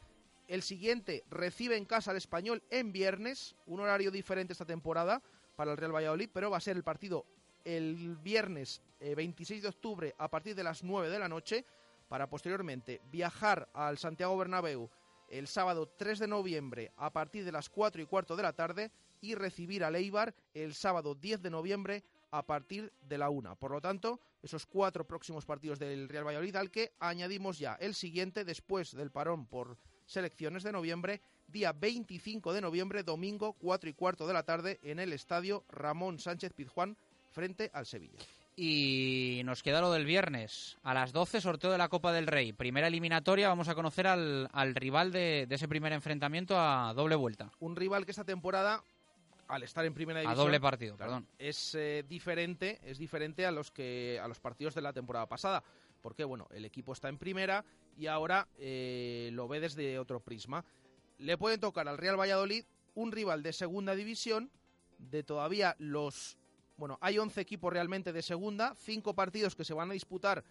El 0.49 0.63
siguiente 0.63 1.25
recibe 1.31 1.77
en 1.77 1.85
casa 1.85 2.11
al 2.11 2.17
español 2.17 2.63
en 2.71 2.93
viernes, 2.93 3.55
un 3.67 3.81
horario 3.81 4.11
diferente 4.11 4.53
esta 4.53 4.65
temporada 4.65 5.23
para 5.57 5.71
el 5.71 5.77
Real 5.77 5.95
Valladolid, 5.95 6.31
pero 6.33 6.51
va 6.51 6.57
a 6.57 6.61
ser 6.61 6.77
el 6.77 6.83
partido 6.83 7.27
el 7.65 8.17
viernes 8.17 8.81
eh, 9.01 9.15
26 9.15 9.63
de 9.63 9.69
octubre 9.69 10.15
a 10.17 10.29
partir 10.29 10.55
de 10.55 10.65
las 10.65 10.83
9 10.83 11.11
de 11.11 11.19
la 11.19 11.29
noche 11.29 11.65
para 12.09 12.29
posteriormente 12.29 13.01
viajar 13.11 13.69
al 13.75 13.99
Santiago 13.99 14.37
Bernabéu 14.39 14.89
el 15.29 15.47
sábado 15.47 15.89
3 15.97 16.19
de 16.19 16.29
noviembre 16.29 16.93
a 16.97 17.13
partir 17.13 17.45
de 17.45 17.53
las 17.53 17.69
4 17.69 18.03
y 18.03 18.07
cuarto 18.07 18.37
de 18.37 18.43
la 18.43 18.53
tarde 18.53 18.91
y 19.21 19.35
recibir 19.35 19.85
al 19.85 19.97
Eibar 19.97 20.35
el 20.55 20.75
sábado 20.75 21.15
10 21.15 21.43
de 21.43 21.51
noviembre 21.51 22.05
a 22.31 22.47
partir 22.47 22.93
de 23.03 23.19
la 23.19 23.31
1. 23.31 23.57
Por 23.57 23.71
lo 23.71 23.81
tanto, 23.81 24.21
esos 24.43 24.67
cuatro 24.67 25.07
próximos 25.07 25.45
partidos 25.45 25.79
del 25.79 26.09
Real 26.09 26.27
Valladolid 26.27 26.57
al 26.57 26.71
que 26.71 26.93
añadimos 27.01 27.59
ya 27.59 27.75
el 27.81 27.95
siguiente 27.95 28.45
después 28.45 28.95
del 28.95 29.11
parón 29.11 29.47
por 29.47 29.77
selecciones 30.07 30.63
de 30.63 30.73
noviembre, 30.73 31.21
día 31.49 31.73
25 31.73 32.53
de 32.53 32.61
noviembre, 32.61 33.03
domingo 33.03 33.55
4 33.55 33.91
y 33.91 33.95
cuarto 33.95 34.27
de 34.27 34.33
la 34.35 34.45
tarde 34.45 34.79
en 34.83 34.99
el 34.99 35.13
estadio 35.13 35.65
Ramón 35.69 36.19
Sánchez 36.19 36.53
Pizjuán 36.53 36.97
frente 37.31 37.71
al 37.73 37.87
Sevilla. 37.87 38.19
Y 38.61 39.43
nos 39.45 39.63
queda 39.63 39.81
lo 39.81 39.93
del 39.93 40.05
viernes. 40.05 40.79
A 40.83 40.93
las 40.93 41.13
12, 41.13 41.41
sorteo 41.41 41.71
de 41.71 41.79
la 41.79 41.89
Copa 41.89 42.13
del 42.13 42.27
Rey. 42.27 42.53
Primera 42.53 42.89
eliminatoria, 42.89 43.47
vamos 43.47 43.69
a 43.69 43.77
conocer 43.77 44.09
al, 44.09 44.49
al 44.53 44.75
rival 44.75 45.13
de, 45.13 45.47
de, 45.49 45.55
ese 45.55 45.69
primer 45.69 45.93
enfrentamiento 45.93 46.59
a 46.59 46.93
doble 46.93 47.15
vuelta. 47.15 47.53
Un 47.61 47.77
rival 47.77 48.05
que 48.05 48.11
esta 48.11 48.25
temporada, 48.25 48.83
al 49.47 49.63
estar 49.63 49.85
en 49.85 49.95
primera 49.95 50.19
división... 50.19 50.41
A 50.41 50.43
doble 50.43 50.59
partido, 50.59 50.97
perdón. 50.97 51.29
Es 51.39 51.77
eh, 51.77 52.05
diferente, 52.09 52.81
es 52.83 52.99
diferente 52.99 53.47
a 53.47 53.53
los, 53.53 53.71
que, 53.71 54.19
a 54.21 54.27
los 54.27 54.41
partidos 54.41 54.75
de 54.75 54.83
la 54.83 54.93
temporada 54.93 55.27
pasada. 55.27 55.63
Porque, 56.03 56.25
bueno, 56.25 56.49
el 56.51 56.65
equipo 56.65 56.93
está 56.93 57.09
en 57.09 57.19
primera 57.19 57.65
y 57.97 58.09
ahora 58.09 58.49
eh, 58.59 59.31
lo 59.35 59.47
ve 59.47 59.61
desde 59.61 60.01
otro 60.01 60.19
prisma. 60.19 60.65
Le 61.19 61.39
pueden 61.39 61.61
tocar 61.61 61.87
al 61.87 61.97
Real 61.97 62.19
Valladolid 62.19 62.65
un 62.97 63.13
rival 63.13 63.45
de 63.45 63.53
segunda 63.53 63.95
división, 63.95 64.51
de 64.99 65.23
todavía 65.23 65.77
los 65.79 66.37
bueno, 66.79 66.97
hay 67.01 67.19
11 67.19 67.41
equipos 67.41 67.73
realmente 67.73 68.13
de 68.13 68.23
segunda, 68.23 68.75
5 68.77 69.15
partidos 69.15 69.55
que 69.55 69.65
se 69.65 69.75
van 69.75 69.91
a 69.91 69.95
disputar 69.95 70.45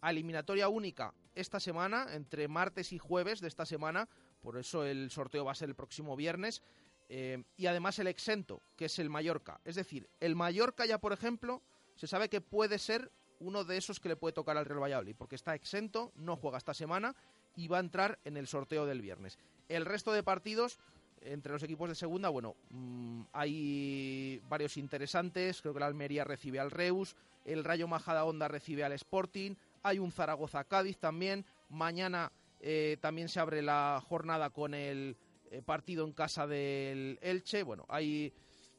a 0.00 0.10
eliminatoria 0.10 0.68
única 0.68 1.14
esta 1.34 1.60
semana, 1.60 2.06
entre 2.12 2.48
martes 2.48 2.92
y 2.92 2.98
jueves 2.98 3.40
de 3.40 3.48
esta 3.48 3.66
semana, 3.66 4.08
por 4.42 4.56
eso 4.56 4.84
el 4.84 5.10
sorteo 5.10 5.44
va 5.44 5.52
a 5.52 5.54
ser 5.54 5.68
el 5.68 5.74
próximo 5.74 6.16
viernes, 6.16 6.62
eh, 7.08 7.42
y 7.56 7.66
además 7.66 7.98
el 7.98 8.06
exento, 8.06 8.60
que 8.76 8.86
es 8.86 8.98
el 8.98 9.10
Mallorca. 9.10 9.60
Es 9.64 9.76
decir, 9.76 10.08
el 10.20 10.36
Mallorca 10.36 10.86
ya, 10.86 10.98
por 10.98 11.12
ejemplo, 11.12 11.62
se 11.96 12.06
sabe 12.06 12.28
que 12.28 12.40
puede 12.40 12.78
ser 12.78 13.10
uno 13.40 13.64
de 13.64 13.76
esos 13.76 14.00
que 14.00 14.08
le 14.08 14.16
puede 14.16 14.32
tocar 14.32 14.56
al 14.56 14.64
Real 14.64 14.82
Valladolid, 14.82 15.16
porque 15.16 15.36
está 15.36 15.54
exento, 15.54 16.12
no 16.16 16.36
juega 16.36 16.58
esta 16.58 16.74
semana 16.74 17.14
y 17.56 17.68
va 17.68 17.76
a 17.76 17.80
entrar 17.80 18.18
en 18.24 18.36
el 18.36 18.46
sorteo 18.46 18.86
del 18.86 19.02
viernes. 19.02 19.38
El 19.68 19.84
resto 19.84 20.12
de 20.12 20.22
partidos 20.22 20.78
entre 21.24 21.52
los 21.52 21.62
equipos 21.62 21.88
de 21.88 21.94
segunda, 21.94 22.28
bueno, 22.28 22.54
mm, 22.70 23.22
hay 23.32 24.40
varios 24.48 24.76
interesantes. 24.76 25.60
Creo 25.60 25.74
que 25.74 25.80
la 25.80 25.86
Almería 25.86 26.24
recibe 26.24 26.60
al 26.60 26.70
Reus, 26.70 27.16
el 27.44 27.64
Rayo 27.64 27.88
Majada 27.88 28.24
Honda 28.24 28.48
recibe 28.48 28.84
al 28.84 28.92
Sporting, 28.92 29.54
hay 29.82 29.98
un 29.98 30.12
Zaragoza-Cádiz 30.12 30.98
también. 30.98 31.44
Mañana 31.68 32.32
eh, 32.60 32.96
también 33.00 33.28
se 33.28 33.40
abre 33.40 33.60
la 33.62 34.02
jornada 34.06 34.50
con 34.50 34.74
el 34.74 35.16
eh, 35.50 35.62
partido 35.62 36.06
en 36.06 36.12
casa 36.12 36.46
del 36.46 37.18
Elche. 37.20 37.62
Bueno, 37.62 37.84
hay 37.88 38.32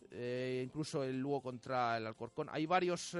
eh, 0.09 0.63
incluso 0.65 1.03
el 1.03 1.19
Lugo 1.19 1.41
contra 1.41 1.97
el 1.97 2.07
Alcorcón. 2.07 2.47
Hay 2.51 2.65
varios 2.65 3.15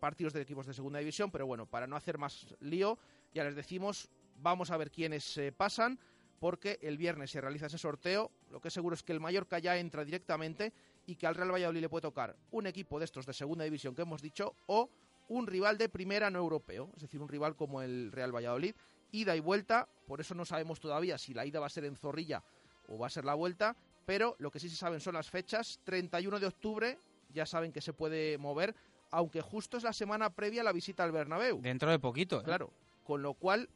partidos 0.00 0.32
de 0.32 0.42
equipos 0.42 0.66
de 0.66 0.74
segunda 0.74 0.98
división, 0.98 1.30
pero 1.30 1.46
bueno, 1.46 1.66
para 1.66 1.86
no 1.86 1.96
hacer 1.96 2.18
más 2.18 2.54
lío, 2.60 2.98
ya 3.32 3.44
les 3.44 3.54
decimos, 3.54 4.08
vamos 4.40 4.70
a 4.70 4.76
ver 4.76 4.90
quiénes 4.90 5.40
pasan, 5.56 5.98
porque 6.44 6.78
el 6.82 6.98
viernes 6.98 7.30
se 7.30 7.40
realiza 7.40 7.68
ese 7.68 7.78
sorteo. 7.78 8.30
Lo 8.50 8.60
que 8.60 8.68
es 8.68 8.74
seguro 8.74 8.92
es 8.92 9.02
que 9.02 9.12
el 9.12 9.18
Mallorca 9.18 9.58
ya 9.60 9.78
entra 9.78 10.04
directamente 10.04 10.74
y 11.06 11.16
que 11.16 11.26
al 11.26 11.36
Real 11.36 11.50
Valladolid 11.50 11.80
le 11.80 11.88
puede 11.88 12.02
tocar 12.02 12.36
un 12.50 12.66
equipo 12.66 12.98
de 12.98 13.06
estos 13.06 13.24
de 13.24 13.32
segunda 13.32 13.64
división 13.64 13.94
que 13.94 14.02
hemos 14.02 14.20
dicho 14.20 14.54
o 14.66 14.90
un 15.28 15.46
rival 15.46 15.78
de 15.78 15.88
primera 15.88 16.28
no 16.28 16.38
europeo, 16.38 16.90
es 16.96 17.00
decir, 17.00 17.22
un 17.22 17.30
rival 17.30 17.56
como 17.56 17.80
el 17.80 18.12
Real 18.12 18.30
Valladolid, 18.30 18.74
ida 19.10 19.34
y 19.34 19.40
vuelta, 19.40 19.88
por 20.06 20.20
eso 20.20 20.34
no 20.34 20.44
sabemos 20.44 20.80
todavía 20.80 21.16
si 21.16 21.32
la 21.32 21.46
ida 21.46 21.60
va 21.60 21.66
a 21.66 21.70
ser 21.70 21.86
en 21.86 21.96
Zorrilla 21.96 22.44
o 22.88 22.98
va 22.98 23.06
a 23.06 23.10
ser 23.10 23.24
la 23.24 23.32
vuelta, 23.32 23.74
pero 24.04 24.36
lo 24.38 24.50
que 24.50 24.60
sí 24.60 24.68
se 24.68 24.76
saben 24.76 25.00
son 25.00 25.14
las 25.14 25.30
fechas, 25.30 25.80
31 25.84 26.40
de 26.40 26.46
octubre, 26.46 26.98
ya 27.32 27.46
saben 27.46 27.72
que 27.72 27.80
se 27.80 27.94
puede 27.94 28.36
mover, 28.36 28.74
aunque 29.10 29.40
justo 29.40 29.78
es 29.78 29.82
la 29.82 29.94
semana 29.94 30.28
previa 30.28 30.60
a 30.60 30.64
la 30.64 30.72
visita 30.72 31.04
al 31.04 31.12
Bernabéu. 31.12 31.62
Dentro 31.62 31.90
de 31.90 31.98
poquito. 31.98 32.40
¿eh? 32.40 32.44
Claro, 32.44 32.70
con 33.02 33.22
lo 33.22 33.32
cual 33.32 33.70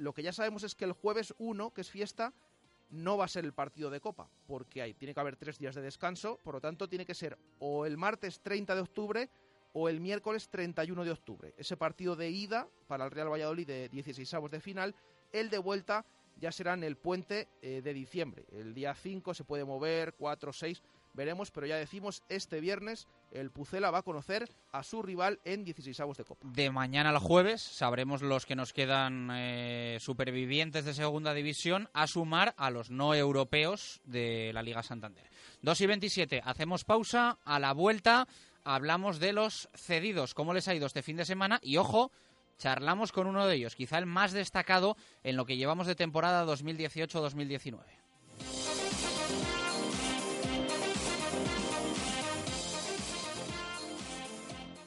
lo 0.00 0.12
que 0.14 0.22
ya 0.22 0.32
sabemos 0.32 0.62
es 0.62 0.74
que 0.74 0.86
el 0.86 0.92
jueves 0.92 1.34
1, 1.38 1.72
que 1.72 1.82
es 1.82 1.90
fiesta, 1.90 2.32
no 2.90 3.16
va 3.16 3.26
a 3.26 3.28
ser 3.28 3.44
el 3.44 3.52
partido 3.52 3.90
de 3.90 4.00
Copa, 4.00 4.28
porque 4.46 4.82
hay, 4.82 4.94
tiene 4.94 5.14
que 5.14 5.20
haber 5.20 5.36
tres 5.36 5.58
días 5.58 5.74
de 5.74 5.82
descanso, 5.82 6.40
por 6.42 6.54
lo 6.54 6.60
tanto 6.60 6.88
tiene 6.88 7.06
que 7.06 7.14
ser 7.14 7.38
o 7.60 7.86
el 7.86 7.96
martes 7.96 8.40
30 8.40 8.74
de 8.74 8.80
octubre 8.80 9.30
o 9.74 9.88
el 9.88 10.00
miércoles 10.00 10.48
31 10.48 11.04
de 11.04 11.10
octubre. 11.12 11.54
Ese 11.56 11.76
partido 11.76 12.16
de 12.16 12.30
ida 12.30 12.66
para 12.88 13.04
el 13.04 13.10
Real 13.10 13.30
Valladolid 13.30 13.66
de 13.66 13.88
16 13.88 14.34
avos 14.34 14.50
de 14.50 14.60
final, 14.60 14.94
el 15.32 15.50
de 15.50 15.58
vuelta 15.58 16.04
ya 16.40 16.50
será 16.50 16.74
en 16.74 16.82
el 16.82 16.96
puente 16.96 17.48
eh, 17.62 17.82
de 17.82 17.94
diciembre. 17.94 18.46
El 18.50 18.74
día 18.74 18.94
5 18.94 19.34
se 19.34 19.44
puede 19.44 19.64
mover, 19.64 20.14
4, 20.14 20.52
6, 20.52 20.82
veremos, 21.14 21.50
pero 21.50 21.66
ya 21.66 21.76
decimos, 21.76 22.22
este 22.28 22.60
viernes 22.60 23.08
el 23.32 23.50
Pucela 23.50 23.90
va 23.90 23.98
a 23.98 24.02
conocer 24.02 24.48
a 24.72 24.82
su 24.82 25.02
rival 25.02 25.40
en 25.44 25.64
16 25.64 25.98
avos 26.00 26.16
de 26.16 26.24
Copa. 26.24 26.48
De 26.52 26.70
mañana 26.70 27.10
al 27.10 27.18
jueves 27.18 27.62
sabremos 27.62 28.22
los 28.22 28.46
que 28.46 28.56
nos 28.56 28.72
quedan 28.72 29.30
eh, 29.32 29.98
supervivientes 30.00 30.84
de 30.84 30.94
segunda 30.94 31.34
división 31.34 31.88
a 31.92 32.06
sumar 32.06 32.54
a 32.56 32.70
los 32.70 32.90
no 32.90 33.14
europeos 33.14 34.00
de 34.04 34.52
la 34.52 34.62
Liga 34.62 34.82
Santander. 34.82 35.30
2 35.62 35.80
y 35.80 35.86
27, 35.86 36.42
hacemos 36.44 36.84
pausa. 36.84 37.38
A 37.44 37.58
la 37.58 37.72
vuelta 37.72 38.26
hablamos 38.64 39.18
de 39.18 39.32
los 39.32 39.68
cedidos, 39.74 40.34
cómo 40.34 40.54
les 40.54 40.68
ha 40.68 40.74
ido 40.74 40.86
este 40.86 41.02
fin 41.02 41.16
de 41.16 41.24
semana 41.24 41.60
y 41.62 41.76
ojo. 41.76 42.10
Charlamos 42.58 43.10
con 43.10 43.26
uno 43.26 43.46
de 43.46 43.56
ellos, 43.56 43.74
quizá 43.74 43.96
el 43.96 44.04
más 44.04 44.32
destacado 44.32 44.94
en 45.22 45.36
lo 45.36 45.46
que 45.46 45.56
llevamos 45.56 45.86
de 45.86 45.94
temporada 45.94 46.44
2018-2019. 46.44 47.99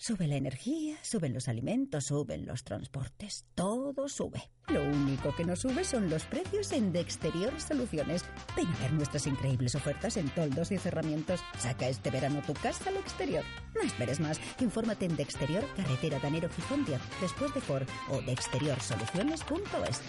Sube 0.00 0.28
la 0.28 0.36
energía, 0.36 0.96
suben 1.02 1.34
los 1.34 1.48
alimentos, 1.48 2.04
suben 2.04 2.46
los 2.46 2.62
transportes, 2.62 3.46
todo 3.56 4.08
sube. 4.08 4.48
Lo 4.68 4.80
único 4.80 5.34
que 5.34 5.44
no 5.44 5.56
sube 5.56 5.82
son 5.82 6.08
los 6.08 6.24
precios 6.24 6.70
en 6.70 6.92
De 6.92 7.00
Exterior 7.00 7.52
Soluciones. 7.60 8.24
Ven 8.54 8.68
a 8.68 8.78
ver 8.78 8.92
nuestras 8.92 9.26
increíbles 9.26 9.74
ofertas 9.74 10.16
en 10.16 10.28
toldos 10.30 10.70
y 10.70 10.78
cerramientos. 10.78 11.40
Saca 11.58 11.88
este 11.88 12.12
verano 12.12 12.40
tu 12.46 12.54
casa 12.54 12.90
al 12.90 12.96
exterior. 12.96 13.42
No 13.74 13.80
esperes 13.80 14.20
más. 14.20 14.40
Infórmate 14.60 15.06
en 15.06 15.16
De 15.16 15.24
Exterior, 15.24 15.64
carretera 15.74 16.20
Danero 16.20 16.48
Gijón 16.48 16.84
10, 16.84 17.00
después 17.20 17.52
de 17.52 17.60
Ford 17.60 17.88
o 18.08 18.20
deexteriorsoluciones.es. 18.22 20.00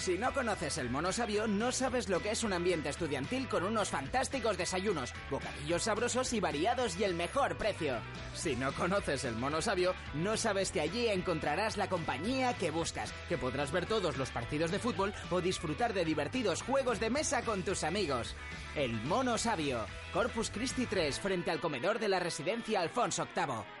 Si 0.00 0.16
no 0.16 0.32
conoces 0.32 0.78
el 0.78 0.88
mono 0.88 1.12
sabio, 1.12 1.46
no 1.46 1.70
sabes 1.70 2.08
lo 2.08 2.20
que 2.20 2.30
es 2.30 2.42
un 2.42 2.54
ambiente 2.54 2.88
estudiantil 2.88 3.46
con 3.48 3.64
unos 3.64 3.90
fantásticos 3.90 4.56
desayunos, 4.56 5.12
bocadillos 5.30 5.82
sabrosos 5.82 6.32
y 6.32 6.40
variados 6.40 6.98
y 6.98 7.04
el 7.04 7.12
mejor 7.12 7.58
precio. 7.58 7.98
Si 8.32 8.56
no 8.56 8.72
conoces 8.72 9.24
el 9.24 9.36
mono 9.36 9.60
sabio, 9.60 9.92
no 10.14 10.38
sabes 10.38 10.72
que 10.72 10.80
allí 10.80 11.08
encontrarás 11.08 11.76
la 11.76 11.90
compañía 11.90 12.54
que 12.54 12.70
buscas, 12.70 13.12
que 13.28 13.36
podrás 13.36 13.72
ver 13.72 13.84
todos 13.84 14.16
los 14.16 14.30
partidos 14.30 14.70
de 14.70 14.78
fútbol 14.78 15.12
o 15.30 15.42
disfrutar 15.42 15.92
de 15.92 16.06
divertidos 16.06 16.62
juegos 16.62 16.98
de 16.98 17.10
mesa 17.10 17.42
con 17.42 17.62
tus 17.62 17.84
amigos. 17.84 18.34
El 18.74 18.94
mono 19.02 19.36
sabio, 19.36 19.84
Corpus 20.14 20.48
Christi 20.48 20.86
3, 20.86 21.20
frente 21.20 21.50
al 21.50 21.60
comedor 21.60 21.98
de 21.98 22.08
la 22.08 22.20
residencia 22.20 22.80
Alfonso 22.80 23.28
VIII. 23.36 23.80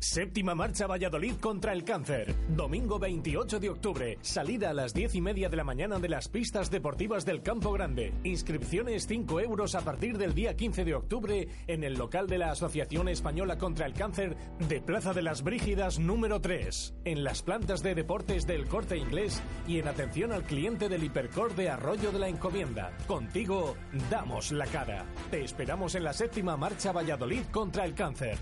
Séptima 0.00 0.54
marcha 0.54 0.86
Valladolid 0.86 1.34
contra 1.40 1.72
el 1.72 1.82
cáncer. 1.82 2.32
Domingo 2.50 3.00
28 3.00 3.58
de 3.58 3.68
octubre. 3.68 4.16
Salida 4.20 4.70
a 4.70 4.72
las 4.72 4.94
10 4.94 5.16
y 5.16 5.20
media 5.20 5.48
de 5.48 5.56
la 5.56 5.64
mañana 5.64 5.98
de 5.98 6.08
las 6.08 6.28
pistas 6.28 6.70
deportivas 6.70 7.24
del 7.24 7.42
Campo 7.42 7.72
Grande. 7.72 8.14
Inscripciones 8.22 9.08
5 9.08 9.40
euros 9.40 9.74
a 9.74 9.80
partir 9.80 10.16
del 10.16 10.34
día 10.34 10.54
15 10.54 10.84
de 10.84 10.94
octubre 10.94 11.48
en 11.66 11.82
el 11.82 11.94
local 11.94 12.28
de 12.28 12.38
la 12.38 12.52
Asociación 12.52 13.08
Española 13.08 13.58
contra 13.58 13.86
el 13.86 13.92
Cáncer 13.92 14.36
de 14.68 14.80
Plaza 14.80 15.12
de 15.14 15.22
las 15.22 15.42
Brígidas 15.42 15.98
número 15.98 16.40
3. 16.40 16.94
En 17.04 17.24
las 17.24 17.42
plantas 17.42 17.82
de 17.82 17.96
deportes 17.96 18.46
del 18.46 18.68
corte 18.68 18.96
inglés 18.96 19.42
y 19.66 19.80
en 19.80 19.88
atención 19.88 20.30
al 20.30 20.44
cliente 20.44 20.88
del 20.88 21.02
Hipercor 21.02 21.56
de 21.56 21.70
Arroyo 21.70 22.12
de 22.12 22.20
la 22.20 22.28
Encomienda. 22.28 22.96
Contigo 23.08 23.74
damos 24.08 24.52
la 24.52 24.66
cara. 24.66 25.06
Te 25.32 25.42
esperamos 25.42 25.96
en 25.96 26.04
la 26.04 26.12
séptima 26.12 26.56
marcha 26.56 26.92
Valladolid 26.92 27.42
contra 27.50 27.84
el 27.84 27.94
cáncer. 27.94 28.38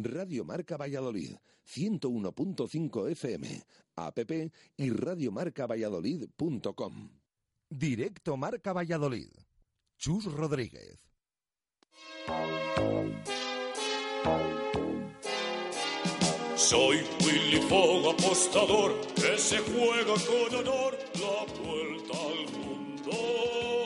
Radio 0.00 0.44
Marca 0.44 0.76
Valladolid, 0.76 1.34
101.5 1.66 3.10
FM, 3.10 3.64
app 3.96 4.18
y 4.76 4.90
radiomarcavalladolid.com. 4.90 7.10
Directo 7.68 8.36
Marca 8.36 8.72
Valladolid. 8.72 9.32
Chus 9.98 10.26
Rodríguez. 10.26 11.00
Soy 16.54 16.98
Willy 17.24 17.60
Fogg, 17.68 18.14
apostador, 18.14 18.94
que 19.14 19.36
se 19.38 19.58
juega 19.58 20.14
con 20.14 20.54
honor 20.60 20.96
la 21.14 21.44
vuelta 21.60 22.18
al 22.18 22.46
mundo. 22.58 23.77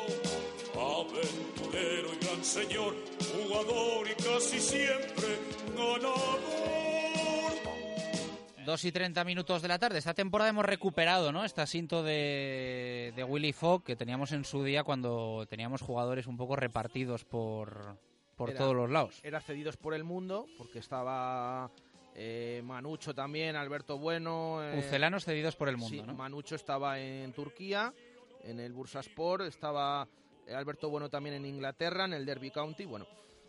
Aventurero 1.82 2.08
y 2.14 2.24
gran 2.24 2.44
señor, 2.44 2.94
jugador 3.32 4.06
y 4.08 4.14
casi 4.22 4.60
siempre 4.60 5.38
ganador. 5.76 6.40
2 8.64 8.84
y 8.84 8.92
30 8.92 9.24
minutos 9.24 9.60
de 9.60 9.66
la 9.68 9.78
tarde. 9.78 9.98
Esta 9.98 10.14
temporada 10.14 10.50
hemos 10.50 10.64
recuperado 10.64 11.32
¿no? 11.32 11.44
este 11.44 11.60
asinto 11.62 12.04
de, 12.04 13.12
de 13.16 13.24
Willy 13.24 13.52
Fogg 13.52 13.82
que 13.82 13.96
teníamos 13.96 14.30
en 14.32 14.44
su 14.44 14.62
día 14.62 14.84
cuando 14.84 15.44
teníamos 15.50 15.82
jugadores 15.82 16.28
un 16.28 16.36
poco 16.36 16.54
repartidos 16.54 17.24
por, 17.24 17.96
por 18.36 18.50
Era- 18.50 18.58
todos 18.60 18.76
los 18.76 18.88
lados. 18.88 19.18
Era 19.24 19.40
cedidos 19.40 19.76
por 19.76 19.94
el 19.94 20.04
mundo 20.04 20.46
porque 20.58 20.78
estaba 20.78 21.72
eh, 22.14 22.62
Manucho 22.64 23.12
también, 23.12 23.56
Alberto 23.56 23.98
Bueno. 23.98 24.62
eh, 24.62 24.76
Pucelanos 24.76 25.24
cedidos 25.24 25.56
por 25.56 25.68
el 25.68 25.76
mundo, 25.76 25.96
sí, 25.96 26.06
¿no? 26.06 26.14
Manucho 26.14 26.54
estaba 26.54 27.00
en 27.00 27.32
Turquía, 27.32 27.92
en 28.44 28.60
el 28.60 28.72
Bursaspor, 28.72 29.42
estaba 29.42 30.06
Alberto 30.54 30.90
Bueno 30.90 31.08
también 31.08 31.36
en 31.36 31.46
Inglaterra, 31.46 32.04
en 32.04 32.12
el 32.12 32.26
Derby 32.26 32.50
County. 32.50 32.84
Bueno, 32.84 33.06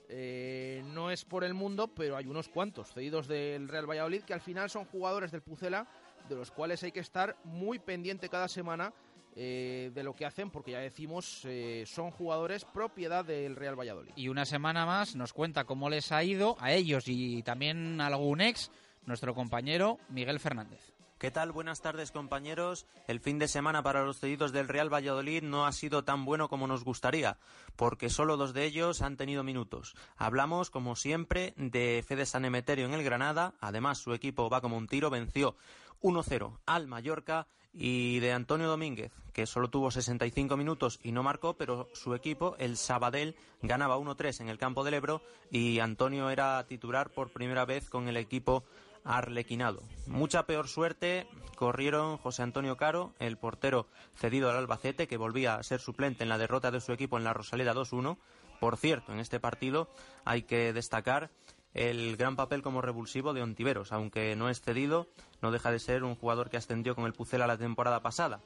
eh, 0.09 0.83
no 0.85 1.11
es 1.11 1.25
por 1.25 1.43
el 1.43 1.53
mundo, 1.53 1.87
pero 1.87 2.15
hay 2.17 2.27
unos 2.27 2.49
cuantos 2.49 2.93
cedidos 2.93 3.27
del 3.27 3.67
Real 3.67 3.89
Valladolid 3.89 4.23
que 4.23 4.33
al 4.33 4.41
final 4.41 4.69
son 4.69 4.85
jugadores 4.85 5.31
del 5.31 5.41
Pucela, 5.41 5.87
de 6.29 6.35
los 6.35 6.51
cuales 6.51 6.83
hay 6.83 6.91
que 6.91 6.99
estar 6.99 7.35
muy 7.43 7.79
pendiente 7.79 8.29
cada 8.29 8.47
semana 8.47 8.93
eh, 9.35 9.91
de 9.93 10.03
lo 10.03 10.15
que 10.15 10.25
hacen, 10.25 10.51
porque 10.51 10.71
ya 10.71 10.79
decimos, 10.79 11.41
eh, 11.45 11.85
son 11.87 12.11
jugadores 12.11 12.65
propiedad 12.65 13.25
del 13.25 13.55
Real 13.55 13.79
Valladolid. 13.79 14.11
Y 14.15 14.27
una 14.27 14.45
semana 14.45 14.85
más 14.85 15.15
nos 15.15 15.33
cuenta 15.33 15.63
cómo 15.63 15.89
les 15.89 16.11
ha 16.11 16.23
ido 16.23 16.55
a 16.59 16.71
ellos 16.71 17.05
y 17.07 17.41
también 17.41 17.99
a 17.99 18.07
algún 18.07 18.41
ex, 18.41 18.69
nuestro 19.05 19.33
compañero 19.33 19.97
Miguel 20.09 20.39
Fernández. 20.39 20.92
¿Qué 21.23 21.31
tal? 21.31 21.53
Buenas 21.53 21.79
tardes 21.79 22.11
compañeros. 22.11 22.85
El 23.07 23.21
fin 23.21 23.39
de 23.39 23.47
semana 23.47 23.81
para 23.81 24.03
los 24.03 24.19
cedidos 24.19 24.51
del 24.51 24.67
Real 24.67 24.93
Valladolid 24.93 25.41
no 25.41 25.65
ha 25.65 25.71
sido 25.71 26.03
tan 26.03 26.25
bueno 26.25 26.49
como 26.49 26.67
nos 26.67 26.83
gustaría, 26.83 27.37
porque 27.77 28.09
solo 28.09 28.35
dos 28.35 28.53
de 28.53 28.65
ellos 28.65 29.01
han 29.01 29.15
tenido 29.15 29.41
minutos. 29.41 29.95
Hablamos, 30.17 30.69
como 30.69 30.97
siempre, 30.97 31.53
de 31.55 32.03
Fede 32.05 32.25
San 32.25 32.43
Emeterio 32.43 32.87
en 32.87 32.93
el 32.93 33.05
Granada. 33.05 33.53
Además, 33.61 33.99
su 33.99 34.13
equipo 34.13 34.49
va 34.49 34.59
como 34.59 34.75
un 34.75 34.87
tiro, 34.87 35.09
venció 35.09 35.55
1-0 36.01 36.59
al 36.65 36.87
Mallorca 36.87 37.47
y 37.71 38.19
de 38.19 38.33
Antonio 38.33 38.67
Domínguez, 38.67 39.13
que 39.31 39.45
solo 39.45 39.69
tuvo 39.69 39.91
65 39.91 40.57
minutos 40.57 40.99
y 41.03 41.13
no 41.13 41.23
marcó, 41.23 41.55
pero 41.55 41.89
su 41.93 42.13
equipo, 42.15 42.55
el 42.59 42.75
Sabadell, 42.75 43.35
ganaba 43.61 43.97
1-3 43.97 44.41
en 44.41 44.49
el 44.49 44.57
campo 44.57 44.83
del 44.83 44.95
Ebro 44.95 45.21
y 45.49 45.79
Antonio 45.79 46.29
era 46.29 46.67
titular 46.67 47.11
por 47.11 47.31
primera 47.31 47.63
vez 47.63 47.89
con 47.89 48.09
el 48.09 48.17
equipo 48.17 48.65
arlequinado. 49.03 49.83
Mucha 50.07 50.45
peor 50.45 50.67
suerte 50.67 51.27
corrieron 51.55 52.17
José 52.17 52.43
Antonio 52.43 52.77
Caro, 52.77 53.13
el 53.19 53.37
portero 53.37 53.87
cedido 54.15 54.49
al 54.49 54.57
Albacete, 54.57 55.07
que 55.07 55.17
volvía 55.17 55.55
a 55.55 55.63
ser 55.63 55.79
suplente 55.79 56.23
en 56.23 56.29
la 56.29 56.37
derrota 56.37 56.71
de 56.71 56.81
su 56.81 56.91
equipo 56.91 57.17
en 57.17 57.23
la 57.23 57.33
Rosaleda 57.33 57.73
2-1. 57.73 58.17
Por 58.59 58.77
cierto, 58.77 59.11
en 59.13 59.19
este 59.19 59.39
partido 59.39 59.89
hay 60.25 60.43
que 60.43 60.73
destacar 60.73 61.31
el 61.73 62.17
gran 62.17 62.35
papel 62.35 62.61
como 62.61 62.81
revulsivo 62.81 63.33
de 63.33 63.41
Ontiveros, 63.41 63.91
aunque 63.91 64.35
no 64.35 64.49
es 64.49 64.61
cedido, 64.61 65.07
no 65.41 65.51
deja 65.51 65.71
de 65.71 65.79
ser 65.79 66.03
un 66.03 66.15
jugador 66.15 66.49
que 66.49 66.57
ascendió 66.57 66.95
con 66.95 67.05
el 67.05 67.13
Pucela 67.13 67.47
la 67.47 67.57
temporada 67.57 68.01
pasada. 68.01 68.41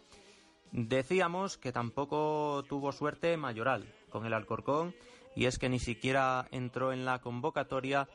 Decíamos 0.72 1.58
que 1.58 1.72
tampoco 1.72 2.64
tuvo 2.68 2.92
suerte 2.92 3.38
Mayoral 3.38 3.94
con 4.10 4.26
el 4.26 4.34
Alcorcón 4.34 4.96
y 5.36 5.46
es 5.46 5.60
que 5.60 5.70
ni 5.70 5.80
siquiera 5.80 6.48
entró 6.52 6.92
en 6.92 7.06
la 7.06 7.20
convocatoria 7.20 8.08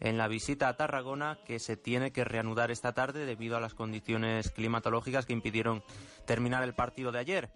en 0.00 0.18
la 0.18 0.28
visita 0.28 0.68
a 0.68 0.76
Tarragona 0.76 1.38
que 1.44 1.58
se 1.58 1.76
tiene 1.76 2.12
que 2.12 2.24
reanudar 2.24 2.70
esta 2.70 2.92
tarde 2.92 3.26
debido 3.26 3.56
a 3.56 3.60
las 3.60 3.74
condiciones 3.74 4.50
climatológicas 4.50 5.26
que 5.26 5.32
impidieron 5.32 5.82
terminar 6.26 6.62
el 6.62 6.74
partido 6.74 7.12
de 7.12 7.18
ayer. 7.18 7.50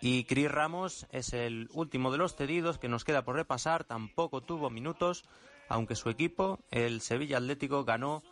Y 0.00 0.24
Cris 0.24 0.50
Ramos 0.50 1.06
es 1.10 1.32
el 1.32 1.68
último 1.72 2.12
de 2.12 2.18
los 2.18 2.36
cedidos 2.36 2.78
que 2.78 2.88
nos 2.88 3.04
queda 3.04 3.24
por 3.24 3.36
repasar, 3.36 3.84
tampoco 3.84 4.42
tuvo 4.42 4.70
minutos, 4.70 5.24
aunque 5.68 5.96
su 5.96 6.10
equipo, 6.10 6.58
el 6.70 7.00
Sevilla 7.00 7.38
Atlético, 7.38 7.84
ganó 7.84 8.22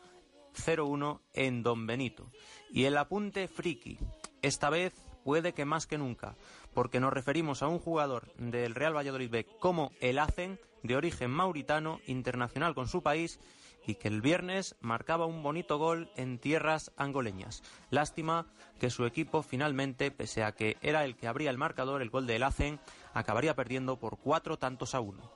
0-1 0.55 1.21
en 1.33 1.63
Don 1.63 1.87
Benito. 1.87 2.31
Y 2.71 2.85
el 2.85 2.97
apunte 2.97 3.49
friki, 3.49 3.99
esta 4.43 4.71
vez 4.71 4.95
puede 5.25 5.53
que 5.55 5.65
más 5.65 5.87
que 5.87 5.99
nunca, 5.99 6.37
porque 6.75 7.01
nos 7.01 7.13
referimos 7.13 7.63
a 7.63 7.69
un 7.69 7.79
jugador 7.79 8.33
del 8.37 8.75
Real 8.75 8.97
Valladolid 8.97 9.31
B 9.31 9.47
como 9.59 9.91
el 10.01 10.19
Hacen, 10.19 10.61
de 10.83 10.97
origen 10.97 11.31
mauritano, 11.31 12.01
internacional 12.07 12.75
con 12.75 12.87
su 12.87 13.03
país, 13.03 13.41
y 13.87 13.97
que 13.97 14.09
el 14.09 14.23
viernes 14.23 14.77
marcaba 14.81 15.27
un 15.27 15.43
bonito 15.43 15.79
gol 15.79 16.11
en 16.17 16.39
tierras 16.39 16.93
angoleñas. 16.97 17.63
Lástima 17.91 18.47
que 18.79 18.91
su 18.91 19.05
equipo 19.05 19.43
finalmente, 19.43 20.11
pese 20.11 20.43
a 20.43 20.53
que 20.53 20.77
era 20.81 21.05
el 21.05 21.17
que 21.17 21.27
abría 21.27 21.51
el 21.51 21.59
marcador, 21.59 22.03
el 22.03 22.11
gol 22.11 22.27
del 22.27 22.43
Hacen, 22.43 22.81
acabaría 23.13 23.55
perdiendo 23.55 23.99
por 23.99 24.19
cuatro 24.19 24.59
tantos 24.59 24.95
a 24.95 25.01
uno. 25.01 25.31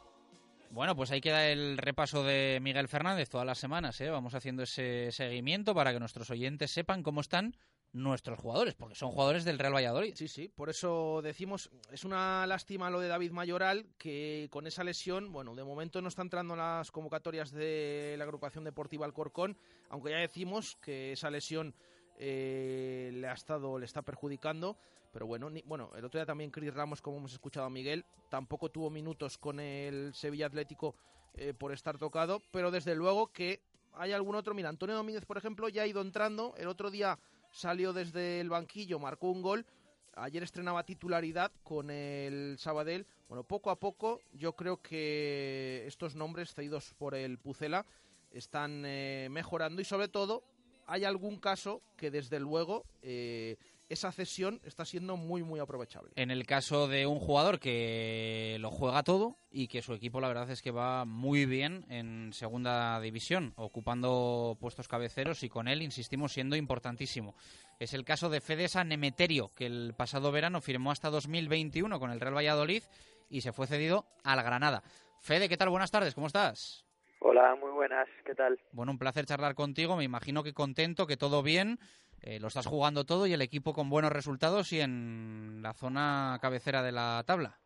Bueno, 0.70 0.94
pues 0.94 1.10
ahí 1.10 1.20
queda 1.20 1.46
el 1.46 1.78
repaso 1.78 2.24
de 2.24 2.58
Miguel 2.60 2.88
Fernández 2.88 3.30
todas 3.30 3.46
las 3.46 3.58
semanas. 3.58 4.00
¿eh? 4.00 4.10
Vamos 4.10 4.34
haciendo 4.34 4.62
ese 4.62 5.10
seguimiento 5.12 5.74
para 5.74 5.92
que 5.92 6.00
nuestros 6.00 6.30
oyentes 6.30 6.70
sepan 6.70 7.02
cómo 7.02 7.22
están 7.22 7.56
nuestros 7.92 8.38
jugadores, 8.38 8.74
porque 8.74 8.94
son 8.94 9.10
jugadores 9.10 9.44
del 9.44 9.58
Real 9.58 9.74
Valladolid. 9.74 10.14
Sí, 10.14 10.28
sí, 10.28 10.48
por 10.48 10.68
eso 10.70 11.20
decimos, 11.22 11.70
es 11.90 12.04
una 12.04 12.46
lástima 12.46 12.90
lo 12.90 13.00
de 13.00 13.08
David 13.08 13.32
Mayoral, 13.32 13.86
que 13.98 14.48
con 14.50 14.66
esa 14.66 14.84
lesión, 14.84 15.32
bueno, 15.32 15.54
de 15.54 15.64
momento 15.64 16.02
no 16.02 16.08
está 16.08 16.22
entrando 16.22 16.54
en 16.54 16.58
las 16.60 16.90
convocatorias 16.90 17.50
de 17.50 18.14
la 18.18 18.24
agrupación 18.24 18.64
deportiva 18.64 19.06
Alcorcón, 19.06 19.56
aunque 19.88 20.10
ya 20.10 20.18
decimos 20.18 20.76
que 20.76 21.12
esa 21.12 21.30
lesión 21.30 21.74
eh, 22.18 23.10
le 23.14 23.26
ha 23.28 23.32
estado, 23.32 23.78
le 23.78 23.84
está 23.86 24.02
perjudicando. 24.02 24.76
Pero 25.12 25.26
bueno, 25.26 25.48
ni- 25.48 25.62
bueno, 25.62 25.90
el 25.96 26.04
otro 26.04 26.18
día 26.18 26.26
también 26.26 26.50
Cris 26.50 26.74
Ramos, 26.74 27.00
como 27.00 27.16
hemos 27.16 27.32
escuchado 27.32 27.64
a 27.66 27.70
Miguel, 27.70 28.04
tampoco 28.28 28.70
tuvo 28.70 28.90
minutos 28.90 29.38
con 29.38 29.58
el 29.58 30.12
Sevilla 30.14 30.46
Atlético 30.46 30.94
eh, 31.34 31.54
por 31.54 31.72
estar 31.72 31.96
tocado, 31.96 32.42
pero 32.52 32.70
desde 32.70 32.94
luego 32.94 33.28
que 33.32 33.62
hay 33.94 34.12
algún 34.12 34.34
otro. 34.34 34.52
Mira, 34.54 34.68
Antonio 34.68 34.94
Domínguez, 34.94 35.24
por 35.24 35.38
ejemplo, 35.38 35.68
ya 35.70 35.82
ha 35.82 35.86
ido 35.86 36.02
entrando. 36.02 36.54
El 36.58 36.68
otro 36.68 36.90
día 36.90 37.18
salió 37.50 37.92
desde 37.92 38.40
el 38.40 38.50
banquillo, 38.50 38.98
marcó 38.98 39.30
un 39.30 39.42
gol. 39.42 39.66
Ayer 40.14 40.42
estrenaba 40.42 40.84
titularidad 40.84 41.52
con 41.62 41.90
el 41.90 42.56
Sabadell. 42.58 43.06
Bueno, 43.28 43.44
poco 43.44 43.70
a 43.70 43.78
poco 43.78 44.20
yo 44.32 44.54
creo 44.54 44.80
que 44.82 45.84
estos 45.86 46.14
nombres 46.14 46.54
cedidos 46.54 46.94
por 46.98 47.14
el 47.14 47.38
Pucela 47.38 47.86
están 48.32 48.84
eh, 48.84 49.28
mejorando 49.30 49.80
y 49.80 49.84
sobre 49.84 50.08
todo 50.08 50.42
hay 50.86 51.04
algún 51.04 51.38
caso 51.38 51.82
que 51.96 52.10
desde 52.10 52.40
luego 52.40 52.84
eh, 53.02 53.56
esa 53.88 54.12
cesión 54.12 54.60
está 54.64 54.84
siendo 54.84 55.16
muy 55.16 55.42
muy 55.42 55.60
aprovechable. 55.60 56.12
En 56.16 56.30
el 56.30 56.46
caso 56.46 56.88
de 56.88 57.06
un 57.06 57.18
jugador 57.18 57.58
que 57.58 58.56
lo 58.60 58.70
juega 58.70 59.02
todo 59.02 59.38
y 59.50 59.68
que 59.68 59.82
su 59.82 59.94
equipo 59.94 60.20
la 60.20 60.28
verdad 60.28 60.50
es 60.50 60.62
que 60.62 60.70
va 60.70 61.04
muy 61.04 61.46
bien 61.46 61.84
en 61.88 62.32
segunda 62.32 63.00
división, 63.00 63.52
ocupando 63.56 64.56
puestos 64.60 64.88
cabeceros 64.88 65.42
y 65.42 65.48
con 65.48 65.68
él, 65.68 65.82
insistimos, 65.82 66.32
siendo 66.32 66.56
importantísimo. 66.56 67.34
Es 67.78 67.94
el 67.94 68.04
caso 68.04 68.28
de 68.28 68.40
Fede 68.40 68.68
San 68.68 68.92
Emeterio, 68.92 69.50
que 69.54 69.66
el 69.66 69.94
pasado 69.96 70.32
verano 70.32 70.60
firmó 70.60 70.90
hasta 70.90 71.10
2021 71.10 71.98
con 71.98 72.10
el 72.10 72.20
Real 72.20 72.36
Valladolid 72.36 72.82
y 73.30 73.40
se 73.40 73.52
fue 73.52 73.66
cedido 73.66 74.06
al 74.24 74.42
Granada. 74.42 74.82
Fede, 75.20 75.48
¿qué 75.48 75.56
tal? 75.56 75.70
Buenas 75.70 75.90
tardes, 75.90 76.14
¿cómo 76.14 76.26
estás? 76.26 76.84
Hola, 77.20 77.56
muy 77.56 77.72
buenas, 77.72 78.08
¿qué 78.24 78.34
tal? 78.34 78.60
Bueno, 78.72 78.92
un 78.92 78.98
placer 78.98 79.26
charlar 79.26 79.54
contigo. 79.54 79.96
Me 79.96 80.04
imagino 80.04 80.44
que 80.44 80.52
contento, 80.52 81.06
que 81.06 81.16
todo 81.16 81.42
bien. 81.42 81.80
Eh, 82.22 82.40
lo 82.40 82.48
estás 82.48 82.66
jugando 82.66 83.04
todo 83.04 83.26
y 83.26 83.32
el 83.32 83.42
equipo 83.42 83.72
con 83.72 83.90
buenos 83.90 84.12
resultados 84.12 84.72
y 84.72 84.80
en 84.80 85.60
la 85.62 85.74
zona 85.74 86.38
cabecera 86.40 86.82
de 86.82 86.92
la 86.92 87.22
tabla. 87.26 87.60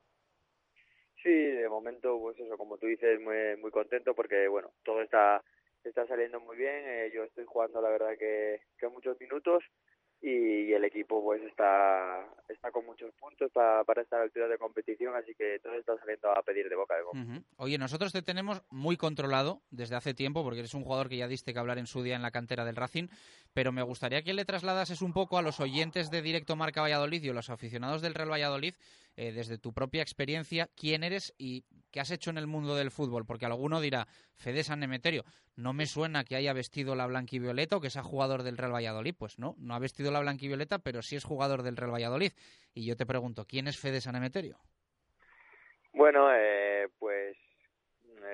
Sí, 1.23 1.31
de 1.31 1.69
momento, 1.69 2.19
pues 2.19 2.39
eso, 2.41 2.57
como 2.59 2.79
tú 2.79 2.87
dices, 2.87 3.21
muy, 3.21 3.57
muy 3.61 3.71
contento 3.71 4.15
porque, 4.15 4.49
bueno, 4.49 4.73
todo 4.85 5.03
está, 5.03 5.43
está 5.85 6.07
saliendo 6.07 6.41
muy 6.41 6.57
bien. 6.57 6.83
eh, 6.85 7.11
yo 7.15 7.25
estoy 7.25 7.45
jugando, 7.45 7.81
la 7.81 7.91
verdad, 7.91 8.17
que, 8.19 8.61
que 8.79 8.89
muchos 8.89 9.19
minutos 9.21 9.63
y, 10.23 10.73
el 10.73 10.85
equipo, 10.85 11.23
pues, 11.23 11.43
está, 11.43 12.25
está 12.49 12.71
con 12.71 12.87
muchos 12.87 13.13
puntos 13.15 13.51
para, 13.53 13.83
para 13.83 14.03
esta 14.03 14.23
altura 14.23 14.47
de 14.47 14.57
competición, 14.57 15.15
así 15.17 15.35
que 15.35 15.59
todo 15.61 15.75
está 15.75 15.99
saliendo 15.99 16.31
a 16.31 16.43
pedir 16.43 16.69
de 16.69 16.77
boca 16.77 16.95
de 16.97 17.03
boca. 17.03 17.19
Oye, 17.57 17.77
nosotros 17.77 18.13
te 18.13 18.23
tenemos 18.23 18.63
muy 18.71 18.97
controlado 18.97 19.61
desde 19.71 19.97
hace 19.97 20.15
tiempo, 20.15 20.45
porque 20.45 20.61
eres 20.61 20.75
un 20.75 20.85
jugador 20.85 21.09
que 21.09 21.17
ya 21.17 21.27
diste 21.27 21.53
que 21.53 21.59
hablar 21.59 21.79
en 21.79 21.87
su 21.87 22.03
día 22.03 22.15
en 22.15 22.23
la 22.23 22.31
cantera 22.31 22.65
del 22.65 22.77
Racing, 22.77 23.09
pero 23.53 23.73
me 23.73 23.83
gustaría 23.83 24.23
que 24.23 24.33
le 24.33 24.45
trasladases 24.45 25.03
un 25.03 25.13
poco 25.13 25.39
a 25.39 25.43
los 25.43 25.59
oyentes 25.59 26.11
de 26.11 26.23
Directo 26.23 26.55
Marca 26.55 26.83
Valladolid 26.83 27.23
y 27.23 27.31
a 27.31 27.35
los 27.35 27.51
aficionados 27.51 28.01
del 28.01 28.15
Real 28.15 28.31
Valladolid, 28.31 28.75
eh, 29.17 29.33
desde 29.33 29.59
tu 29.59 29.73
propia 29.73 30.03
experiencia, 30.03 30.69
quién 30.77 31.05
eres 31.05 31.35
y 31.39 31.65
qué 31.91 32.01
has 32.01 32.11
hecho 32.11 32.31
en 32.31 32.39
el 32.39 32.47
mundo 32.47 32.75
del 32.75 32.91
fútbol, 32.91 33.27
porque 33.27 33.47
alguno 33.47 33.81
dirá, 33.81 34.07
Fede 34.35 34.65
San 34.65 34.83
Emeterio, 34.83 35.25
no 35.57 35.73
me 35.73 35.87
suena 35.87 36.25
que 36.25 36.37
haya 36.37 36.53
vestido 36.53 36.95
la 36.95 37.07
blanquivioleta 37.07 37.77
o 37.77 37.81
que 37.81 37.91
sea 37.91 38.03
jugador 38.03 38.43
del 38.43 38.57
Real 38.57 38.75
Valladolid. 38.75 39.15
Pues 39.19 39.39
no, 39.39 39.55
no 39.59 39.75
ha 39.75 39.79
vestido 39.79 40.11
la 40.11 40.21
blanquivioleta, 40.21 40.79
pero 40.79 41.03
sí 41.03 41.17
es 41.17 41.25
jugador 41.25 41.63
del 41.63 41.77
Real 41.77 41.93
Valladolid. 41.93 42.33
Y 42.75 42.87
yo 42.87 42.97
te 42.97 43.07
pregunto, 43.07 43.45
¿quién 43.45 43.69
es 43.69 43.79
Fede 43.79 44.01
San 44.01 44.17
Emeterio? 44.17 44.59
Bueno, 45.93 46.31
eh, 46.35 46.89
pues 46.99 47.37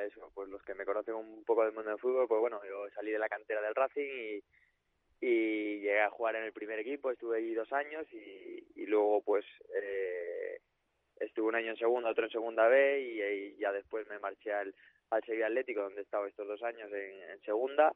eso, 0.07 0.31
pues 0.35 0.49
los 0.49 0.63
que 0.63 0.75
me 0.75 0.85
conocen 0.85 1.15
un 1.15 1.45
poco 1.45 1.65
del 1.65 1.73
mundo 1.73 1.91
del 1.91 1.99
fútbol, 1.99 2.29
pues 2.29 2.41
bueno, 2.41 2.61
yo 2.65 2.89
salí 2.95 3.11
de 3.11 3.19
la 3.19 3.29
cantera 3.29 3.61
del 3.61 3.75
Racing 3.75 4.07
y, 4.07 4.45
y 5.21 5.81
llegué 5.81 6.01
a 6.01 6.11
jugar 6.11 6.37
en 6.37 6.45
el 6.45 6.53
primer 6.53 6.79
equipo, 6.79 7.11
estuve 7.11 7.39
ahí 7.39 7.55
dos 7.55 7.73
años 7.73 8.07
y, 8.13 8.87
luego 8.87 9.21
pues 9.23 9.45
eh, 9.75 10.61
estuve 11.21 11.49
un 11.49 11.55
año 11.57 11.73
en 11.73 11.77
segunda, 11.77 12.09
otro 12.09 12.25
en 12.25 12.31
segunda 12.31 12.69
B 12.69 13.01
y, 13.03 13.57
ya 13.59 13.71
después 13.71 14.09
me 14.09 14.19
marché 14.19 14.53
al, 14.53 14.75
al 15.11 15.23
Sevilla 15.25 15.47
Atlético 15.47 15.83
donde 15.83 16.01
he 16.01 16.05
estado 16.05 16.27
estos 16.27 16.47
dos 16.47 16.63
años 16.63 16.91
en, 16.93 17.31
en 17.31 17.41
segunda 17.43 17.95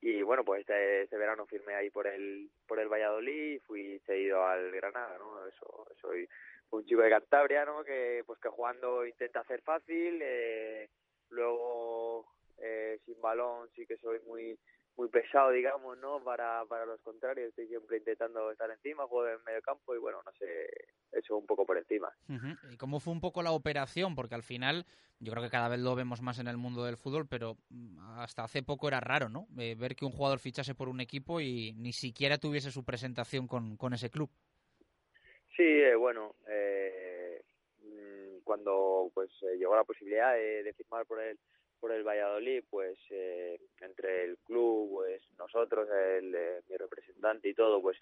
y 0.00 0.20
bueno 0.22 0.44
pues 0.44 0.60
este, 0.60 1.02
este 1.02 1.16
verano 1.16 1.46
firmé 1.46 1.74
ahí 1.74 1.88
por 1.88 2.06
el 2.06 2.50
por 2.66 2.78
el 2.78 2.88
Valladolid 2.88 3.54
y 3.54 3.58
fui 3.60 3.98
cedido 4.00 4.44
al 4.44 4.70
Granada, 4.70 5.16
¿no? 5.18 5.46
Eso, 5.46 5.86
soy 5.98 6.28
un 6.70 6.84
chico 6.84 7.00
de 7.00 7.08
Cantabria, 7.08 7.64
¿no? 7.64 7.82
Que 7.84 8.22
pues 8.26 8.38
que 8.38 8.50
jugando 8.50 9.06
intenta 9.06 9.40
hacer 9.40 9.62
fácil, 9.62 10.20
eh, 10.20 10.90
luego 11.30 12.26
eh, 12.58 12.98
sin 13.06 13.18
balón 13.20 13.70
sí 13.74 13.86
que 13.86 13.96
soy 13.96 14.20
muy 14.26 14.58
muy 14.96 15.08
pesado, 15.08 15.50
digamos, 15.50 15.98
¿no? 15.98 16.22
Para, 16.22 16.64
para 16.66 16.86
los 16.86 17.00
contrarios, 17.00 17.48
estoy 17.48 17.66
siempre 17.66 17.98
intentando 17.98 18.50
estar 18.50 18.70
encima, 18.70 19.06
juego 19.06 19.28
en 19.28 19.42
medio 19.44 19.60
campo 19.62 19.94
y 19.94 19.98
bueno, 19.98 20.22
no 20.24 20.32
sé, 20.32 20.68
eso 21.12 21.36
un 21.36 21.46
poco 21.46 21.66
por 21.66 21.76
encima. 21.78 22.12
¿Y 22.70 22.76
cómo 22.76 23.00
fue 23.00 23.12
un 23.12 23.20
poco 23.20 23.42
la 23.42 23.52
operación? 23.52 24.14
Porque 24.14 24.34
al 24.34 24.42
final, 24.42 24.86
yo 25.18 25.32
creo 25.32 25.42
que 25.42 25.50
cada 25.50 25.68
vez 25.68 25.80
lo 25.80 25.94
vemos 25.94 26.22
más 26.22 26.38
en 26.38 26.46
el 26.46 26.56
mundo 26.56 26.84
del 26.84 26.96
fútbol, 26.96 27.26
pero 27.28 27.56
mm, 27.70 27.98
hasta 28.18 28.44
hace 28.44 28.62
poco 28.62 28.88
era 28.88 29.00
raro, 29.00 29.28
¿no? 29.28 29.48
Eh, 29.58 29.74
ver 29.74 29.96
que 29.96 30.04
un 30.04 30.12
jugador 30.12 30.38
fichase 30.38 30.74
por 30.74 30.88
un 30.88 31.00
equipo 31.00 31.40
y 31.40 31.72
ni 31.72 31.92
siquiera 31.92 32.38
tuviese 32.38 32.70
su 32.70 32.84
presentación 32.84 33.48
con, 33.48 33.76
con 33.76 33.94
ese 33.94 34.10
club. 34.10 34.30
Sí, 35.56 35.62
eh, 35.62 35.94
bueno, 35.94 36.34
eh, 36.48 37.42
mm, 37.82 38.42
cuando 38.44 39.10
pues 39.12 39.30
eh, 39.42 39.56
llegó 39.56 39.74
la 39.76 39.84
posibilidad 39.84 40.34
de, 40.34 40.62
de 40.62 40.72
firmar 40.74 41.06
por 41.06 41.20
el 41.20 41.38
por 41.84 41.92
el 41.92 42.02
Valladolid, 42.02 42.64
pues 42.70 42.96
eh, 43.10 43.60
entre 43.82 44.24
el 44.24 44.38
club, 44.38 44.88
pues 44.90 45.20
nosotros, 45.38 45.86
el, 45.90 46.34
eh, 46.34 46.62
mi 46.66 46.78
representante 46.78 47.50
y 47.50 47.52
todo, 47.52 47.82
pues 47.82 47.98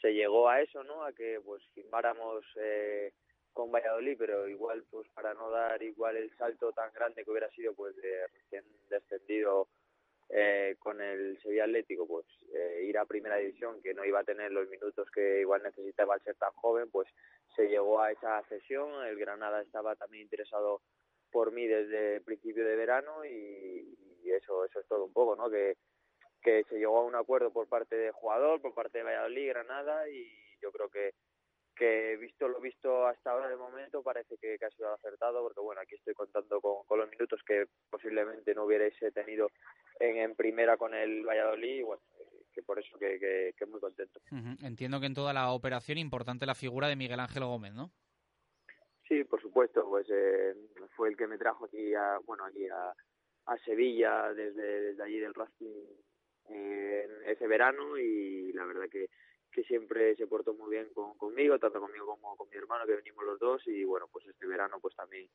se 0.00 0.12
llegó 0.12 0.48
a 0.48 0.60
eso, 0.60 0.82
¿no? 0.82 1.04
A 1.04 1.12
que 1.12 1.40
pues 1.44 1.62
firmáramos 1.72 2.44
eh, 2.56 3.12
con 3.52 3.70
Valladolid, 3.70 4.16
pero 4.18 4.48
igual 4.48 4.82
pues 4.90 5.06
para 5.10 5.32
no 5.32 5.48
dar 5.48 5.80
igual 5.80 6.16
el 6.16 6.36
salto 6.38 6.72
tan 6.72 6.92
grande 6.92 7.22
que 7.22 7.30
hubiera 7.30 7.48
sido 7.50 7.72
pues 7.72 7.94
de 7.94 8.26
recién 8.26 8.64
descendido 8.88 9.68
eh, 10.28 10.74
con 10.80 11.00
el 11.00 11.40
Sevilla 11.40 11.66
Atlético, 11.66 12.08
pues 12.08 12.26
eh, 12.52 12.82
ir 12.82 12.98
a 12.98 13.04
primera 13.04 13.36
división, 13.36 13.80
que 13.80 13.94
no 13.94 14.04
iba 14.04 14.18
a 14.18 14.24
tener 14.24 14.50
los 14.50 14.68
minutos 14.68 15.08
que 15.12 15.42
igual 15.42 15.62
necesitaba 15.62 16.14
al 16.14 16.22
ser 16.24 16.34
tan 16.34 16.50
joven, 16.54 16.90
pues 16.90 17.06
se 17.54 17.68
llegó 17.68 18.00
a 18.00 18.10
esa 18.10 18.42
cesión. 18.48 19.04
El 19.06 19.16
Granada 19.16 19.62
estaba 19.62 19.94
también 19.94 20.24
interesado 20.24 20.82
por 21.30 21.52
mí 21.52 21.66
desde 21.66 22.20
principio 22.20 22.64
de 22.64 22.76
verano 22.76 23.24
y, 23.24 23.96
eso 24.30 24.64
eso 24.64 24.78
es 24.78 24.86
todo 24.86 25.04
un 25.04 25.12
poco, 25.12 25.34
¿no? 25.34 25.50
Que, 25.50 25.76
que 26.40 26.62
se 26.68 26.78
llegó 26.78 26.98
a 26.98 27.04
un 27.04 27.16
acuerdo 27.16 27.52
por 27.52 27.68
parte 27.68 27.96
del 27.96 28.12
jugador, 28.12 28.60
por 28.60 28.74
parte 28.74 28.98
de 28.98 29.04
Valladolid, 29.04 29.48
Granada 29.48 30.08
y 30.08 30.24
yo 30.62 30.70
creo 30.70 30.88
que 30.88 31.14
que 31.74 32.16
visto 32.16 32.46
lo 32.46 32.60
visto 32.60 33.06
hasta 33.06 33.30
ahora 33.30 33.48
de 33.48 33.56
momento 33.56 34.02
parece 34.02 34.36
que, 34.36 34.58
que 34.58 34.66
ha 34.66 34.70
sido 34.70 34.92
acertado 34.92 35.42
porque 35.42 35.60
bueno 35.60 35.80
aquí 35.80 35.94
estoy 35.94 36.12
contando 36.12 36.60
con, 36.60 36.84
con 36.86 36.98
los 36.98 37.08
minutos 37.08 37.40
que 37.46 37.66
posiblemente 37.88 38.54
no 38.54 38.66
hubierais 38.66 38.94
tenido 39.14 39.50
en, 39.98 40.18
en 40.18 40.36
primera 40.36 40.76
con 40.76 40.94
el 40.94 41.24
Valladolid 41.24 41.76
y 41.76 41.82
bueno 41.82 42.02
que 42.52 42.62
por 42.62 42.78
eso 42.78 42.98
que, 42.98 43.54
que, 43.56 43.66
muy 43.66 43.80
contento. 43.80 44.20
Entiendo 44.62 45.00
que 45.00 45.06
en 45.06 45.14
toda 45.14 45.32
la 45.32 45.52
operación 45.52 45.98
importante 45.98 46.46
la 46.46 46.54
figura 46.54 46.88
de 46.88 46.96
Miguel 46.96 47.20
Ángel 47.20 47.44
Gómez, 47.44 47.72
¿no? 47.72 47.92
Sí, 49.10 49.24
por 49.24 49.42
supuesto, 49.42 49.84
pues 49.88 50.06
eh, 50.08 50.54
fue 50.94 51.08
el 51.08 51.16
que 51.16 51.26
me 51.26 51.36
trajo 51.36 51.64
aquí 51.64 51.92
a, 51.94 52.20
bueno, 52.24 52.44
aquí 52.44 52.68
a, 52.68 52.94
Sevilla 53.64 54.32
desde, 54.32 54.62
desde 54.82 55.02
allí 55.02 55.18
del 55.18 55.34
Racing 55.34 55.84
eh, 56.48 57.08
ese 57.26 57.48
verano 57.48 57.98
y 57.98 58.52
la 58.52 58.64
verdad 58.64 58.88
que, 58.88 59.08
siempre 59.66 60.16
se 60.16 60.26
portó 60.26 60.54
muy 60.54 60.70
bien 60.70 60.88
con, 60.94 61.18
conmigo, 61.18 61.58
tanto 61.58 61.80
conmigo 61.80 62.06
como 62.06 62.34
con 62.36 62.48
mi 62.48 62.56
hermano 62.56 62.86
que 62.86 62.94
venimos 62.94 63.24
los 63.26 63.38
dos 63.38 63.66
y 63.66 63.84
bueno, 63.84 64.08
pues 64.10 64.24
este 64.26 64.46
verano 64.46 64.78
pues 64.80 64.94
también 64.96 65.28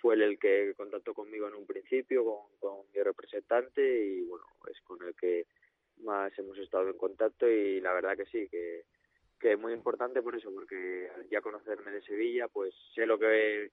fue 0.00 0.14
él 0.14 0.22
el 0.22 0.38
que 0.38 0.72
contactó 0.76 1.14
conmigo 1.14 1.48
en 1.48 1.54
un 1.54 1.66
principio 1.66 2.24
con, 2.24 2.58
con 2.60 2.86
mi 2.92 3.02
representante 3.02 4.04
y 4.04 4.22
bueno, 4.22 4.44
es 4.70 4.80
con 4.82 5.02
el 5.02 5.16
que 5.16 5.46
más 6.02 6.38
hemos 6.38 6.56
estado 6.58 6.90
en 6.90 6.98
contacto 6.98 7.48
y 7.48 7.80
la 7.80 7.92
verdad 7.92 8.16
que 8.16 8.26
sí, 8.26 8.46
que 8.48 8.84
que 9.42 9.52
es 9.54 9.58
muy 9.58 9.72
importante 9.74 10.22
por 10.22 10.34
eso, 10.36 10.50
porque 10.54 11.10
ya 11.30 11.40
conocerme 11.42 11.90
de 11.90 12.00
Sevilla, 12.02 12.48
pues 12.48 12.72
sé 12.94 13.04
lo 13.04 13.18
que 13.18 13.70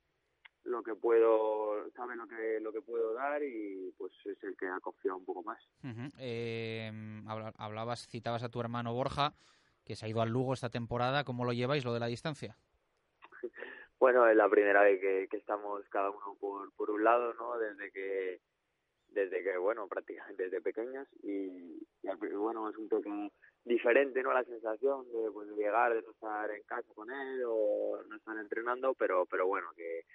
lo 0.66 0.84
que 0.84 0.94
puedo, 0.96 1.90
sabe 1.91 2.16
lo 2.18 2.28
que 2.28 2.60
lo 2.60 2.74
que 2.74 2.82
puedo 2.82 3.14
dar 3.14 3.41
y 3.44 3.94
pues 3.98 4.12
es 4.26 4.44
el 4.44 4.58
que 4.58 4.68
ha 4.68 4.80
confiado 4.82 5.18
un 5.18 5.26
poco 5.26 5.44
más. 5.44 5.64
Eh, 6.20 6.91
habla- 7.28 7.54
hablabas, 7.58 8.08
citabas 8.08 8.44
a 8.44 8.50
tu 8.50 8.60
hermano 8.60 8.94
Borja, 8.94 9.34
que 9.86 9.96
se 9.96 10.06
ha 10.06 10.10
ido 10.10 10.22
al 10.22 10.30
Lugo 10.30 10.54
esta 10.54 10.70
temporada. 10.70 11.24
¿Cómo 11.24 11.46
lo 11.46 11.54
lleváis, 11.54 11.86
lo 11.86 11.94
de 11.94 12.00
la 12.02 12.08
distancia? 12.08 12.58
Bueno, 14.00 14.26
es 14.30 14.36
la 14.38 14.48
primera 14.50 14.82
vez 14.82 15.00
que, 15.02 15.28
que 15.30 15.36
estamos 15.36 15.84
cada 15.90 16.10
uno 16.10 16.38
por, 16.40 16.72
por 16.74 16.90
un 16.90 17.04
lado, 17.04 17.34
¿no? 17.34 17.58
Desde 17.58 17.91
que, 17.91 18.40
desde 19.11 19.44
que, 19.44 19.57
bueno, 19.57 19.88
prácticamente 19.88 20.44
desde 20.44 20.61
pequeños 20.61 21.07
y, 21.23 21.88
y 22.03 22.36
bueno, 22.36 22.69
es 22.69 22.77
un 22.77 22.88
poco 22.88 23.10
diferente, 23.65 24.22
¿no? 24.23 24.34
La 24.34 24.44
sensación 24.44 25.06
de, 25.11 25.31
pues, 25.31 25.49
llegar, 25.52 25.94
de 25.94 26.02
no 26.02 26.11
estar 26.11 26.49
en 26.52 26.64
casa 26.64 26.88
con 26.94 27.10
él 27.11 27.44
o 27.45 28.02
no 28.07 28.15
estar 28.15 28.38
entrenando, 28.38 28.94
pero, 28.94 29.26
pero 29.26 29.48
bueno, 29.48 29.68
que, 29.76 30.06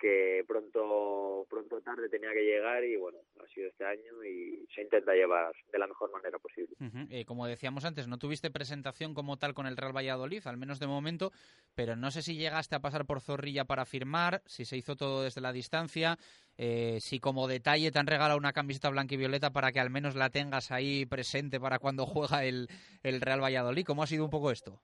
que 0.00 0.44
pronto, 0.46 1.46
pronto 1.48 1.80
tarde 1.82 2.08
tenía 2.08 2.32
que 2.32 2.42
llegar 2.42 2.82
y 2.84 2.96
bueno, 2.96 3.18
ha 3.42 3.46
sido 3.48 3.68
este 3.68 3.84
año 3.84 4.24
y 4.24 4.66
se 4.74 4.82
intenta 4.82 5.12
llevar 5.12 5.52
de 5.70 5.78
la 5.78 5.86
mejor 5.86 6.10
manera 6.10 6.38
posible. 6.38 6.74
Eh, 7.10 7.24
como 7.24 7.46
decíamos 7.46 7.84
antes, 7.84 8.08
no 8.08 8.18
tuviste 8.18 8.50
presentación 8.50 9.14
como 9.14 9.36
tal 9.36 9.54
con 9.54 9.66
el 9.66 9.76
Real 9.76 9.96
Valladolid, 9.96 10.46
al 10.46 10.56
menos 10.56 10.78
de 10.80 10.86
momento, 10.86 11.32
pero 11.74 11.96
no 11.96 12.10
sé 12.10 12.22
si 12.22 12.36
llegaste 12.36 12.74
a 12.74 12.80
pasar 12.80 13.04
por 13.04 13.20
Zorrilla 13.20 13.64
para 13.64 13.84
firmar, 13.84 14.42
si 14.46 14.64
se 14.64 14.76
hizo 14.76 14.96
todo 14.96 15.22
desde 15.22 15.40
la 15.40 15.52
distancia, 15.52 16.18
eh, 16.56 16.98
si 17.00 17.20
como 17.20 17.48
detalle 17.48 17.90
te 17.90 17.98
han 17.98 18.06
regalado 18.06 18.38
una 18.38 18.52
camiseta 18.52 18.90
blanca 18.90 19.14
y 19.14 19.18
violeta 19.18 19.50
para 19.50 19.72
que 19.72 19.80
al 19.80 19.90
menos 19.90 20.14
la 20.14 20.30
tengas 20.30 20.70
ahí 20.70 21.06
presente 21.06 21.60
para 21.60 21.78
cuando 21.78 22.06
juega 22.06 22.44
el, 22.44 22.68
el 23.02 23.20
Real 23.20 23.42
Valladolid. 23.42 23.84
¿Cómo 23.84 24.02
ha 24.02 24.06
sido 24.06 24.24
un 24.24 24.30
poco 24.30 24.50
esto? 24.50 24.80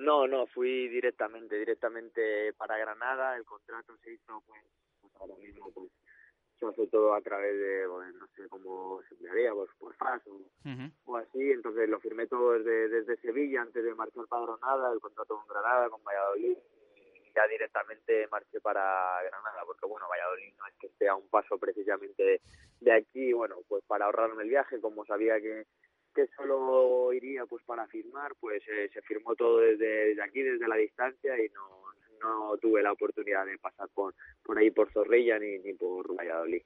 No, 0.00 0.26
no, 0.26 0.46
fui 0.46 0.88
directamente, 0.88 1.58
directamente 1.58 2.54
para 2.54 2.78
Granada, 2.78 3.36
el 3.36 3.44
contrato 3.44 3.94
se 3.98 4.14
hizo 4.14 4.42
pues, 4.46 4.62
pues 4.98 5.14
ahora 5.16 5.34
mismo 5.36 5.70
pues 5.74 5.90
se 6.58 6.66
hace 6.66 6.86
todo 6.86 7.12
a 7.12 7.20
través 7.20 7.54
de, 7.58 7.86
bueno, 7.86 8.10
no 8.18 8.26
sé 8.28 8.48
cómo 8.48 9.02
se 9.06 9.14
enviaría, 9.16 9.52
pues 9.52 9.68
por 9.78 9.94
fax 9.96 10.26
o, 10.26 10.40
o 11.04 11.16
así, 11.18 11.50
entonces 11.50 11.86
lo 11.86 12.00
firmé 12.00 12.26
todo 12.26 12.52
desde, 12.52 12.88
desde 12.88 13.18
Sevilla 13.18 13.60
antes 13.60 13.84
de 13.84 13.94
marchar 13.94 14.26
para 14.26 14.46
Granada, 14.46 14.90
el 14.90 15.00
contrato 15.00 15.36
con 15.36 15.46
Granada, 15.46 15.90
con 15.90 16.02
Valladolid, 16.02 16.56
y 16.96 17.32
ya 17.34 17.46
directamente 17.46 18.26
marché 18.28 18.58
para 18.62 19.22
Granada, 19.22 19.64
porque 19.66 19.84
bueno, 19.84 20.06
Valladolid 20.08 20.54
no 20.56 20.66
es 20.66 20.74
que 20.80 20.86
esté 20.86 21.08
a 21.08 21.14
un 21.14 21.28
paso 21.28 21.58
precisamente 21.58 22.22
de, 22.22 22.40
de 22.80 22.92
aquí, 22.92 23.34
bueno, 23.34 23.56
pues 23.68 23.84
para 23.86 24.06
ahorrarme 24.06 24.44
el 24.44 24.48
viaje, 24.48 24.80
como 24.80 25.04
sabía 25.04 25.38
que 25.42 25.66
solo 26.50 27.12
iría 27.12 27.46
pues 27.46 27.62
para 27.64 27.86
firmar, 27.86 28.34
pues 28.40 28.62
eh, 28.68 28.90
se 28.92 29.00
firmó 29.02 29.36
todo 29.36 29.58
desde, 29.58 30.20
aquí, 30.20 30.42
desde 30.42 30.66
la 30.66 30.76
distancia 30.76 31.38
y 31.38 31.48
no, 31.50 31.84
no 32.20 32.58
tuve 32.58 32.82
la 32.82 32.92
oportunidad 32.92 33.46
de 33.46 33.58
pasar 33.58 33.88
por, 33.90 34.14
por 34.42 34.58
ahí 34.58 34.70
por 34.70 34.92
Zorrilla 34.92 35.38
ni, 35.38 35.58
ni 35.58 35.74
por 35.74 36.16
Valladolid. 36.16 36.62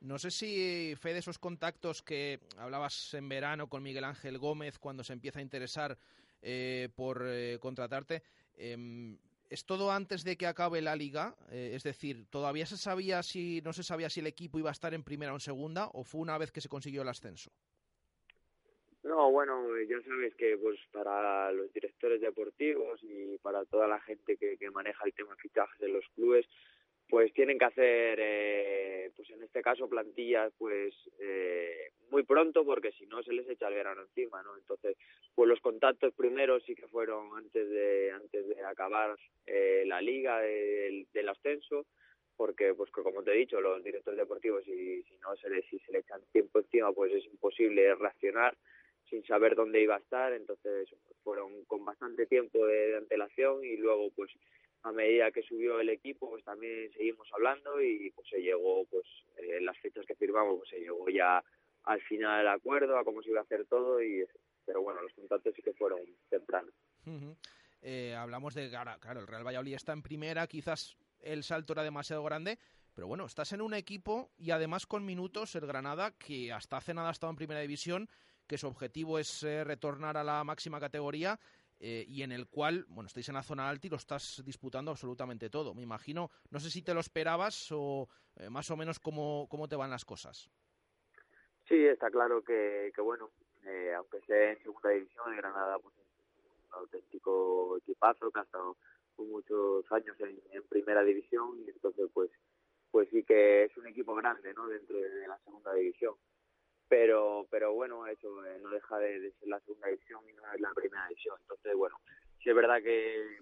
No 0.00 0.18
sé 0.18 0.30
si, 0.30 0.94
Fede, 0.96 1.18
esos 1.18 1.38
contactos 1.38 2.02
que 2.02 2.38
hablabas 2.56 3.12
en 3.14 3.28
verano 3.28 3.68
con 3.68 3.82
Miguel 3.82 4.04
Ángel 4.04 4.38
Gómez 4.38 4.78
cuando 4.78 5.02
se 5.02 5.12
empieza 5.12 5.40
a 5.40 5.42
interesar 5.42 5.98
eh, 6.40 6.88
por 6.94 7.22
eh, 7.26 7.58
contratarte, 7.60 8.22
em, 8.54 9.18
¿es 9.50 9.66
todo 9.66 9.90
antes 9.90 10.22
de 10.22 10.36
que 10.36 10.46
acabe 10.46 10.80
la 10.80 10.94
liga? 10.94 11.36
Es 11.50 11.82
decir, 11.82 12.26
¿todavía 12.30 12.64
se 12.64 12.76
sabía 12.76 13.22
si, 13.24 13.60
no 13.62 13.72
se 13.72 13.82
sabía 13.82 14.08
si 14.08 14.20
el 14.20 14.28
equipo 14.28 14.58
iba 14.58 14.70
a 14.70 14.72
estar 14.72 14.94
en 14.94 15.02
primera 15.02 15.32
o 15.32 15.36
en 15.36 15.40
segunda 15.40 15.88
o 15.92 16.04
fue 16.04 16.20
una 16.20 16.38
vez 16.38 16.52
que 16.52 16.60
se 16.60 16.68
consiguió 16.68 17.02
el 17.02 17.08
ascenso? 17.08 17.50
No, 19.02 19.30
bueno, 19.30 19.80
ya 19.88 20.00
sabes 20.02 20.34
que 20.34 20.58
pues 20.58 20.78
para 20.92 21.50
los 21.52 21.72
directores 21.72 22.20
deportivos 22.20 23.00
y 23.02 23.38
para 23.38 23.64
toda 23.64 23.88
la 23.88 23.98
gente 24.00 24.36
que, 24.36 24.58
que 24.58 24.70
maneja 24.70 25.04
el 25.06 25.14
tema 25.14 25.30
de 25.30 25.40
fichajes 25.40 25.78
de 25.78 25.88
los 25.88 26.04
clubes, 26.14 26.46
pues 27.10 27.32
tienen 27.34 27.58
que 27.58 27.64
hacer, 27.64 28.18
eh, 28.22 29.10
pues 29.16 29.28
en 29.30 29.42
este 29.42 29.60
caso 29.62 29.88
plantillas, 29.88 30.52
pues 30.56 30.94
eh, 31.18 31.90
muy 32.10 32.22
pronto 32.22 32.64
porque 32.64 32.92
si 32.92 33.04
no 33.06 33.22
se 33.22 33.32
les 33.32 33.48
echa 33.48 33.68
el 33.68 33.74
verano 33.74 34.02
encima, 34.02 34.42
¿no? 34.42 34.56
Entonces, 34.56 34.96
pues 35.34 35.48
los 35.48 35.60
contactos 35.60 36.14
primeros 36.14 36.62
sí 36.64 36.74
que 36.74 36.86
fueron 36.86 37.36
antes 37.36 37.68
de 37.68 38.12
antes 38.12 38.48
de 38.48 38.64
acabar 38.64 39.16
eh, 39.46 39.82
la 39.86 40.00
liga 40.00 40.40
del, 40.40 41.28
ascenso, 41.28 41.86
porque 42.36 42.74
pues 42.74 42.90
como 42.90 43.22
te 43.22 43.32
he 43.32 43.38
dicho, 43.38 43.60
los 43.60 43.82
directores 43.82 44.18
deportivos 44.18 44.64
si, 44.64 45.02
si 45.02 45.18
no 45.18 45.36
se 45.36 45.50
les 45.50 45.64
si 45.66 45.78
se 45.80 45.92
le 45.92 45.98
echan 45.98 46.20
tiempo 46.32 46.60
encima, 46.60 46.92
pues 46.92 47.12
es 47.12 47.24
imposible 47.26 47.94
reaccionar 47.96 48.56
sin 49.10 49.24
saber 49.26 49.54
dónde 49.56 49.82
iba 49.82 49.96
a 49.96 49.98
estar, 49.98 50.32
entonces 50.32 50.88
fueron 51.22 51.64
con 51.64 51.84
bastante 51.84 52.26
tiempo 52.26 52.64
de, 52.64 52.88
de 52.88 52.96
antelación 52.96 53.64
y 53.64 53.76
luego 53.76 54.10
pues 54.16 54.30
a 54.82 54.92
medida 54.92 55.30
que 55.30 55.42
subió 55.42 55.80
el 55.80 55.90
equipo 55.90 56.30
pues 56.30 56.44
también 56.44 56.90
seguimos 56.92 57.28
hablando 57.34 57.80
y 57.82 58.10
pues 58.12 58.28
se 58.28 58.40
llegó 58.40 58.84
pues 58.86 59.04
eh, 59.36 59.58
en 59.58 59.66
las 59.66 59.76
fechas 59.78 60.06
que 60.06 60.14
firmamos 60.14 60.58
pues 60.58 60.70
se 60.70 60.80
llegó 60.80 61.08
ya 61.10 61.44
al 61.84 62.00
final 62.02 62.46
al 62.46 62.56
acuerdo 62.56 62.96
a 62.96 63.04
cómo 63.04 63.22
se 63.22 63.30
iba 63.30 63.40
a 63.40 63.42
hacer 63.42 63.66
todo 63.66 64.02
y 64.02 64.24
pero 64.64 64.80
bueno 64.80 65.02
los 65.02 65.12
contactos 65.12 65.54
sí 65.54 65.62
que 65.62 65.74
fueron 65.74 66.00
tempranos 66.30 66.72
Ujú. 67.06 67.36
Eh, 67.82 68.14
hablamos 68.14 68.54
de, 68.54 68.74
ahora, 68.76 68.98
claro, 68.98 69.20
el 69.20 69.26
Real 69.26 69.46
Valladolid 69.46 69.74
está 69.74 69.92
en 69.92 70.02
primera, 70.02 70.46
quizás 70.46 70.96
el 71.20 71.42
salto 71.42 71.72
era 71.72 71.82
demasiado 71.82 72.22
grande, 72.22 72.58
pero 72.94 73.06
bueno, 73.06 73.24
estás 73.24 73.52
en 73.52 73.62
un 73.62 73.74
equipo 73.74 74.30
y 74.36 74.50
además 74.50 74.86
con 74.86 75.04
minutos 75.04 75.54
el 75.54 75.66
Granada, 75.66 76.12
que 76.12 76.52
hasta 76.52 76.76
hace 76.76 76.92
nada 76.92 77.08
ha 77.08 77.12
estado 77.12 77.30
en 77.30 77.36
primera 77.36 77.60
división, 77.60 78.08
que 78.50 78.58
su 78.58 78.66
objetivo 78.66 79.20
es 79.20 79.44
eh, 79.44 79.62
retornar 79.62 80.16
a 80.16 80.24
la 80.24 80.42
máxima 80.42 80.80
categoría 80.80 81.38
eh, 81.78 82.04
y 82.08 82.24
en 82.24 82.32
el 82.32 82.48
cual, 82.48 82.84
bueno, 82.88 83.06
estáis 83.06 83.28
en 83.28 83.36
la 83.36 83.44
zona 83.44 83.68
alta 83.68 83.86
y 83.86 83.90
lo 83.90 83.96
estás 83.96 84.42
disputando 84.44 84.90
absolutamente 84.90 85.48
todo. 85.48 85.72
Me 85.72 85.82
imagino, 85.82 86.30
no 86.50 86.58
sé 86.58 86.68
si 86.68 86.82
te 86.82 86.92
lo 86.92 86.98
esperabas 86.98 87.70
o 87.70 88.08
eh, 88.34 88.50
más 88.50 88.68
o 88.72 88.76
menos 88.76 88.98
cómo, 88.98 89.46
cómo 89.48 89.68
te 89.68 89.76
van 89.76 89.88
las 89.88 90.04
cosas. 90.04 90.50
Sí, 91.68 91.76
está 91.86 92.10
claro 92.10 92.42
que, 92.42 92.90
que 92.92 93.00
bueno, 93.00 93.30
aunque 93.96 94.20
sea 94.26 94.50
en 94.50 94.62
segunda 94.64 94.90
división, 94.90 95.30
el 95.30 95.36
Granada 95.36 95.78
pues, 95.78 95.94
es 95.94 96.08
un 96.66 96.74
auténtico 96.80 97.76
equipazo 97.78 98.32
que 98.32 98.40
ha 98.40 98.42
estado 98.42 98.76
muchos 99.16 99.84
años 99.92 100.18
en, 100.18 100.40
en 100.50 100.64
primera 100.64 101.04
división 101.04 101.56
y 101.64 101.70
entonces 101.70 102.10
pues 102.12 102.30
pues 102.90 103.08
sí 103.10 103.22
que 103.22 103.64
es 103.64 103.76
un 103.76 103.86
equipo 103.86 104.14
grande 104.14 104.52
no 104.54 104.66
dentro 104.66 104.96
de 104.96 105.28
la 105.28 105.38
segunda 105.44 105.74
división 105.74 106.14
pero 106.90 107.46
pero 107.50 107.72
bueno 107.72 108.04
eso 108.08 108.44
eh, 108.44 108.58
no 108.60 108.68
deja 108.70 108.98
de, 108.98 109.30
ser 109.38 109.48
la 109.48 109.60
segunda 109.60 109.86
división 109.86 110.20
y 110.28 110.32
no 110.32 110.42
es 110.52 110.60
la 110.60 110.74
primera 110.74 111.06
división 111.06 111.36
entonces 111.40 111.74
bueno 111.76 111.96
sí 112.42 112.50
es 112.50 112.56
verdad 112.56 112.82
que 112.82 113.38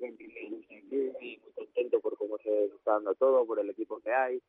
muy 0.00 1.40
contento 1.54 2.00
por 2.00 2.16
cómo 2.16 2.38
se 2.38 2.66
está 2.66 2.92
dando 2.92 3.14
todo 3.16 3.44
por 3.44 3.58
el 3.58 3.68
equipo 3.68 4.00
que 4.00 4.12
hay 4.12 4.40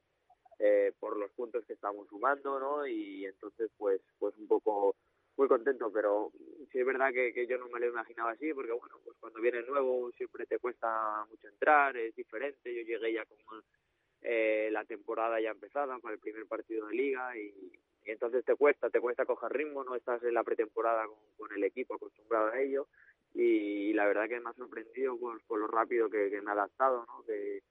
eh, 0.59 0.93
por 0.99 1.17
los 1.17 1.31
puntos 1.31 1.65
que 1.65 1.73
estamos 1.73 2.07
sumando 2.07 2.59
no 2.59 2.85
y 2.85 3.25
entonces 3.25 3.71
pues 3.77 3.99
pues 4.19 4.37
un 4.37 4.47
poco 4.47 4.95
muy 5.37 5.47
contento 5.47 5.91
pero 5.91 6.31
sí 6.71 6.79
es 6.79 6.85
verdad 6.85 7.11
que, 7.11 7.47
yo 7.47 7.57
no 7.57 7.67
me 7.69 7.79
lo 7.79 7.87
imaginaba 7.87 8.31
así 8.31 8.53
porque 8.53 8.73
bueno 8.73 8.95
pues 9.03 9.17
cuando 9.19 9.41
viene 9.41 9.63
nuevo 9.63 10.11
siempre 10.11 10.45
te 10.45 10.59
cuesta 10.59 11.25
mucho 11.29 11.47
entrar 11.47 11.97
es 11.97 12.15
diferente. 12.15 12.73
Yo 12.73 12.83
llegué 12.83 13.13
ya 13.13 13.25
con 13.25 13.37
eh, 14.21 14.69
la 14.71 14.85
temporada 14.85 15.41
ya 15.41 15.51
empezada 15.51 15.99
con 15.99 16.11
el 16.11 16.19
primer 16.19 16.45
partido 16.45 16.87
de 16.87 16.95
liga 16.95 17.37
y, 17.37 17.53
y 18.05 18.11
entonces 18.11 18.45
te 18.45 18.55
cuesta, 18.55 18.89
te 18.89 18.99
cuesta 19.01 19.25
coger 19.25 19.51
ritmo, 19.51 19.83
no 19.83 19.95
estás 19.95 20.21
en 20.23 20.33
la 20.33 20.43
pretemporada 20.43 21.05
con, 21.07 21.17
con 21.37 21.57
el 21.57 21.63
equipo 21.63 21.95
acostumbrado 21.95 22.51
a 22.51 22.59
ello 22.59 22.87
y, 23.33 23.89
y, 23.89 23.93
la 23.93 24.05
verdad 24.05 24.29
que 24.29 24.39
me 24.39 24.49
ha 24.49 24.53
sorprendido 24.53 25.17
por, 25.17 25.41
por 25.45 25.59
lo 25.59 25.67
rápido 25.67 26.09
que, 26.09 26.29
que, 26.29 26.41
me 26.41 26.51
ha 26.51 26.53
adaptado, 26.53 27.05
¿no? 27.07 27.23
que, 27.25 27.63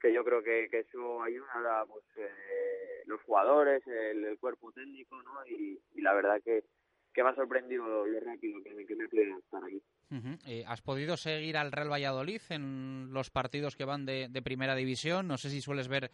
que 0.00 0.12
yo 0.12 0.24
creo 0.24 0.42
que, 0.42 0.68
que 0.70 0.80
eso 0.80 1.22
ayuda 1.22 1.84
pues, 1.88 2.04
eh, 2.16 3.02
los 3.06 3.20
jugadores, 3.22 3.86
el, 3.86 4.24
el, 4.24 4.38
cuerpo 4.38 4.70
técnico 4.72 5.20
¿no? 5.22 5.44
y, 5.46 5.80
y 5.94 6.00
la 6.02 6.12
verdad 6.12 6.40
que, 6.44 6.64
que 7.12 7.22
me 7.22 7.30
ha 7.30 7.34
sorprendido 7.34 7.86
lo, 7.86 8.20
rápido 8.20 8.62
que, 8.62 8.86
que 8.86 8.94
me 8.94 9.04
estar 9.04 9.64
aquí. 9.64 9.82
Uh 10.10 10.14
-huh. 10.16 10.38
eh, 10.46 10.64
¿Has 10.66 10.82
podido 10.82 11.16
seguir 11.16 11.56
al 11.56 11.72
Real 11.72 11.90
Valladolid 11.90 12.42
en 12.50 13.12
los 13.12 13.30
partidos 13.30 13.76
que 13.76 13.86
van 13.86 14.04
de, 14.04 14.28
de 14.28 14.42
primera 14.42 14.74
división? 14.74 15.26
No 15.26 15.38
sé 15.38 15.48
si 15.48 15.60
sueles 15.62 15.88
ver 15.88 16.10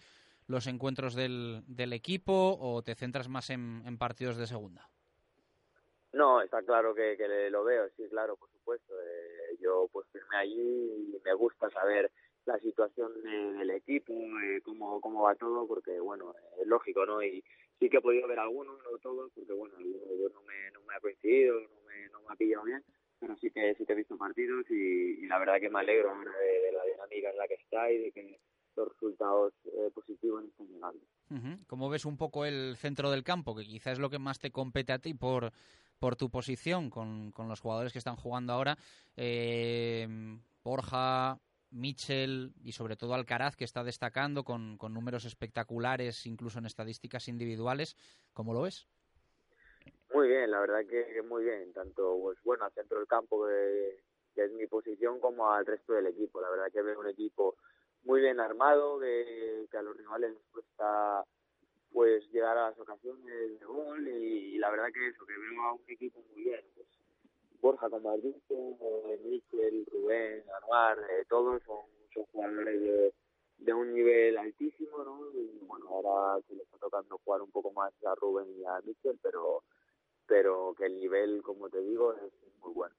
los 0.49 0.67
encuentros 0.67 1.15
del, 1.15 1.63
equipo 1.93 2.59
o 2.59 2.83
te 2.83 2.95
centras 2.95 3.29
más 3.29 3.51
en, 3.51 3.99
partidos 3.99 4.37
de 4.37 4.47
segunda? 4.47 4.89
No, 6.13 6.41
está 6.41 6.63
claro 6.63 6.95
que, 6.95 7.17
lo 7.51 7.65
veo, 7.65 7.89
sí, 7.97 8.09
claro, 8.09 8.37
por 8.37 8.51
supuesto. 8.51 8.95
Eh, 9.01 9.59
yo 9.61 9.89
pues 9.93 10.07
firmé 10.11 10.37
allí 10.37 11.13
y 11.15 11.21
me 11.23 11.35
gusta 11.35 11.71
saber 11.71 12.11
la 12.47 12.59
situación 12.61 13.13
de, 13.23 13.59
del 13.59 13.71
equipo, 13.71 14.15
eh, 14.15 14.61
cómo, 14.65 15.01
cómo 15.03 15.23
va 15.23 15.35
todo, 15.35 15.67
porque 15.67 16.01
bueno, 16.01 16.35
es 16.59 16.67
lógico, 16.67 17.05
¿no? 17.05 17.23
Y 17.23 17.45
sí 17.79 17.91
que 17.91 17.99
he 17.99 18.01
podido 18.01 18.27
ver 18.27 18.39
algunos, 18.39 18.83
no 18.83 18.99
todos, 18.99 19.31
porque 19.35 19.53
bueno, 19.53 19.77
algunos 19.77 20.33
no 20.33 20.43
me, 20.43 20.71
no 20.71 20.81
me 20.81 20.95
ha 20.95 21.01
coincidido, 21.01 21.61
no 21.61 22.21
me, 22.23 22.33
ha 22.33 22.37
pillado 22.37 22.65
bien, 22.65 22.83
pero 23.21 23.37
sí 23.37 23.51
que 23.51 23.75
sí 23.75 23.85
que 23.85 23.93
he 23.93 23.97
visto 23.97 24.17
partidos 24.17 24.65
y, 24.71 25.27
la 25.27 25.39
verdad 25.39 25.61
que 25.61 25.69
me 25.69 25.81
alegro 25.81 26.11
de 26.19 26.73
la 26.73 26.85
dinámica 26.85 27.31
en 27.31 27.37
la 27.37 27.49
que 27.49 27.55
está 27.55 27.91
y 27.91 27.99
de 27.99 28.13
que 28.13 28.39
los 28.79 28.89
resultados 28.89 29.53
eh, 29.65 29.91
positivos 29.93 30.45
están 30.45 30.67
llegando. 30.69 31.01
Uh 31.31 31.35
-huh. 31.35 31.67
¿Cómo 31.67 31.91
ves 31.91 32.05
un 32.05 32.17
poco 32.17 32.45
el 32.45 32.77
centro 32.77 33.11
del 33.11 33.25
campo, 33.25 33.55
que 33.55 33.65
quizás 33.65 33.95
es 33.95 33.99
lo 33.99 34.09
que 34.09 34.19
más 34.19 34.39
te 34.39 34.51
compete 34.51 34.93
a 34.93 34.99
ti 34.99 35.15
por, 35.15 35.53
por 35.99 36.17
tu 36.17 36.31
posición 36.31 36.89
con, 36.89 37.33
con 37.33 37.49
los 37.49 37.61
jugadores 37.61 37.93
que 37.93 37.99
están 37.99 38.17
jugando 38.17 38.53
ahora? 38.53 38.79
Eh, 39.17 40.07
Borja, 40.63 41.39
Mitchell 41.71 42.53
y 42.63 42.73
sobre 42.73 42.97
todo 42.97 43.15
Alcaraz, 43.15 43.57
que 43.57 43.65
está 43.65 43.83
destacando 43.83 44.45
con, 44.45 44.79
con 44.79 44.95
números 44.95 45.25
espectaculares, 45.25 46.25
incluso 46.27 46.59
en 46.59 46.67
estadísticas 46.67 47.29
individuales. 47.29 47.97
¿Cómo 48.33 48.55
lo 48.55 48.63
ves? 48.63 48.87
Muy 50.15 50.29
bien, 50.29 50.51
la 50.51 50.61
verdad 50.61 50.81
que, 50.89 51.13
que 51.13 51.23
muy 51.23 51.45
bien, 51.45 51.73
tanto 51.73 52.19
pues 52.23 52.39
bueno 52.43 52.65
al 52.65 52.73
centro 52.73 52.99
del 52.99 53.07
campo 53.07 53.47
que, 53.47 54.03
que 54.35 54.45
es 54.45 54.53
mi 54.53 54.67
posición 54.67 55.21
como 55.21 55.51
al 55.51 55.67
resto 55.67 55.93
del 55.93 56.07
equipo. 56.07 56.41
La 56.41 56.49
verdad 56.51 56.73
que 56.73 56.83
veo 56.83 56.99
un 56.99 57.09
equipo 57.09 57.57
muy 58.05 58.21
bien 58.21 58.41
armado, 58.41 58.99
que, 59.01 59.67
que 59.71 59.77
a 59.77 59.83
los 59.83 59.97
rivales 59.97 60.33
les 60.33 60.47
cuesta 60.51 61.25
pues 61.93 62.31
llegar 62.31 62.57
a 62.57 62.71
las 62.71 62.79
ocasiones 62.79 63.59
de 63.59 63.65
gol 63.65 64.07
y, 64.07 64.59
la 64.59 64.71
verdad 64.71 64.89
que 64.93 65.09
eso, 65.09 65.25
que 65.27 65.37
veo 65.37 65.63
a 65.63 65.73
un 65.73 65.83
equipo 65.89 66.23
muy 66.33 66.45
bien. 66.45 66.61
Pues, 66.75 66.87
Borja 67.61 67.91
como 67.91 68.11
has 68.11 68.21
eh, 68.25 69.21
Michel, 69.25 69.87
Rubén, 69.91 70.45
Anuar, 70.63 70.99
eh, 70.99 71.25
todos 71.29 71.61
son, 71.65 71.81
son 72.15 72.25
jugadores 72.27 72.81
de, 72.81 73.15
de, 73.59 73.75
un 73.75 73.93
nivel 73.93 74.39
altísimo, 74.39 75.03
¿no? 75.05 75.33
Y 75.35 75.59
bueno, 75.67 75.87
ahora 75.89 76.41
se 76.47 76.55
le 76.55 76.63
está 76.63 76.79
tocando 76.79 77.19
jugar 77.25 77.43
un 77.43 77.51
poco 77.51 77.73
más 77.73 77.93
a 78.05 78.15
Rubén 78.15 78.47
y 78.57 78.65
a 78.65 78.81
Michel, 78.85 79.19
pero, 79.21 79.65
pero 80.27 80.75
que 80.79 80.87
el 80.87 81.01
nivel, 81.01 81.43
como 81.43 81.69
te 81.69 81.81
digo, 81.81 82.13
es 82.13 82.33
muy 82.61 82.73
bueno. 82.73 82.95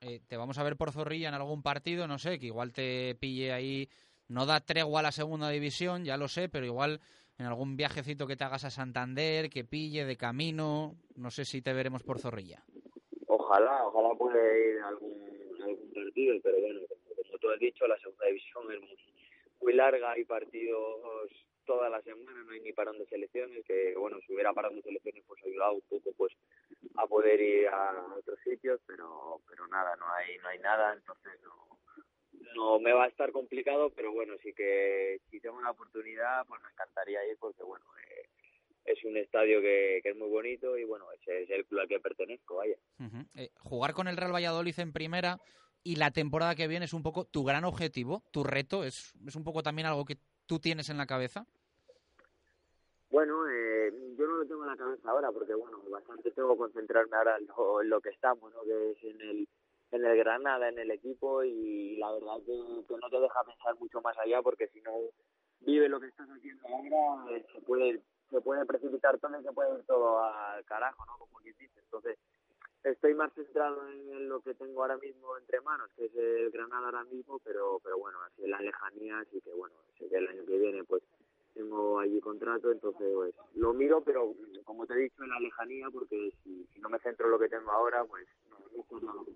Eh, 0.00 0.20
¿Te 0.26 0.38
vamos 0.38 0.56
a 0.56 0.62
ver 0.62 0.76
por 0.76 0.92
Zorrilla 0.92 1.28
en 1.28 1.34
algún 1.34 1.62
partido? 1.62 2.06
No 2.06 2.18
sé, 2.18 2.38
que 2.38 2.46
igual 2.46 2.72
te 2.72 3.14
pille 3.16 3.52
ahí 3.52 3.90
no 4.30 4.46
da 4.46 4.60
tregua 4.60 5.00
a 5.00 5.02
la 5.02 5.12
segunda 5.12 5.50
división, 5.50 6.04
ya 6.04 6.16
lo 6.16 6.28
sé, 6.28 6.48
pero 6.48 6.64
igual 6.64 7.00
en 7.38 7.46
algún 7.46 7.76
viajecito 7.76 8.28
que 8.28 8.36
te 8.36 8.44
hagas 8.44 8.64
a 8.64 8.70
Santander, 8.70 9.50
que 9.50 9.64
pille 9.64 10.04
de 10.04 10.16
camino, 10.16 10.94
no 11.16 11.30
sé 11.30 11.44
si 11.44 11.60
te 11.60 11.72
veremos 11.72 12.04
por 12.04 12.20
Zorrilla. 12.20 12.62
Ojalá, 13.26 13.86
ojalá 13.86 14.14
pueda 14.16 14.38
ir 14.38 14.78
a 14.82 14.88
algún, 14.88 15.62
algún 15.62 15.92
partido, 15.92 16.36
pero 16.42 16.60
bueno, 16.60 16.80
como, 16.88 17.38
tú 17.38 17.50
has 17.50 17.58
dicho, 17.58 17.86
la 17.88 17.98
segunda 17.98 18.26
división 18.26 18.72
es 18.72 18.80
muy, 18.80 18.96
muy 19.62 19.72
larga, 19.74 20.12
hay 20.12 20.24
partidos 20.24 21.30
toda 21.66 21.88
la 21.88 22.00
semana, 22.02 22.44
no 22.44 22.52
hay 22.52 22.60
ni 22.60 22.72
parón 22.72 22.98
de 22.98 23.06
selecciones, 23.06 23.64
que 23.66 23.94
bueno, 23.96 24.18
si 24.26 24.32
hubiera 24.32 24.52
parón 24.52 24.76
de 24.76 24.82
selecciones 24.82 25.24
pues 25.26 25.42
ayudado 25.44 25.74
un 25.74 25.82
poco 25.82 26.10
pues 26.16 26.32
a 26.96 27.06
poder 27.06 27.40
ir 27.40 27.68
a 27.68 28.14
otros 28.16 28.38
sitios, 28.44 28.80
pero 28.86 29.40
pero 29.48 29.66
nada, 29.68 29.96
no 29.96 30.06
hay 30.12 30.36
no 30.38 30.48
hay 30.48 30.58
nada, 30.58 30.94
entonces 30.94 31.32
no 31.42 31.79
no 32.54 32.78
me 32.78 32.92
va 32.92 33.04
a 33.04 33.08
estar 33.08 33.32
complicado, 33.32 33.90
pero 33.90 34.12
bueno, 34.12 34.34
sí 34.42 34.52
que 34.52 35.20
si 35.30 35.40
tengo 35.40 35.56
una 35.56 35.70
oportunidad, 35.70 36.46
pues 36.46 36.60
me 36.62 36.70
encantaría 36.70 37.26
ir 37.30 37.36
porque 37.38 37.62
bueno, 37.62 37.84
eh, 38.08 38.28
es 38.84 39.04
un 39.04 39.16
estadio 39.16 39.60
que, 39.60 40.00
que, 40.02 40.10
es 40.10 40.16
muy 40.16 40.28
bonito 40.28 40.76
y 40.76 40.84
bueno, 40.84 41.06
ese 41.12 41.42
es 41.42 41.50
el 41.50 41.66
club 41.66 41.80
al 41.80 41.88
que 41.88 42.00
pertenezco, 42.00 42.56
vaya. 42.56 42.76
Uh 42.98 43.04
-huh. 43.04 43.26
eh, 43.36 43.50
jugar 43.60 43.94
con 43.94 44.08
el 44.08 44.16
Real 44.16 44.34
Valladolid 44.34 44.78
en 44.78 44.92
primera 44.92 45.38
y 45.82 45.96
la 45.96 46.10
temporada 46.10 46.54
que 46.54 46.68
viene 46.68 46.84
es 46.84 46.92
un 46.92 47.02
poco 47.02 47.24
tu 47.24 47.44
gran 47.44 47.64
objetivo, 47.64 48.22
tu 48.30 48.44
reto, 48.44 48.84
es, 48.84 49.14
es 49.26 49.36
un 49.36 49.44
poco 49.44 49.62
también 49.62 49.86
algo 49.86 50.04
que 50.04 50.18
tú 50.46 50.58
tienes 50.58 50.88
en 50.90 50.98
la 50.98 51.06
cabeza. 51.06 51.46
Bueno, 53.10 53.48
eh, 53.48 53.92
yo 54.16 54.26
no 54.26 54.36
lo 54.36 54.46
tengo 54.46 54.62
en 54.62 54.70
la 54.70 54.76
cabeza 54.76 55.10
ahora 55.10 55.32
porque 55.32 55.54
bueno, 55.54 55.82
bastante 55.90 56.30
tengo 56.30 56.52
que 56.52 56.58
concentrarme 56.58 57.16
ahora 57.16 57.36
en 57.38 57.46
lo, 57.46 57.82
en 57.82 57.90
lo 57.90 58.00
que 58.00 58.10
estamos, 58.10 58.52
¿no? 58.52 58.62
Que 58.62 58.92
es 58.92 59.04
en 59.04 59.20
el 59.20 59.48
en 59.92 60.04
el 60.04 60.16
Granada, 60.16 60.68
en 60.68 60.78
el 60.78 60.90
equipo 60.90 61.42
y 61.42 61.96
la 61.96 62.12
verdad 62.12 62.36
que, 62.46 62.86
que 62.86 62.96
no 62.96 63.10
te 63.10 63.20
deja 63.20 63.44
pensar 63.44 63.74
mucho 63.78 64.00
más 64.00 64.16
allá 64.18 64.42
porque 64.42 64.68
si 64.68 64.80
no 64.80 64.92
vive 65.60 65.88
lo 65.88 66.00
que 66.00 66.06
estás 66.06 66.28
haciendo 66.28 66.66
ahora 66.68 67.36
eh, 67.36 67.44
se 67.52 67.60
puede 67.62 68.00
se 68.30 68.40
puede 68.40 68.64
precipitar 68.64 69.18
todo 69.18 69.38
y 69.40 69.42
se 69.42 69.52
puede 69.52 69.76
ir 69.76 69.84
todo 69.86 70.22
al 70.22 70.64
carajo, 70.64 71.04
¿no? 71.04 71.18
Como 71.18 71.38
quien 71.38 71.56
dice. 71.58 71.80
Entonces 71.80 72.16
estoy 72.84 73.14
más 73.14 73.32
centrado 73.34 73.88
en 73.88 74.28
lo 74.28 74.40
que 74.40 74.54
tengo 74.54 74.82
ahora 74.82 74.96
mismo 74.98 75.36
entre 75.36 75.60
manos, 75.60 75.90
que 75.96 76.06
es 76.06 76.14
el 76.14 76.50
Granada 76.50 76.86
ahora 76.86 77.04
mismo, 77.04 77.40
pero 77.40 77.80
pero 77.82 77.98
bueno, 77.98 78.18
así 78.22 78.44
en 78.44 78.52
la 78.52 78.60
lejanía, 78.60 79.18
así 79.18 79.40
que 79.40 79.52
bueno, 79.52 79.74
sé 79.98 80.08
que 80.08 80.16
el 80.16 80.28
año 80.28 80.44
que 80.46 80.58
viene 80.58 80.84
pues 80.84 81.02
tengo 81.54 81.98
allí 81.98 82.20
contrato, 82.20 82.70
entonces 82.70 83.08
pues 83.14 83.34
lo 83.54 83.72
miro, 83.72 84.02
pero 84.02 84.34
como 84.64 84.86
te 84.86 84.94
he 84.94 84.98
dicho, 84.98 85.22
en 85.22 85.30
la 85.30 85.40
lejanía, 85.40 85.88
porque 85.92 86.32
si, 86.42 86.66
no 86.80 86.88
me 86.88 86.98
centro 87.00 87.26
en 87.26 87.32
lo 87.32 87.38
que 87.38 87.48
tengo 87.48 87.70
ahora, 87.70 88.04
pues 88.04 88.26
no, 88.48 89.00
no 89.00 89.14
lo 89.14 89.24
que 89.24 89.32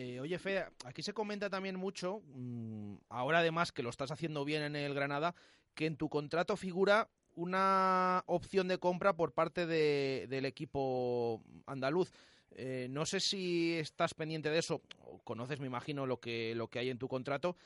eh, 0.00 0.20
oye, 0.20 0.38
Fe, 0.38 0.64
aquí 0.84 1.02
se 1.02 1.12
comenta 1.12 1.50
también 1.50 1.74
mucho, 1.74 2.22
mmm, 2.26 2.94
ahora 3.08 3.40
además 3.40 3.72
que 3.72 3.82
lo 3.82 3.90
estás 3.90 4.12
haciendo 4.12 4.44
bien 4.44 4.62
en 4.62 4.76
el 4.76 4.94
Granada, 4.94 5.34
que 5.74 5.86
en 5.86 5.96
tu 5.96 6.08
contrato 6.08 6.56
figura 6.56 7.08
una 7.34 8.22
opción 8.26 8.68
de 8.68 8.78
compra 8.78 9.14
por 9.14 9.32
parte 9.32 9.66
de, 9.66 10.26
del 10.28 10.44
equipo 10.44 11.42
andaluz. 11.66 12.12
Eh, 12.52 12.86
no 12.90 13.06
sé 13.06 13.20
si 13.20 13.74
estás 13.74 14.14
pendiente 14.14 14.50
de 14.50 14.58
eso, 14.58 14.82
conoces, 15.24 15.60
me 15.60 15.66
imagino, 15.66 16.06
lo 16.06 16.18
que, 16.18 16.54
lo 16.54 16.68
que 16.68 16.78
hay 16.78 16.90
en 16.90 16.98
tu 16.98 17.08
contrato. 17.08 17.56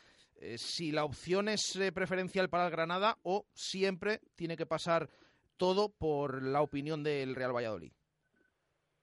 Eh, 0.44 0.58
si 0.58 0.90
la 0.90 1.04
opción 1.04 1.48
es 1.48 1.76
eh, 1.76 1.92
preferencial 1.92 2.48
para 2.50 2.64
el 2.66 2.72
Granada 2.72 3.16
o 3.22 3.46
siempre 3.54 4.18
tiene 4.34 4.56
que 4.56 4.66
pasar 4.66 5.08
todo 5.56 5.88
por 5.88 6.42
la 6.42 6.62
opinión 6.62 7.04
del 7.04 7.36
Real 7.36 7.54
Valladolid. 7.54 7.92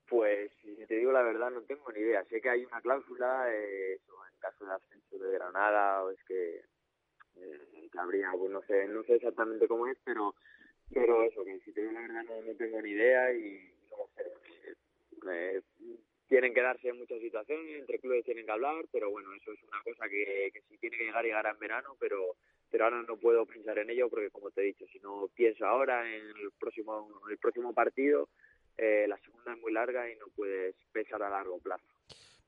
Pues 0.09 0.51
si 0.61 0.75
te 0.85 0.95
digo 0.95 1.13
la 1.13 1.21
verdad 1.21 1.49
no 1.49 1.61
tengo 1.61 1.89
ni 1.93 2.01
idea. 2.01 2.25
Sé 2.25 2.41
que 2.41 2.49
hay 2.49 2.65
una 2.65 2.81
cláusula 2.81 3.45
eh, 3.53 3.93
en 3.93 4.39
caso 4.39 4.65
de 4.65 4.73
ascenso 4.73 5.17
de 5.17 5.31
Granada 5.31 6.03
o 6.03 6.09
es 6.09 6.21
que, 6.25 6.57
eh, 7.37 7.89
que 7.89 7.99
habría, 7.99 8.33
pues 8.37 8.51
no 8.51 8.61
sé, 8.63 8.89
no 8.89 9.01
sé 9.03 9.15
exactamente 9.15 9.65
cómo 9.65 9.87
es, 9.87 9.97
pero 10.03 10.35
pero 10.91 11.23
eso, 11.23 11.45
que 11.45 11.57
si 11.61 11.71
te 11.71 11.79
digo 11.79 11.93
la 11.93 12.01
verdad 12.01 12.23
no, 12.23 12.41
no 12.41 12.53
tengo 12.57 12.81
ni 12.81 12.89
idea 12.89 13.31
y 13.33 13.71
no 13.91 14.09
sé. 14.17 15.63
Tienen 16.29 16.53
que 16.53 16.61
darse 16.61 16.93
muchas 16.93 17.19
situaciones, 17.19 17.79
entre 17.79 17.99
clubes 17.99 18.23
tienen 18.23 18.45
que 18.45 18.51
hablar, 18.51 18.85
pero 18.91 19.09
bueno, 19.09 19.33
eso 19.33 19.51
es 19.51 19.63
una 19.63 19.81
cosa 19.83 20.07
que, 20.07 20.51
que 20.53 20.61
si 20.61 20.77
tiene 20.77 20.97
que 20.97 21.05
llegar, 21.05 21.25
llegará 21.25 21.49
en 21.51 21.59
verano, 21.59 21.97
pero 21.99 22.35
pero 22.69 22.85
ahora 22.85 23.01
no 23.01 23.17
puedo 23.17 23.45
pensar 23.45 23.79
en 23.79 23.89
ello 23.89 24.09
porque 24.09 24.29
como 24.29 24.51
te 24.51 24.61
he 24.61 24.65
dicho, 24.65 24.85
si 24.91 24.99
no 24.99 25.27
pienso 25.35 25.65
ahora 25.65 26.07
en 26.07 26.23
el 26.23 26.51
próximo, 26.59 27.21
el 27.29 27.37
próximo 27.37 27.73
partido, 27.73 28.29
eh, 28.77 29.05
la 29.07 29.17
segunda 29.17 29.53
es 29.53 29.59
muy 29.59 29.73
larga 29.73 30.09
y 30.09 30.15
no 30.17 30.27
puedes 30.35 30.75
pensar 30.91 31.21
a 31.23 31.29
largo 31.29 31.59
plazo. 31.59 31.98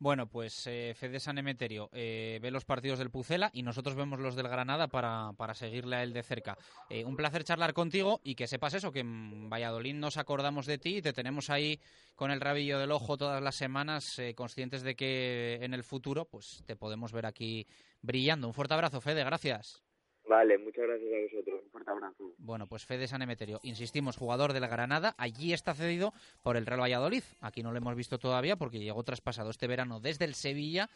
Bueno, 0.01 0.25
pues 0.25 0.65
eh, 0.65 0.95
Fede 0.95 1.19
San 1.19 1.37
Emeterio 1.37 1.91
eh, 1.93 2.39
ve 2.41 2.49
los 2.49 2.65
partidos 2.65 2.97
del 2.97 3.11
Pucela 3.11 3.51
y 3.53 3.61
nosotros 3.61 3.93
vemos 3.93 4.19
los 4.19 4.35
del 4.35 4.47
Granada 4.47 4.87
para, 4.87 5.31
para 5.37 5.53
seguirle 5.53 5.97
a 5.97 6.01
él 6.01 6.11
de 6.11 6.23
cerca. 6.23 6.57
Eh, 6.89 7.05
un 7.05 7.15
placer 7.15 7.43
charlar 7.43 7.75
contigo 7.75 8.19
y 8.23 8.33
que 8.33 8.47
sepas 8.47 8.73
eso, 8.73 8.91
que 8.91 9.01
en 9.01 9.47
Valladolid 9.47 9.93
nos 9.93 10.17
acordamos 10.17 10.65
de 10.65 10.79
ti 10.79 10.97
y 10.97 11.01
te 11.03 11.13
tenemos 11.13 11.51
ahí 11.51 11.79
con 12.15 12.31
el 12.31 12.41
rabillo 12.41 12.79
del 12.79 12.89
ojo 12.89 13.15
todas 13.15 13.43
las 13.43 13.53
semanas, 13.53 14.17
eh, 14.17 14.33
conscientes 14.33 14.81
de 14.81 14.95
que 14.95 15.59
en 15.61 15.75
el 15.75 15.83
futuro 15.83 16.25
pues 16.25 16.63
te 16.65 16.75
podemos 16.75 17.11
ver 17.11 17.27
aquí 17.27 17.67
brillando. 18.01 18.47
Un 18.47 18.55
fuerte 18.55 18.73
abrazo, 18.73 19.01
Fede, 19.01 19.23
gracias. 19.23 19.83
Vale, 20.31 20.57
muchas 20.57 20.85
gracias 20.87 21.11
a 21.11 21.23
vosotros. 21.23 21.61
Un 21.65 21.71
fuerte 21.71 21.91
abrazo. 21.91 22.33
Bueno, 22.37 22.65
pues 22.65 22.85
Fede 22.85 23.05
San 23.05 23.21
Emeterio, 23.21 23.59
insistimos, 23.63 24.15
jugador 24.15 24.53
del 24.53 24.65
Granada, 24.65 25.13
allí 25.17 25.51
está 25.51 25.73
cedido 25.73 26.13
por 26.41 26.55
el 26.55 26.65
Real 26.65 26.79
Valladolid. 26.79 27.23
Aquí 27.41 27.61
no 27.61 27.71
lo 27.71 27.77
hemos 27.77 27.97
visto 27.97 28.17
todavía 28.17 28.55
porque 28.55 28.79
llegó 28.79 29.03
traspasado 29.03 29.49
este 29.49 29.67
verano 29.67 29.99
desde 29.99 30.23
el 30.23 30.33
Sevilla, 30.35 30.89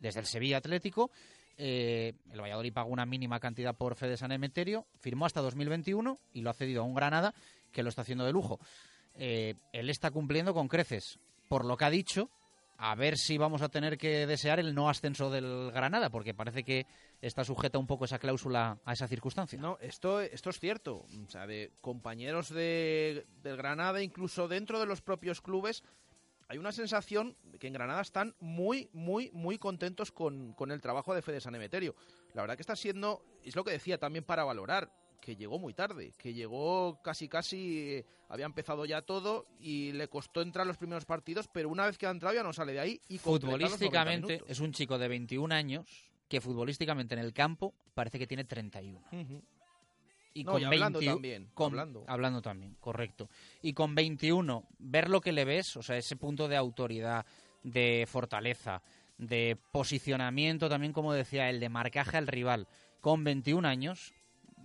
desde 0.00 0.20
el 0.20 0.26
Sevilla 0.26 0.56
Atlético. 0.56 1.10
Eh, 1.58 2.14
el 2.32 2.40
Valladolid 2.40 2.72
pagó 2.72 2.88
una 2.88 3.04
mínima 3.04 3.38
cantidad 3.40 3.76
por 3.76 3.94
Fede 3.94 4.16
San 4.16 4.32
Emeterio, 4.32 4.86
firmó 5.00 5.26
hasta 5.26 5.42
2021 5.42 6.18
y 6.32 6.40
lo 6.40 6.48
ha 6.48 6.54
cedido 6.54 6.80
a 6.80 6.86
un 6.86 6.94
Granada 6.94 7.34
que 7.70 7.82
lo 7.82 7.90
está 7.90 8.00
haciendo 8.00 8.24
de 8.24 8.32
lujo. 8.32 8.58
Eh, 9.16 9.54
él 9.74 9.90
está 9.90 10.10
cumpliendo 10.10 10.54
con 10.54 10.66
creces, 10.66 11.18
por 11.50 11.66
lo 11.66 11.76
que 11.76 11.84
ha 11.84 11.90
dicho, 11.90 12.30
a 12.78 12.94
ver 12.94 13.18
si 13.18 13.38
vamos 13.38 13.60
a 13.62 13.68
tener 13.68 13.98
que 13.98 14.24
desear 14.26 14.60
el 14.60 14.72
no 14.72 14.88
ascenso 14.88 15.30
del 15.30 15.72
Granada, 15.72 16.10
porque 16.10 16.32
parece 16.32 16.62
que 16.62 16.86
está 17.20 17.42
sujeta 17.42 17.76
un 17.76 17.88
poco 17.88 18.04
esa 18.04 18.20
cláusula 18.20 18.78
a 18.84 18.92
esa 18.92 19.08
circunstancia. 19.08 19.58
No, 19.58 19.78
esto, 19.80 20.20
esto 20.20 20.50
es 20.50 20.60
cierto. 20.60 21.04
O 21.26 21.28
sea, 21.28 21.48
de 21.48 21.72
compañeros 21.80 22.50
de, 22.50 23.26
del 23.42 23.56
Granada, 23.56 24.00
incluso 24.00 24.46
dentro 24.46 24.78
de 24.78 24.86
los 24.86 25.02
propios 25.02 25.40
clubes, 25.40 25.82
hay 26.46 26.58
una 26.58 26.70
sensación 26.70 27.36
de 27.42 27.58
que 27.58 27.66
en 27.66 27.72
Granada 27.72 28.00
están 28.00 28.36
muy, 28.38 28.88
muy, 28.92 29.30
muy 29.32 29.58
contentos 29.58 30.12
con, 30.12 30.52
con 30.52 30.70
el 30.70 30.80
trabajo 30.80 31.12
de 31.14 31.22
Fede 31.22 31.40
San 31.40 31.56
Emeterio. 31.56 31.96
La 32.32 32.42
verdad 32.42 32.54
que 32.56 32.62
está 32.62 32.76
siendo, 32.76 33.24
es 33.42 33.56
lo 33.56 33.64
que 33.64 33.72
decía 33.72 33.98
también 33.98 34.24
para 34.24 34.44
valorar, 34.44 34.92
que 35.20 35.36
llegó 35.36 35.58
muy 35.58 35.74
tarde, 35.74 36.12
que 36.16 36.32
llegó 36.32 37.00
casi 37.02 37.28
casi, 37.28 37.88
eh, 37.96 38.06
había 38.28 38.46
empezado 38.46 38.84
ya 38.84 39.02
todo 39.02 39.46
y 39.60 39.92
le 39.92 40.08
costó 40.08 40.40
entrar 40.42 40.66
los 40.66 40.76
primeros 40.78 41.04
partidos, 41.04 41.48
pero 41.52 41.68
una 41.68 41.86
vez 41.86 41.98
que 41.98 42.06
ha 42.06 42.10
entrado 42.10 42.34
ya 42.34 42.42
no 42.42 42.52
sale 42.52 42.72
de 42.72 42.80
ahí 42.80 43.00
y 43.08 43.18
completa 43.18 43.56
los 43.56 43.70
90 43.72 43.76
Futbolísticamente 43.76 44.42
es 44.46 44.60
un 44.60 44.72
chico 44.72 44.98
de 44.98 45.08
21 45.08 45.54
años 45.54 46.10
que 46.28 46.40
futbolísticamente 46.40 47.14
en 47.14 47.20
el 47.20 47.32
campo 47.32 47.74
parece 47.94 48.18
que 48.18 48.26
tiene 48.26 48.44
31. 48.44 49.00
Ujú. 49.12 49.42
Y 50.34 50.44
No, 50.44 50.52
con 50.52 50.60
y 50.60 50.64
hablando 50.64 50.98
21 51.00 51.14
también, 51.16 51.50
con- 51.54 51.78
hablando. 52.06 52.42
también, 52.42 52.76
correcto. 52.80 53.28
Y 53.62 53.72
con 53.72 53.94
21, 53.94 54.64
ver 54.78 55.08
lo 55.10 55.20
que 55.20 55.32
le 55.32 55.44
ves, 55.44 55.76
o 55.76 55.82
sea, 55.82 55.96
ese 55.96 56.16
punto 56.16 56.46
de 56.46 56.56
autoridad, 56.56 57.26
de 57.64 58.06
fortaleza, 58.06 58.82
de 59.16 59.56
posicionamiento 59.72 60.68
también, 60.68 60.92
como 60.92 61.12
decía 61.12 61.50
él, 61.50 61.58
de 61.58 61.68
marcaje 61.68 62.16
al 62.18 62.26
rival, 62.28 62.68
con 63.00 63.24
21 63.24 63.66
años, 63.66 64.12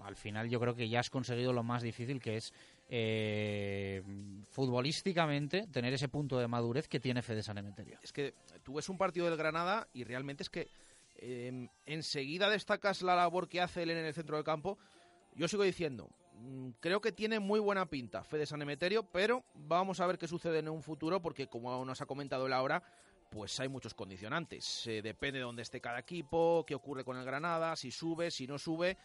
al 0.04 0.16
final 0.16 0.50
yo 0.50 0.60
creo 0.60 0.76
que 0.76 0.90
ya 0.90 1.00
has 1.00 1.10
conseguido 1.10 1.54
lo 1.54 1.64
más 1.64 1.82
difícil, 1.82 2.22
que 2.22 2.38
es 2.38 2.54
eh, 2.90 4.04
futbolísticamente 4.52 5.68
tener 5.68 5.94
ese 5.94 6.10
punto 6.10 6.38
de 6.38 6.48
madurez 6.48 6.88
que 6.88 7.00
tiene 7.00 7.22
Fede 7.22 7.44
San 7.44 7.58
Emeterio. 7.58 8.00
Es 8.04 8.12
que 8.12 8.34
tú 8.64 8.76
ves 8.76 8.90
un 8.90 8.98
partido 8.98 9.28
del 9.28 9.38
Granada 9.38 9.88
y 9.94 10.04
realmente 10.04 10.44
es 10.44 10.50
que 10.50 10.68
eh, 11.16 11.68
enseguida 11.86 12.50
destacas 12.50 13.02
la 13.02 13.16
labor 13.16 13.48
que 13.48 13.62
hace 13.62 13.84
él 13.84 13.92
en 13.92 14.06
el 14.06 14.14
centro 14.14 14.36
del 14.36 14.46
campo. 14.46 14.78
Yo 15.36 15.48
sigo 15.48 15.64
diciendo, 15.64 16.10
mm, 16.36 16.70
creo 16.80 17.02
que 17.02 17.12
tiene 17.12 17.40
muy 17.40 17.60
buena 17.60 17.86
pinta 17.86 18.24
Fede 18.24 18.46
San 18.46 18.62
Emeterio, 18.62 19.04
pero 19.04 19.44
vamos 19.56 20.00
a 20.00 20.08
ver 20.08 20.18
qué 20.18 20.28
sucede 20.28 20.60
en 20.60 20.70
un 20.70 20.84
futuro 20.84 21.22
porque 21.22 21.48
como 21.48 21.84
nos 21.86 22.02
ha 22.02 22.06
comentado 22.06 22.46
él 22.46 22.54
ahora, 22.54 22.84
pues 23.32 23.60
hay 23.60 23.70
muchos 23.70 23.96
condicionantes. 23.96 24.84
Depende 24.86 25.40
de 25.40 25.46
dónde 25.46 25.64
esté 25.64 25.82
cada 25.82 25.98
equipo, 25.98 26.64
qué 26.68 26.76
ocurre 26.76 27.04
con 27.04 27.18
el 27.18 27.26
Granada, 27.26 27.76
si 27.76 27.90
sube, 27.90 28.30
si 28.30 28.46
no 28.46 28.60
sube. 28.60 28.98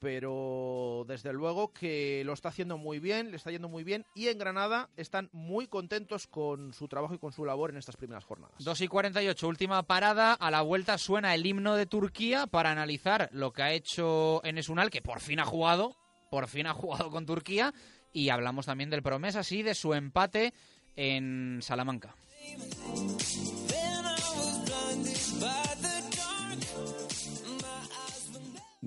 Pero 0.00 1.04
desde 1.08 1.32
luego 1.32 1.72
que 1.72 2.22
lo 2.24 2.32
está 2.32 2.50
haciendo 2.50 2.78
muy 2.78 3.00
bien, 3.00 3.30
le 3.30 3.36
está 3.36 3.50
yendo 3.50 3.68
muy 3.68 3.82
bien 3.82 4.06
y 4.14 4.28
en 4.28 4.38
Granada 4.38 4.90
están 4.96 5.28
muy 5.32 5.66
contentos 5.66 6.26
con 6.28 6.72
su 6.72 6.86
trabajo 6.86 7.14
y 7.14 7.18
con 7.18 7.32
su 7.32 7.44
labor 7.44 7.70
en 7.70 7.78
estas 7.78 7.96
primeras 7.96 8.24
jornadas. 8.24 8.56
2 8.60 8.80
y 8.82 8.88
48, 8.88 9.48
última 9.48 9.82
parada. 9.82 10.34
A 10.34 10.50
la 10.50 10.62
vuelta 10.62 10.98
suena 10.98 11.34
el 11.34 11.44
himno 11.44 11.74
de 11.74 11.86
Turquía 11.86 12.46
para 12.46 12.70
analizar 12.70 13.28
lo 13.32 13.52
que 13.52 13.62
ha 13.62 13.72
hecho 13.72 14.40
Enes 14.44 14.68
Unal, 14.68 14.90
que 14.90 15.02
por 15.02 15.20
fin 15.20 15.40
ha 15.40 15.44
jugado, 15.44 15.96
por 16.30 16.46
fin 16.46 16.66
ha 16.66 16.74
jugado 16.74 17.10
con 17.10 17.26
Turquía. 17.26 17.74
Y 18.12 18.28
hablamos 18.28 18.66
también 18.66 18.90
del 18.90 19.02
promesa, 19.02 19.42
sí, 19.42 19.62
de 19.62 19.74
su 19.74 19.94
empate 19.94 20.54
en 20.96 21.58
Salamanca. 21.60 22.14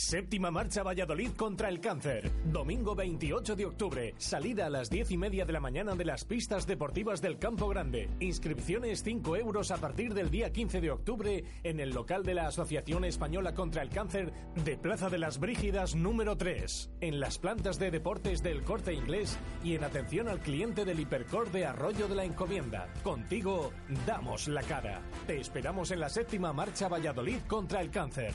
Séptima 0.00 0.50
marcha 0.50 0.82
Valladolid 0.82 1.32
contra 1.36 1.68
el 1.68 1.78
cáncer. 1.78 2.32
Domingo 2.46 2.94
28 2.94 3.54
de 3.54 3.66
octubre. 3.66 4.14
Salida 4.16 4.64
a 4.64 4.70
las 4.70 4.88
10 4.88 5.10
y 5.10 5.18
media 5.18 5.44
de 5.44 5.52
la 5.52 5.60
mañana 5.60 5.94
de 5.94 6.06
las 6.06 6.24
pistas 6.24 6.66
deportivas 6.66 7.20
del 7.20 7.38
Campo 7.38 7.68
Grande. 7.68 8.08
Inscripciones 8.18 9.02
5 9.02 9.36
euros 9.36 9.70
a 9.70 9.76
partir 9.76 10.14
del 10.14 10.30
día 10.30 10.50
15 10.52 10.80
de 10.80 10.90
octubre 10.90 11.44
en 11.62 11.80
el 11.80 11.90
local 11.90 12.24
de 12.24 12.32
la 12.32 12.46
Asociación 12.46 13.04
Española 13.04 13.52
contra 13.52 13.82
el 13.82 13.90
Cáncer 13.90 14.32
de 14.64 14.78
Plaza 14.78 15.10
de 15.10 15.18
las 15.18 15.38
Brígidas 15.38 15.94
número 15.94 16.34
3. 16.34 16.92
En 17.02 17.20
las 17.20 17.38
plantas 17.38 17.78
de 17.78 17.90
deportes 17.90 18.42
del 18.42 18.64
corte 18.64 18.94
inglés 18.94 19.38
y 19.62 19.74
en 19.74 19.84
atención 19.84 20.28
al 20.28 20.40
cliente 20.40 20.86
del 20.86 20.98
Hipercor 20.98 21.52
de 21.52 21.66
Arroyo 21.66 22.08
de 22.08 22.14
la 22.14 22.24
Encomienda. 22.24 22.88
Contigo 23.04 23.70
damos 24.06 24.48
la 24.48 24.62
cara. 24.62 25.02
Te 25.26 25.38
esperamos 25.38 25.90
en 25.90 26.00
la 26.00 26.08
séptima 26.08 26.54
marcha 26.54 26.88
Valladolid 26.88 27.40
contra 27.46 27.82
el 27.82 27.90
cáncer. 27.90 28.34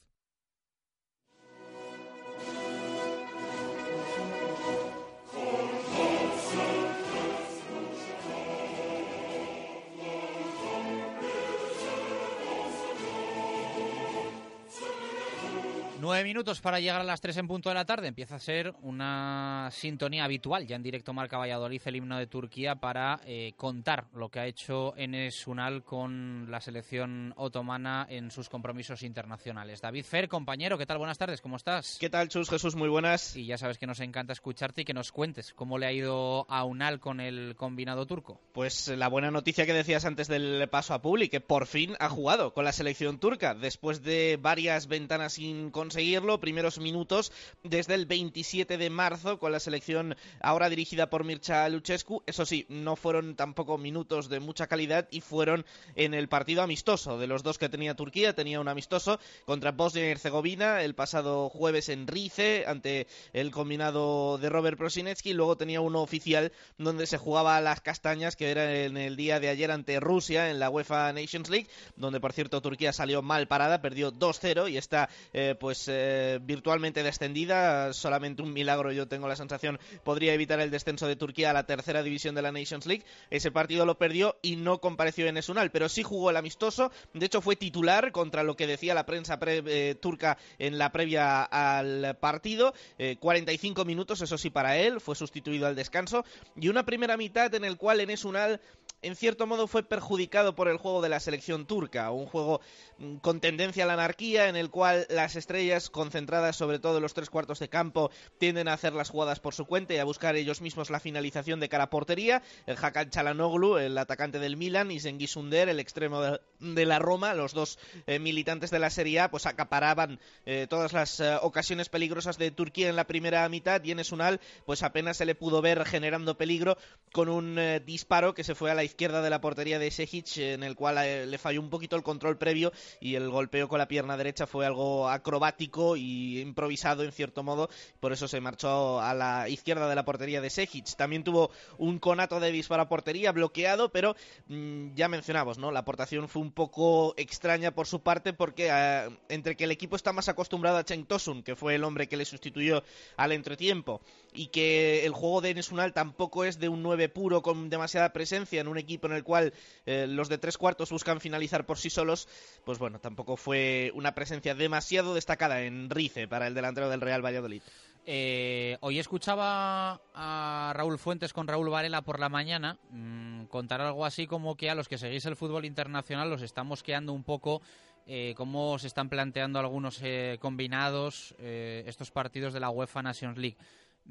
Nueve 16.01 16.23
minutos 16.23 16.61
para 16.61 16.79
llegar 16.79 16.99
a 16.99 17.03
las 17.03 17.21
tres 17.21 17.37
en 17.37 17.47
punto 17.47 17.69
de 17.69 17.75
la 17.75 17.85
tarde. 17.85 18.07
Empieza 18.07 18.33
a 18.33 18.39
ser 18.39 18.73
una 18.81 19.69
sintonía 19.71 20.23
habitual 20.23 20.65
ya 20.65 20.75
en 20.75 20.81
directo 20.81 21.13
Marca 21.13 21.37
Valladolid, 21.37 21.79
el 21.85 21.97
himno 21.97 22.17
de 22.17 22.25
Turquía, 22.25 22.73
para 22.73 23.19
eh, 23.23 23.53
contar 23.55 24.07
lo 24.15 24.29
que 24.29 24.39
ha 24.39 24.47
hecho 24.47 24.95
Enes 24.97 25.45
Unal 25.45 25.83
con 25.83 26.49
la 26.49 26.59
selección 26.59 27.35
otomana 27.37 28.07
en 28.09 28.31
sus 28.31 28.49
compromisos 28.49 29.03
internacionales. 29.03 29.79
David 29.79 30.03
Fer, 30.03 30.27
compañero, 30.27 30.75
¿qué 30.75 30.87
tal? 30.87 30.97
Buenas 30.97 31.19
tardes, 31.19 31.39
¿cómo 31.39 31.57
estás? 31.57 31.97
¿Qué 31.99 32.09
tal, 32.09 32.29
Chus? 32.29 32.49
Jesús, 32.49 32.75
muy 32.75 32.89
buenas. 32.89 33.35
Y 33.35 33.45
ya 33.45 33.59
sabes 33.59 33.77
que 33.77 33.85
nos 33.85 33.99
encanta 33.99 34.33
escucharte 34.33 34.81
y 34.81 34.85
que 34.85 34.95
nos 34.95 35.11
cuentes 35.11 35.53
cómo 35.53 35.77
le 35.77 35.85
ha 35.85 35.91
ido 35.91 36.47
a 36.49 36.63
Unal 36.63 36.99
con 36.99 37.19
el 37.19 37.55
combinado 37.55 38.07
turco. 38.07 38.41
Pues 38.53 38.87
la 38.87 39.07
buena 39.07 39.29
noticia 39.29 39.67
que 39.67 39.73
decías 39.73 40.05
antes 40.05 40.27
del 40.27 40.67
paso 40.67 40.95
a 40.95 41.03
Publi, 41.03 41.29
que 41.29 41.41
por 41.41 41.67
fin 41.67 41.93
ha 41.99 42.09
jugado 42.09 42.55
con 42.55 42.65
la 42.65 42.71
selección 42.71 43.19
turca 43.19 43.53
después 43.53 44.01
de 44.01 44.39
varias 44.41 44.87
ventanas 44.87 45.33
sin 45.33 45.69
conseguirlo. 45.91 46.39
Primeros 46.39 46.79
minutos 46.79 47.33
desde 47.63 47.95
el 47.95 48.05
27 48.05 48.77
de 48.77 48.89
marzo 48.89 49.39
con 49.39 49.51
la 49.51 49.59
selección 49.59 50.15
ahora 50.39 50.69
dirigida 50.69 51.09
por 51.09 51.25
Mircha 51.25 51.67
Luchescu. 51.67 52.23
Eso 52.25 52.45
sí, 52.45 52.65
no 52.69 52.95
fueron 52.95 53.35
tampoco 53.35 53.77
minutos 53.77 54.29
de 54.29 54.39
mucha 54.39 54.67
calidad 54.67 55.09
y 55.11 55.19
fueron 55.19 55.65
en 55.95 56.13
el 56.13 56.29
partido 56.29 56.61
amistoso 56.61 57.17
de 57.17 57.27
los 57.27 57.43
dos 57.43 57.57
que 57.57 57.67
tenía 57.67 57.93
Turquía. 57.93 58.33
Tenía 58.33 58.61
un 58.61 58.69
amistoso 58.69 59.19
contra 59.43 59.73
Bosnia 59.73 60.07
y 60.07 60.11
Herzegovina 60.11 60.81
el 60.81 60.95
pasado 60.95 61.49
jueves 61.49 61.89
en 61.89 62.07
Rice 62.07 62.63
ante 62.67 63.07
el 63.33 63.51
combinado 63.51 64.37
de 64.37 64.47
Robert 64.47 64.77
Prosinecki 64.77 65.33
luego 65.33 65.57
tenía 65.57 65.81
uno 65.81 66.01
oficial 66.01 66.53
donde 66.77 67.05
se 67.05 67.17
jugaba 67.17 67.57
a 67.57 67.61
las 67.61 67.81
castañas 67.81 68.37
que 68.37 68.49
era 68.49 68.85
en 68.85 68.95
el 68.95 69.17
día 69.17 69.41
de 69.41 69.49
ayer 69.49 69.71
ante 69.71 69.99
Rusia 69.99 70.49
en 70.51 70.59
la 70.59 70.69
UEFA 70.69 71.11
Nations 71.11 71.49
League 71.49 71.67
donde 71.97 72.21
por 72.21 72.31
cierto 72.31 72.61
Turquía 72.61 72.93
salió 72.93 73.21
mal 73.21 73.49
parada, 73.49 73.81
perdió 73.81 74.13
2-0 74.13 74.71
y 74.71 74.77
está 74.77 75.09
eh, 75.33 75.55
pues 75.59 75.80
eh, 75.87 76.39
virtualmente 76.41 77.03
descendida. 77.03 77.93
Solamente 77.93 78.41
un 78.41 78.53
milagro, 78.53 78.91
yo 78.91 79.07
tengo 79.07 79.27
la 79.27 79.35
sensación, 79.35 79.79
podría 80.03 80.33
evitar 80.33 80.59
el 80.59 80.71
descenso 80.71 81.07
de 81.07 81.15
Turquía 81.15 81.51
a 81.51 81.53
la 81.53 81.65
tercera 81.65 82.03
división 82.03 82.35
de 82.35 82.41
la 82.41 82.51
Nations 82.51 82.85
League. 82.85 83.03
Ese 83.29 83.51
partido 83.51 83.85
lo 83.85 83.97
perdió 83.97 84.37
y 84.41 84.55
no 84.55 84.79
compareció 84.79 85.27
en 85.27 85.37
Esunal, 85.37 85.71
pero 85.71 85.89
sí 85.89 86.03
jugó 86.03 86.29
el 86.29 86.37
amistoso. 86.37 86.91
De 87.13 87.25
hecho, 87.25 87.41
fue 87.41 87.55
titular 87.55 88.11
contra 88.11 88.43
lo 88.43 88.55
que 88.55 88.67
decía 88.67 88.93
la 88.93 89.05
prensa 89.05 89.39
eh, 89.45 89.95
turca 89.99 90.37
en 90.59 90.77
la 90.77 90.91
previa 90.91 91.43
al 91.43 92.17
partido. 92.19 92.73
45 93.19 93.85
minutos, 93.85 94.21
eso 94.21 94.37
sí, 94.37 94.49
para 94.49 94.77
él. 94.77 95.01
Fue 95.01 95.15
sustituido 95.15 95.67
al 95.67 95.75
descanso. 95.75 96.25
Y 96.55 96.69
una 96.69 96.85
primera 96.85 97.17
mitad 97.17 97.53
en 97.53 97.65
el 97.65 97.77
cual 97.77 98.01
en 98.01 98.09
Esunal 98.09 98.61
en 99.01 99.15
cierto 99.15 99.47
modo 99.47 99.67
fue 99.67 99.83
perjudicado 99.83 100.55
por 100.55 100.67
el 100.67 100.77
juego 100.77 101.01
de 101.01 101.09
la 101.09 101.19
selección 101.19 101.65
turca, 101.65 102.11
un 102.11 102.25
juego 102.25 102.61
mm, 102.97 103.15
con 103.17 103.39
tendencia 103.39 103.83
a 103.83 103.87
la 103.87 103.93
anarquía 103.93 104.47
en 104.47 104.55
el 104.55 104.69
cual 104.69 105.07
las 105.09 105.35
estrellas 105.35 105.89
concentradas 105.89 106.55
sobre 106.55 106.79
todo 106.79 106.97
en 106.97 107.03
los 107.03 107.13
tres 107.13 107.29
cuartos 107.29 107.59
de 107.59 107.69
campo 107.69 108.11
tienden 108.37 108.67
a 108.67 108.73
hacer 108.73 108.93
las 108.93 109.09
jugadas 109.09 109.39
por 109.39 109.53
su 109.53 109.65
cuenta 109.65 109.93
y 109.93 109.97
a 109.97 110.03
buscar 110.03 110.35
ellos 110.35 110.61
mismos 110.61 110.89
la 110.89 110.99
finalización 110.99 111.59
de 111.59 111.69
cara 111.69 111.85
a 111.85 111.89
portería. 111.89 112.43
El 112.65 112.77
Hakan 112.77 113.09
Chalanoglu, 113.09 113.77
el 113.77 113.97
atacante 113.97 114.39
del 114.39 114.57
Milan, 114.57 114.91
y 114.91 114.99
Zengi 114.99 115.27
Sunder, 115.27 115.69
el 115.69 115.79
extremo 115.79 116.21
de, 116.21 116.85
la 116.85 116.99
Roma, 116.99 117.33
los 117.33 117.53
dos 117.53 117.79
eh, 118.07 118.19
militantes 118.19 118.69
de 118.71 118.79
la 118.79 118.89
Serie 118.89 119.21
A, 119.21 119.31
pues 119.31 119.45
acaparaban 119.45 120.19
eh, 120.45 120.67
todas 120.69 120.93
las 120.93 121.19
eh, 121.19 121.37
ocasiones 121.41 121.89
peligrosas 121.89 122.37
de 122.37 122.51
Turquía 122.51 122.89
en 122.89 122.95
la 122.95 123.07
primera 123.07 123.47
mitad 123.49 123.83
y 123.83 123.91
en 123.91 123.99
Esunal 123.99 124.39
pues 124.65 124.83
apenas 124.83 125.17
se 125.17 125.25
le 125.25 125.35
pudo 125.35 125.61
ver 125.61 125.85
generando 125.85 126.37
peligro 126.37 126.77
con 127.11 127.29
un 127.29 127.59
disparo 127.85 128.33
que 128.33 128.43
se 128.43 128.55
fue 128.55 128.71
a 128.71 128.75
la 128.75 128.83
izquierda 128.91 129.21
de 129.21 129.29
la 129.29 129.41
portería 129.41 129.79
de 129.79 129.89
Sejic, 129.89 130.37
en 130.37 130.63
el 130.63 130.75
cual 130.75 130.97
eh, 130.99 131.25
le 131.25 131.37
falló 131.37 131.61
un 131.61 131.69
poquito 131.69 131.95
el 131.95 132.03
control 132.03 132.37
previo 132.37 132.71
y 132.99 133.15
el 133.15 133.29
golpeo 133.29 133.67
con 133.67 133.79
la 133.79 133.87
pierna 133.87 134.17
derecha 134.17 134.45
fue 134.45 134.65
algo 134.65 135.09
acrobático 135.09 135.95
y 135.95 136.39
improvisado 136.39 137.03
en 137.03 137.11
cierto 137.11 137.43
modo, 137.43 137.69
por 137.99 138.11
eso 138.11 138.27
se 138.27 138.41
marchó 138.41 138.99
a 138.99 139.13
la 139.13 139.47
izquierda 139.49 139.87
de 139.87 139.95
la 139.95 140.05
portería 140.05 140.41
de 140.41 140.49
Sejic. 140.49 140.95
También 140.95 141.23
tuvo 141.23 141.51
un 141.77 141.99
conato 141.99 142.39
de 142.39 142.51
disparo 142.51 142.83
a 142.83 142.89
portería 142.89 143.31
bloqueado, 143.31 143.91
pero 143.91 144.15
mm, 144.47 144.93
ya 144.93 145.07
mencionamos, 145.07 145.57
¿no? 145.57 145.71
La 145.71 145.79
aportación 145.79 146.27
fue 146.27 146.41
un 146.41 146.51
poco 146.51 147.13
extraña 147.17 147.71
por 147.71 147.87
su 147.87 148.01
parte 148.01 148.33
porque 148.33 148.69
eh, 148.71 149.09
entre 149.29 149.55
que 149.55 149.63
el 149.63 149.71
equipo 149.71 149.95
está 149.95 150.11
más 150.11 150.27
acostumbrado 150.29 150.77
a 150.77 150.83
Cheng 150.83 151.05
Tosun, 151.05 151.43
que 151.43 151.55
fue 151.55 151.75
el 151.75 151.83
hombre 151.83 152.07
que 152.07 152.17
le 152.17 152.25
sustituyó 152.25 152.83
al 153.15 153.31
entretiempo, 153.31 154.01
y 154.33 154.47
que 154.47 155.05
el 155.05 155.11
juego 155.11 155.41
de 155.41 155.53
Nesunal 155.53 155.93
tampoco 155.93 156.45
es 156.45 156.59
de 156.59 156.69
un 156.69 156.83
9 156.83 157.09
puro 157.09 157.41
con 157.41 157.69
demasiada 157.69 158.13
presencia 158.13 158.61
en 158.61 158.67
un 158.67 158.77
equipo 158.77 159.07
en 159.07 159.13
el 159.13 159.23
cual 159.23 159.53
eh, 159.85 160.07
los 160.07 160.29
de 160.29 160.37
tres 160.37 160.57
cuartos 160.57 160.91
buscan 160.91 161.19
finalizar 161.19 161.65
por 161.65 161.77
sí 161.77 161.89
solos, 161.89 162.27
pues 162.63 162.79
bueno, 162.79 162.99
tampoco 162.99 163.35
fue 163.35 163.91
una 163.93 164.13
presencia 164.13 164.55
demasiado 164.55 165.13
destacada 165.13 165.61
en 165.63 165.89
Rice 165.89 166.27
para 166.27 166.47
el 166.47 166.53
delantero 166.53 166.89
del 166.89 167.01
Real 167.01 167.23
Valladolid. 167.23 167.61
Eh, 168.05 168.77
hoy 168.81 168.97
escuchaba 168.97 170.01
a 170.15 170.73
Raúl 170.75 170.97
Fuentes 170.97 171.33
con 171.33 171.47
Raúl 171.47 171.69
Varela 171.69 172.01
por 172.01 172.19
la 172.19 172.29
mañana 172.29 172.79
mm, 172.89 173.45
contar 173.45 173.79
algo 173.81 174.05
así 174.05 174.25
como 174.25 174.55
que 174.55 174.71
a 174.71 174.75
los 174.75 174.87
que 174.87 174.97
seguís 174.97 175.25
el 175.25 175.35
fútbol 175.35 175.65
internacional 175.65 176.29
los 176.29 176.41
estamos 176.41 176.81
quedando 176.81 177.13
un 177.13 177.23
poco 177.23 177.61
eh, 178.07 178.33
cómo 178.35 178.79
se 178.79 178.87
están 178.87 179.07
planteando 179.07 179.59
algunos 179.59 180.01
combinados 180.39 181.35
estos 181.37 182.09
partidos 182.09 182.53
de 182.53 182.59
la 182.59 182.71
UEFA 182.71 183.03
Nations 183.03 183.37
League. 183.37 183.57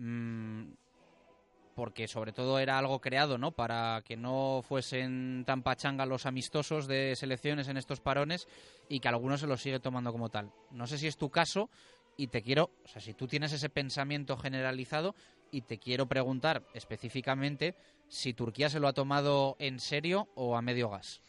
Mm, 0.01 0.73
porque 1.75 2.09
sobre 2.09 2.33
todo 2.33 2.59
era 2.59 2.79
algo 2.79 3.01
creado, 3.01 3.37
¿no? 3.37 3.53
Para 3.53 4.03
que 4.05 4.17
no 4.17 4.63
fuesen 4.67 5.45
tan 5.47 5.63
pachanga 5.63 6.07
los 6.07 6.27
amistosos 6.27 6.87
de 6.87 7.15
selecciones 7.17 7.69
en 7.69 7.77
estos 7.77 8.01
parones 8.01 8.49
y 8.89 9.01
que 9.01 9.09
algunos 9.09 9.41
se 9.41 9.47
los 9.47 9.61
sigue 9.61 9.79
tomando 9.79 10.11
como 10.11 10.31
tal. 10.31 10.53
No 10.71 10.87
sé 10.87 10.97
si 10.97 11.07
es 11.07 11.17
tu 11.17 11.31
caso 11.31 11.69
y 12.17 12.29
te 12.29 12.43
quiero, 12.43 12.71
o 12.85 12.89
sea, 12.89 13.01
si 13.01 13.15
tú 13.15 13.27
tienes 13.27 13.53
ese 13.53 13.69
pensamiento 13.69 14.37
generalizado 14.37 15.15
y 15.51 15.63
te 15.63 15.79
quiero 15.79 16.07
preguntar 16.07 16.63
específicamente 16.75 17.75
si 18.09 18.33
Turquía 18.35 18.69
se 18.69 18.81
lo 18.81 18.89
ha 18.89 18.93
tomado 18.95 19.57
en 19.59 19.81
serio 19.81 20.29
o 20.35 20.57
a 20.57 20.63
medio 20.63 20.89
gas. 20.89 21.23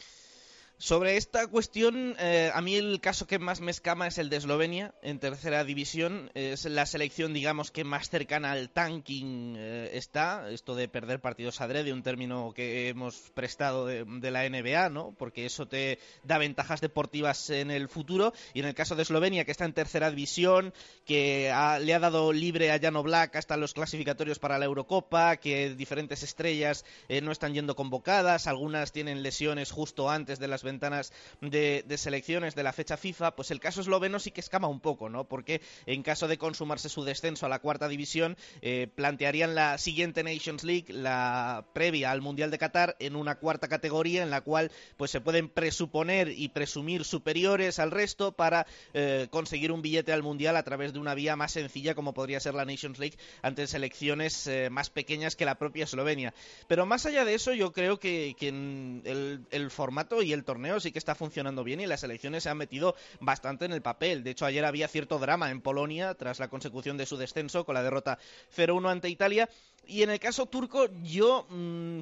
Sobre 0.81 1.15
esta 1.15 1.45
cuestión, 1.45 2.15
eh, 2.17 2.49
a 2.51 2.59
mí 2.59 2.73
el 2.73 2.99
caso 3.01 3.27
que 3.27 3.37
más 3.37 3.61
me 3.61 3.69
escama 3.69 4.07
es 4.07 4.17
el 4.17 4.31
de 4.31 4.37
Eslovenia, 4.37 4.95
en 5.03 5.19
tercera 5.19 5.63
división. 5.63 6.31
Es 6.33 6.65
la 6.65 6.87
selección, 6.87 7.35
digamos, 7.35 7.69
que 7.69 7.83
más 7.83 8.09
cercana 8.09 8.51
al 8.51 8.71
tanking 8.71 9.57
eh, 9.59 9.91
está. 9.93 10.49
Esto 10.49 10.73
de 10.73 10.87
perder 10.87 11.21
partidos 11.21 11.61
adrede, 11.61 11.93
un 11.93 12.01
término 12.01 12.51
que 12.55 12.89
hemos 12.89 13.29
prestado 13.35 13.85
de, 13.85 14.31
la 14.31 14.49
NBA, 14.49 14.89
¿no? 14.89 15.13
Porque 15.19 15.45
eso 15.45 15.67
te 15.67 15.99
da 16.23 16.39
ventajas 16.39 16.81
deportivas 16.81 17.51
en 17.51 17.69
el 17.69 17.87
futuro. 17.87 18.33
Y 18.55 18.61
en 18.61 18.65
el 18.65 18.73
caso 18.73 18.95
de 18.95 19.03
Eslovenia, 19.03 19.45
que 19.45 19.51
está 19.51 19.65
en 19.65 19.73
tercera 19.73 20.09
división, 20.09 20.73
que 21.05 21.53
le 21.81 21.93
ha 21.93 21.99
dado 21.99 22.33
libre 22.33 22.71
a 22.71 22.79
Jano 22.79 23.03
Black 23.03 23.35
hasta 23.35 23.55
los 23.55 23.75
clasificatorios 23.75 24.39
para 24.39 24.57
la 24.57 24.65
Eurocopa, 24.65 25.37
que 25.37 25.75
diferentes 25.75 26.23
estrellas 26.23 26.85
eh, 27.07 27.21
no 27.21 27.31
están 27.31 27.53
yendo 27.53 27.75
convocadas, 27.75 28.47
algunas 28.47 28.91
tienen 28.91 29.21
lesiones 29.21 29.69
justo 29.69 30.09
antes 30.09 30.39
de 30.39 30.47
las 30.47 30.63
ventanas 30.71 31.11
de, 31.41 31.83
selecciones 31.97 32.55
de 32.55 32.63
la 32.63 32.73
fecha 32.73 32.97
FIFA, 32.97 33.35
pues 33.35 33.51
el 33.51 33.59
caso 33.59 33.81
esloveno 33.81 34.19
sí 34.19 34.31
que 34.31 34.41
escama 34.41 34.67
un 34.67 34.79
poco, 34.79 35.09
¿no? 35.09 35.25
Porque 35.25 35.61
en 35.85 36.01
caso 36.01 36.27
de 36.27 36.37
consumarse 36.37 36.89
su 36.89 37.03
descenso 37.03 37.45
a 37.45 37.49
la 37.49 37.59
cuarta 37.59 37.87
división, 37.87 38.37
eh, 38.61 38.87
plantearían 38.95 39.53
la 39.53 39.77
siguiente 39.77 40.23
Nations 40.23 40.63
League, 40.63 40.93
la 40.93 41.65
previa 41.73 42.11
al 42.11 42.21
Mundial 42.21 42.51
de 42.51 42.57
Qatar, 42.57 42.95
en 42.99 43.15
una 43.15 43.35
cuarta 43.35 43.67
categoría 43.67 44.23
en 44.23 44.29
la 44.29 44.41
cual 44.41 44.71
pues 44.97 45.11
se 45.11 45.21
pueden 45.21 45.49
presuponer 45.49 46.29
y 46.29 46.49
presumir 46.49 47.03
superiores 47.03 47.79
al 47.79 47.91
resto 47.91 48.31
para 48.31 48.65
eh, 48.93 49.27
conseguir 49.29 49.71
un 49.71 49.81
billete 49.81 50.13
al 50.13 50.23
Mundial 50.23 50.55
a 50.55 50.63
través 50.63 50.93
de 50.93 50.99
una 50.99 51.15
vía 51.15 51.35
más 51.35 51.51
sencilla 51.51 51.95
como 51.95 52.13
podría 52.13 52.39
ser 52.39 52.55
la 52.55 52.65
Nations 52.65 52.99
League 52.99 53.17
ante 53.41 53.67
selecciones 53.67 54.47
eh, 54.47 54.69
más 54.69 54.89
pequeñas 54.89 55.35
que 55.35 55.45
la 55.45 55.55
propia 55.55 55.83
Eslovenia. 55.83 56.33
Pero 56.67 56.85
más 56.85 57.05
allá 57.05 57.25
de 57.25 57.33
eso, 57.33 57.53
yo 57.53 57.71
creo 57.71 57.99
que, 57.99 58.35
el, 58.41 59.45
el 59.51 59.71
formato 59.71 60.21
y 60.21 60.33
el 60.33 60.43
torneo 60.43 60.60
sí 60.79 60.91
que 60.91 60.99
está 60.99 61.15
funcionando 61.15 61.63
bien 61.63 61.79
y 61.81 61.87
las 61.87 62.03
elecciones 62.03 62.43
se 62.43 62.49
han 62.49 62.57
metido 62.57 62.95
bastante 63.19 63.65
en 63.65 63.73
el 63.73 63.81
papel. 63.81 64.23
De 64.23 64.31
hecho, 64.31 64.45
ayer 64.45 64.65
había 64.65 64.87
cierto 64.87 65.19
drama 65.19 65.51
en 65.51 65.61
Polonia 65.61 66.13
tras 66.13 66.39
la 66.39 66.49
consecución 66.49 66.97
de 66.97 67.05
su 67.05 67.17
descenso 67.17 67.65
con 67.65 67.75
la 67.75 67.83
derrota 67.83 68.19
0-1 68.55 68.89
ante 68.89 69.09
Italia. 69.09 69.49
Y 69.85 70.03
en 70.03 70.09
el 70.09 70.19
caso 70.19 70.45
turco, 70.45 70.87
yo... 71.03 71.47
Mm, 71.49 71.99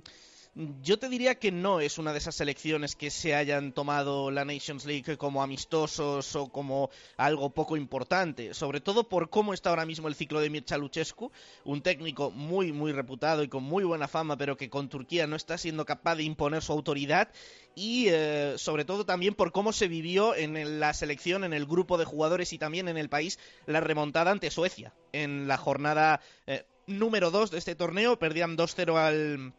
yo 0.56 0.98
te 0.98 1.10
diría 1.10 1.36
que 1.36 1.52
no 1.52 1.80
es 1.80 1.98
una 1.98 2.12
de 2.12 2.18
esas 2.18 2.36
selecciones 2.36 2.96
que 2.96 3.12
se 3.12 3.36
hayan 3.36 3.72
tomado 3.72 4.32
la 4.32 4.46
Nations 4.46 4.86
League 4.86 5.18
como 5.18 5.44
amistosos 5.44 6.36
o 6.36 6.50
como 6.50 6.90
algo 7.18 7.52
poco 7.52 7.78
importante, 7.78 8.54
sobre 8.54 8.82
todo 8.82 9.08
por 9.08 9.30
cómo 9.30 9.54
está 9.54 9.70
ahora 9.70 9.86
mismo 9.86 10.08
el 10.08 10.16
ciclo 10.16 10.42
de 10.42 10.50
Mircea 10.50 10.78
Lucescu, 10.78 11.32
un 11.64 11.82
técnico 11.82 12.32
muy 12.32 12.72
muy 12.72 12.92
reputado 12.92 13.44
y 13.44 13.48
con 13.48 13.64
muy 13.64 13.84
buena 13.84 14.08
fama, 14.08 14.38
pero 14.38 14.58
que 14.58 14.70
con 14.70 14.90
Turquía 14.90 15.28
no 15.28 15.36
está 15.36 15.58
siendo 15.58 15.86
capaz 15.86 16.16
de 16.16 16.24
imponer 16.24 16.64
su 16.64 16.74
autoridad 16.74 17.30
y 17.76 18.08
eh, 18.10 18.56
sobre 18.58 18.86
todo 18.86 19.06
también 19.06 19.36
por 19.36 19.52
cómo 19.52 19.72
se 19.72 19.88
vivió 19.88 20.36
en 20.36 20.80
la 20.80 20.94
selección, 20.94 21.44
en 21.44 21.54
el 21.54 21.66
grupo 21.66 21.98
de 21.98 22.06
jugadores 22.06 22.54
y 22.54 22.58
también 22.58 22.88
en 22.88 22.98
el 22.98 23.10
país 23.10 23.40
la 23.66 23.82
remontada 23.82 24.32
ante 24.32 24.52
Suecia 24.52 24.94
en 25.14 25.48
la 25.48 25.58
jornada 25.58 26.22
eh, 26.48 26.66
número 26.88 27.32
2 27.32 27.52
de 27.52 27.60
este 27.60 27.76
torneo, 27.76 28.18
perdían 28.18 28.58
2-0 28.58 28.98
al 28.98 29.54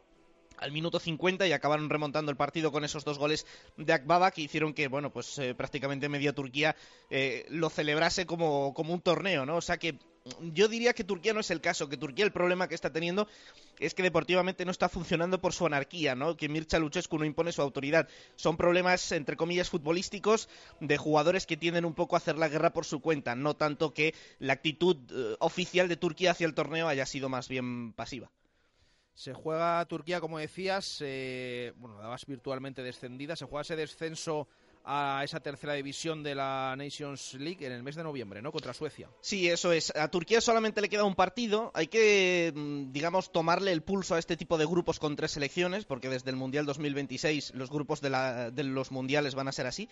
al 0.61 0.73
minuto 0.73 1.01
50 1.01 1.47
y 1.47 1.53
acabaron 1.53 1.91
remontando 1.91 2.31
el 2.31 2.37
partido 2.37 2.71
con 2.71 2.85
esos 2.85 3.05
dos 3.05 3.19
goles 3.19 3.47
de 3.77 3.93
Akbaba 3.93 4.31
que 4.31 4.43
hicieron 4.43 4.75
que, 4.75 4.89
bueno, 4.89 5.11
pues 5.11 5.39
eh, 5.39 5.55
prácticamente 5.55 6.09
media 6.09 6.35
Turquía 6.35 6.77
eh, 7.11 7.47
lo 7.49 7.71
celebrase 7.71 8.27
como, 8.27 8.75
como 8.75 8.95
un 8.95 9.01
torneo, 9.01 9.47
¿no? 9.47 9.57
O 9.57 9.61
sea 9.63 9.79
que 9.79 9.99
yo 10.53 10.69
diría 10.69 10.93
que 10.93 11.05
Turquía 11.05 11.33
no 11.33 11.41
es 11.41 11.51
el 11.51 11.61
caso, 11.61 11.89
que 11.89 11.97
Turquía 11.97 12.25
el 12.25 12.33
problema 12.33 12.69
que 12.69 12.75
está 12.75 12.93
teniendo 12.93 13.27
es 13.79 13.95
que 13.95 14.03
deportivamente 14.03 14.65
no 14.65 14.71
está 14.71 14.89
funcionando 14.89 15.41
por 15.41 15.55
su 15.55 15.65
anarquía, 15.65 16.15
¿no? 16.15 16.37
Que 16.37 16.49
Mircha 16.49 16.79
Luchescu 16.79 17.19
no 17.19 17.25
impone 17.25 17.53
su 17.53 17.63
autoridad. 17.63 18.09
Son 18.37 18.57
problemas, 18.57 19.13
entre 19.13 19.37
comillas, 19.37 19.71
futbolísticos 19.71 20.49
de 20.81 20.99
jugadores 20.99 21.47
que 21.47 21.57
tienden 21.57 21.87
un 21.87 21.95
poco 21.95 22.17
a 22.17 22.19
hacer 22.19 22.37
la 22.37 22.49
guerra 22.49 22.73
por 22.73 22.85
su 22.85 23.01
cuenta, 23.01 23.35
no 23.35 23.55
tanto 23.55 23.95
que 23.95 24.15
la 24.39 24.53
actitud 24.53 24.97
eh, 25.11 25.37
oficial 25.41 25.89
de 25.89 25.97
Turquía 25.97 26.33
hacia 26.33 26.47
el 26.47 26.55
torneo 26.55 26.89
haya 26.89 27.07
sido 27.07 27.29
más 27.31 27.49
bien 27.49 27.95
pasiva. 27.95 28.31
Se 29.15 29.35
juega 29.35 29.85
Turquía, 29.87 30.21
como 30.21 30.39
decías, 30.39 30.99
eh, 31.05 31.73
bueno, 31.77 31.99
dabas 31.99 32.25
virtualmente 32.27 32.83
descendida, 32.83 33.37
se 33.37 33.45
juega 33.45 33.63
ese 33.63 33.77
descenso 33.77 34.49
a 34.85 35.23
esa 35.25 35.41
tercera 35.41 35.75
división 35.75 36.23
de 36.23 36.35
la 36.35 36.75
Nations 36.77 37.35
League 37.35 37.65
en 37.65 37.73
el 37.73 37.83
mes 37.83 37.97
de 37.97 38.03
noviembre, 38.03 38.43
¿no? 38.43 38.53
Contra 38.53 38.75
Suecia. 38.75 39.09
Sí, 39.21 39.49
eso 39.49 39.73
es. 39.73 39.95
A 39.95 40.09
Turquía 40.09 40.41
solamente 40.41 40.81
le 40.81 40.89
queda 40.89 41.05
un 41.05 41.15
partido. 41.15 41.71
Hay 41.75 41.89
que, 41.89 42.53
mm, 42.55 42.93
digamos, 42.93 43.33
tomarle 43.33 43.73
el 43.73 43.83
pulso 43.83 44.15
a 44.15 44.19
este 44.19 44.37
tipo 44.37 44.59
de 44.59 44.67
grupos 44.67 44.99
con 44.99 45.17
tres 45.17 45.33
selecciones, 45.33 45.85
porque 45.85 46.09
desde 46.09 46.31
el 46.31 46.37
Mundial 46.37 46.67
2026 46.67 47.53
los 47.55 47.71
grupos 47.71 48.01
de, 48.01 48.11
los 48.65 48.91
mundiales 48.91 49.35
van 49.35 49.49
a 49.49 49.53
ser 49.53 49.67
así. 49.67 49.89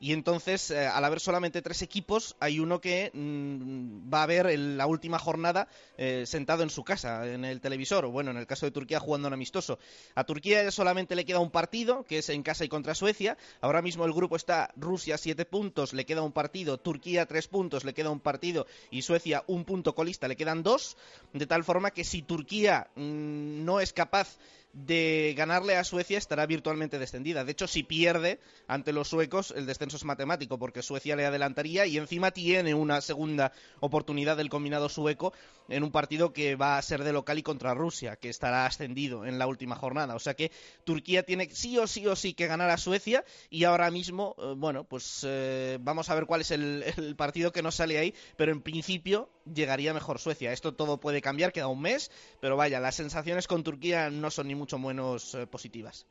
Y 0.00 0.12
entonces, 0.12 0.70
eh, 0.70 0.86
al 0.86 1.04
haber 1.04 1.20
solamente 1.20 1.62
tres 1.62 1.82
equipos, 1.82 2.36
hay 2.40 2.58
uno 2.58 2.80
que 2.80 3.10
mm, 3.14 4.12
va 4.12 4.24
a 4.24 4.26
ver 4.26 4.46
en 4.46 4.76
la 4.76 4.86
última 4.86 5.18
jornada 5.18 5.68
eh, 5.96 6.24
sentado 6.26 6.62
en 6.62 6.70
su 6.70 6.82
casa, 6.82 7.26
en 7.28 7.44
el 7.44 7.60
televisor, 7.60 8.04
o 8.04 8.10
bueno, 8.10 8.32
en 8.32 8.36
el 8.36 8.46
caso 8.46 8.66
de 8.66 8.72
Turquía 8.72 8.98
jugando 8.98 9.28
en 9.28 9.34
amistoso. 9.34 9.78
A 10.14 10.24
Turquía 10.24 10.70
solamente 10.70 11.14
le 11.14 11.24
queda 11.24 11.38
un 11.38 11.50
partido, 11.50 12.04
que 12.04 12.18
es 12.18 12.28
en 12.28 12.42
casa 12.42 12.64
y 12.64 12.68
contra 12.68 12.94
Suecia. 12.94 13.36
Ahora 13.60 13.82
mismo 13.82 14.04
el 14.04 14.12
grupo 14.12 14.31
está 14.36 14.72
Rusia 14.76 15.18
siete 15.18 15.44
puntos, 15.44 15.92
le 15.92 16.04
queda 16.04 16.22
un 16.22 16.32
partido, 16.32 16.78
Turquía 16.78 17.26
tres 17.26 17.48
puntos, 17.48 17.84
le 17.84 17.94
queda 17.94 18.10
un 18.10 18.20
partido 18.20 18.66
y 18.90 19.02
Suecia 19.02 19.44
un 19.46 19.64
punto 19.64 19.94
colista, 19.94 20.28
le 20.28 20.36
quedan 20.36 20.62
dos. 20.62 20.96
De 21.32 21.46
tal 21.46 21.64
forma 21.64 21.90
que 21.90 22.04
si 22.04 22.22
Turquía 22.22 22.88
mm, 22.96 23.64
no 23.64 23.80
es 23.80 23.92
capaz 23.92 24.38
de 24.72 25.34
ganarle 25.36 25.76
a 25.76 25.84
Suecia 25.84 26.18
estará 26.18 26.46
virtualmente 26.46 26.98
descendida. 26.98 27.44
De 27.44 27.52
hecho, 27.52 27.66
si 27.66 27.82
pierde 27.82 28.40
ante 28.66 28.92
los 28.92 29.08
suecos, 29.08 29.52
el 29.56 29.66
descenso 29.66 29.96
es 29.96 30.04
matemático, 30.04 30.58
porque 30.58 30.82
Suecia 30.82 31.16
le 31.16 31.26
adelantaría 31.26 31.86
y 31.86 31.98
encima 31.98 32.30
tiene 32.30 32.74
una 32.74 33.00
segunda 33.00 33.52
oportunidad 33.80 34.36
del 34.36 34.48
combinado 34.48 34.88
sueco 34.88 35.32
en 35.68 35.84
un 35.84 35.92
partido 35.92 36.32
que 36.32 36.56
va 36.56 36.78
a 36.78 36.82
ser 36.82 37.04
de 37.04 37.12
local 37.12 37.38
y 37.38 37.42
contra 37.42 37.74
Rusia, 37.74 38.16
que 38.16 38.28
estará 38.28 38.66
ascendido 38.66 39.26
en 39.26 39.38
la 39.38 39.46
última 39.46 39.76
jornada. 39.76 40.14
O 40.14 40.18
sea 40.18 40.34
que 40.34 40.50
Turquía 40.84 41.22
tiene 41.22 41.50
sí 41.50 41.78
o 41.78 41.86
sí 41.86 42.06
o 42.06 42.16
sí 42.16 42.34
que 42.34 42.46
ganar 42.46 42.70
a 42.70 42.78
Suecia 42.78 43.24
y 43.50 43.64
ahora 43.64 43.90
mismo, 43.90 44.34
eh, 44.38 44.54
bueno, 44.56 44.84
pues 44.84 45.24
eh, 45.28 45.78
vamos 45.80 46.08
a 46.08 46.14
ver 46.14 46.26
cuál 46.26 46.40
es 46.40 46.50
el, 46.50 46.84
el 46.96 47.14
partido 47.16 47.52
que 47.52 47.62
nos 47.62 47.74
sale 47.74 47.98
ahí, 47.98 48.14
pero 48.36 48.52
en 48.52 48.62
principio 48.62 49.28
llegaría 49.44 49.94
mejor 49.94 50.18
Suecia. 50.18 50.52
Esto 50.52 50.74
todo 50.74 50.98
puede 50.98 51.20
cambiar, 51.22 51.52
queda 51.52 51.68
un 51.68 51.80
mes, 51.80 52.10
pero 52.40 52.56
vaya, 52.56 52.80
las 52.80 52.94
sensaciones 52.96 53.46
con 53.46 53.62
Turquía 53.64 54.10
no 54.10 54.30
son 54.30 54.48
ni 54.48 54.54
mucho 54.54 54.78
menos 54.78 55.34
eh, 55.34 55.46
positivas. 55.46 56.06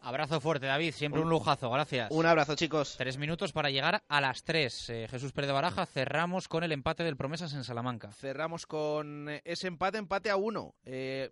Abrazo 0.00 0.38
fuerte, 0.38 0.66
David. 0.66 0.92
Siempre 0.92 1.20
un, 1.20 1.26
Un- 1.28 1.30
lujazo. 1.32 1.70
Gracias. 1.70 2.10
Un 2.10 2.26
abrazo, 2.26 2.54
chicos. 2.56 2.94
Tres 2.98 3.16
minutos 3.16 3.52
para 3.52 3.70
llegar 3.70 4.02
a 4.06 4.20
las 4.20 4.44
tres. 4.44 4.90
Eh, 4.90 5.08
Jesús 5.10 5.32
Pérez 5.32 5.48
de 5.48 5.54
Baraja, 5.54 5.86
cerramos 5.86 6.46
con 6.46 6.62
el 6.62 6.72
empate 6.72 7.04
del 7.04 7.16
Promesas 7.16 7.54
en 7.54 7.64
Salamanca. 7.64 8.12
Cerramos 8.12 8.66
con 8.66 9.30
ese 9.44 9.66
empate, 9.66 9.96
empate 9.96 10.28
a 10.28 10.36
uno. 10.36 10.74
Eh, 10.84 11.30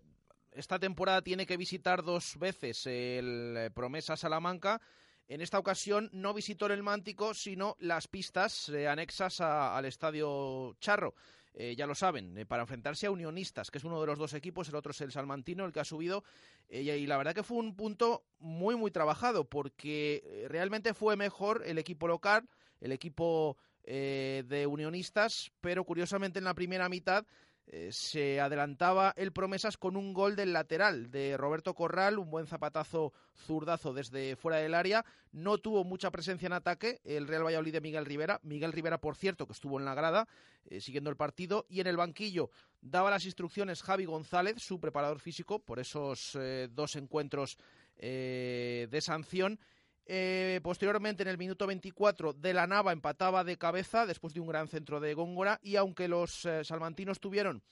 esta 0.53 0.79
temporada 0.79 1.21
tiene 1.21 1.45
que 1.45 1.59
visitar 1.59 2.03
dos 2.03 2.39
veces 2.39 2.87
el 2.87 3.71
Promesa 3.75 4.17
Salamanca. 4.17 4.81
En 5.29 5.43
esta 5.43 5.59
ocasión 5.59 6.09
no 6.13 6.33
visitó 6.33 6.67
el 6.67 6.83
Mántico, 6.83 7.35
sino 7.35 7.77
las 7.79 8.09
pistas 8.09 8.71
eh, 8.71 8.89
anexas 8.89 9.43
a- 9.43 9.77
al 9.77 9.85
Estadio 9.85 10.75
Charro. 10.81 11.15
Eh, 11.55 11.75
ya 11.77 11.87
lo 11.87 11.95
saben, 11.95 12.37
eh, 12.39 12.47
para 12.47 12.63
enfrentarse 12.63 13.07
a 13.07 13.11
Unionistas, 13.11 13.71
que 13.71 13.79
es 13.79 13.85
uno 13.85 14.01
de 14.01 14.07
los 14.07 14.19
dos 14.19 14.33
equipos, 14.33 14.69
el 14.69 14.75
otro 14.75 14.93
es 14.93 15.01
el 15.03 15.13
Salmantino, 15.13 15.65
el 15.67 15.73
que 15.73 15.81
ha 15.81 15.85
subido. 15.85 16.25
eh, 16.69 16.83
y- 16.83 17.07
la 17.07 17.19
verdad 17.19 17.35
que 17.35 17.43
fue 17.43 17.59
un 17.59 17.77
punto 17.77 18.25
muy, 18.39 18.77
muy 18.77 18.91
trabajado, 18.91 19.45
porque 19.49 20.47
realmente 20.49 20.95
fue 20.95 21.17
mejor 21.17 21.63
el 21.67 21.77
equipo 21.79 22.09
local, 22.09 22.49
el 22.81 22.93
equipo 22.93 23.59
de 23.85 24.67
Unionistas, 24.71 25.51
pero 25.61 25.85
curiosamente 25.85 26.39
en 26.39 26.45
la 26.45 26.55
primera 26.55 26.89
mitad 26.89 27.27
eh, 27.67 27.91
se 27.93 28.41
adelantaba 28.41 29.15
el 29.17 29.33
Promesas 29.33 29.77
con 29.77 29.97
un 29.97 30.13
gol 30.13 30.37
del 30.37 30.53
lateral 30.53 31.11
de 31.11 31.37
Roberto 31.37 31.75
Corral, 31.75 32.19
un 32.19 32.31
buen 32.31 32.47
zapatazo 32.47 33.13
zurdazo 33.35 33.93
desde 33.93 34.37
fuera 34.37 34.59
del 34.59 34.75
área. 34.75 35.05
No 35.31 35.59
tuvo 35.59 35.85
mucha 35.85 36.11
presencia 36.11 36.47
en 36.47 36.53
ataque 36.53 37.01
el 37.05 37.29
Real 37.29 37.45
Valladolid 37.45 37.73
de 37.73 37.81
Miguel 37.81 38.05
Rivera. 38.05 38.41
Miguel 38.43 38.73
Rivera, 38.73 38.99
por 38.99 39.17
cierto, 39.17 39.47
que 39.47 39.53
estuvo 39.53 39.79
en 39.79 39.85
la 39.85 39.95
grada 39.95 40.29
eh, 40.67 40.81
siguiendo 40.81 41.11
el 41.11 41.17
partido. 41.17 41.65
Y 41.69 41.81
en 41.81 41.87
el 41.87 41.97
banquillo 41.97 42.51
daba 42.81 43.11
las 43.11 43.25
instrucciones 43.25 43.83
Javi 43.83 44.05
González, 44.05 44.57
su 44.59 44.81
preparador 44.81 45.21
físico, 45.21 45.61
por 45.61 45.79
esos 45.79 46.35
eh, 46.35 46.69
dos 46.71 46.97
encuentros 46.97 47.57
de 47.99 48.99
sanción. 49.01 49.61
Eh, 50.05 50.61
posteriormente, 50.63 51.23
en 51.23 51.29
el 51.29 51.39
minuto 51.39 51.67
24, 51.67 52.33
De 52.33 52.53
la 52.53 52.67
Nava 52.67 52.93
empataba 52.93 53.45
de 53.45 53.57
cabeza 53.57 54.05
después 54.07 54.35
de 54.35 54.41
un 54.41 54.49
gran 54.49 54.69
centro 54.69 55.01
de 55.01 55.15
Góngora. 55.15 55.61
Y 55.63 55.77
aunque 55.77 56.09
los 56.09 56.45
eh, 56.45 56.65
salmantinos 56.65 57.21
tuvieron 57.21 57.63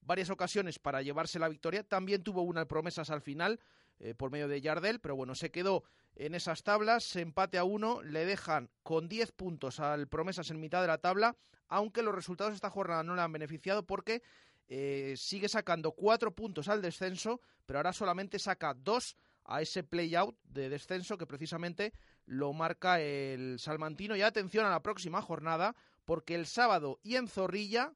varias 0.00 0.30
ocasiones 0.30 0.78
para 0.78 1.02
llevarse 1.02 1.38
la 1.38 1.48
victoria, 1.48 1.82
también 1.82 2.22
tuvo 2.22 2.42
una 2.42 2.66
promesas 2.66 3.10
al 3.10 3.20
final 3.20 3.60
eh, 4.00 4.14
por 4.14 4.30
medio 4.30 4.48
de 4.48 4.60
Yardel, 4.60 5.00
pero 5.00 5.16
bueno, 5.16 5.34
se 5.34 5.50
quedó 5.50 5.84
en 6.14 6.34
esas 6.34 6.62
tablas, 6.62 7.16
empate 7.16 7.58
a 7.58 7.64
uno, 7.64 8.02
le 8.02 8.24
dejan 8.24 8.70
con 8.82 9.08
10 9.08 9.32
puntos 9.32 9.80
al 9.80 10.08
promesas 10.08 10.50
en 10.50 10.60
mitad 10.60 10.80
de 10.80 10.88
la 10.88 10.98
tabla, 10.98 11.36
aunque 11.68 12.02
los 12.02 12.14
resultados 12.14 12.52
de 12.52 12.56
esta 12.56 12.70
jornada 12.70 13.02
no 13.02 13.14
le 13.14 13.22
han 13.22 13.32
beneficiado 13.32 13.84
porque 13.86 14.22
eh, 14.68 15.14
sigue 15.16 15.48
sacando 15.48 15.92
cuatro 15.92 16.34
puntos 16.34 16.68
al 16.68 16.80
descenso, 16.80 17.40
pero 17.66 17.78
ahora 17.78 17.92
solamente 17.92 18.38
saca 18.38 18.72
dos 18.74 19.16
a 19.48 19.60
ese 19.62 19.82
play-out 19.82 20.36
de 20.44 20.68
descenso 20.68 21.18
que 21.18 21.26
precisamente 21.26 21.92
lo 22.26 22.52
marca 22.52 23.00
el 23.00 23.58
salmantino. 23.58 24.14
Y 24.14 24.22
atención 24.22 24.64
a 24.66 24.70
la 24.70 24.82
próxima 24.82 25.20
jornada, 25.22 25.74
porque 26.04 26.34
el 26.34 26.46
sábado 26.46 27.00
y 27.02 27.16
en 27.16 27.26
Zorrilla, 27.28 27.92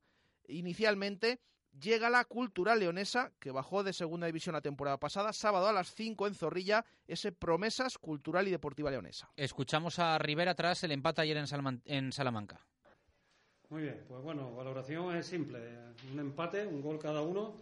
inicialmente, 0.49 1.41
llega 1.79 2.11
la 2.11 2.25
Cultural 2.25 2.81
Leonesa, 2.81 3.33
que 3.39 3.51
bajó 3.51 3.83
de 3.83 3.93
segunda 3.93 4.27
división 4.27 4.55
la 4.55 4.61
temporada 4.61 4.99
pasada, 4.99 5.33
sábado 5.33 5.69
a 5.69 5.73
las 5.73 5.95
5 5.95 6.27
en 6.27 6.35
Zorrilla, 6.35 6.85
ese 7.07 7.33
Promesas 7.33 7.97
Cultural 7.99 8.47
y 8.49 8.51
Deportiva 8.51 8.91
Leonesa. 8.91 9.31
Escuchamos 9.37 9.99
a 9.99 10.19
Rivera 10.19 10.55
tras 10.55 10.83
el 10.85 10.93
empate 10.93 11.23
ayer 11.23 11.37
en, 11.37 11.47
Salman- 11.47 11.83
en 11.85 12.13
Salamanca. 12.13 12.61
Muy 13.71 13.83
bien, 13.85 14.05
pues 14.07 14.23
bueno, 14.23 14.55
valoración 14.55 15.17
es 15.17 15.25
simple. 15.27 15.61
Un 16.13 16.19
empate, 16.19 16.67
un 16.67 16.83
gol 16.83 16.99
cada 16.99 17.23
uno, 17.23 17.55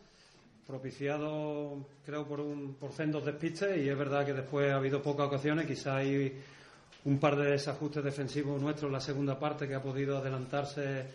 propiciado 0.67 1.87
creo 2.05 2.27
por 2.27 2.41
un 2.41 2.75
por 2.75 2.93
sendos 2.93 3.25
despistes 3.25 3.77
y 3.79 3.89
es 3.89 3.99
verdad 3.99 4.25
que 4.25 4.33
después 4.33 4.71
ha 4.71 4.77
habido 4.77 5.03
pocas 5.03 5.27
ocasiones, 5.27 5.67
quizá 5.67 5.97
hay 5.97 6.41
un 7.05 7.19
par 7.19 7.37
de 7.37 7.53
desajustes 7.53 8.05
defensivos 8.05 8.61
nuestros 8.61 8.89
en 8.89 8.93
la 8.93 9.01
segunda 9.01 9.39
parte 9.39 9.67
que 9.67 9.75
ha 9.75 9.83
podido 9.83 10.19
adelantarse 10.19 11.07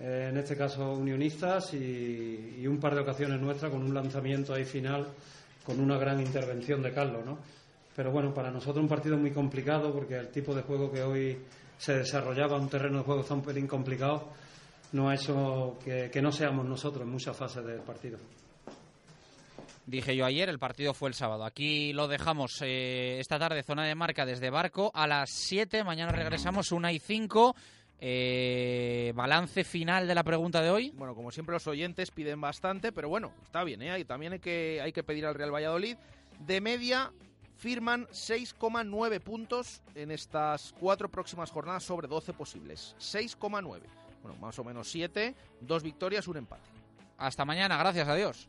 eh, 0.00 0.28
en 0.30 0.36
este 0.36 0.56
caso 0.56 0.92
unionistas 0.92 1.74
y, 1.74 2.66
un 2.66 2.78
par 2.78 2.94
de 2.94 3.00
ocasiones 3.00 3.40
nuestras 3.40 3.70
con 3.70 3.82
un 3.82 3.92
lanzamiento 3.92 4.54
ahí 4.54 4.64
final 4.64 5.06
con 5.64 5.80
una 5.80 5.98
gran 5.98 6.20
intervención 6.20 6.82
de 6.82 6.92
Carlos, 6.92 7.24
¿no? 7.26 7.38
Pero 7.94 8.10
bueno, 8.10 8.32
para 8.32 8.50
nosotros 8.50 8.82
un 8.82 8.88
partido 8.88 9.16
muy 9.16 9.32
complicado 9.32 9.92
porque 9.92 10.16
el 10.16 10.28
tipo 10.28 10.54
de 10.54 10.62
juego 10.62 10.90
que 10.90 11.02
hoy 11.02 11.38
se 11.76 11.98
desarrollaba, 11.98 12.56
un 12.56 12.68
terreno 12.68 12.98
de 12.98 13.04
juego 13.04 13.42
pelín 13.42 13.66
complicado, 13.66 14.28
no 14.92 15.10
ha 15.10 15.14
hecho 15.14 15.78
que, 15.84 16.08
que 16.10 16.22
no 16.22 16.32
seamos 16.32 16.64
nosotros 16.64 17.02
en 17.02 17.10
muchas 17.10 17.36
fases 17.36 17.64
del 17.64 17.80
partido. 17.80 18.18
Dije 19.88 20.14
yo 20.14 20.26
ayer, 20.26 20.50
el 20.50 20.58
partido 20.58 20.92
fue 20.92 21.08
el 21.08 21.14
sábado. 21.14 21.46
Aquí 21.46 21.94
lo 21.94 22.08
dejamos 22.08 22.60
eh, 22.60 23.16
esta 23.20 23.38
tarde, 23.38 23.62
zona 23.62 23.84
de 23.84 23.94
marca 23.94 24.26
desde 24.26 24.50
Barco. 24.50 24.90
A 24.94 25.06
las 25.06 25.30
7, 25.30 25.82
mañana 25.82 26.12
regresamos, 26.12 26.72
1 26.72 26.90
y 26.90 26.98
5. 26.98 27.56
Eh, 27.98 29.12
balance 29.14 29.64
final 29.64 30.06
de 30.06 30.14
la 30.14 30.22
pregunta 30.24 30.60
de 30.60 30.68
hoy. 30.68 30.92
Bueno, 30.94 31.14
como 31.14 31.30
siempre 31.30 31.54
los 31.54 31.66
oyentes 31.66 32.10
piden 32.10 32.38
bastante, 32.38 32.92
pero 32.92 33.08
bueno, 33.08 33.32
está 33.42 33.64
bien, 33.64 33.80
¿eh? 33.80 34.04
También 34.04 34.34
hay 34.34 34.40
que, 34.40 34.78
hay 34.82 34.92
que 34.92 35.02
pedir 35.02 35.24
al 35.24 35.34
Real 35.34 35.54
Valladolid. 35.54 35.96
De 36.40 36.60
media 36.60 37.10
firman 37.56 38.06
6,9 38.08 39.20
puntos 39.20 39.80
en 39.94 40.10
estas 40.10 40.74
cuatro 40.78 41.08
próximas 41.08 41.50
jornadas 41.50 41.82
sobre 41.82 42.08
12 42.08 42.34
posibles. 42.34 42.94
6,9. 42.98 43.80
Bueno, 44.22 44.38
más 44.38 44.58
o 44.58 44.64
menos 44.64 44.90
7, 44.90 45.34
dos 45.62 45.82
victorias, 45.82 46.28
un 46.28 46.36
empate. 46.36 46.68
Hasta 47.16 47.46
mañana, 47.46 47.78
gracias, 47.78 48.06
adiós. 48.06 48.48